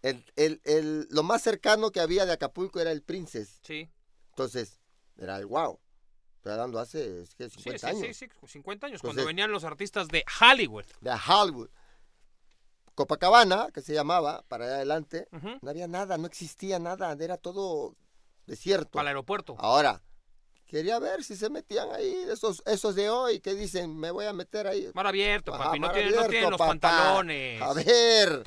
El, 0.04 0.24
el- 0.36 0.62
el- 0.66 1.08
lo 1.10 1.24
más 1.24 1.42
cercano 1.42 1.90
que 1.92 2.00
había 2.02 2.26
de 2.28 2.34
Acapulco 2.34 2.80
era 2.80 2.92
el 2.92 3.02
Princess. 3.02 3.60
Sí. 3.64 3.90
Entonces, 4.30 4.80
era 5.18 5.38
el 5.38 5.48
wow. 5.48 5.80
Estoy 6.36 6.52
hablando 6.52 6.78
hace 6.80 7.22
es 7.24 7.34
que 7.36 7.50
Sí, 7.50 7.56
50 7.62 7.80
sí, 7.80 7.86
años. 7.96 8.18
sí, 8.18 8.28
sí, 8.28 8.48
50 8.48 8.88
años, 8.88 8.98
Entonces- 9.00 9.16
cuando 9.16 9.26
venían 9.28 9.50
los 9.52 9.64
artistas 9.64 10.08
de 10.10 10.24
Hollywood. 10.42 10.86
De 11.02 11.12
Hollywood. 11.28 11.70
Copacabana, 12.96 13.70
que 13.74 13.82
se 13.82 13.94
llamaba, 13.94 14.44
para 14.48 14.66
allá 14.66 14.76
adelante, 14.76 15.28
no 15.62 15.70
había 15.70 15.88
nada, 15.88 16.18
no 16.20 16.28
existía 16.28 16.78
nada, 16.78 17.12
era 17.20 17.38
todo 17.38 17.96
desierto. 18.46 18.92
Para 18.92 19.04
el 19.04 19.08
aeropuerto. 19.16 19.56
Ahora, 19.58 20.04
quería 20.68 21.00
ver 21.00 21.24
si 21.24 21.36
se 21.36 21.50
metían 21.50 21.90
ahí, 21.92 22.14
esos, 22.30 22.62
esos 22.68 22.94
de 22.94 23.10
hoy 23.10 23.40
que 23.40 23.56
dicen, 23.56 23.98
me 23.98 24.12
voy 24.12 24.26
a 24.26 24.34
meter 24.34 24.68
ahí. 24.68 24.92
Mar 24.94 25.08
abierto, 25.08 25.56
Ajá, 25.56 25.64
papi. 25.66 25.80
No 25.80 25.88
mar 25.88 25.96
tienen, 25.96 26.12
no 26.12 26.18
abierto, 26.20 26.32
tienen 26.32 26.50
los 26.52 26.58
papá. 26.60 26.70
pantalones. 26.72 27.62
A 27.64 27.74
ver, 27.74 28.44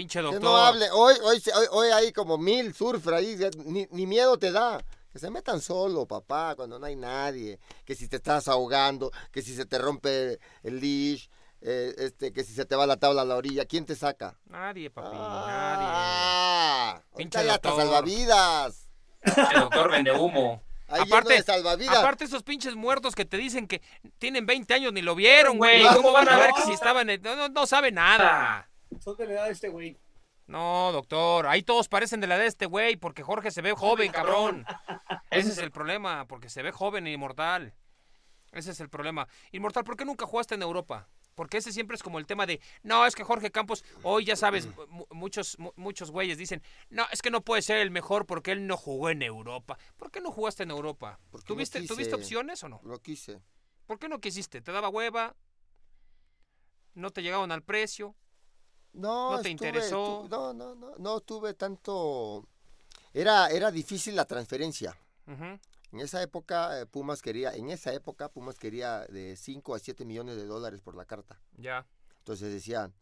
Pinche 0.00 0.18
que 0.20 0.22
doctor. 0.22 0.42
no 0.42 0.56
hable. 0.56 0.90
Hoy, 0.92 1.14
hoy, 1.22 1.42
hoy, 1.54 1.66
hoy 1.72 1.88
hay 1.90 2.10
como 2.12 2.38
mil 2.38 2.72
surfer 2.74 3.12
ahí, 3.14 3.36
ni, 3.66 3.86
ni 3.90 4.06
miedo 4.06 4.38
te 4.38 4.50
da. 4.50 4.82
Que 5.12 5.18
se 5.18 5.28
metan 5.30 5.60
solo, 5.60 6.06
papá, 6.06 6.54
cuando 6.56 6.78
no 6.78 6.86
hay 6.86 6.96
nadie. 6.96 7.58
Que 7.84 7.94
si 7.94 8.08
te 8.08 8.16
estás 8.16 8.48
ahogando, 8.48 9.10
que 9.32 9.42
si 9.42 9.54
se 9.54 9.66
te 9.66 9.76
rompe 9.76 10.38
el 10.62 10.80
leash, 10.80 11.26
eh, 11.60 11.94
este, 11.98 12.32
que 12.32 12.44
si 12.44 12.54
se 12.54 12.64
te 12.64 12.76
va 12.76 12.86
la 12.86 12.96
tabla 12.96 13.22
a 13.22 13.24
la 13.26 13.36
orilla, 13.36 13.66
¿quién 13.66 13.84
te 13.84 13.94
saca? 13.94 14.38
Nadie, 14.46 14.88
papi. 14.88 15.16
Nadie. 15.18 15.86
Ah, 15.90 17.02
Pinche 17.16 17.44
ya 17.44 17.54
hasta 17.56 17.68
doctor. 17.68 17.84
salvavidas. 17.86 18.88
El 19.22 19.60
doctor 19.60 19.90
vende 19.90 20.12
humo. 20.12 20.62
Ahí 20.88 21.02
Aparte, 21.02 21.34
de 21.34 21.42
salvavidas. 21.42 21.96
aparte 21.98 22.24
esos 22.24 22.42
pinches 22.42 22.74
muertos 22.74 23.14
que 23.14 23.24
te 23.24 23.36
dicen 23.36 23.66
que 23.68 23.82
tienen 24.18 24.46
20 24.46 24.72
años 24.74 24.92
ni 24.94 25.02
lo 25.02 25.14
vieron, 25.14 25.58
güey. 25.58 25.84
¿Cómo 25.94 26.10
van 26.12 26.28
a 26.28 26.36
ver 26.38 26.50
que 26.56 26.62
si 26.62 26.72
estaban 26.72 27.10
en... 27.10 27.20
No, 27.20 27.36
no, 27.36 27.48
no 27.48 27.66
sabe 27.66 27.92
nada. 27.92 28.69
Son 29.00 29.16
de 29.16 29.26
la 29.26 29.32
edad 29.32 29.44
de 29.46 29.52
este 29.52 29.68
güey. 29.68 29.98
No, 30.46 30.90
doctor. 30.92 31.46
Ahí 31.46 31.62
todos 31.62 31.88
parecen 31.88 32.20
de 32.20 32.26
la 32.26 32.36
de 32.38 32.46
este 32.46 32.66
güey 32.66 32.96
porque 32.96 33.22
Jorge 33.22 33.50
se 33.50 33.62
ve 33.62 33.72
joven, 33.72 34.10
cabrón. 34.12 34.64
Ese 35.30 35.50
es 35.50 35.58
el 35.58 35.70
problema, 35.70 36.26
porque 36.26 36.48
se 36.48 36.62
ve 36.62 36.72
joven 36.72 37.06
e 37.06 37.12
inmortal. 37.12 37.72
Ese 38.52 38.72
es 38.72 38.80
el 38.80 38.88
problema. 38.88 39.28
Inmortal, 39.52 39.84
¿por 39.84 39.96
qué 39.96 40.04
nunca 40.04 40.26
jugaste 40.26 40.56
en 40.56 40.62
Europa? 40.62 41.08
Porque 41.36 41.58
ese 41.58 41.72
siempre 41.72 41.94
es 41.94 42.02
como 42.02 42.18
el 42.18 42.26
tema 42.26 42.44
de, 42.44 42.60
no, 42.82 43.06
es 43.06 43.14
que 43.14 43.22
Jorge 43.22 43.50
Campos, 43.52 43.84
hoy 44.02 44.24
ya 44.24 44.34
sabes, 44.36 44.68
mu- 44.88 45.06
muchos, 45.10 45.56
mu- 45.58 45.72
muchos 45.76 46.10
güeyes 46.10 46.36
dicen, 46.36 46.60
no, 46.90 47.06
es 47.12 47.22
que 47.22 47.30
no 47.30 47.40
puede 47.42 47.62
ser 47.62 47.78
el 47.78 47.90
mejor 47.92 48.26
porque 48.26 48.50
él 48.50 48.66
no 48.66 48.76
jugó 48.76 49.08
en 49.08 49.22
Europa. 49.22 49.78
¿Por 49.96 50.10
qué 50.10 50.20
no 50.20 50.32
jugaste 50.32 50.64
en 50.64 50.72
Europa? 50.72 51.18
Porque 51.30 51.44
no 51.44 51.54
¿Tuviste, 51.54 51.80
quise. 51.80 51.94
¿Tuviste 51.94 52.14
opciones 52.16 52.62
o 52.64 52.68
no? 52.68 52.80
Lo 52.82 52.98
quise. 53.00 53.40
¿Por 53.86 53.98
qué 54.00 54.08
no 54.08 54.20
quisiste? 54.20 54.60
¿Te 54.60 54.72
daba 54.72 54.88
hueva? 54.90 55.36
¿No 56.94 57.10
te 57.10 57.22
llegaban 57.22 57.52
al 57.52 57.62
precio? 57.62 58.14
No, 58.92 59.30
¿No 59.32 59.40
te 59.42 59.50
estuve- 59.50 59.68
interesó? 59.68 60.22
tu- 60.22 60.28
no, 60.28 60.52
no, 60.52 60.74
no, 60.74 60.94
no 60.98 61.20
tuve 61.20 61.54
tanto. 61.54 62.46
Era, 63.12 63.48
era 63.48 63.70
difícil 63.70 64.14
la 64.16 64.24
transferencia. 64.24 64.96
En 65.26 66.00
esa 66.00 66.20
época, 66.22 66.80
eh, 66.80 66.86
Pumas 66.86 67.22
quería, 67.22 67.52
en 67.54 67.70
esa 67.70 67.92
época, 67.92 68.28
Pumas 68.30 68.58
quería 68.58 69.00
de 69.06 69.36
5 69.36 69.74
a 69.76 69.78
7 69.78 70.04
millones 70.04 70.36
de 70.36 70.44
dólares 70.44 70.80
por 70.80 70.96
la 70.96 71.04
carta. 71.04 71.40
Ya. 71.56 71.86
Entonces 72.18 72.52
decían, 72.52 72.92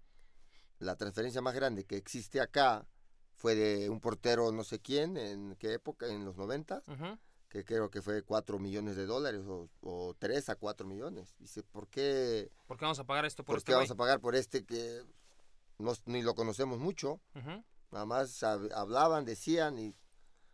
la 0.79 0.95
transferencia 0.97 1.41
más 1.41 1.55
grande 1.55 1.85
que 1.85 1.97
existe 1.97 2.41
acá 2.41 2.87
fue 3.35 3.55
de 3.55 3.89
un 3.89 4.01
portero 4.01 4.53
no 4.53 4.63
sé 4.65 4.79
quién, 4.81 5.17
en 5.17 5.57
qué 5.57 5.73
época, 5.75 6.07
en 6.07 6.25
los 6.27 6.37
90, 6.37 6.83
Ujú. 6.87 7.19
que 7.49 7.65
creo 7.65 7.91
que 7.91 8.03
fue 8.03 8.23
4 8.23 8.59
millones 8.59 8.97
de 8.97 9.07
dólares 9.07 9.43
o, 9.47 9.69
o 9.81 10.15
3 10.19 10.49
a 10.51 10.57
4 10.57 10.87
millones. 10.87 11.35
Dice, 11.39 11.63
¿por 11.63 11.89
qué, 11.89 12.51
¿Por 12.67 12.77
qué 12.77 12.85
vamos 12.85 12.99
a 12.99 13.05
pagar 13.05 13.25
esto 13.25 13.43
por, 13.43 13.55
por 13.55 13.59
este 13.59 13.71
qué 13.71 13.75
vamos 13.75 13.91
a 13.91 13.95
pagar 13.95 14.21
por 14.21 14.35
este 14.35 14.65
que 14.65 15.03
no- 15.79 15.95
ni 16.07 16.23
lo 16.23 16.35
conocemos 16.35 16.79
mucho? 16.79 17.21
Nada 17.91 18.05
más 18.07 18.43
hab- 18.43 18.73
hablaban, 18.75 19.25
decían 19.25 19.79
y 19.79 19.95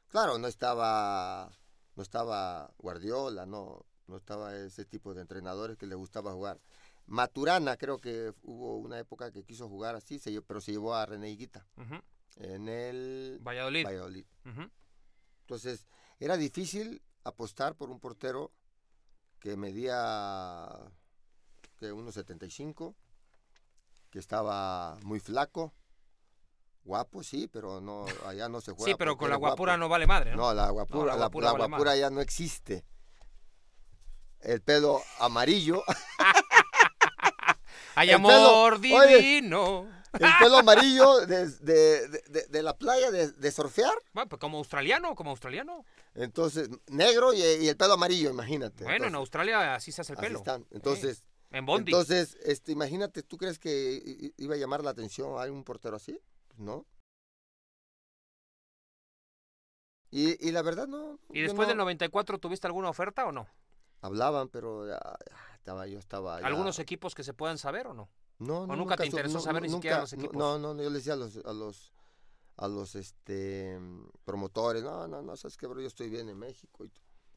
claro, 0.09 0.39
no 0.39 0.47
estaba 0.47 1.51
no 1.97 2.03
estaba 2.03 2.73
Guardiola, 2.79 3.47
no 3.47 3.85
no 4.07 4.17
estaba 4.17 4.55
ese 4.57 4.85
tipo 4.85 5.15
de 5.15 5.23
entrenadores 5.23 5.77
que 5.79 5.87
le 5.87 5.95
gustaba 5.95 6.33
jugar. 6.33 6.61
Maturana 7.07 7.77
creo 7.77 8.01
que 8.01 8.33
hubo 8.43 8.77
una 8.79 8.99
época 8.99 9.31
que 9.31 9.45
quiso 9.45 9.69
jugar 9.69 9.95
así, 9.97 10.19
se 10.19 10.41
pero 10.43 10.61
se 10.61 10.73
llevó 10.73 10.95
a 10.95 11.07
René 11.07 11.31
Higuita. 11.31 11.67
En 12.37 12.69
el 12.69 13.39
Valladolid. 13.87 14.27
Entonces, 15.43 15.87
era 16.19 16.37
difícil 16.37 17.03
apostar 17.25 17.75
por 17.77 17.91
un 17.91 18.01
portero 18.01 18.53
que 19.39 19.57
medía 19.57 20.69
que 21.77 21.93
1.75, 21.93 22.95
que 24.15 24.21
estaba 24.21 24.97
muy 25.03 25.19
flaco, 25.19 25.75
guapo, 26.85 27.25
sí, 27.25 27.49
pero 27.53 27.81
no 27.81 28.07
allá 28.25 28.49
no 28.49 28.61
se 28.61 28.71
juega. 28.71 28.93
Sí, 28.93 28.95
pero 28.97 29.17
con 29.17 29.29
la 29.29 29.35
guapo. 29.35 29.55
guapura 29.55 29.77
no 29.77 29.89
vale 29.89 30.07
madre, 30.07 30.31
¿no? 30.31 30.37
No, 30.37 30.55
la 30.55 30.71
guapura, 30.71 31.07
la 31.07 31.13
la, 31.15 31.17
guapura 31.17 31.47
la 31.49 31.53
vale 31.55 31.65
guapura 31.67 31.91
madre. 31.91 32.01
ya 32.01 32.11
no 32.11 32.21
existe. 32.21 32.85
El 34.39 34.63
pelo 34.63 35.03
amarillo, 35.19 35.83
Hay 37.97 38.11
el 38.11 38.15
amor 38.17 38.81
pelo- 38.81 38.99
oye. 39.05 39.17
divino. 39.19 39.89
el 40.13 40.31
pelo 40.41 40.59
amarillo 40.59 41.27
de, 41.27 41.49
de- 41.49 42.47
de- 42.51 42.63
la 42.63 42.77
playa 42.77 43.11
de, 43.11 43.33
de 43.33 43.51
surfear, 43.51 43.95
Bueno, 44.13 44.29
pues 44.29 44.39
como 44.39 44.59
australiano, 44.59 45.17
como 45.17 45.31
australiano. 45.31 45.85
entonces 46.15 46.69
negro 46.87 47.35
y, 47.35 47.41
y 47.43 47.69
el 47.69 47.77
pelo 47.77 47.95
amarillo, 47.95 48.31
imagínate. 48.31 48.85
Bueno, 48.85 49.07
en 49.07 49.17
Australia 49.17 49.75
así 49.75 49.91
se 49.91 50.03
hace 50.03 50.13
el 50.13 50.19
pelo. 50.21 50.39
están. 50.39 50.65
Entonces, 50.71 51.25
En 51.55 51.65
Bondi. 51.67 51.93
Entonces, 51.93 52.37
este, 52.43 52.73
imagínate, 52.73 53.23
¿tú 53.23 53.37
crees 53.39 53.61
que 53.61 54.33
iba 54.37 54.57
a 54.57 54.59
llamar 54.59 54.83
la 54.83 54.91
atención 54.91 55.41
a 55.41 55.45
un 55.51 55.63
portero 55.63 55.95
así? 55.97 56.19
Pues 56.49 56.59
no. 56.59 56.85
Y, 60.11 60.47
y 60.47 60.51
la 60.51 60.63
verdad 60.63 60.89
no. 60.89 61.21
¿Y 61.31 61.43
después 61.43 61.67
no- 61.67 61.71
del 61.71 61.79
94 61.79 62.39
tuviste 62.39 62.67
alguna 62.67 62.89
oferta 62.91 63.25
o 63.27 63.31
no? 63.33 63.47
Hablaban, 64.01 64.49
pero 64.49 64.87
ya, 64.89 64.99
ya 65.31 65.55
estaba, 65.55 65.87
yo 65.87 65.99
estaba. 66.01 66.41
ya- 66.41 66.47
¿Algunos 66.49 66.81
equipos 66.81 67.15
que 67.15 67.23
se 67.23 67.35
puedan 67.35 67.57
saber 67.57 67.87
o 67.87 67.95
no? 67.95 68.09
No, 68.41 68.67
no, 68.67 68.75
nunca 68.75 68.97
te 68.97 69.07
interesó 69.07 69.35
no, 69.35 69.41
saber 69.41 69.63
ni 69.63 69.69
siquiera 69.71 69.99
nunca, 69.99 70.03
los 70.03 70.13
no, 70.13 70.19
equipos? 70.19 70.37
No, 70.37 70.59
no, 70.59 70.75
no, 70.75 70.83
yo 70.83 70.91
le 70.91 70.97
decía 70.99 71.13
a 71.13 71.17
los, 71.17 71.37
a 71.37 71.53
los, 71.53 71.93
a 72.57 72.67
los, 72.67 72.97
este, 72.97 73.79
promotores, 74.25 74.83
no, 74.83 75.07
no, 75.07 75.23
no, 75.23 75.37
sabes 75.37 75.57
qué, 75.57 75.69
bro, 75.69 75.81
yo 75.81 75.87
estoy 75.87 76.11
bien 76.11 76.29
en 76.29 76.37
México. 76.39 76.85
Y, 76.85 76.93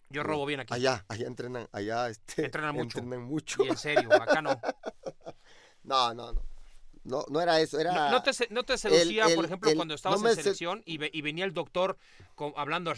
Yo 0.09 0.23
robo 0.23 0.45
bien 0.45 0.59
aquí. 0.61 0.73
Allá, 0.73 1.05
allá 1.09 1.27
entrenan, 1.27 1.67
allá, 1.71 2.07
este, 2.09 2.45
Entrenan 2.45 2.73
mucho. 2.75 2.99
entrenan 2.99 3.23
mucho. 3.25 3.65
Y 3.65 3.69
en 3.69 3.77
serio, 3.77 4.09
acá 4.13 4.41
no. 4.41 4.59
No, 5.83 6.13
no, 6.13 6.33
no, 6.33 6.41
no, 7.05 7.25
no 7.29 7.39
era 7.41 7.61
eso, 7.61 7.79
era. 7.79 7.93
¿No, 7.93 8.11
no 8.11 8.21
te, 8.23 8.31
no 8.49 8.63
te 8.63 8.77
seducía, 8.77 9.27
el- 9.27 9.35
por 9.35 9.45
ejemplo, 9.45 9.69
el- 9.69 9.77
cuando 9.77 9.93
estabas 9.95 10.21
en 10.21 10.27
se- 10.35 10.43
selección 10.43 10.83
y, 10.85 10.97
ve- 10.97 11.09
y 11.13 11.21
venía 11.21 11.45
el 11.45 11.53
doctor 11.53 11.97
con- 12.35 12.51
hablando, 12.57 12.93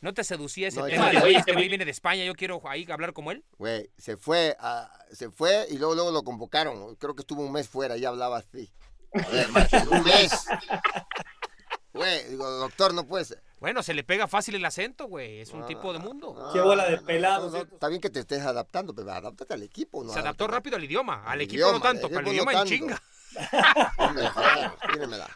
¿no 0.00 0.14
te 0.14 0.24
seducía 0.24 0.68
ese 0.68 0.82
tema 0.84 1.10
de, 1.10 1.18
oye, 1.18 1.36
este 1.36 1.52
güey 1.52 1.68
viene 1.68 1.84
de 1.84 1.90
España, 1.90 2.24
yo 2.24 2.34
quiero 2.34 2.62
ahí 2.66 2.86
hablar 2.90 3.12
como 3.12 3.32
él? 3.32 3.44
Güey, 3.58 3.90
se 3.98 4.16
fue, 4.16 4.56
a- 4.58 4.90
se 5.12 5.30
fue 5.30 5.66
y 5.70 5.76
luego, 5.76 5.94
luego 5.94 6.10
lo 6.10 6.22
convocaron. 6.22 6.96
Creo 6.96 7.14
que 7.14 7.20
estuvo 7.20 7.42
un 7.42 7.52
mes 7.52 7.68
fuera 7.68 7.98
y 7.98 8.04
hablaba 8.06 8.38
así. 8.38 8.72
A 9.12 9.28
ver, 9.28 9.48
macho, 9.50 9.76
un 9.90 10.02
mes. 10.02 10.32
Güey, 11.92 12.24
digo, 12.30 12.50
doctor, 12.50 12.92
no 12.94 13.06
puede 13.06 13.24
ser. 13.26 13.42
Bueno, 13.60 13.82
se 13.82 13.94
le 13.94 14.04
pega 14.04 14.28
fácil 14.28 14.54
el 14.56 14.64
acento, 14.64 15.06
güey, 15.06 15.40
es 15.40 15.50
un 15.52 15.60
No, 15.60 15.66
tipo 15.66 15.92
de 15.92 15.98
no, 15.98 16.04
mundo. 16.04 16.34
no, 16.36 16.52
Qué 16.52 16.60
bola 16.60 16.84
de 16.84 16.96
no, 16.96 17.00
no, 17.00 17.06
pelados, 17.06 17.46
no, 17.52 17.58
no, 17.58 17.62
estos. 17.62 17.74
Está 17.74 17.88
bien 17.88 18.00
que 18.00 18.10
te 18.10 18.20
estés 18.20 18.42
adaptando, 18.42 18.94
pero 18.94 19.10
adáptate 19.12 19.54
al 19.54 19.62
equipo. 19.62 20.04
No 20.04 20.12
Se 20.12 20.18
adaptó 20.18 20.46
rápido 20.46 20.76
al 20.76 20.84
idioma, 20.84 21.22
al 21.24 21.32
Al 21.32 21.40
equipo 21.42 21.62
no 21.62 21.68
idioma, 21.70 21.82
tanto, 21.82 22.06
el 22.08 22.12
pero 22.12 22.26
no 22.26 22.32
idioma 22.32 22.52
en 22.52 22.58
tanto. 22.58 22.70
chinga. 22.70 23.02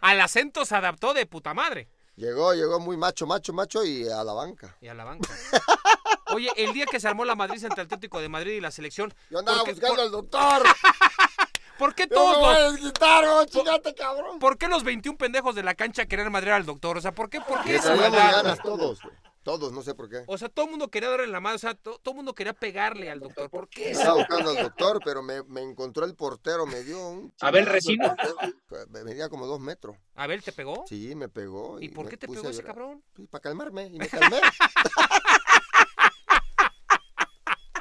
Al 0.01 0.21
acento 0.21 0.64
se 0.64 0.75
adaptó 0.77 1.14
de 1.14 1.27
puta 1.27 1.55
madre. 1.55 1.89
Llegó, 2.16 2.53
llegó 2.55 2.81
muy 2.81 2.97
macho, 2.97 3.27
macho, 3.27 3.53
macho 3.53 3.85
y 3.85 4.09
a 4.09 4.25
la 4.25 4.33
banca. 4.33 4.77
Y 4.81 4.89
a 4.89 4.95
la 4.95 5.05
banca. 5.05 5.29
Oye, 6.35 6.51
el 6.57 6.73
día 6.73 6.87
que 6.87 7.01
se 7.01 7.09
armó 7.09 7.25
la 7.25 7.35
Madrid 7.35 7.62
entre 7.64 7.81
el 7.83 7.87
Atlético 7.87 8.21
de 8.21 8.29
Madrid 8.29 8.53
y 8.53 8.61
la 8.61 8.71
selección, 8.71 9.14
Yo 9.31 9.39
andaba 9.39 9.59
¿por 9.59 9.66
qué- 9.66 9.73
buscando 9.73 9.97
por- 9.97 10.05
al 10.05 10.11
doctor. 10.11 10.62
¿por 11.79 11.95
qué 11.95 12.07
todos 12.07 12.39
voy 12.39 12.81
los, 12.81 12.93
oh, 13.01 13.45
chingate, 13.47 13.95
cabrón. 13.95 14.39
¿Por 14.39 14.59
qué 14.59 14.68
los 14.68 14.85
21 14.85 15.16
pendejos 15.16 15.55
de 15.55 15.62
la 15.62 15.74
cancha 15.74 16.07
querían 16.07 16.31
madrear 16.33 16.57
al 16.57 16.66
doctor? 16.66 16.99
O 16.99 17.01
sea, 17.01 17.12
¿por 17.12 17.31
qué, 17.31 17.41
por 17.41 17.62
qué 17.62 17.79
ganas 17.79 18.61
todos, 18.62 19.03
güey. 19.03 19.14
Todos, 19.45 19.72
no 19.72 19.81
sé 19.83 19.95
por 19.95 20.11
qué. 20.11 20.24
O 20.26 20.37
sea, 20.37 20.51
todo 20.51 20.66
el 20.66 20.72
mundo 20.72 20.91
quería 20.91 21.09
darle 21.09 21.26
la 21.29 21.41
madre, 21.41 21.57
o 21.57 21.59
sea, 21.59 21.72
to- 21.74 21.99
todo 22.03 22.12
el 22.12 22.16
mundo 22.16 22.35
quería 22.35 22.53
pegarle 22.53 23.11
al 23.11 23.18
doctor. 23.20 23.49
¿Por 23.49 23.66
qué 23.70 23.93
eso? 23.93 24.01
Estaba 24.01 24.18
buscando 24.18 24.51
al 24.51 24.57
doctor, 24.57 25.01
pero 25.03 25.22
me, 25.22 25.43
me 25.45 25.62
encontró 25.62 26.05
el 26.05 26.14
portero, 26.14 26.66
me 26.66 26.83
dio 26.83 27.09
un... 27.09 27.33
Abel 27.41 27.64
Resino. 27.64 28.14
Me 28.91 29.05
medía 29.05 29.31
como 29.31 29.47
dos 29.47 29.59
metros. 29.59 29.97
¿Abel 30.16 30.43
te 30.43 30.53
pegó? 30.53 30.85
Sí, 30.87 31.14
me 31.14 31.31
pegó. 31.31 31.81
¿Y 31.81 31.89
por 31.89 32.11
qué 32.11 32.18
te 32.18 32.29
pegó 32.29 32.47
ese 32.47 32.62
cabrón? 32.62 33.03
Pues, 33.14 33.26
para 33.29 33.41
calmarme, 33.41 33.87
y 33.87 33.99
me 33.99 34.09
calmé. 34.09 34.39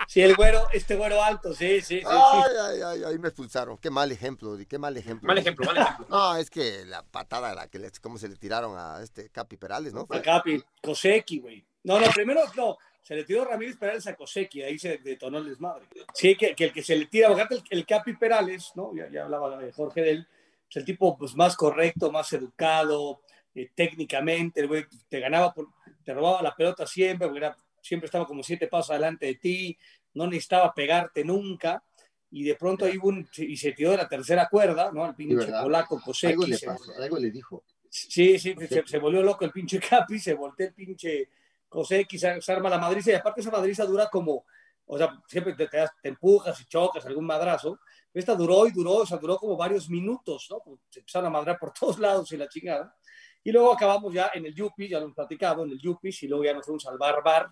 Sí, 0.07 0.21
el 0.21 0.35
güero, 0.35 0.67
este 0.71 0.95
güero 0.95 1.21
alto, 1.21 1.53
sí, 1.53 1.81
sí, 1.81 1.99
sí. 1.99 1.99
sí. 1.99 2.05
ay, 2.09 2.51
ay, 2.61 2.81
ay, 2.85 3.03
ahí 3.03 3.19
me 3.19 3.27
expulsaron. 3.27 3.77
Qué 3.77 3.89
mal 3.89 4.11
ejemplo, 4.11 4.57
qué 4.67 4.77
mal 4.77 4.95
ejemplo. 4.95 5.27
Mal 5.27 5.37
ejemplo, 5.37 5.65
mal 5.65 5.77
ejemplo. 5.77 6.05
No, 6.09 6.35
es 6.37 6.49
que 6.49 6.85
la 6.85 7.03
patada, 7.03 7.53
la 7.53 7.67
que 7.67 7.77
le, 7.77 7.91
cómo 8.01 8.17
se 8.17 8.29
le 8.29 8.37
tiraron 8.37 8.75
a 8.77 9.01
este 9.03 9.29
Capi 9.29 9.57
Perales, 9.57 9.93
¿no? 9.93 10.07
A 10.09 10.21
Capi, 10.21 10.63
Koseki, 10.81 11.39
güey. 11.39 11.65
No, 11.83 11.99
no, 11.99 12.07
primero, 12.11 12.41
no, 12.55 12.77
se 13.03 13.15
le 13.15 13.25
tiró 13.25 13.43
Ramírez 13.45 13.75
Perales 13.77 14.07
a 14.07 14.15
Koseki, 14.15 14.63
ahí 14.63 14.79
se 14.79 14.97
detonó 14.99 15.39
el 15.39 15.49
desmadre. 15.49 15.85
Sí, 16.13 16.35
que, 16.37 16.55
que 16.55 16.65
el 16.65 16.73
que 16.73 16.83
se 16.83 16.95
le 16.95 17.05
tira, 17.07 17.27
el, 17.29 17.63
el 17.69 17.85
Capi 17.85 18.13
Perales, 18.15 18.71
¿no? 18.75 18.93
Ya, 18.95 19.09
ya 19.11 19.23
hablaba 19.25 19.57
de 19.57 19.71
Jorge 19.73 20.01
de 20.01 20.11
él, 20.11 20.27
es 20.69 20.77
el 20.77 20.85
tipo 20.85 21.17
pues, 21.17 21.35
más 21.35 21.55
correcto, 21.57 22.11
más 22.11 22.31
educado, 22.33 23.21
eh, 23.55 23.71
técnicamente, 23.75 24.61
el 24.61 24.67
güey 24.67 24.85
te 25.09 25.19
ganaba, 25.19 25.53
por- 25.53 25.67
te 26.05 26.13
robaba 26.13 26.41
la 26.41 26.55
pelota 26.55 26.87
siempre, 26.87 27.27
porque 27.27 27.39
era- 27.45 27.57
siempre 27.87 28.05
estaba 28.05 28.25
como 28.25 28.43
siete 28.43 28.67
pasos 28.67 28.91
adelante 28.91 29.25
de 29.25 29.35
ti, 29.35 29.77
no 30.13 30.27
necesitaba 30.27 30.73
pegarte 30.73 31.23
nunca. 31.23 31.83
Y 32.29 32.43
de 32.43 32.55
pronto 32.55 32.83
ahí 32.85 32.97
hubo 32.97 33.07
un, 33.07 33.27
y 33.37 33.55
se 33.55 33.71
tiró 33.71 33.91
de 33.91 33.97
la 33.97 34.07
tercera 34.09 34.49
cuerda, 34.49 34.91
¿no? 34.91 35.05
El 35.05 35.15
pinche 35.15 35.35
polaco 35.63 36.01
Koseki. 36.01 36.33
se- 36.57 36.65
algo 37.03 37.17
le 37.17 37.31
dijo. 37.31 37.63
Sí, 37.89 38.37
sí, 38.37 38.53
se, 38.67 38.85
se 38.85 38.99
volvió 38.99 39.23
loco 39.23 39.45
el 39.45 39.51
pinche 39.51 39.79
Capi, 39.89 40.19
se 40.19 40.33
volteó 40.33 40.67
el 40.67 40.73
pinche 40.73 41.29
Koseki, 41.69 42.19
se, 42.19 42.41
se 42.41 42.51
arma 42.51 42.69
la 42.69 42.77
madriza 42.77 43.11
y 43.11 43.13
aparte 43.15 43.39
esa 43.41 43.49
madriza 43.51 43.85
dura 43.85 44.09
como, 44.09 44.45
o 44.85 44.97
sea, 44.97 45.21
siempre 45.25 45.53
te, 45.53 45.67
te 45.67 45.85
te 46.01 46.09
empujas 46.09 46.59
y 46.59 46.65
chocas 46.65 47.05
algún 47.05 47.25
madrazo. 47.25 47.79
Esta 48.13 48.35
duró 48.35 48.67
y 48.67 48.71
duró, 48.71 48.95
o 48.95 49.05
sea, 49.05 49.17
duró 49.17 49.37
como 49.37 49.55
varios 49.55 49.89
minutos, 49.89 50.47
¿no? 50.49 50.61
Se 50.89 50.99
empezaron 50.99 51.27
a 51.27 51.29
madrar 51.29 51.57
por 51.57 51.71
todos 51.79 51.97
lados 51.97 52.29
y 52.33 52.37
la 52.37 52.49
chingada. 52.49 52.93
Y 53.41 53.51
luego 53.53 53.71
acabamos 53.71 54.13
ya 54.13 54.31
en 54.33 54.45
el 54.45 54.53
Yupi, 54.53 54.89
ya 54.89 54.97
lo 54.99 55.05
hemos 55.05 55.15
platicado, 55.15 55.63
en 55.63 55.71
el 55.71 55.79
Yupis, 55.79 56.23
y 56.23 56.27
luego 56.27 56.43
ya 56.43 56.53
nos 56.53 56.65
fuimos 56.65 56.85
al 56.87 56.97
bar 56.97 57.23
bar 57.23 57.47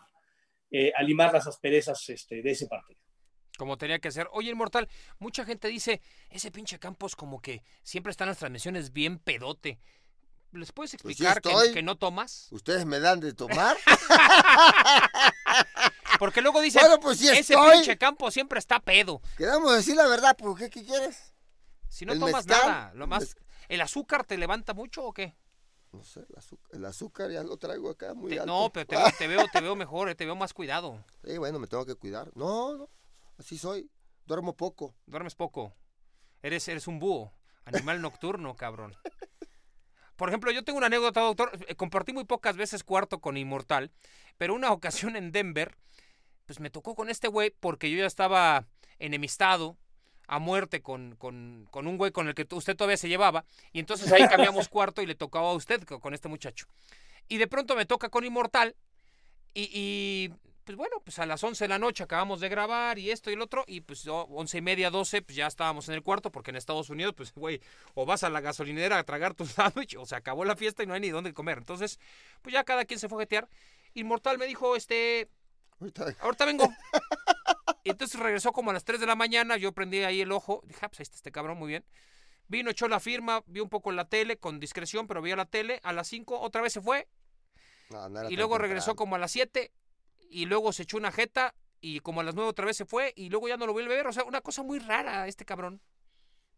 eh, 0.77 0.91
a 0.97 1.03
limar 1.03 1.31
las 1.33 1.47
asperezas 1.47 2.09
este, 2.09 2.41
de 2.41 2.51
ese 2.51 2.67
partido. 2.67 2.99
Como 3.57 3.77
tenía 3.77 3.99
que 3.99 4.11
ser. 4.11 4.27
Oye, 4.33 4.51
Inmortal, 4.51 4.89
mucha 5.19 5.45
gente 5.45 5.69
dice, 5.69 6.01
ese 6.29 6.51
pinche 6.51 6.77
Campos 6.79 7.15
como 7.15 7.41
que 7.41 7.63
siempre 7.83 8.11
están 8.11 8.27
las 8.27 8.37
transmisiones 8.37 8.91
bien 8.91 9.17
pedote. 9.19 9.79
¿Les 10.51 10.71
puedes 10.73 10.91
sí 10.91 10.97
explicar 10.97 11.41
que- 11.41 11.49
estoy. 11.49 11.73
que, 11.73 11.81
no 11.81 11.95
tomas? 11.97 12.47
¿Ustedes 12.51 12.85
me 12.85 12.99
dan 12.99 13.21
de 13.21 13.33
tomar? 13.33 13.77
Porque 16.19 16.41
luego 16.41 16.61
dicen, 16.61 16.81
bueno, 16.81 16.99
pues 16.99 17.19
sí 17.19 17.27
ese 17.27 17.53
estoy. 17.53 17.71
pinche 17.73 17.97
Campos 17.97 18.33
siempre 18.33 18.59
está 18.59 18.79
pedo. 18.79 19.21
Quedamos 19.37 19.71
a 19.71 19.75
decir 19.75 19.95
la 19.95 20.07
verdad, 20.07 20.35
pues 20.37 20.57
¿qué, 20.57 20.69
qué 20.69 20.85
quieres? 20.85 21.33
Si 21.89 22.05
no 22.05 22.13
El 22.13 22.19
tomas 22.19 22.45
mezcal, 22.45 22.67
nada, 22.69 22.91
lo 22.93 23.07
más... 23.07 23.35
¿El 23.67 23.81
azúcar 23.81 24.25
te 24.25 24.37
levanta 24.37 24.73
mucho 24.73 25.03
o 25.03 25.13
qué? 25.13 25.35
No 25.97 26.03
sé, 26.03 26.21
el 26.29 26.35
azúcar, 26.37 26.69
el 26.75 26.85
azúcar 26.85 27.31
ya 27.31 27.43
lo 27.43 27.57
traigo 27.57 27.89
acá 27.89 28.13
muy 28.13 28.31
Te- 28.31 28.39
alto. 28.39 28.51
no, 28.51 28.69
pero 28.71 28.85
te 28.85 28.95
veo, 28.95 29.05
te 29.17 29.27
veo, 29.27 29.45
te 29.51 29.61
veo 29.61 29.75
mejor, 29.75 30.09
eh, 30.09 30.15
te 30.15 30.25
veo 30.25 30.35
más 30.35 30.53
cuidado. 30.53 31.03
Sí, 31.25 31.37
bueno, 31.37 31.59
me 31.59 31.67
tengo 31.67 31.85
que 31.85 31.95
cuidar. 31.95 32.31
No, 32.35 32.75
no, 32.77 32.89
así 33.37 33.57
soy. 33.57 33.89
Duermo 34.25 34.55
poco. 34.55 34.95
Duermes 35.05 35.35
poco. 35.35 35.73
Eres, 36.41 36.67
eres 36.67 36.87
un 36.87 36.99
búho. 36.99 37.31
Animal 37.65 38.01
nocturno, 38.01 38.55
cabrón. 38.55 38.95
Por 40.15 40.29
ejemplo, 40.29 40.51
yo 40.51 40.63
tengo 40.63 40.77
una 40.77 40.87
anécdota, 40.87 41.21
doctor. 41.21 41.51
Eh, 41.67 41.75
Compartí 41.75 42.13
muy 42.13 42.23
pocas 42.25 42.55
veces 42.55 42.83
cuarto 42.83 43.19
con 43.19 43.37
Inmortal, 43.37 43.91
pero 44.37 44.53
una 44.53 44.71
ocasión 44.71 45.15
en 45.15 45.31
Denver, 45.31 45.75
pues 46.45 46.59
me 46.59 46.69
tocó 46.69 46.95
con 46.95 47.09
este 47.09 47.27
güey 47.27 47.51
porque 47.59 47.89
yo 47.91 47.97
ya 47.97 48.05
estaba 48.05 48.67
enemistado 48.99 49.77
a 50.27 50.39
muerte 50.39 50.81
con, 50.81 51.15
con, 51.15 51.67
con 51.71 51.87
un 51.87 51.97
güey 51.97 52.11
con 52.11 52.27
el 52.27 52.35
que 52.35 52.47
usted 52.55 52.75
todavía 52.75 52.97
se 52.97 53.09
llevaba. 53.09 53.45
Y 53.73 53.79
entonces 53.79 54.11
ahí 54.11 54.27
cambiamos 54.27 54.69
cuarto 54.69 55.01
y 55.01 55.05
le 55.05 55.15
tocaba 55.15 55.49
a 55.49 55.53
usted 55.53 55.83
co- 55.83 55.99
con 55.99 56.13
este 56.13 56.27
muchacho. 56.27 56.65
Y 57.27 57.37
de 57.37 57.47
pronto 57.47 57.75
me 57.75 57.85
toca 57.85 58.09
con 58.09 58.23
Inmortal 58.23 58.75
y, 59.53 59.69
y, 59.73 60.33
pues 60.63 60.75
bueno, 60.77 60.97
pues 61.03 61.17
a 61.19 61.25
las 61.25 61.43
11 61.43 61.63
de 61.63 61.67
la 61.69 61.79
noche 61.79 62.03
acabamos 62.03 62.39
de 62.41 62.49
grabar 62.49 62.99
y 62.99 63.09
esto 63.11 63.29
y 63.29 63.33
el 63.33 63.41
otro, 63.41 63.63
y 63.67 63.81
pues 63.81 64.03
yo, 64.03 64.23
11 64.31 64.57
y 64.57 64.61
media, 64.61 64.89
12, 64.89 65.21
pues 65.21 65.35
ya 65.35 65.47
estábamos 65.47 65.87
en 65.89 65.95
el 65.95 66.03
cuarto, 66.03 66.31
porque 66.31 66.49
en 66.51 66.57
Estados 66.57 66.89
Unidos, 66.89 67.13
pues 67.15 67.33
güey, 67.33 67.61
o 67.93 68.05
vas 68.05 68.23
a 68.23 68.29
la 68.29 68.41
gasolinera 68.41 68.97
a 68.99 69.03
tragar 69.03 69.33
tu 69.33 69.45
sándwich, 69.45 69.95
o 69.95 70.05
se 70.05 70.15
acabó 70.15 70.43
la 70.45 70.55
fiesta 70.55 70.83
y 70.83 70.87
no 70.87 70.93
hay 70.93 70.99
ni 71.01 71.09
dónde 71.09 71.33
comer. 71.33 71.59
Entonces, 71.59 71.99
pues 72.41 72.53
ya 72.53 72.63
cada 72.63 72.85
quien 72.85 72.99
se 72.99 73.07
fue 73.09 73.19
a 73.19 73.23
jetear. 73.23 73.47
Inmortal 73.93 74.37
me 74.37 74.45
dijo, 74.45 74.75
este, 74.75 75.29
ahorita 76.19 76.45
vengo. 76.45 76.67
Y 77.85 77.91
entonces 77.91 78.19
regresó 78.19 78.51
como 78.51 78.71
a 78.71 78.73
las 78.73 78.83
3 78.83 78.99
de 78.99 79.05
la 79.05 79.15
mañana, 79.15 79.57
yo 79.57 79.71
prendí 79.71 79.99
ahí 80.03 80.19
el 80.19 80.31
ojo, 80.31 80.61
dije, 80.65 80.79
ah, 80.83 80.89
pues 80.89 80.99
ahí 80.99 81.03
está 81.03 81.15
este 81.17 81.31
cabrón, 81.31 81.57
muy 81.59 81.67
bien. 81.69 81.85
Vino, 82.47 82.71
echó 82.71 82.87
la 82.87 82.99
firma, 82.99 83.43
vio 83.45 83.63
un 83.63 83.69
poco 83.69 83.91
la 83.91 84.09
tele, 84.09 84.37
con 84.37 84.59
discreción, 84.59 85.05
pero 85.07 85.21
vio 85.21 85.35
la 85.35 85.45
tele. 85.45 85.79
A 85.83 85.93
las 85.93 86.07
5 86.07 86.39
otra 86.39 86.61
vez 86.61 86.73
se 86.73 86.81
fue, 86.81 87.07
No, 87.91 88.09
no 88.09 88.19
era 88.21 88.31
y 88.31 88.35
luego 88.37 88.57
regresó 88.57 88.95
como 88.95 89.15
a 89.15 89.19
las 89.19 89.31
7 89.31 89.71
y 90.31 90.45
luego 90.47 90.73
se 90.73 90.81
echó 90.83 90.97
una 90.97 91.11
jeta 91.11 91.53
y 91.79 91.99
como 91.99 92.21
a 92.21 92.23
las 92.23 92.33
9 92.33 92.49
otra 92.49 92.65
vez 92.65 92.75
se 92.75 92.85
fue 92.85 93.13
y 93.15 93.29
luego 93.29 93.47
ya 93.47 93.57
no 93.57 93.67
lo 93.67 93.73
vuelve 93.73 93.93
a 93.93 93.97
ver. 93.97 94.07
O 94.07 94.13
sea, 94.13 94.23
una 94.23 94.41
cosa 94.41 94.63
muy 94.63 94.79
rara 94.79 95.27
este 95.27 95.45
cabrón. 95.45 95.79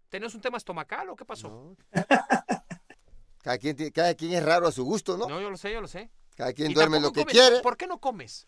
¿Tenés 0.08 0.34
un 0.34 0.40
tema 0.40 0.58
estomacal 0.58 1.10
o 1.10 1.16
qué 1.18 1.26
pasó? 1.26 1.50
No. 1.50 1.78
Cada 3.42 3.58
quien, 3.58 3.76
tiene- 3.76 3.92
cada 3.94 4.14
quien 4.14 4.34
es 4.34 4.44
raro 4.44 4.68
a 4.68 4.72
su 4.74 4.84
gusto, 4.84 5.18
¿no? 5.18 5.28
No, 5.28 5.40
yo 5.42 5.50
lo 5.50 5.56
sé, 5.58 5.72
yo 5.72 5.80
lo 5.82 5.88
sé. 5.88 6.10
Cada 6.36 6.52
quien 6.54 6.74
duerme 6.74 7.00
lo 7.00 7.12
que 7.14 7.26
quiere. 7.26 7.62
¿Por 7.62 7.78
qué 7.78 7.88
no 7.88 8.00
comes? 8.00 8.48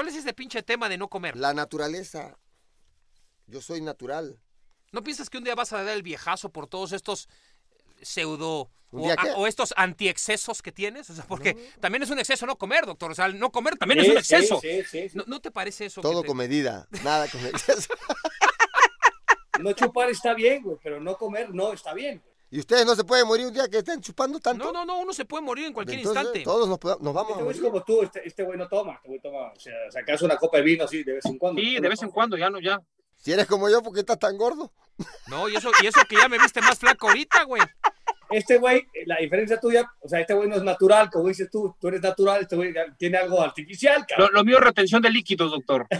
¿Cuál 0.00 0.08
es 0.08 0.16
ese 0.16 0.32
pinche 0.32 0.62
tema 0.62 0.88
de 0.88 0.96
no 0.96 1.08
comer? 1.08 1.36
La 1.36 1.52
naturaleza. 1.52 2.38
Yo 3.46 3.60
soy 3.60 3.82
natural. 3.82 4.40
¿No 4.92 5.02
piensas 5.02 5.28
que 5.28 5.36
un 5.36 5.44
día 5.44 5.54
vas 5.54 5.74
a 5.74 5.82
dar 5.82 5.94
el 5.94 6.02
viejazo 6.02 6.48
por 6.48 6.66
todos 6.66 6.92
estos 6.92 7.28
pseudo 8.00 8.70
¿Un 8.92 9.10
o, 9.10 9.12
a- 9.12 9.36
o 9.36 9.46
estos 9.46 9.74
antiexcesos 9.76 10.62
que 10.62 10.72
tienes? 10.72 11.10
O 11.10 11.14
sea, 11.14 11.26
porque 11.26 11.52
también 11.80 12.02
es 12.02 12.08
un 12.08 12.18
exceso 12.18 12.46
no 12.46 12.56
comer, 12.56 12.86
doctor. 12.86 13.10
O 13.10 13.14
sea, 13.14 13.28
no 13.28 13.52
comer 13.52 13.76
también 13.76 14.00
es 14.00 14.08
un 14.08 14.16
exceso. 14.16 14.58
Sí, 14.62 14.82
sí. 14.84 15.08
¿No, 15.12 15.24
no 15.26 15.38
te 15.42 15.50
parece 15.50 15.84
eso? 15.84 16.00
Todo 16.00 16.22
que 16.22 16.22
te- 16.22 16.28
con 16.28 16.36
medida. 16.38 16.88
Nada 17.04 17.28
con 17.28 17.44
exceso. 17.46 17.92
No 19.60 19.72
chupar 19.74 20.08
está 20.08 20.32
bien, 20.32 20.62
güey, 20.62 20.78
pero 20.82 20.98
no 20.98 21.18
comer 21.18 21.52
no 21.52 21.74
está 21.74 21.92
bien. 21.92 22.22
Y 22.52 22.58
ustedes 22.58 22.84
no 22.84 22.96
se 22.96 23.04
pueden 23.04 23.28
morir 23.28 23.46
un 23.46 23.54
día 23.54 23.68
que 23.68 23.78
estén 23.78 24.00
chupando 24.00 24.40
tanto. 24.40 24.64
No, 24.64 24.72
no, 24.72 24.84
no, 24.84 24.98
uno 25.00 25.12
se 25.12 25.24
puede 25.24 25.42
morir 25.42 25.66
en 25.66 25.72
cualquier 25.72 26.00
Entonces, 26.00 26.22
instante. 26.22 26.44
Todos 26.44 26.68
nos, 26.68 27.00
nos 27.00 27.14
vamos 27.14 27.30
Este 27.30 27.40
a 27.40 27.44
güey 27.44 27.56
es 27.56 27.62
como 27.62 27.82
tú, 27.84 28.02
este, 28.02 28.26
este 28.26 28.42
güey 28.42 28.58
no 28.58 28.66
toma, 28.68 28.94
este 28.94 29.08
güey 29.08 29.20
toma, 29.20 29.52
o 29.52 29.60
sea, 29.60 29.72
sacas 29.90 30.20
una 30.22 30.36
copa 30.36 30.56
de 30.56 30.64
vino 30.64 30.84
así 30.84 31.04
de 31.04 31.12
vez 31.12 31.24
en 31.26 31.38
cuando. 31.38 31.60
Sí, 31.60 31.78
de 31.78 31.88
vez 31.88 32.02
en 32.02 32.10
cuando, 32.10 32.36
ya 32.36 32.50
no, 32.50 32.58
ya. 32.60 32.80
Si 33.16 33.32
eres 33.32 33.46
como 33.46 33.68
yo, 33.68 33.82
¿por 33.82 33.94
qué 33.94 34.00
estás 34.00 34.18
tan 34.18 34.36
gordo? 34.36 34.72
No, 35.28 35.48
y 35.48 35.54
eso, 35.54 35.70
y 35.82 35.86
eso 35.86 36.00
que 36.08 36.16
ya 36.16 36.28
me 36.28 36.38
viste 36.38 36.60
más 36.60 36.78
flaco 36.78 37.08
ahorita, 37.08 37.44
güey. 37.44 37.62
Este 38.30 38.58
güey, 38.58 38.84
la 39.06 39.16
diferencia 39.18 39.60
tuya, 39.60 39.88
o 40.00 40.08
sea, 40.08 40.20
este 40.20 40.34
güey 40.34 40.48
no 40.48 40.56
es 40.56 40.62
natural, 40.62 41.08
como 41.10 41.28
dices 41.28 41.48
tú, 41.50 41.76
tú 41.80 41.88
eres 41.88 42.00
natural, 42.00 42.42
este 42.42 42.56
güey 42.56 42.74
tiene 42.98 43.18
algo 43.18 43.40
artificial, 43.42 44.04
cabrón. 44.06 44.30
Lo, 44.32 44.40
lo 44.40 44.44
mío 44.44 44.58
es 44.58 44.64
retención 44.64 45.02
de 45.02 45.10
líquidos, 45.10 45.50
doctor. 45.52 45.86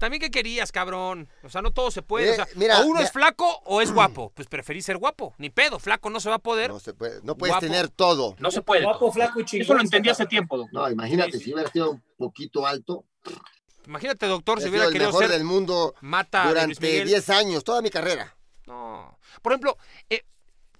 También 0.00 0.20
qué 0.20 0.30
querías, 0.30 0.72
cabrón. 0.72 1.28
O 1.44 1.50
sea, 1.50 1.60
no 1.62 1.72
todo 1.72 1.90
se 1.90 2.00
puede. 2.00 2.30
Eh, 2.30 2.32
o 2.32 2.34
sea, 2.36 2.48
mira, 2.56 2.80
o 2.80 2.84
uno 2.84 2.94
mira. 2.94 3.04
es 3.04 3.12
flaco 3.12 3.46
o 3.66 3.82
es 3.82 3.92
guapo. 3.92 4.32
Pues 4.34 4.48
preferí 4.48 4.80
ser 4.80 4.96
guapo. 4.96 5.34
Ni 5.36 5.50
pedo, 5.50 5.78
flaco 5.78 6.08
no 6.08 6.18
se 6.20 6.30
va 6.30 6.36
a 6.36 6.38
poder. 6.40 6.70
No, 6.70 6.80
se 6.80 6.94
puede, 6.94 7.20
no 7.22 7.36
puedes 7.36 7.52
Guapo. 7.52 7.66
tener 7.66 7.88
todo. 7.90 8.34
No 8.38 8.50
se 8.50 8.62
puede. 8.62 8.82
Guapo, 8.82 9.12
flaco 9.12 9.38
y 9.40 9.44
chingón. 9.44 9.62
Eso 9.64 9.74
lo 9.74 9.80
entendí 9.82 10.08
hace 10.08 10.24
tiempo, 10.24 10.56
doctor. 10.56 10.80
No, 10.82 10.90
imagínate, 10.90 11.32
Sí, 11.32 11.38
sí. 11.38 11.44
si 11.44 11.52
hubiera 11.52 11.70
sido 11.70 11.90
un 11.92 12.02
poquito 12.16 12.66
alto, 12.66 13.04
Imagínate, 13.86 14.26
doctor, 14.26 14.60
si 14.60 14.68
hubiera 14.68 14.86
el 14.86 14.92
querido 14.92 15.10
mejor 15.10 15.24
ser 15.24 15.32
del 15.32 15.44
mundo 15.44 15.94
mata 16.00 16.46
durante 16.48 16.80
Miguel. 16.80 17.06
10 17.08 17.30
años, 17.30 17.64
toda 17.64 17.82
mi 17.82 17.90
carrera. 17.90 18.36
No. 18.66 19.18
Por 19.42 19.52
ejemplo, 19.52 19.76
eh, 20.08 20.24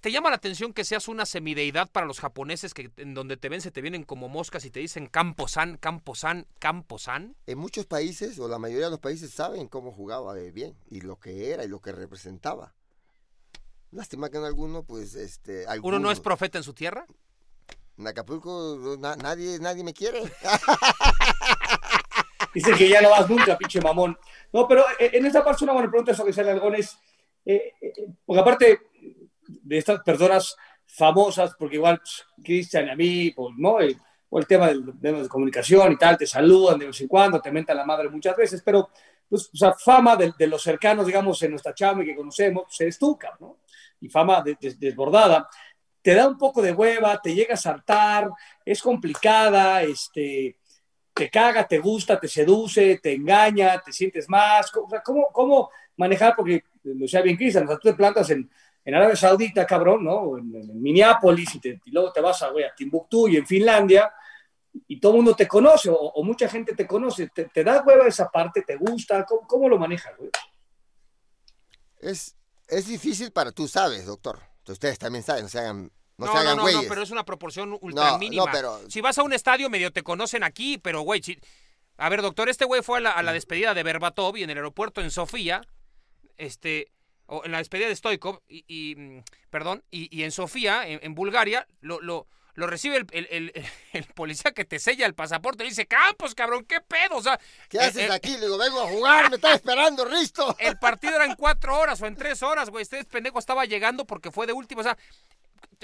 ¿te 0.01 0.11
llama 0.11 0.31
la 0.31 0.37
atención 0.37 0.73
que 0.73 0.85
seas 0.85 1.09
una 1.09 1.27
semideidad 1.27 1.91
para 1.91 2.07
los 2.07 2.21
japoneses 2.21 2.75
que 2.75 2.91
en 2.97 3.15
donde 3.15 3.37
te 3.37 3.49
ven 3.49 3.61
se 3.61 3.71
te 3.71 3.81
vienen 3.81 4.05
como 4.05 4.29
moscas 4.29 4.65
y 4.65 4.71
te 4.71 4.81
dicen 4.81 5.07
Camposan, 5.07 5.77
Camposan, 5.77 6.47
Camposan? 6.59 7.37
En 7.47 7.59
muchos 7.59 7.87
países, 7.87 8.39
o 8.39 8.49
la 8.49 8.59
mayoría 8.59 8.87
de 8.87 8.93
los 8.93 9.01
países, 9.01 9.31
saben 9.31 9.69
cómo 9.69 9.93
jugaba 9.93 10.35
de 10.35 10.51
bien, 10.53 10.75
y 10.91 11.01
lo 11.01 11.19
que 11.19 11.51
era, 11.53 11.65
y 11.65 11.69
lo 11.69 11.81
que 11.81 11.93
representaba. 11.93 12.75
Lástima 13.93 14.31
que 14.31 14.39
en 14.39 14.45
alguno, 14.45 14.85
pues, 14.85 15.15
este... 15.15 15.67
¿Uno 15.83 15.99
no 15.99 16.11
es 16.11 16.21
profeta 16.21 16.59
en 16.59 16.65
su 16.65 16.75
tierra? 16.75 17.07
En 17.99 18.07
Acapulco 18.07 18.97
na- 18.99 19.17
nadie, 19.17 19.59
nadie 19.59 19.85
me 19.85 19.93
quiere. 19.93 20.23
Dice 22.55 22.73
que 22.73 22.89
ya 22.89 23.01
no 23.01 23.11
vas 23.11 23.29
nunca, 23.29 23.57
pinche 23.59 23.81
mamón. 23.81 24.19
No, 24.53 24.67
pero 24.67 24.83
eh, 24.99 25.11
en 25.13 25.27
esta 25.27 25.45
parte 25.45 25.57
es 25.59 25.63
una 25.63 25.73
buena 25.73 25.91
pregunta 25.91 26.13
eso 26.13 26.25
que 26.25 26.33
sale 26.33 26.51
Algones. 26.51 26.99
Eh, 27.45 27.73
eh, 27.81 27.93
porque 28.27 28.41
aparte 28.41 28.81
de 29.63 29.79
estas 29.79 30.01
personas 30.03 30.57
famosas, 30.87 31.55
porque 31.59 31.77
igual 31.77 31.99
pues, 31.99 32.25
Cristian 32.43 32.87
y 32.87 32.91
a 32.91 32.97
mí, 32.97 33.31
pues, 33.31 33.55
¿no? 33.57 33.81
Eh, 33.81 33.97
o 34.29 34.39
el 34.39 34.47
tema 34.47 34.69
de 34.69 34.77
medios 35.01 35.23
de 35.25 35.29
comunicación 35.29 35.93
y 35.93 35.97
tal, 35.97 36.17
te 36.17 36.27
saludan 36.27 36.79
de 36.79 36.87
vez 36.87 37.01
en 37.01 37.09
cuando, 37.09 37.41
te 37.41 37.51
mentan 37.51 37.77
la 37.77 37.85
madre 37.85 38.09
muchas 38.09 38.37
veces, 38.37 38.63
pero 38.65 38.89
pues, 39.29 39.49
o 39.53 39.57
sea, 39.57 39.75
fama 39.75 40.17
de, 40.17 40.33
de 40.39 40.47
los 40.47 40.63
cercanos, 40.63 41.07
digamos, 41.07 41.41
en 41.43 41.51
nuestra 41.53 41.75
chamba 41.75 42.03
y 42.03 42.07
que 42.07 42.17
conocemos, 42.17 42.65
pues 42.67 42.81
eres 42.81 42.99
tú, 42.99 43.17
cabrón, 43.19 43.39
¿no? 43.51 43.59
Y 44.01 44.09
fama 44.09 44.43
de- 44.43 44.57
de- 44.61 44.75
desbordada. 44.75 45.49
Te 46.03 46.15
da 46.15 46.27
un 46.29 46.39
poco 46.39 46.63
de 46.63 46.73
hueva, 46.73 47.21
te 47.21 47.35
llega 47.35 47.55
a 47.55 47.57
saltar, 47.57 48.31
es 48.65 48.81
complicada, 48.83 49.83
este, 49.83 50.57
te 51.15 51.29
caga, 51.31 51.67
te 51.69 51.79
gusta, 51.79 52.19
te 52.19 52.29
seduce, 52.29 52.99
te 53.03 53.13
engaña, 53.15 53.81
te 53.81 53.93
sientes 53.93 54.29
más. 54.29 54.71
O 54.77 54.89
sea, 54.89 55.03
¿cómo, 55.03 55.29
cómo 55.33 55.71
manejar? 55.97 56.35
Porque 56.37 56.65
lo 56.85 57.07
sea 57.07 57.21
bien 57.23 57.37
Cristian, 57.37 57.65
o 57.65 57.69
sea, 57.69 57.79
tú 57.79 57.89
te 57.91 57.95
plantas 57.95 58.31
en, 58.31 58.51
en 58.91 58.97
Arabia 58.97 59.17
Saudita, 59.17 59.65
cabrón, 59.67 60.05
¿no? 60.05 60.37
En, 60.37 60.55
en 60.55 60.83
Minneapolis 60.83 61.55
y, 61.55 61.61
te- 61.61 61.81
y 61.85 61.91
luego 61.91 62.13
te 62.13 62.21
vas 62.21 62.43
a, 62.43 62.51
Timbuktu 62.77 63.29
y 63.29 63.37
en 63.37 63.47
Finlandia 63.47 64.13
y 64.87 65.01
todo 65.01 65.13
el 65.13 65.17
mundo 65.17 65.35
te 65.35 65.49
conoce 65.49 65.89
o, 65.91 65.95
o 65.97 66.23
mucha 66.23 66.49
gente 66.49 66.75
te 66.75 66.87
conoce. 66.87 67.29
¿Te, 67.29 67.47
te 67.47 67.65
da 67.65 67.83
hueva 67.83 68.07
esa 68.07 68.29
parte? 68.29 68.63
¿Te 68.63 68.77
gusta? 68.77 69.25
¿Cómo, 69.25 69.47
cómo 69.47 69.69
lo 69.69 69.79
manejas, 69.79 70.17
güey? 70.19 70.31
Es, 72.01 72.37
es 72.69 72.87
difícil 72.87 73.31
para... 73.33 73.53
Tú 73.53 73.69
sabes, 73.69 74.07
doctor. 74.07 74.41
Ustedes 74.69 74.99
también 74.99 75.25
saben, 75.25 75.43
no 75.45 75.49
se 75.49 75.59
hagan, 75.59 75.91
no 76.17 76.27
No, 76.27 76.27
se 76.27 76.33
no, 76.33 76.39
hagan 76.39 76.57
no, 76.57 76.65
pero 76.89 77.03
es 77.03 77.11
una 77.11 77.25
proporción 77.25 77.77
ultra 77.81 78.13
No, 78.13 78.19
mínima. 78.19 78.45
no, 78.47 78.53
pero- 78.53 78.79
Si 78.89 79.01
vas 79.01 79.19
a 79.19 79.23
un 79.23 79.33
estadio, 79.33 79.69
medio 79.69 79.93
te 79.93 80.03
conocen 80.03 80.45
aquí, 80.45 80.79
pero 80.79 81.01
güey, 81.03 81.23
si... 81.23 81.39
A 81.97 82.09
ver, 82.09 82.23
doctor, 82.23 82.49
este 82.49 82.65
güey 82.65 82.83
fue 82.83 82.99
a 82.99 83.01
la, 83.01 83.11
a 83.11 83.23
la 83.23 83.33
despedida 83.33 83.75
de 83.75 83.83
Berbatov 83.83 84.37
y 84.37 84.43
en 84.45 84.51
el 84.51 84.57
aeropuerto 84.57 85.01
en 85.03 85.11
Sofía, 85.11 85.61
este, 86.39 86.91
o 87.33 87.45
en 87.45 87.53
la 87.53 87.59
despedida 87.59 87.87
de 87.89 87.95
Stoikov, 87.97 88.41
y, 88.49 88.65
y, 88.67 88.97
mm, 88.97 89.23
perdón, 89.51 89.85
y, 89.91 90.15
y 90.17 90.25
en 90.25 90.33
Sofía, 90.33 90.87
en, 90.89 90.99
en 91.03 91.15
Bulgaria, 91.15 91.67
lo, 91.81 92.01
lo, 92.01 92.27
lo 92.55 92.67
recibe 92.67 92.97
el, 92.97 93.07
el- 93.13 93.29
el- 93.55 93.67
el 93.93 94.05
policía 94.15 94.53
que 94.53 94.65
te 94.65 94.79
sella 94.81 95.07
el 95.07 95.15
pasaporte 95.15 95.63
y 95.63 95.67
le 95.67 95.71
dice, 95.71 95.87
Campos, 95.87 96.35
cabrón, 96.35 96.65
¿qué 96.65 96.81
pedo? 96.81 97.17
O 97.17 97.23
sea, 97.23 97.39
¿Qué 97.69 97.79
eh, 97.79 97.83
haces 97.83 98.11
eh, 98.11 98.13
aquí? 98.13 98.33
Le 98.33 98.41
digo, 98.47 98.59
vengo 98.59 98.81
a 98.81 98.89
jugar, 98.89 99.31
me 99.31 99.37
está 99.37 99.55
esperando, 99.55 100.05
Risto. 100.05 100.57
el 100.59 100.77
partido 100.79 101.15
era 101.17 101.25
en 101.25 101.37
cuatro 101.37 101.79
horas 101.79 102.03
o 102.03 102.07
en 102.07 102.17
tres 102.17 102.43
horas, 102.43 102.69
güey. 102.69 102.83
Este 102.83 103.05
pendejo 103.05 103.39
estaba 103.39 103.65
llegando 103.65 104.05
porque 104.07 104.31
fue 104.33 104.47
de 104.47 104.53
último. 104.53 104.81
O 104.81 104.85
sea, 104.85 104.99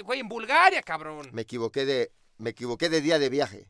güey, 0.03 0.19
en 0.19 0.27
Bulgaria, 0.27 0.81
cabrón. 0.83 1.29
Me 1.31 1.43
equivoqué 1.43 1.85
de, 1.85 2.11
me 2.37 2.49
equivoqué 2.49 2.89
de 2.89 3.01
día 3.01 3.17
de 3.19 3.29
viaje. 3.29 3.69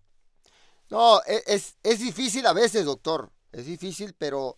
No, 0.89 1.21
e- 1.27 1.43
es, 1.45 1.77
es 1.83 1.99
difícil 1.99 2.45
a 2.47 2.53
veces, 2.53 2.85
doctor. 2.85 3.31
Es 3.51 3.65
difícil, 3.65 4.15
pero 4.17 4.57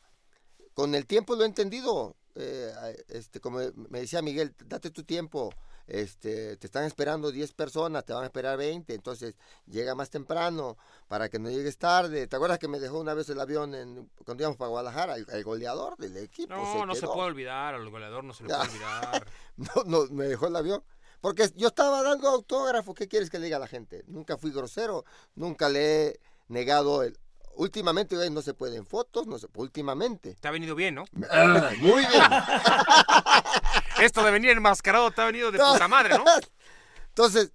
con 0.73 0.95
el 0.95 1.05
tiempo 1.05 1.35
lo 1.35 1.43
he 1.43 1.47
entendido. 1.47 2.15
Eh, 2.39 3.05
este, 3.09 3.39
como 3.39 3.59
me 3.89 3.99
decía 4.01 4.21
Miguel, 4.21 4.53
date 4.65 4.91
tu 4.91 5.03
tiempo. 5.03 5.53
Este, 5.87 6.55
te 6.57 6.67
están 6.67 6.83
esperando 6.83 7.31
10 7.31 7.51
personas, 7.53 8.05
te 8.05 8.13
van 8.13 8.21
a 8.21 8.27
esperar 8.27 8.57
20, 8.57 8.93
entonces 8.93 9.33
llega 9.65 9.95
más 9.95 10.11
temprano 10.11 10.77
para 11.07 11.29
que 11.29 11.39
no 11.39 11.49
llegues 11.49 11.79
tarde. 11.79 12.27
¿Te 12.27 12.35
acuerdas 12.35 12.59
que 12.59 12.67
me 12.67 12.79
dejó 12.79 12.99
una 12.99 13.15
vez 13.15 13.27
el 13.29 13.39
avión 13.39 13.73
en, 13.73 14.07
cuando 14.23 14.43
íbamos 14.43 14.57
para 14.57 14.69
Guadalajara? 14.69 15.15
El, 15.15 15.25
el 15.31 15.43
goleador 15.43 15.97
del 15.97 16.17
equipo. 16.17 16.53
No, 16.53 16.85
no 16.85 16.93
se 16.93 17.07
puede 17.07 17.29
olvidar, 17.29 17.73
al 17.73 17.89
goleador 17.89 18.23
no 18.23 18.33
se 18.33 18.43
le 18.43 18.49
puede 18.49 18.61
olvidar. 18.69 19.27
No, 19.57 19.83
no, 19.85 20.05
me 20.11 20.25
dejó 20.25 20.47
el 20.47 20.55
avión. 20.55 20.83
Porque 21.21 21.49
yo 21.55 21.67
estaba 21.67 22.01
dando 22.03 22.29
autógrafo. 22.29 22.93
¿Qué 22.93 23.07
quieres 23.07 23.29
que 23.29 23.39
le 23.39 23.45
diga 23.45 23.57
a 23.57 23.59
la 23.59 23.67
gente? 23.67 24.03
Nunca 24.07 24.37
fui 24.37 24.51
grosero. 24.51 25.05
Nunca 25.35 25.69
le 25.69 26.07
he 26.07 26.19
negado 26.47 27.03
el. 27.03 27.17
Últimamente 27.59 28.15
no 28.29 28.41
se 28.41 28.53
pueden 28.53 28.85
fotos, 28.85 29.27
no 29.27 29.37
se 29.37 29.47
últimamente. 29.55 30.33
Te 30.39 30.47
ha 30.47 30.51
venido 30.51 30.75
bien, 30.75 30.95
¿no? 30.95 31.03
Ah, 31.29 31.71
muy 31.77 32.05
bien. 32.05 32.23
Esto 34.01 34.23
de 34.23 34.31
venir 34.31 34.51
enmascarado 34.51 35.11
te 35.11 35.21
ha 35.21 35.25
venido 35.25 35.51
de 35.51 35.57
No. 35.57 35.73
puta 35.73 35.89
madre, 35.89 36.17
¿no? 36.17 36.23
Entonces, 37.09 37.51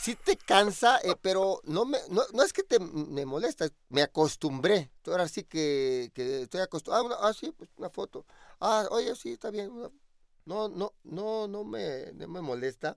sí 0.00 0.14
te 0.14 0.38
cansa, 0.38 0.98
eh, 1.04 1.14
pero 1.20 1.60
no, 1.64 1.84
me, 1.84 1.98
no, 2.08 2.22
no 2.32 2.42
es 2.42 2.54
que 2.54 2.62
te, 2.62 2.78
me 2.80 3.26
molesta, 3.26 3.68
me 3.90 4.00
acostumbré. 4.00 4.90
Ahora 5.06 5.28
sí 5.28 5.44
que, 5.44 6.10
que 6.14 6.42
estoy 6.42 6.62
acostumbrado. 6.62 7.04
Ah, 7.04 7.06
una- 7.18 7.28
ah, 7.28 7.34
sí, 7.34 7.52
pues 7.52 7.68
una 7.76 7.90
foto. 7.90 8.24
Ah, 8.60 8.86
oye, 8.90 9.14
sí, 9.14 9.32
está 9.32 9.50
bien. 9.50 9.70
No, 10.46 10.68
no, 10.70 10.94
no, 11.04 11.48
no 11.48 11.64
me, 11.64 12.12
no 12.14 12.28
me 12.28 12.40
molesta. 12.40 12.96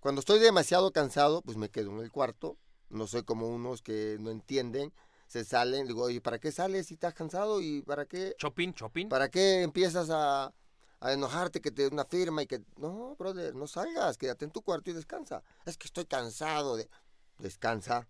Cuando 0.00 0.20
estoy 0.20 0.38
demasiado 0.38 0.90
cansado, 0.90 1.42
pues 1.42 1.58
me 1.58 1.68
quedo 1.68 1.90
en 1.90 1.98
el 1.98 2.10
cuarto. 2.10 2.56
No 2.88 3.06
soy 3.06 3.24
como 3.24 3.48
unos 3.48 3.82
que 3.82 4.16
no 4.20 4.30
entienden, 4.30 4.94
se 5.26 5.44
salen. 5.44 5.86
Digo, 5.86 6.04
oye, 6.04 6.20
¿para 6.20 6.38
qué 6.38 6.52
sales 6.52 6.86
si 6.86 6.94
estás 6.94 7.14
cansado? 7.14 7.60
¿Y 7.60 7.82
para 7.82 8.06
qué, 8.06 8.34
Chopin, 8.38 8.74
Chopin. 8.74 9.08
para 9.08 9.28
qué 9.30 9.62
empiezas 9.62 10.10
a, 10.10 10.52
a 11.00 11.12
enojarte 11.12 11.60
que 11.60 11.70
te 11.70 11.82
dé 11.82 11.88
una 11.88 12.04
firma 12.04 12.42
y 12.42 12.46
que... 12.46 12.62
No, 12.76 13.16
brother, 13.16 13.54
no 13.54 13.66
salgas, 13.66 14.16
quédate 14.16 14.44
en 14.44 14.50
tu 14.50 14.62
cuarto 14.62 14.90
y 14.90 14.94
descansa. 14.94 15.42
Es 15.64 15.76
que 15.76 15.86
estoy 15.86 16.06
cansado 16.06 16.76
de... 16.76 16.88
Descansa. 17.38 18.08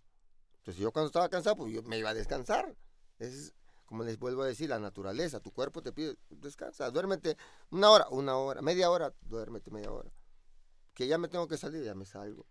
Entonces 0.58 0.82
yo 0.82 0.92
cuando 0.92 1.06
estaba 1.06 1.28
cansado, 1.28 1.56
pues 1.56 1.72
yo 1.72 1.82
me 1.82 1.98
iba 1.98 2.10
a 2.10 2.14
descansar. 2.14 2.76
Es 3.18 3.54
como 3.86 4.02
les 4.02 4.18
vuelvo 4.18 4.42
a 4.42 4.46
decir, 4.46 4.68
la 4.68 4.78
naturaleza. 4.78 5.40
Tu 5.40 5.52
cuerpo 5.52 5.82
te 5.82 5.92
pide, 5.92 6.16
descansa, 6.28 6.90
duérmete 6.90 7.36
una 7.70 7.90
hora, 7.90 8.08
una 8.10 8.36
hora, 8.36 8.60
media 8.62 8.90
hora, 8.90 9.14
duérmete 9.22 9.70
media 9.70 9.92
hora. 9.92 10.10
Que 10.92 11.06
ya 11.06 11.18
me 11.18 11.28
tengo 11.28 11.46
que 11.46 11.56
salir, 11.56 11.84
ya 11.84 11.94
me 11.94 12.04
salgo. 12.04 12.46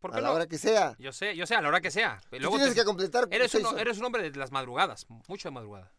¿Por 0.00 0.14
A 0.14 0.20
la 0.20 0.28
no? 0.28 0.34
hora 0.34 0.46
que 0.46 0.58
sea. 0.58 0.94
Yo 0.98 1.12
sé, 1.12 1.34
yo 1.34 1.46
sé, 1.46 1.54
a 1.56 1.60
la 1.60 1.68
hora 1.68 1.80
que 1.80 1.90
sea. 1.90 2.20
Tú 2.30 2.38
Luego 2.38 2.56
tienes 2.56 2.74
te- 2.74 2.80
que 2.80 2.84
completar 2.84 3.26
eres, 3.30 3.52
un, 3.54 3.78
eres 3.78 3.98
un 3.98 4.04
hombre 4.04 4.30
de 4.30 4.38
las 4.38 4.52
madrugadas, 4.52 5.06
mucho 5.26 5.48
de 5.48 5.52
madrugada. 5.52 5.92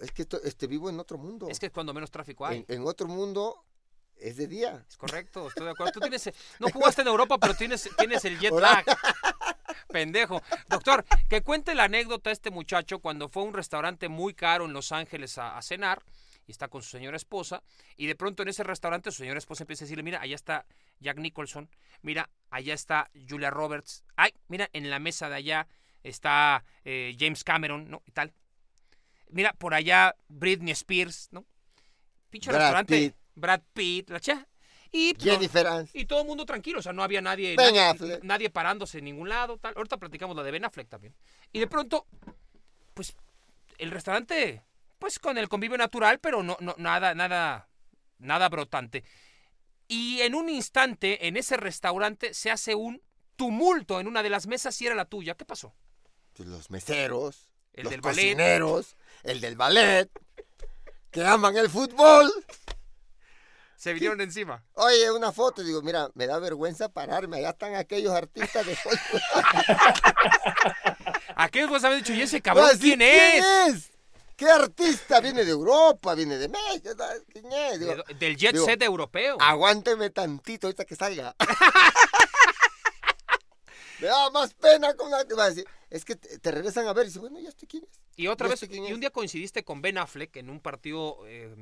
Es 0.00 0.10
que 0.10 0.22
esto- 0.22 0.40
este, 0.42 0.66
vivo 0.66 0.90
en 0.90 0.98
otro 0.98 1.18
mundo. 1.18 1.46
Es 1.48 1.60
que 1.60 1.66
es 1.66 1.72
cuando 1.72 1.94
menos 1.94 2.10
tráfico 2.10 2.44
hay. 2.44 2.64
en, 2.68 2.82
en 2.82 2.86
otro 2.86 3.06
mundo 3.06 3.64
es 4.16 4.36
de 4.36 4.48
día. 4.48 4.84
Es 4.88 4.96
correcto, 4.96 5.46
estoy 5.48 5.66
de 5.66 5.70
acuerdo. 5.70 5.92
Tú 5.92 6.00
tienes, 6.00 6.30
no 6.58 6.68
jugaste 6.72 7.02
en 7.02 7.08
Europa, 7.08 7.38
pero 7.38 7.54
tienes, 7.54 7.88
tienes 7.96 8.24
el 8.24 8.38
jet 8.40 8.52
lag. 8.52 8.84
Pendejo. 9.88 10.42
Doctor, 10.68 11.04
que 11.28 11.42
cuente 11.42 11.74
la 11.76 11.84
anécdota 11.84 12.30
este 12.32 12.50
muchacho 12.50 12.98
cuando 12.98 13.28
fue 13.28 13.42
a 13.42 13.46
un 13.46 13.54
restaurante 13.54 14.08
muy 14.08 14.34
caro 14.34 14.64
en 14.64 14.72
Los 14.72 14.90
Ángeles 14.92 15.38
a, 15.38 15.56
a 15.56 15.62
cenar 15.62 16.02
y 16.46 16.52
está 16.52 16.68
con 16.68 16.82
su 16.82 16.90
señora 16.90 17.16
esposa 17.16 17.62
y 17.96 18.06
de 18.06 18.14
pronto 18.14 18.42
en 18.42 18.48
ese 18.48 18.62
restaurante 18.62 19.10
su 19.10 19.18
señora 19.18 19.38
esposa 19.38 19.64
empieza 19.64 19.84
a 19.84 19.86
decirle, 19.86 20.02
mira, 20.02 20.20
allá 20.20 20.34
está 20.34 20.66
Jack 21.00 21.18
Nicholson, 21.18 21.68
mira, 22.02 22.30
allá 22.50 22.74
está 22.74 23.10
Julia 23.28 23.50
Roberts, 23.50 24.04
ay, 24.16 24.32
mira, 24.48 24.68
en 24.72 24.90
la 24.90 24.98
mesa 24.98 25.28
de 25.28 25.36
allá 25.36 25.66
está 26.02 26.64
eh, 26.84 27.16
James 27.18 27.42
Cameron, 27.44 27.90
¿no? 27.90 28.02
Y 28.06 28.12
tal. 28.12 28.32
Mira, 29.30 29.52
por 29.54 29.74
allá 29.74 30.14
Britney 30.28 30.72
Spears, 30.72 31.28
¿no? 31.32 31.44
Pinche 32.30 32.50
Brad 32.50 32.60
restaurante. 32.60 32.98
Pitt. 32.98 33.16
Brad 33.34 33.62
Pitt, 33.72 34.10
la 34.10 34.20
cha. 34.20 34.46
Y, 34.92 35.14
pues, 35.14 35.24
Jennifer 35.24 35.66
Aniston. 35.66 36.00
y 36.00 36.04
todo 36.04 36.20
el 36.20 36.26
mundo 36.26 36.46
tranquilo, 36.46 36.78
o 36.78 36.82
sea, 36.82 36.92
no 36.92 37.02
había 37.02 37.20
nadie, 37.20 37.56
Ben 37.56 37.74
nadie, 37.74 37.80
Affleck. 37.80 38.22
nadie 38.22 38.50
parándose 38.50 38.98
en 38.98 39.06
ningún 39.06 39.28
lado, 39.28 39.58
tal. 39.58 39.74
Ahorita 39.76 39.96
platicamos 39.96 40.36
la 40.36 40.44
de 40.44 40.52
Ben 40.52 40.64
Affleck 40.64 40.88
también. 40.88 41.16
Y 41.52 41.58
de 41.58 41.66
pronto, 41.66 42.06
pues, 42.92 43.16
el 43.78 43.90
restaurante, 43.90 44.62
pues 45.04 45.18
con 45.18 45.36
el 45.36 45.50
convivio 45.50 45.76
natural, 45.76 46.18
pero 46.18 46.42
no, 46.42 46.56
no, 46.60 46.74
nada, 46.78 47.14
nada, 47.14 47.68
nada 48.16 48.48
brotante. 48.48 49.04
Y 49.86 50.22
en 50.22 50.34
un 50.34 50.48
instante, 50.48 51.28
en 51.28 51.36
ese 51.36 51.58
restaurante, 51.58 52.32
se 52.32 52.50
hace 52.50 52.74
un 52.74 53.02
tumulto 53.36 54.00
en 54.00 54.06
una 54.06 54.22
de 54.22 54.30
las 54.30 54.46
mesas 54.46 54.80
y 54.80 54.86
era 54.86 54.94
la 54.94 55.04
tuya. 55.04 55.34
¿Qué 55.34 55.44
pasó? 55.44 55.74
Pues 56.32 56.48
los 56.48 56.70
meseros 56.70 57.50
el 57.74 57.84
los 57.84 57.90
del 57.90 58.00
ballet. 58.00 58.22
cocineros, 58.22 58.96
el 59.24 59.42
del 59.42 59.56
ballet, 59.56 60.10
que 61.10 61.22
aman 61.22 61.54
el 61.58 61.68
fútbol. 61.68 62.32
Se 63.76 63.92
vinieron 63.92 64.22
encima. 64.22 64.64
Oye, 64.72 65.10
una 65.10 65.32
foto, 65.32 65.62
digo, 65.62 65.82
mira, 65.82 66.08
me 66.14 66.26
da 66.26 66.38
vergüenza 66.38 66.88
pararme, 66.88 67.36
allá 67.36 67.50
están 67.50 67.74
aquellos 67.74 68.14
artistas 68.14 68.64
de 68.64 68.74
Hollywood. 68.82 69.20
Aquellos 71.36 71.68
vos 71.68 71.84
habían 71.84 72.00
dicho, 72.00 72.14
¿y 72.14 72.22
ese 72.22 72.40
cabrón 72.40 72.66
Voy 72.66 72.76
a 72.76 72.78
quién 72.78 73.02
es? 73.02 73.93
¿Qué 74.36 74.50
artista? 74.50 75.20
Viene 75.20 75.44
de 75.44 75.50
Europa, 75.52 76.14
viene 76.14 76.36
de 76.38 76.48
México, 76.48 76.90
¿quién 77.32 77.52
es? 77.52 77.80
Digo, 77.80 77.94
Del 78.18 78.36
jet 78.36 78.52
digo, 78.52 78.66
set 78.66 78.82
europeo. 78.82 79.36
aguánteme 79.40 80.10
tantito 80.10 80.66
ahorita 80.66 80.84
que 80.84 80.96
salga. 80.96 81.34
me 84.00 84.08
da 84.08 84.30
más 84.30 84.54
pena 84.54 84.94
con 84.94 85.10
la 85.10 85.24
que 85.24 85.34
va 85.34 85.44
a 85.44 85.48
decir. 85.50 85.66
Es 85.90 86.04
que 86.04 86.16
te, 86.16 86.38
te 86.38 86.50
regresan 86.50 86.86
a 86.88 86.92
ver 86.92 87.04
y 87.04 87.08
dices, 87.08 87.20
bueno, 87.20 87.38
ya 87.38 87.48
estoy 87.48 87.68
quién 87.68 87.84
es. 87.84 88.00
Y 88.16 88.26
otra 88.26 88.48
¿y 88.48 88.50
vez, 88.50 88.62
este 88.62 88.76
y 88.76 88.92
un 88.92 89.00
día 89.00 89.10
coincidiste 89.10 89.64
con 89.64 89.82
Ben 89.82 89.98
Affleck 89.98 90.36
en 90.36 90.50
un 90.50 90.60
partido 90.60 91.18
eh, 91.26 91.54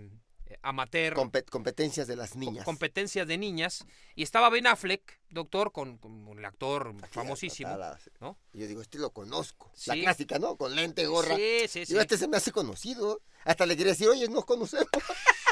amateur, 0.62 1.15
Compet- 1.15 1.49
competencias 1.49 2.07
de 2.07 2.16
las 2.16 2.37
niñas. 2.37 2.65
competencias 2.65 3.27
de 3.27 3.39
niñas, 3.39 3.85
y 4.15 4.23
estaba 4.23 4.51
Ben 4.51 4.66
Affleck, 4.66 5.20
doctor, 5.31 5.73
con, 5.73 5.99
con 5.99 6.29
el 6.39 6.45
actor 6.45 6.95
famosísimo, 7.11 7.70
Patadas. 7.70 8.11
¿no? 8.20 8.39
Y 8.53 8.59
yo 8.61 8.66
digo, 8.66 8.83
este 8.83 8.99
lo 8.99 9.11
conozco. 9.11 9.70
La 9.87 9.95
Sí. 9.95 10.01
clásica, 10.03 10.39
¿no? 10.39 10.57
Con 10.57 10.74
lente, 10.74 11.07
gorra. 11.07 11.37
Sí, 11.37 11.66
sí, 11.69 11.87
sí. 11.87 11.97
Este 11.97 12.19
se 12.19 12.29
me 12.29 12.37
hace 12.37 12.53
conocido. 12.53 13.20
Hasta 13.45 13.66
le 13.66 13.77
quería 13.77 13.93
decir, 13.93 14.09
oye, 14.09 14.29
nos 14.29 14.45
conocemos. 14.45 14.89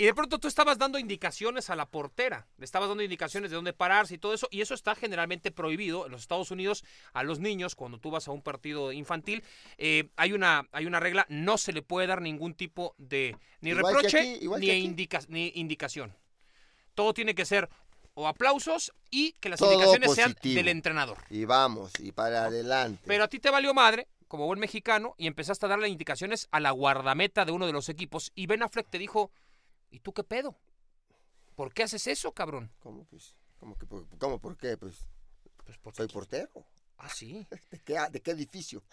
Y 0.00 0.04
de 0.04 0.14
pronto 0.14 0.38
tú 0.38 0.46
estabas 0.46 0.78
dando 0.78 0.96
indicaciones 0.98 1.70
a 1.70 1.76
la 1.76 1.84
portera, 1.84 2.46
le 2.56 2.64
estabas 2.64 2.88
dando 2.88 3.02
indicaciones 3.02 3.50
de 3.50 3.56
dónde 3.56 3.72
pararse 3.72 4.14
y 4.14 4.18
todo 4.18 4.32
eso, 4.32 4.46
y 4.52 4.60
eso 4.60 4.72
está 4.74 4.94
generalmente 4.94 5.50
prohibido 5.50 6.06
en 6.06 6.12
los 6.12 6.20
Estados 6.20 6.52
Unidos 6.52 6.84
a 7.12 7.24
los 7.24 7.40
niños 7.40 7.74
cuando 7.74 7.98
tú 7.98 8.10
vas 8.12 8.28
a 8.28 8.30
un 8.30 8.40
partido 8.40 8.92
infantil. 8.92 9.42
eh, 9.76 10.08
hay, 10.16 10.32
una, 10.32 10.68
hay 10.70 10.86
una 10.86 11.00
regla, 11.00 11.26
no 11.28 11.58
se 11.58 11.72
le 11.72 11.82
puede 11.82 12.06
dar 12.06 12.22
ningún 12.22 12.54
tipo 12.54 12.94
de 12.96 13.36
ni 13.60 13.70
Igual 13.70 13.92
reproche 13.92 14.20
aquí, 14.20 14.48
ni, 14.60 14.70
indica- 14.70 15.20
ni 15.28 15.50
indicación. 15.56 16.14
Todo 16.94 17.12
tiene 17.12 17.34
que 17.34 17.44
ser 17.44 17.68
o 18.14 18.28
aplausos 18.28 18.92
y 19.10 19.32
que 19.40 19.48
las 19.48 19.58
Todo 19.58 19.72
indicaciones 19.72 20.14
sean 20.14 20.36
del 20.42 20.68
entrenador. 20.68 21.18
Y 21.28 21.44
vamos, 21.44 21.90
y 21.98 22.12
para 22.12 22.44
adelante. 22.44 23.02
Pero 23.04 23.24
a 23.24 23.28
ti 23.28 23.40
te 23.40 23.50
valió 23.50 23.74
madre, 23.74 24.06
como 24.28 24.46
buen 24.46 24.60
mexicano, 24.60 25.14
y 25.18 25.26
empezaste 25.26 25.66
a 25.66 25.68
darle 25.68 25.88
indicaciones 25.88 26.48
a 26.52 26.60
la 26.60 26.70
guardameta 26.70 27.44
de 27.44 27.50
uno 27.52 27.66
de 27.66 27.72
los 27.72 27.88
equipos. 27.88 28.30
Y 28.36 28.46
Ben 28.46 28.62
Affleck 28.62 28.88
te 28.90 28.98
dijo, 28.98 29.30
¿y 29.90 30.00
tú 30.00 30.12
qué 30.12 30.24
pedo? 30.24 30.56
¿Por 31.54 31.72
qué 31.72 31.82
haces 31.84 32.06
eso, 32.06 32.32
cabrón? 32.32 32.70
¿Cómo, 32.80 33.04
pues? 33.06 33.34
¿Cómo, 33.58 33.76
que, 33.76 33.86
por- 33.86 34.06
¿Cómo 34.18 34.38
por 34.38 34.56
qué? 34.56 34.76
Pues 34.76 35.06
Pues 35.64 35.76
porque... 35.78 35.96
soy 35.98 36.08
portero. 36.08 36.50
Ah, 36.98 37.08
sí. 37.08 37.46
¿De 37.70 37.78
qué, 37.80 37.98
¿De 38.10 38.20
qué 38.20 38.30
edificio? 38.32 38.82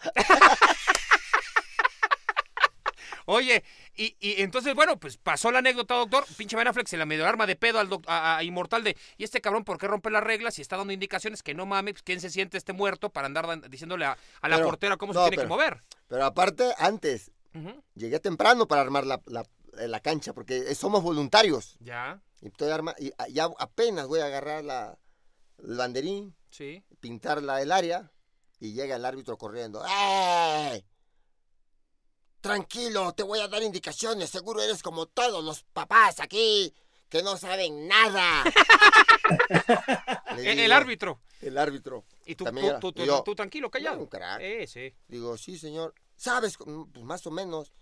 Oye, 3.28 3.64
y, 3.96 4.16
y 4.20 4.40
entonces, 4.42 4.72
bueno, 4.76 5.00
pues 5.00 5.16
pasó 5.16 5.50
la 5.50 5.58
anécdota, 5.58 5.94
doctor. 5.96 6.24
Pinche 6.36 6.54
Ben 6.56 6.68
Affleck 6.68 6.86
se 6.86 6.96
la 6.96 7.06
medio 7.06 7.26
arma 7.26 7.44
de 7.44 7.56
pedo 7.56 7.80
al 7.80 7.88
a, 8.06 8.36
a 8.36 8.44
Inmortal 8.44 8.84
de, 8.84 8.96
¿y 9.16 9.24
este 9.24 9.40
cabrón 9.40 9.64
por 9.64 9.78
qué 9.78 9.88
rompe 9.88 10.10
las 10.10 10.22
reglas 10.22 10.58
y 10.58 10.62
está 10.62 10.76
dando 10.76 10.92
indicaciones 10.92 11.42
que 11.42 11.52
no 11.52 11.66
mames, 11.66 12.02
quién 12.04 12.20
se 12.20 12.30
siente 12.30 12.56
este 12.56 12.72
muerto 12.72 13.10
para 13.10 13.26
andar 13.26 13.68
diciéndole 13.68 14.04
a, 14.04 14.16
a 14.42 14.48
la 14.48 14.56
Pero, 14.56 14.68
portera 14.68 14.96
cómo 14.96 15.12
no, 15.12 15.24
se 15.24 15.30
tiene 15.30 15.42
que 15.42 15.48
mover? 15.48 15.82
Pero 16.06 16.24
aparte, 16.24 16.72
antes, 16.78 17.32
llegué 17.96 18.20
temprano 18.20 18.68
para 18.68 18.82
armar 18.82 19.04
la, 19.06 19.20
la- 19.26 19.44
la 19.76 20.00
cancha, 20.00 20.32
porque 20.32 20.74
somos 20.74 21.02
voluntarios. 21.02 21.76
Ya, 21.80 22.22
Y, 22.40 22.48
estoy 22.48 22.70
arma, 22.70 22.94
y 22.98 23.12
a- 23.18 23.28
ya 23.28 23.44
apenas 23.58 24.06
voy 24.06 24.20
a 24.20 24.26
agarrar 24.26 24.64
la, 24.64 24.98
el 25.58 25.76
banderín, 25.76 26.34
sí. 26.50 26.82
pintar 27.00 27.42
la, 27.42 27.60
el 27.62 27.72
área, 27.72 28.10
y 28.58 28.72
llega 28.72 28.96
el 28.96 29.04
árbitro 29.04 29.36
corriendo. 29.38 29.82
¡Ey! 29.86 30.84
Tranquilo, 32.40 33.12
te 33.12 33.22
voy 33.22 33.40
a 33.40 33.48
dar 33.48 33.62
indicaciones. 33.62 34.30
Seguro 34.30 34.62
eres 34.62 34.82
como 34.82 35.06
todos 35.06 35.42
los 35.42 35.62
papás 35.72 36.20
aquí, 36.20 36.72
que 37.08 37.22
no 37.22 37.36
saben 37.36 37.88
nada. 37.88 38.44
E- 40.38 40.50
El, 40.52 40.56
digo, 40.58 40.74
árbitro. 40.74 41.20
El 41.40 41.58
árbitro. 41.58 42.04
Y 42.26 42.34
tú, 42.36 42.44
tú, 42.44 42.92
tú, 43.24 43.34
tranquilo, 43.34 43.70
callado. 43.70 43.96
"No, 43.96 44.02
un 44.02 44.08
crack". 44.08 44.40
Eh, 44.40 44.66
sí. 44.68 44.94
Digo, 45.08 45.36
sí, 45.36 45.58
señor. 45.58 45.94
¿Sabes? 46.14 46.56
Mm, 46.64 46.84
Pues 46.92 47.04
más 47.04 47.26
o 47.26 47.30
menos. 47.32 47.72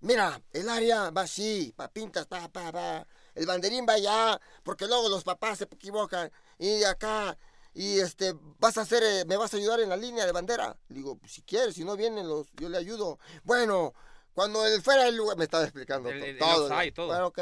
Mira, 0.00 0.40
el 0.52 0.68
área 0.68 1.10
va 1.10 1.22
así, 1.22 1.72
pa 1.76 1.88
pintas, 1.88 2.26
pa, 2.26 2.48
pa, 2.48 2.72
pa. 2.72 3.06
El 3.34 3.46
banderín 3.46 3.86
va 3.88 3.94
allá, 3.94 4.40
porque 4.62 4.86
luego 4.86 5.08
los 5.08 5.24
papás 5.24 5.58
se 5.58 5.64
equivocan. 5.64 6.30
Y 6.58 6.82
acá, 6.84 7.36
y 7.74 8.00
este, 8.00 8.34
vas 8.58 8.78
a 8.78 8.82
hacer, 8.82 9.02
eh, 9.02 9.24
me 9.26 9.36
vas 9.36 9.52
a 9.52 9.56
ayudar 9.58 9.80
en 9.80 9.88
la 9.90 9.96
línea 9.96 10.24
de 10.26 10.32
bandera. 10.32 10.76
Le 10.88 10.96
digo, 10.96 11.16
pues, 11.16 11.32
si 11.32 11.42
quieres, 11.42 11.74
si 11.74 11.84
no 11.84 11.96
vienen 11.96 12.26
los, 12.28 12.48
yo 12.54 12.68
le 12.68 12.78
ayudo. 12.78 13.18
Bueno, 13.44 13.92
cuando 14.32 14.64
él 14.66 14.80
fuera 14.82 15.06
el 15.06 15.16
lugar, 15.16 15.36
me 15.36 15.44
estaba 15.44 15.64
explicando 15.64 16.08
El- 16.08 16.18
to- 16.20 16.24
el- 16.24 16.30
el 16.32 16.38
todo. 16.38 16.68
todo. 16.94 17.06
Bueno, 17.08 17.26
ok. 17.26 17.40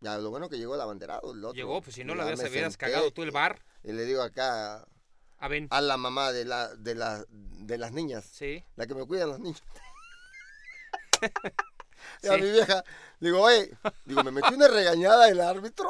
Ya, 0.00 0.18
lo 0.18 0.30
bueno 0.30 0.48
que 0.48 0.58
llegó 0.58 0.74
el 0.74 0.80
abanderado. 0.80 1.32
el 1.32 1.44
otro. 1.44 1.54
Llegó, 1.54 1.80
pues 1.82 1.94
si 1.96 2.04
no 2.04 2.14
lo 2.14 2.24
hubieras, 2.24 2.76
cagado 2.76 3.10
tú 3.10 3.22
el 3.22 3.30
bar. 3.30 3.62
Y 3.82 3.92
le 3.92 4.04
digo 4.04 4.22
acá 4.22 4.86
A 5.38 5.48
Ben. 5.48 5.68
a 5.70 5.80
la 5.80 5.96
mamá 5.98 6.32
de, 6.32 6.44
la, 6.46 6.74
de, 6.74 6.94
la, 6.94 7.24
de 7.28 7.78
las 7.78 7.92
niñas 7.92 8.24
Sí. 8.24 8.64
la 8.76 8.86
que 8.86 8.94
me 8.94 9.06
cuida 9.06 9.24
a 9.24 9.26
los 9.26 9.38
niños. 9.40 9.62
Y 12.22 12.28
a 12.28 12.36
mi 12.36 12.50
vieja, 12.50 12.84
digo, 13.20 13.40
oye, 13.42 13.70
digo, 14.04 14.22
me 14.24 14.30
metí 14.30 14.54
una 14.54 14.68
regañada 14.68 15.28
el 15.28 15.40
árbitro. 15.40 15.88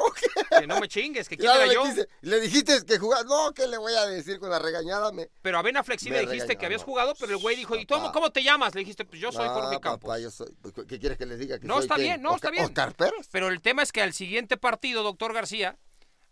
Que 0.59 0.67
no 0.67 0.79
me 0.79 0.87
chingues, 0.87 1.27
que 1.27 1.37
quién 1.37 1.51
era 1.51 1.71
yo. 1.73 1.83
quise- 1.83 2.07
le 2.21 2.39
dijiste 2.39 2.85
que 2.85 2.97
jugaba. 2.97 3.23
No, 3.23 3.53
¿qué 3.53 3.67
le 3.67 3.77
voy 3.77 3.93
a 3.93 4.05
decir 4.05 4.39
con 4.39 4.49
la 4.49 4.59
regañada? 4.59 5.11
Me... 5.11 5.29
Pero 5.41 5.57
a 5.57 5.61
Ben 5.61 5.77
Affleck 5.77 5.99
sí 5.99 6.09
Me 6.09 6.19
dijiste 6.19 6.39
regañó, 6.43 6.59
que 6.59 6.65
habías 6.65 6.81
no. 6.81 6.85
jugado, 6.85 7.15
pero 7.19 7.31
el 7.33 7.37
güey 7.37 7.55
dijo, 7.55 7.75
¿y 7.75 7.85
tú 7.85 7.95
cómo 8.13 8.31
te 8.31 8.43
llamas? 8.43 8.73
Le 8.75 8.79
dijiste, 8.81 9.05
pues 9.05 9.21
yo 9.21 9.31
soy 9.31 9.47
Jorge 9.47 9.79
Campos. 9.79 10.01
papá, 10.09 10.19
yo 10.19 10.31
soy. 10.31 10.51
pues, 10.61 10.73
¿Qué 10.87 10.99
quieres 10.99 11.17
que 11.17 11.25
les 11.25 11.39
diga? 11.39 11.59
¿Que 11.59 11.67
No, 11.67 11.75
soy 11.75 11.83
está 11.83 11.95
quién? 11.95 12.07
bien, 12.07 12.21
no, 12.21 12.35
está 12.35 12.47
Oscar- 12.47 12.51
bien. 12.51 12.65
Oscar 12.65 12.93
Pérez. 12.95 13.27
Pero 13.31 13.49
el 13.49 13.61
tema 13.61 13.83
es 13.83 13.91
que 13.91 14.01
al 14.01 14.13
siguiente 14.13 14.57
partido, 14.57 15.03
doctor 15.03 15.33
García, 15.33 15.77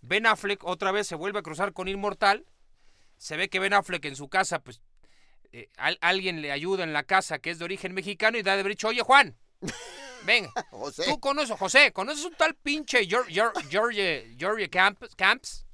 Ben 0.01 0.25
Affleck 0.25 0.63
otra 0.63 0.91
vez 0.91 1.07
se 1.07 1.15
vuelve 1.15 1.39
a 1.39 1.43
cruzar 1.43 1.73
con 1.73 1.87
Inmortal. 1.87 2.45
Se 3.17 3.37
ve 3.37 3.49
que 3.49 3.59
Ben 3.59 3.73
Affleck 3.73 4.03
en 4.05 4.15
su 4.15 4.27
casa, 4.27 4.59
pues, 4.59 4.81
eh, 5.53 5.69
al- 5.77 5.97
alguien 6.01 6.41
le 6.41 6.51
ayuda 6.51 6.83
en 6.83 6.93
la 6.93 7.03
casa 7.03 7.39
que 7.39 7.51
es 7.51 7.59
de 7.59 7.65
origen 7.65 7.93
mexicano 7.93 8.37
y 8.37 8.41
da 8.41 8.53
de 8.55 8.61
haber 8.61 8.71
dicho, 8.73 8.87
oye 8.89 9.01
Juan, 9.01 9.37
ven, 10.23 10.47
José. 10.71 11.03
tú 11.05 11.19
conoces, 11.19 11.57
José, 11.57 11.91
¿conoces 11.91 12.25
un 12.25 12.35
tal 12.35 12.55
pinche 12.55 13.07
Geor- 13.07 13.27
Geor- 13.27 13.69
George, 13.69 14.35
George 14.37 14.69
Camps? 14.69 15.65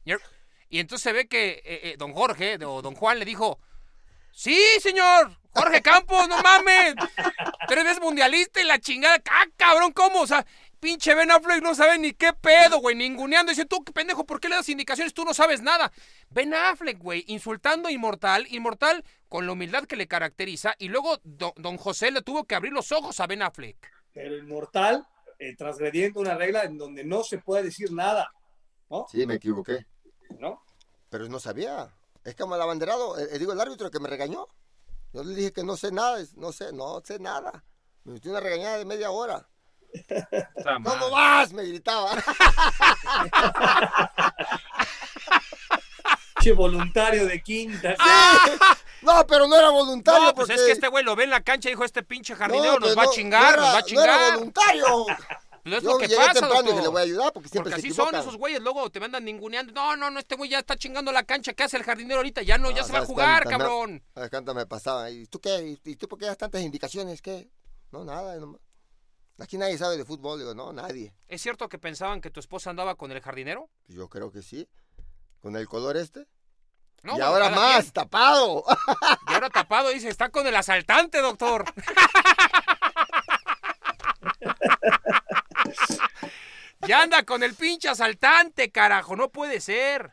Y 0.72 0.80
entonces 0.80 1.04
se 1.04 1.14
ve 1.14 1.28
que 1.28 1.62
eh, 1.66 1.82
eh, 1.84 1.96
don 1.98 2.14
Jorge 2.14 2.64
o 2.64 2.82
don 2.82 2.94
Juan 2.96 3.18
le 3.18 3.26
dijo, 3.26 3.60
sí, 4.32 4.56
señor, 4.82 5.36
Jorge 5.52 5.82
Campos, 5.82 6.28
no 6.28 6.40
mames, 6.44 6.94
tres 7.68 7.84
veces 7.84 8.00
mundialista 8.00 8.62
y 8.62 8.66
la 8.66 8.80
chingada, 8.80 9.20
¡ah, 9.32 9.46
cabrón, 9.58 9.92
cómo! 9.94 10.22
O 10.22 10.28
sea, 10.28 10.46
pinche 10.80 11.14
Ben 11.14 11.32
Affleck 11.32 11.62
no 11.62 11.76
sabe 11.76 11.98
ni 11.98 12.14
qué 12.14 12.34
pedo, 12.34 12.80
güey, 12.80 12.96
ninguneando. 12.96 13.52
Dice, 13.52 13.66
tú, 13.66 13.84
qué 13.84 13.92
pendejo, 13.92 14.26
¿por 14.26 14.40
qué 14.40 14.50
le 14.50 14.56
das 14.56 14.70
indicaciones? 14.70 15.14
Tú 15.14 15.26
no 15.26 15.34
sabes 15.34 15.62
nada. 15.62 15.92
Ben 16.30 16.54
Affleck, 16.54 17.00
güey, 17.00 17.24
insultando 17.28 17.88
a 17.88 17.92
Inmortal, 17.92 18.48
Inmortal 18.50 19.04
con 19.28 19.46
la 19.46 19.54
humildad 19.54 19.86
que 19.86 19.96
le 19.96 20.08
caracteriza, 20.08 20.74
y 20.80 20.88
luego 20.88 21.20
don, 21.24 21.52
don 21.58 21.78
José 21.78 22.12
le 22.12 22.22
tuvo 22.22 22.46
que 22.46 22.56
abrir 22.56 22.74
los 22.74 22.92
ojos 22.92 23.20
a 23.20 23.28
Ben 23.28 23.42
Affleck. 23.42 23.78
Pero 24.14 24.36
el 24.36 24.48
mortal, 24.48 25.08
eh, 25.38 25.56
transgrediendo 25.56 26.20
una 26.20 26.36
regla 26.36 26.64
en 26.64 26.78
donde 26.78 27.04
no 27.04 27.24
se 27.24 27.38
puede 27.38 27.64
decir 27.64 27.92
nada, 27.92 28.32
¿no? 28.90 29.06
Sí, 29.12 29.26
me 29.26 29.36
equivoqué. 29.36 29.86
¿No? 30.40 30.64
Pero 31.10 31.28
no 31.28 31.40
sabía. 31.40 31.96
Es 32.24 32.36
como 32.36 32.56
el 32.56 32.62
abanderado, 32.62 33.18
eh, 33.18 33.28
eh, 33.32 33.40
digo, 33.40 33.54
el 33.54 33.62
árbitro 33.62 33.90
que 33.90 34.00
me 34.00 34.10
regañó. 34.10 34.48
Yo 35.14 35.24
le 35.24 35.34
dije 35.34 35.52
que 35.52 35.64
no 35.64 35.76
sé 35.76 35.92
nada, 35.92 36.20
no 36.36 36.52
sé, 36.52 36.72
no 36.72 37.02
sé 37.04 37.20
nada. 37.20 37.64
Me 38.04 38.14
metí 38.14 38.30
una 38.30 38.40
regañada 38.40 38.78
de 38.78 38.86
media 38.86 39.10
hora. 39.10 39.49
¿Cómo 40.84 41.10
vas? 41.10 41.52
Me 41.54 41.64
gritaba. 41.64 42.12
Che, 46.42 46.54
voluntario 46.54 47.26
de 47.26 47.42
quinta. 47.42 47.96
No, 49.02 49.28
pero 49.28 49.46
no 49.48 49.58
era 49.58 49.70
voluntario. 49.72 50.28
No, 50.28 50.34
pues 50.34 50.48
porque... 50.48 50.54
es 50.62 50.66
que 50.66 50.72
este 50.72 50.88
güey 50.88 51.04
lo 51.04 51.14
ve 51.16 51.26
en 51.26 51.32
la 51.32 51.42
cancha 51.42 51.68
y 51.70 51.74
dijo, 51.74 51.84
este 51.84 52.02
pinche 52.04 52.34
jardinero 52.36 52.74
No, 52.76 52.80
nos 52.80 52.96
pues 52.96 52.98
va 52.98 53.04
a 53.12 53.14
chingar, 53.14 53.42
no 53.42 53.50
era- 53.50 53.62
nos 53.62 53.74
va 53.76 53.78
a 53.78 53.82
No 53.94 54.04
era 54.04 54.14
chingar. 54.16 54.34
voluntario. 54.36 54.86
Pues 55.62 55.76
es 55.76 55.84
Yo 55.84 55.92
lo 55.92 55.98
que 55.98 56.08
llegué 56.08 56.22
pasa, 56.26 56.40
temprano 56.40 56.72
y 56.80 56.82
le 56.82 56.88
voy 56.88 57.00
a 57.02 57.04
ayudar 57.04 57.34
porque 57.34 57.50
siempre 57.50 57.70
Porque 57.72 57.82
se 57.82 57.88
así 57.90 57.96
son 57.96 58.16
esos 58.16 58.38
güeyes, 58.38 58.62
luego 58.62 58.90
te 58.90 59.02
mandan 59.02 59.26
ninguneando. 59.26 59.74
No, 59.74 59.98
no, 59.98 60.10
no, 60.10 60.18
este 60.18 60.36
güey 60.36 60.50
ya 60.50 60.60
está 60.60 60.78
chingando 60.78 61.12
la 61.12 61.24
cancha. 61.24 61.52
¿Qué 61.54 61.64
hace 61.64 61.76
el 61.76 61.84
jardinero 61.84 62.16
ahorita? 62.22 62.42
Ya 62.44 62.58
no, 62.58 62.72
ya 62.72 62.84
se 62.86 62.94
va 62.94 63.00
a 63.00 63.06
jugar, 63.06 63.46
me- 63.46 63.52
cabrón. 63.52 64.02
¿Sabes 64.16 64.30
cuántas 64.30 64.56
me 64.56 64.66
pasaba? 64.66 65.12
¿Y 65.12 65.26
tú 65.28 65.42
qué? 65.42 65.78
¿Y 65.84 65.96
tú 65.98 66.08
por 66.08 66.18
qué 66.18 66.28
das 66.28 66.38
tantas 66.38 66.62
indicaciones? 66.62 67.22
¿Qué? 67.22 67.50
No, 67.92 68.06
nada. 68.06 68.38
no- 68.38 68.58
Aquí 69.40 69.58
nadie 69.58 69.78
sabe 69.78 69.98
de 69.98 70.06
fútbol. 70.06 70.40
Digo, 70.40 70.54
no, 70.54 70.74
nadie. 70.74 71.14
¿Es 71.28 71.42
cierto 71.42 71.70
que 71.70 71.80
pensaban 71.80 72.22
que 72.22 72.30
tu 72.30 72.40
esposa 72.40 72.70
andaba 72.70 72.96
con 72.96 73.12
el 73.12 73.22
jardinero? 73.22 73.70
Yo 73.88 74.10
creo 74.10 74.32
que 74.32 74.42
sí. 74.42 74.68
Con 75.42 75.56
el 75.56 75.68
color 75.68 75.98
este. 75.98 76.28
No, 77.02 77.18
y 77.18 77.22
ahora 77.22 77.50
más, 77.50 77.84
quien. 77.84 77.94
tapado. 77.94 78.64
Y 79.30 79.34
ahora 79.34 79.50
tapado 79.50 79.90
dice, 79.90 80.10
está 80.10 80.30
con 80.30 80.46
el 80.48 80.56
asaltante, 80.56 81.22
doctor. 81.22 81.64
ya 86.88 87.04
anda 87.04 87.24
con 87.24 87.44
el 87.44 87.56
pinche 87.56 87.88
asaltante, 87.88 88.72
carajo, 88.72 89.16
no 89.16 89.30
puede 89.30 89.62
ser. 89.62 90.12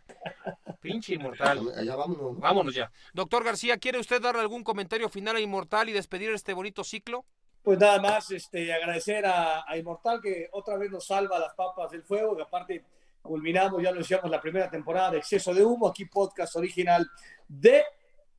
Pinche 0.80 1.14
inmortal. 1.14 1.72
Allá 1.76 1.96
vámonos. 1.96 2.38
Vámonos 2.38 2.74
ya. 2.74 2.92
Doctor 3.12 3.42
García, 3.42 3.78
¿quiere 3.78 3.98
usted 3.98 4.22
dar 4.22 4.36
algún 4.36 4.62
comentario 4.62 5.08
final 5.08 5.34
a 5.34 5.40
Inmortal 5.40 5.88
y 5.88 5.92
despedir 5.92 6.30
este 6.30 6.52
bonito 6.52 6.84
ciclo? 6.84 7.24
Pues 7.66 7.80
nada 7.80 8.00
más 8.00 8.30
este, 8.30 8.72
agradecer 8.72 9.26
a, 9.26 9.64
a 9.68 9.76
Inmortal 9.76 10.20
que 10.22 10.48
otra 10.52 10.76
vez 10.76 10.88
nos 10.88 11.04
salva 11.04 11.36
las 11.40 11.52
papas 11.54 11.90
del 11.90 12.04
fuego, 12.04 12.36
que 12.36 12.42
aparte 12.44 12.84
culminamos, 13.22 13.82
ya 13.82 13.90
lo 13.90 13.98
decíamos, 13.98 14.30
la 14.30 14.40
primera 14.40 14.70
temporada 14.70 15.10
de 15.10 15.18
Exceso 15.18 15.52
de 15.52 15.64
Humo, 15.64 15.88
aquí 15.88 16.04
podcast 16.04 16.54
original 16.54 17.10
de 17.48 17.82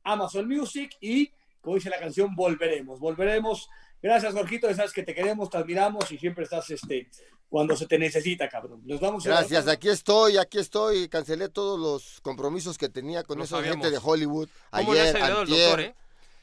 Amazon 0.02 0.48
Music 0.48 0.96
y, 1.02 1.30
como 1.60 1.76
dice 1.76 1.90
la 1.90 1.98
canción, 1.98 2.34
volveremos, 2.34 2.98
volveremos. 3.00 3.68
Gracias, 4.00 4.32
Jorgito, 4.32 4.66
ya 4.66 4.76
sabes 4.76 4.94
que 4.94 5.02
te 5.02 5.14
queremos, 5.14 5.50
te 5.50 5.58
admiramos 5.58 6.10
y 6.10 6.16
siempre 6.16 6.44
estás 6.44 6.70
este, 6.70 7.10
cuando 7.50 7.76
se 7.76 7.86
te 7.86 7.98
necesita, 7.98 8.48
cabrón. 8.48 8.80
Nos 8.86 8.98
vamos 8.98 9.26
a 9.26 9.28
Gracias, 9.28 9.68
aquí 9.68 9.90
estoy, 9.90 10.38
aquí 10.38 10.56
estoy. 10.56 11.06
Cancelé 11.10 11.50
todos 11.50 11.78
los 11.78 12.22
compromisos 12.22 12.78
que 12.78 12.88
tenía 12.88 13.24
con 13.24 13.42
esa 13.42 13.56
sabíamos. 13.56 13.84
gente 13.84 13.90
de 13.90 14.00
Hollywood. 14.02 14.48
¿Cómo 14.70 14.94
le 14.94 15.00
has 15.02 15.14
Ayer, 15.14 15.22
antier, 15.22 15.58
doctor, 15.58 15.80
eh? 15.80 15.94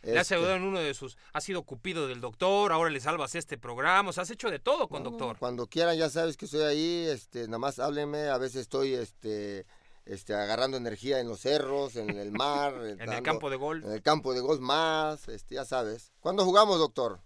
Le 0.05 0.19
has 0.19 0.23
este, 0.23 0.35
ayudado 0.35 0.55
en 0.55 0.63
uno 0.63 0.79
de 0.79 0.93
sus. 0.93 1.17
Has 1.33 1.43
sido 1.43 1.63
cupido 1.63 2.07
del 2.07 2.21
doctor, 2.21 2.71
ahora 2.71 2.89
le 2.89 2.99
salvas 2.99 3.35
este 3.35 3.57
programa. 3.57 4.09
O 4.09 4.13
sea, 4.13 4.23
has 4.23 4.29
hecho 4.29 4.51
de 4.51 4.59
todo 4.59 4.87
con 4.87 5.03
no, 5.03 5.09
doctor. 5.09 5.37
Cuando 5.37 5.67
quieran, 5.67 5.97
ya 5.97 6.09
sabes 6.09 6.37
que 6.37 6.45
estoy 6.45 6.61
ahí. 6.61 7.07
Este, 7.09 7.45
nada 7.47 7.59
más 7.59 7.79
háblenme. 7.79 8.29
A 8.29 8.37
veces 8.37 8.61
estoy 8.61 8.93
este, 8.93 9.65
este, 10.05 10.33
agarrando 10.33 10.77
energía 10.77 11.19
en 11.19 11.27
los 11.27 11.39
cerros, 11.39 11.95
en 11.95 12.11
el 12.11 12.31
mar. 12.31 12.73
En 12.99 13.11
el 13.11 13.23
campo 13.23 13.49
de 13.49 13.55
golf. 13.55 13.83
En 13.83 13.91
el 13.91 14.01
campo 14.01 14.33
de 14.33 14.41
golf 14.41 14.59
más, 14.59 15.27
este, 15.27 15.55
ya 15.55 15.65
sabes. 15.65 16.11
¿Cuándo 16.19 16.45
jugamos, 16.45 16.77
doctor? 16.77 17.19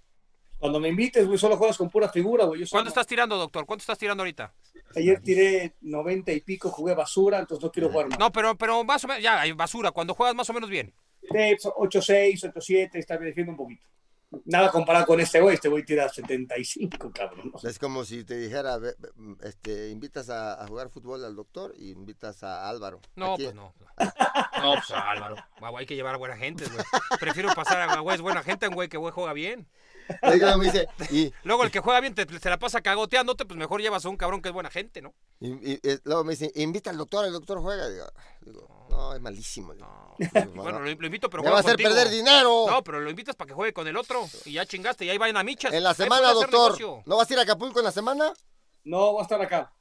Cuando 0.57 0.79
me 0.79 0.89
invites, 0.89 1.25
güey, 1.25 1.37
solo 1.37 1.55
juegas 1.55 1.77
con 1.77 1.89
pura 1.89 2.09
figura, 2.09 2.43
güey. 2.45 2.65
Solo- 2.65 2.79
¿Cuánto 2.79 2.89
estás 2.89 3.07
tirando, 3.07 3.37
doctor? 3.37 3.65
¿Cuánto 3.65 3.81
estás 3.81 3.97
tirando 3.97 4.23
ahorita? 4.23 4.53
Ayer 4.95 5.21
tiré 5.21 5.75
90 5.81 6.33
y 6.33 6.41
pico, 6.41 6.69
jugué 6.69 6.93
basura, 6.95 7.39
entonces 7.39 7.63
no 7.63 7.71
quiero 7.71 7.89
jugar 7.89 8.09
más. 8.09 8.19
No, 8.19 8.31
pero, 8.31 8.57
pero 8.57 8.83
más 8.83 9.03
o 9.05 9.07
menos, 9.07 9.23
ya, 9.23 9.39
hay 9.39 9.53
basura. 9.53 9.91
Cuando 9.91 10.13
juegas 10.13 10.35
más 10.35 10.49
o 10.49 10.53
menos 10.53 10.69
bien. 10.69 10.93
8-6, 11.21 12.51
8-7, 12.53 12.89
está 12.93 13.19
me 13.19 13.27
defiendo 13.27 13.51
un 13.51 13.57
poquito. 13.57 13.85
Nada 14.45 14.69
comparado 14.69 15.07
con 15.07 15.19
este 15.19 15.41
güey, 15.41 15.55
este 15.55 15.69
güey 15.69 15.83
tira 15.83 16.07
75, 16.07 17.11
cabrón. 17.11 17.51
Es 17.63 17.79
como 17.79 18.05
si 18.05 18.23
te 18.23 18.37
dijera, 18.37 18.77
este, 19.41 19.89
invitas 19.89 20.29
a, 20.29 20.61
a 20.63 20.67
jugar 20.67 20.89
fútbol 20.89 21.25
al 21.25 21.35
doctor 21.35 21.73
y 21.75 21.89
invitas 21.89 22.43
a 22.43 22.69
Álvaro. 22.69 23.01
No, 23.15 23.33
Aquí- 23.33 23.43
pues 23.45 23.55
no. 23.55 23.73
No, 24.61 24.73
pues 24.73 24.91
Álvaro. 24.91 25.35
Guau, 25.59 25.77
hay 25.77 25.87
que 25.87 25.95
llevar 25.95 26.13
a 26.13 26.17
buena 26.19 26.37
gente, 26.37 26.63
güey. 26.65 26.83
Prefiero 27.19 27.49
pasar 27.55 27.81
a 27.89 27.99
güey, 28.01 28.15
es 28.15 28.21
buena 28.21 28.43
gente 28.43 28.67
a 28.67 28.69
un 28.69 28.75
güey 28.75 28.87
que 28.87 28.97
güey 28.97 29.11
juega 29.11 29.33
bien. 29.33 29.67
Oiga, 30.21 30.57
me 30.57 30.65
dice, 30.65 30.87
y, 31.11 31.31
Luego 31.43 31.63
el 31.63 31.71
que 31.71 31.79
juega 31.79 31.99
bien 31.99 32.13
te, 32.13 32.27
se 32.39 32.49
la 32.49 32.57
pasa 32.59 32.81
cagoteándote, 32.81 33.45
pues 33.45 33.57
mejor 33.57 33.81
llevas 33.81 34.05
a 34.05 34.09
un 34.09 34.17
cabrón 34.17 34.41
que 34.41 34.49
es 34.49 34.53
buena 34.53 34.69
gente, 34.69 35.01
¿no? 35.01 35.13
y- 35.39 35.73
y- 35.73 35.79
y 35.83 35.99
luego 36.03 36.23
me 36.23 36.31
dice, 36.33 36.51
invita 36.55 36.89
al 36.91 36.97
doctor, 36.97 37.25
el 37.25 37.33
doctor 37.33 37.59
juega. 37.61 37.87
Digo, 37.89 38.05
digo, 38.41 38.78
no, 38.99 39.13
es 39.15 39.21
malísimo. 39.21 39.73
No. 39.73 40.15
Bueno, 40.53 40.79
no. 40.79 40.85
lo, 40.85 40.93
lo 40.95 41.05
invito, 41.05 41.29
pero 41.29 41.43
me 41.43 41.49
va 41.49 41.57
a 41.57 41.59
hacer 41.61 41.71
contigo. 41.73 41.89
perder 41.89 42.09
dinero. 42.09 42.65
No, 42.69 42.83
pero 42.83 42.99
lo 42.99 43.09
invitas 43.09 43.35
para 43.35 43.47
que 43.47 43.53
juegue 43.53 43.71
con 43.73 43.87
el 43.87 43.95
otro. 43.95 44.27
Y 44.45 44.53
ya 44.53 44.65
chingaste, 44.65 45.05
y 45.05 45.09
ahí 45.09 45.17
vayan 45.17 45.37
a 45.37 45.43
michas. 45.43 45.73
en 45.73 45.83
la 45.83 45.93
semana, 45.93 46.33
doctor. 46.33 46.77
¿No 47.05 47.17
vas 47.17 47.29
a 47.29 47.33
ir 47.33 47.39
a 47.39 47.43
Acapulco 47.43 47.79
en 47.79 47.85
la 47.85 47.91
semana? 47.91 48.33
No, 48.83 49.13
voy 49.13 49.19
a 49.21 49.23
estar 49.23 49.41
acá. 49.41 49.73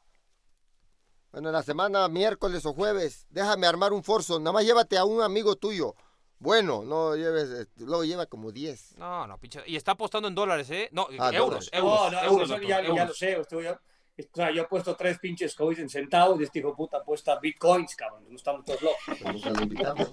Bueno, 1.33 1.49
en 1.49 1.53
la 1.55 1.63
semana, 1.63 2.09
miércoles 2.09 2.65
o 2.67 2.73
jueves, 2.73 3.27
déjame 3.31 3.67
armar 3.67 3.93
un 3.93 4.03
forzo. 4.03 4.39
Nada 4.39 4.53
más 4.53 4.65
llévate 4.65 4.97
a 4.97 5.05
un 5.05 5.21
amigo 5.23 5.57
tuyo. 5.57 5.95
Bueno, 6.39 6.83
no 6.85 7.17
lleves, 7.17 7.51
este, 7.51 7.85
luego 7.85 8.05
lleva 8.05 8.27
como 8.27 8.53
10. 8.53 8.97
No, 8.97 9.27
no, 9.27 9.39
pinche. 9.39 9.61
Y 9.67 9.75
está 9.77 9.93
apostando 9.93 10.29
en 10.29 10.35
dólares, 10.37 10.71
¿eh? 10.71 10.89
No, 10.93 11.09
Ah, 11.19 11.31
euros, 11.35 11.69
dólares. 11.69 11.71
euros. 11.73 12.01
No, 12.01 12.11
no, 12.11 12.23
euros, 12.29 12.49
doctor, 12.49 12.67
ya, 12.69 12.81
ya 12.81 12.87
euros. 12.89 13.09
lo 13.09 13.15
sé. 13.15 13.41
Usted, 13.41 13.61
ya- 13.61 13.81
o 14.21 14.37
sea, 14.37 14.51
yo 14.51 14.63
he 14.63 14.67
puesto 14.67 14.97
tres 14.97 15.19
pinches 15.19 15.55
COVID 15.55 15.79
en 15.79 15.89
centavos 15.89 16.41
y 16.41 16.45
este 16.45 16.59
hijo 16.59 16.75
puta 16.75 16.99
apuesta 16.99 17.39
bitcoins, 17.39 17.95
cabrón. 17.95 18.25
No 18.29 18.37
estamos 18.37 18.65
todos 18.65 18.83
locos. 18.83 18.99
Pues 19.07 19.23
nunca 19.35 19.51
lo 19.51 19.63
invitamos. 19.63 20.09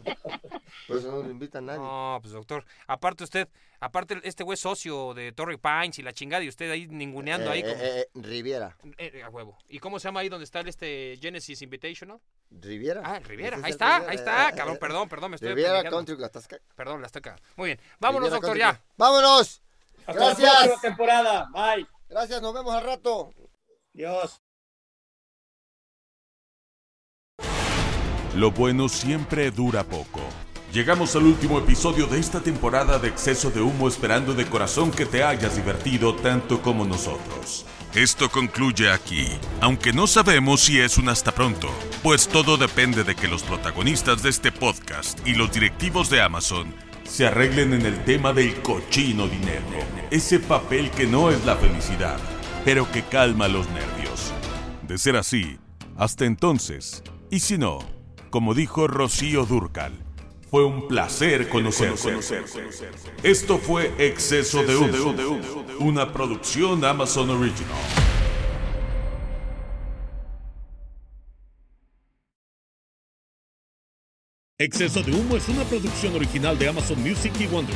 Por 0.88 0.98
eso 0.98 1.12
no 1.12 1.24
lo 1.24 1.30
invita 1.30 1.58
a 1.58 1.62
nadie. 1.62 1.80
No, 1.80 2.20
pues 2.22 2.34
doctor, 2.34 2.66
aparte 2.88 3.24
usted, 3.24 3.48
aparte 3.80 4.20
este 4.24 4.44
güey 4.44 4.58
socio 4.58 5.14
de 5.14 5.32
Torrey 5.32 5.58
Pines 5.58 5.98
y 6.00 6.04
la 6.04 6.14
chingada 6.14 6.44
y 6.44 6.50
usted 6.50 6.70
ahí 6.70 6.88
ninguneando 6.88 7.50
ahí 7.50 7.62
Eh, 7.62 7.64
como... 7.64 7.84
eh, 7.84 8.00
eh, 8.02 8.08
Riviera. 8.16 8.78
Eh, 8.98 9.24
a 9.24 9.30
huevo. 9.30 9.58
¿Y 9.70 9.80
cómo 9.80 10.00
se 10.00 10.08
llama 10.08 10.20
ahí 10.20 10.30
donde 10.30 10.46
está 10.46 10.60
el 10.60 10.68
este 10.68 11.18
Genesis 11.22 11.62
Invitational? 11.62 12.20
Riviera. 12.52 13.02
Ah, 13.04 13.20
Riviera. 13.20 13.58
Ahí 13.64 13.72
está, 13.72 14.00
Riviera, 14.00 14.12
ahí 14.12 14.16
está. 14.18 14.50
eh, 14.50 14.54
Cabrón, 14.56 14.76
eh, 14.76 14.80
perdón, 14.80 15.10
perdón, 15.10 15.32
me 15.32 15.36
estoy 15.36 15.50
Riviera. 15.50 15.84
Country 15.90 16.16
Club, 16.16 16.26
estás 16.26 16.48
Perdón, 16.76 17.02
la 17.02 17.08
estoy 17.08 17.22
cagando. 17.22 17.44
Muy 17.56 17.70
bien. 17.70 17.80
Vámonos, 18.00 18.30
Riviera 18.30 18.48
doctor, 18.48 18.60
Country 18.60 18.80
ya. 18.80 18.96
¡Vámonos! 18.98 19.62
Hasta 20.08 20.14
Gracias. 20.14 20.54
la 20.54 20.60
próxima 20.60 20.82
temporada. 20.82 21.50
Bye. 21.52 21.88
Gracias, 22.08 22.40
nos 22.42 22.54
vemos 22.54 22.74
al 22.76 22.84
rato. 22.84 23.34
Dios. 23.96 24.42
Lo 28.36 28.52
bueno 28.52 28.90
siempre 28.90 29.52
dura 29.52 29.86
poco. 29.86 30.20
Llegamos 30.74 31.16
al 31.16 31.24
último 31.24 31.60
episodio 31.60 32.06
de 32.06 32.20
esta 32.20 32.42
temporada 32.42 33.00
de 33.00 33.08
Exceso 33.08 33.50
de 33.52 33.62
Humo 33.62 33.88
esperando 33.88 34.34
de 34.34 34.46
corazón 34.46 34.92
que 34.92 35.06
te 35.06 35.24
hayas 35.24 35.56
divertido 35.56 36.14
tanto 36.18 36.62
como 36.62 36.84
nosotros. 36.84 37.66
Esto 37.94 38.30
concluye 38.30 38.92
aquí, 38.92 39.30
aunque 39.62 39.94
no 39.94 40.06
sabemos 40.08 40.60
si 40.60 40.82
es 40.82 40.98
un 40.98 41.08
hasta 41.08 41.32
pronto, 41.32 41.70
pues 42.04 42.28
todo 42.28 42.58
depende 42.58 43.06
de 43.06 43.16
que 43.16 43.30
los 43.30 43.44
protagonistas 43.44 44.22
de 44.22 44.30
este 44.32 44.52
podcast 44.52 45.26
y 45.26 45.36
los 45.36 45.54
directivos 45.54 46.10
de 46.10 46.22
Amazon 46.22 46.76
se 47.06 47.28
arreglen 47.28 47.74
en 47.74 47.86
el 47.86 48.04
tema 48.04 48.34
del 48.34 48.62
cochino 48.62 49.30
dinero, 49.30 49.80
ese 50.12 50.40
papel 50.40 50.92
que 50.92 51.08
no 51.08 51.32
es 51.32 51.46
la 51.46 51.56
felicidad, 51.56 52.20
pero 52.66 52.92
que 52.92 53.04
calma 53.04 53.48
los 53.48 53.70
nervios. 53.70 54.34
De 54.82 54.98
ser 54.98 55.16
así, 55.16 55.58
hasta 55.96 56.26
entonces, 56.26 57.04
y 57.30 57.40
si 57.40 57.58
no, 57.58 57.80
como 58.32 58.56
dijo 58.56 58.88
Rocío 58.88 59.46
Durcal, 59.46 59.94
fue 60.50 60.66
un 60.66 60.88
placer 60.88 61.48
conocerse. 61.48 62.18
Esto 63.24 63.60
fue 63.60 63.94
Exceso 64.00 64.64
de 64.64 64.76
Humo, 64.76 65.16
una 65.80 66.12
producción 66.12 66.84
Amazon 66.84 67.30
Original. 67.30 67.78
Exceso 74.58 75.04
de 75.04 75.12
Humo 75.12 75.36
es 75.36 75.50
una 75.50 75.66
producción 75.66 76.16
original 76.16 76.58
de 76.58 76.70
Amazon 76.70 77.02
Music 77.02 77.34
y 77.40 77.48
Wondery, 77.48 77.76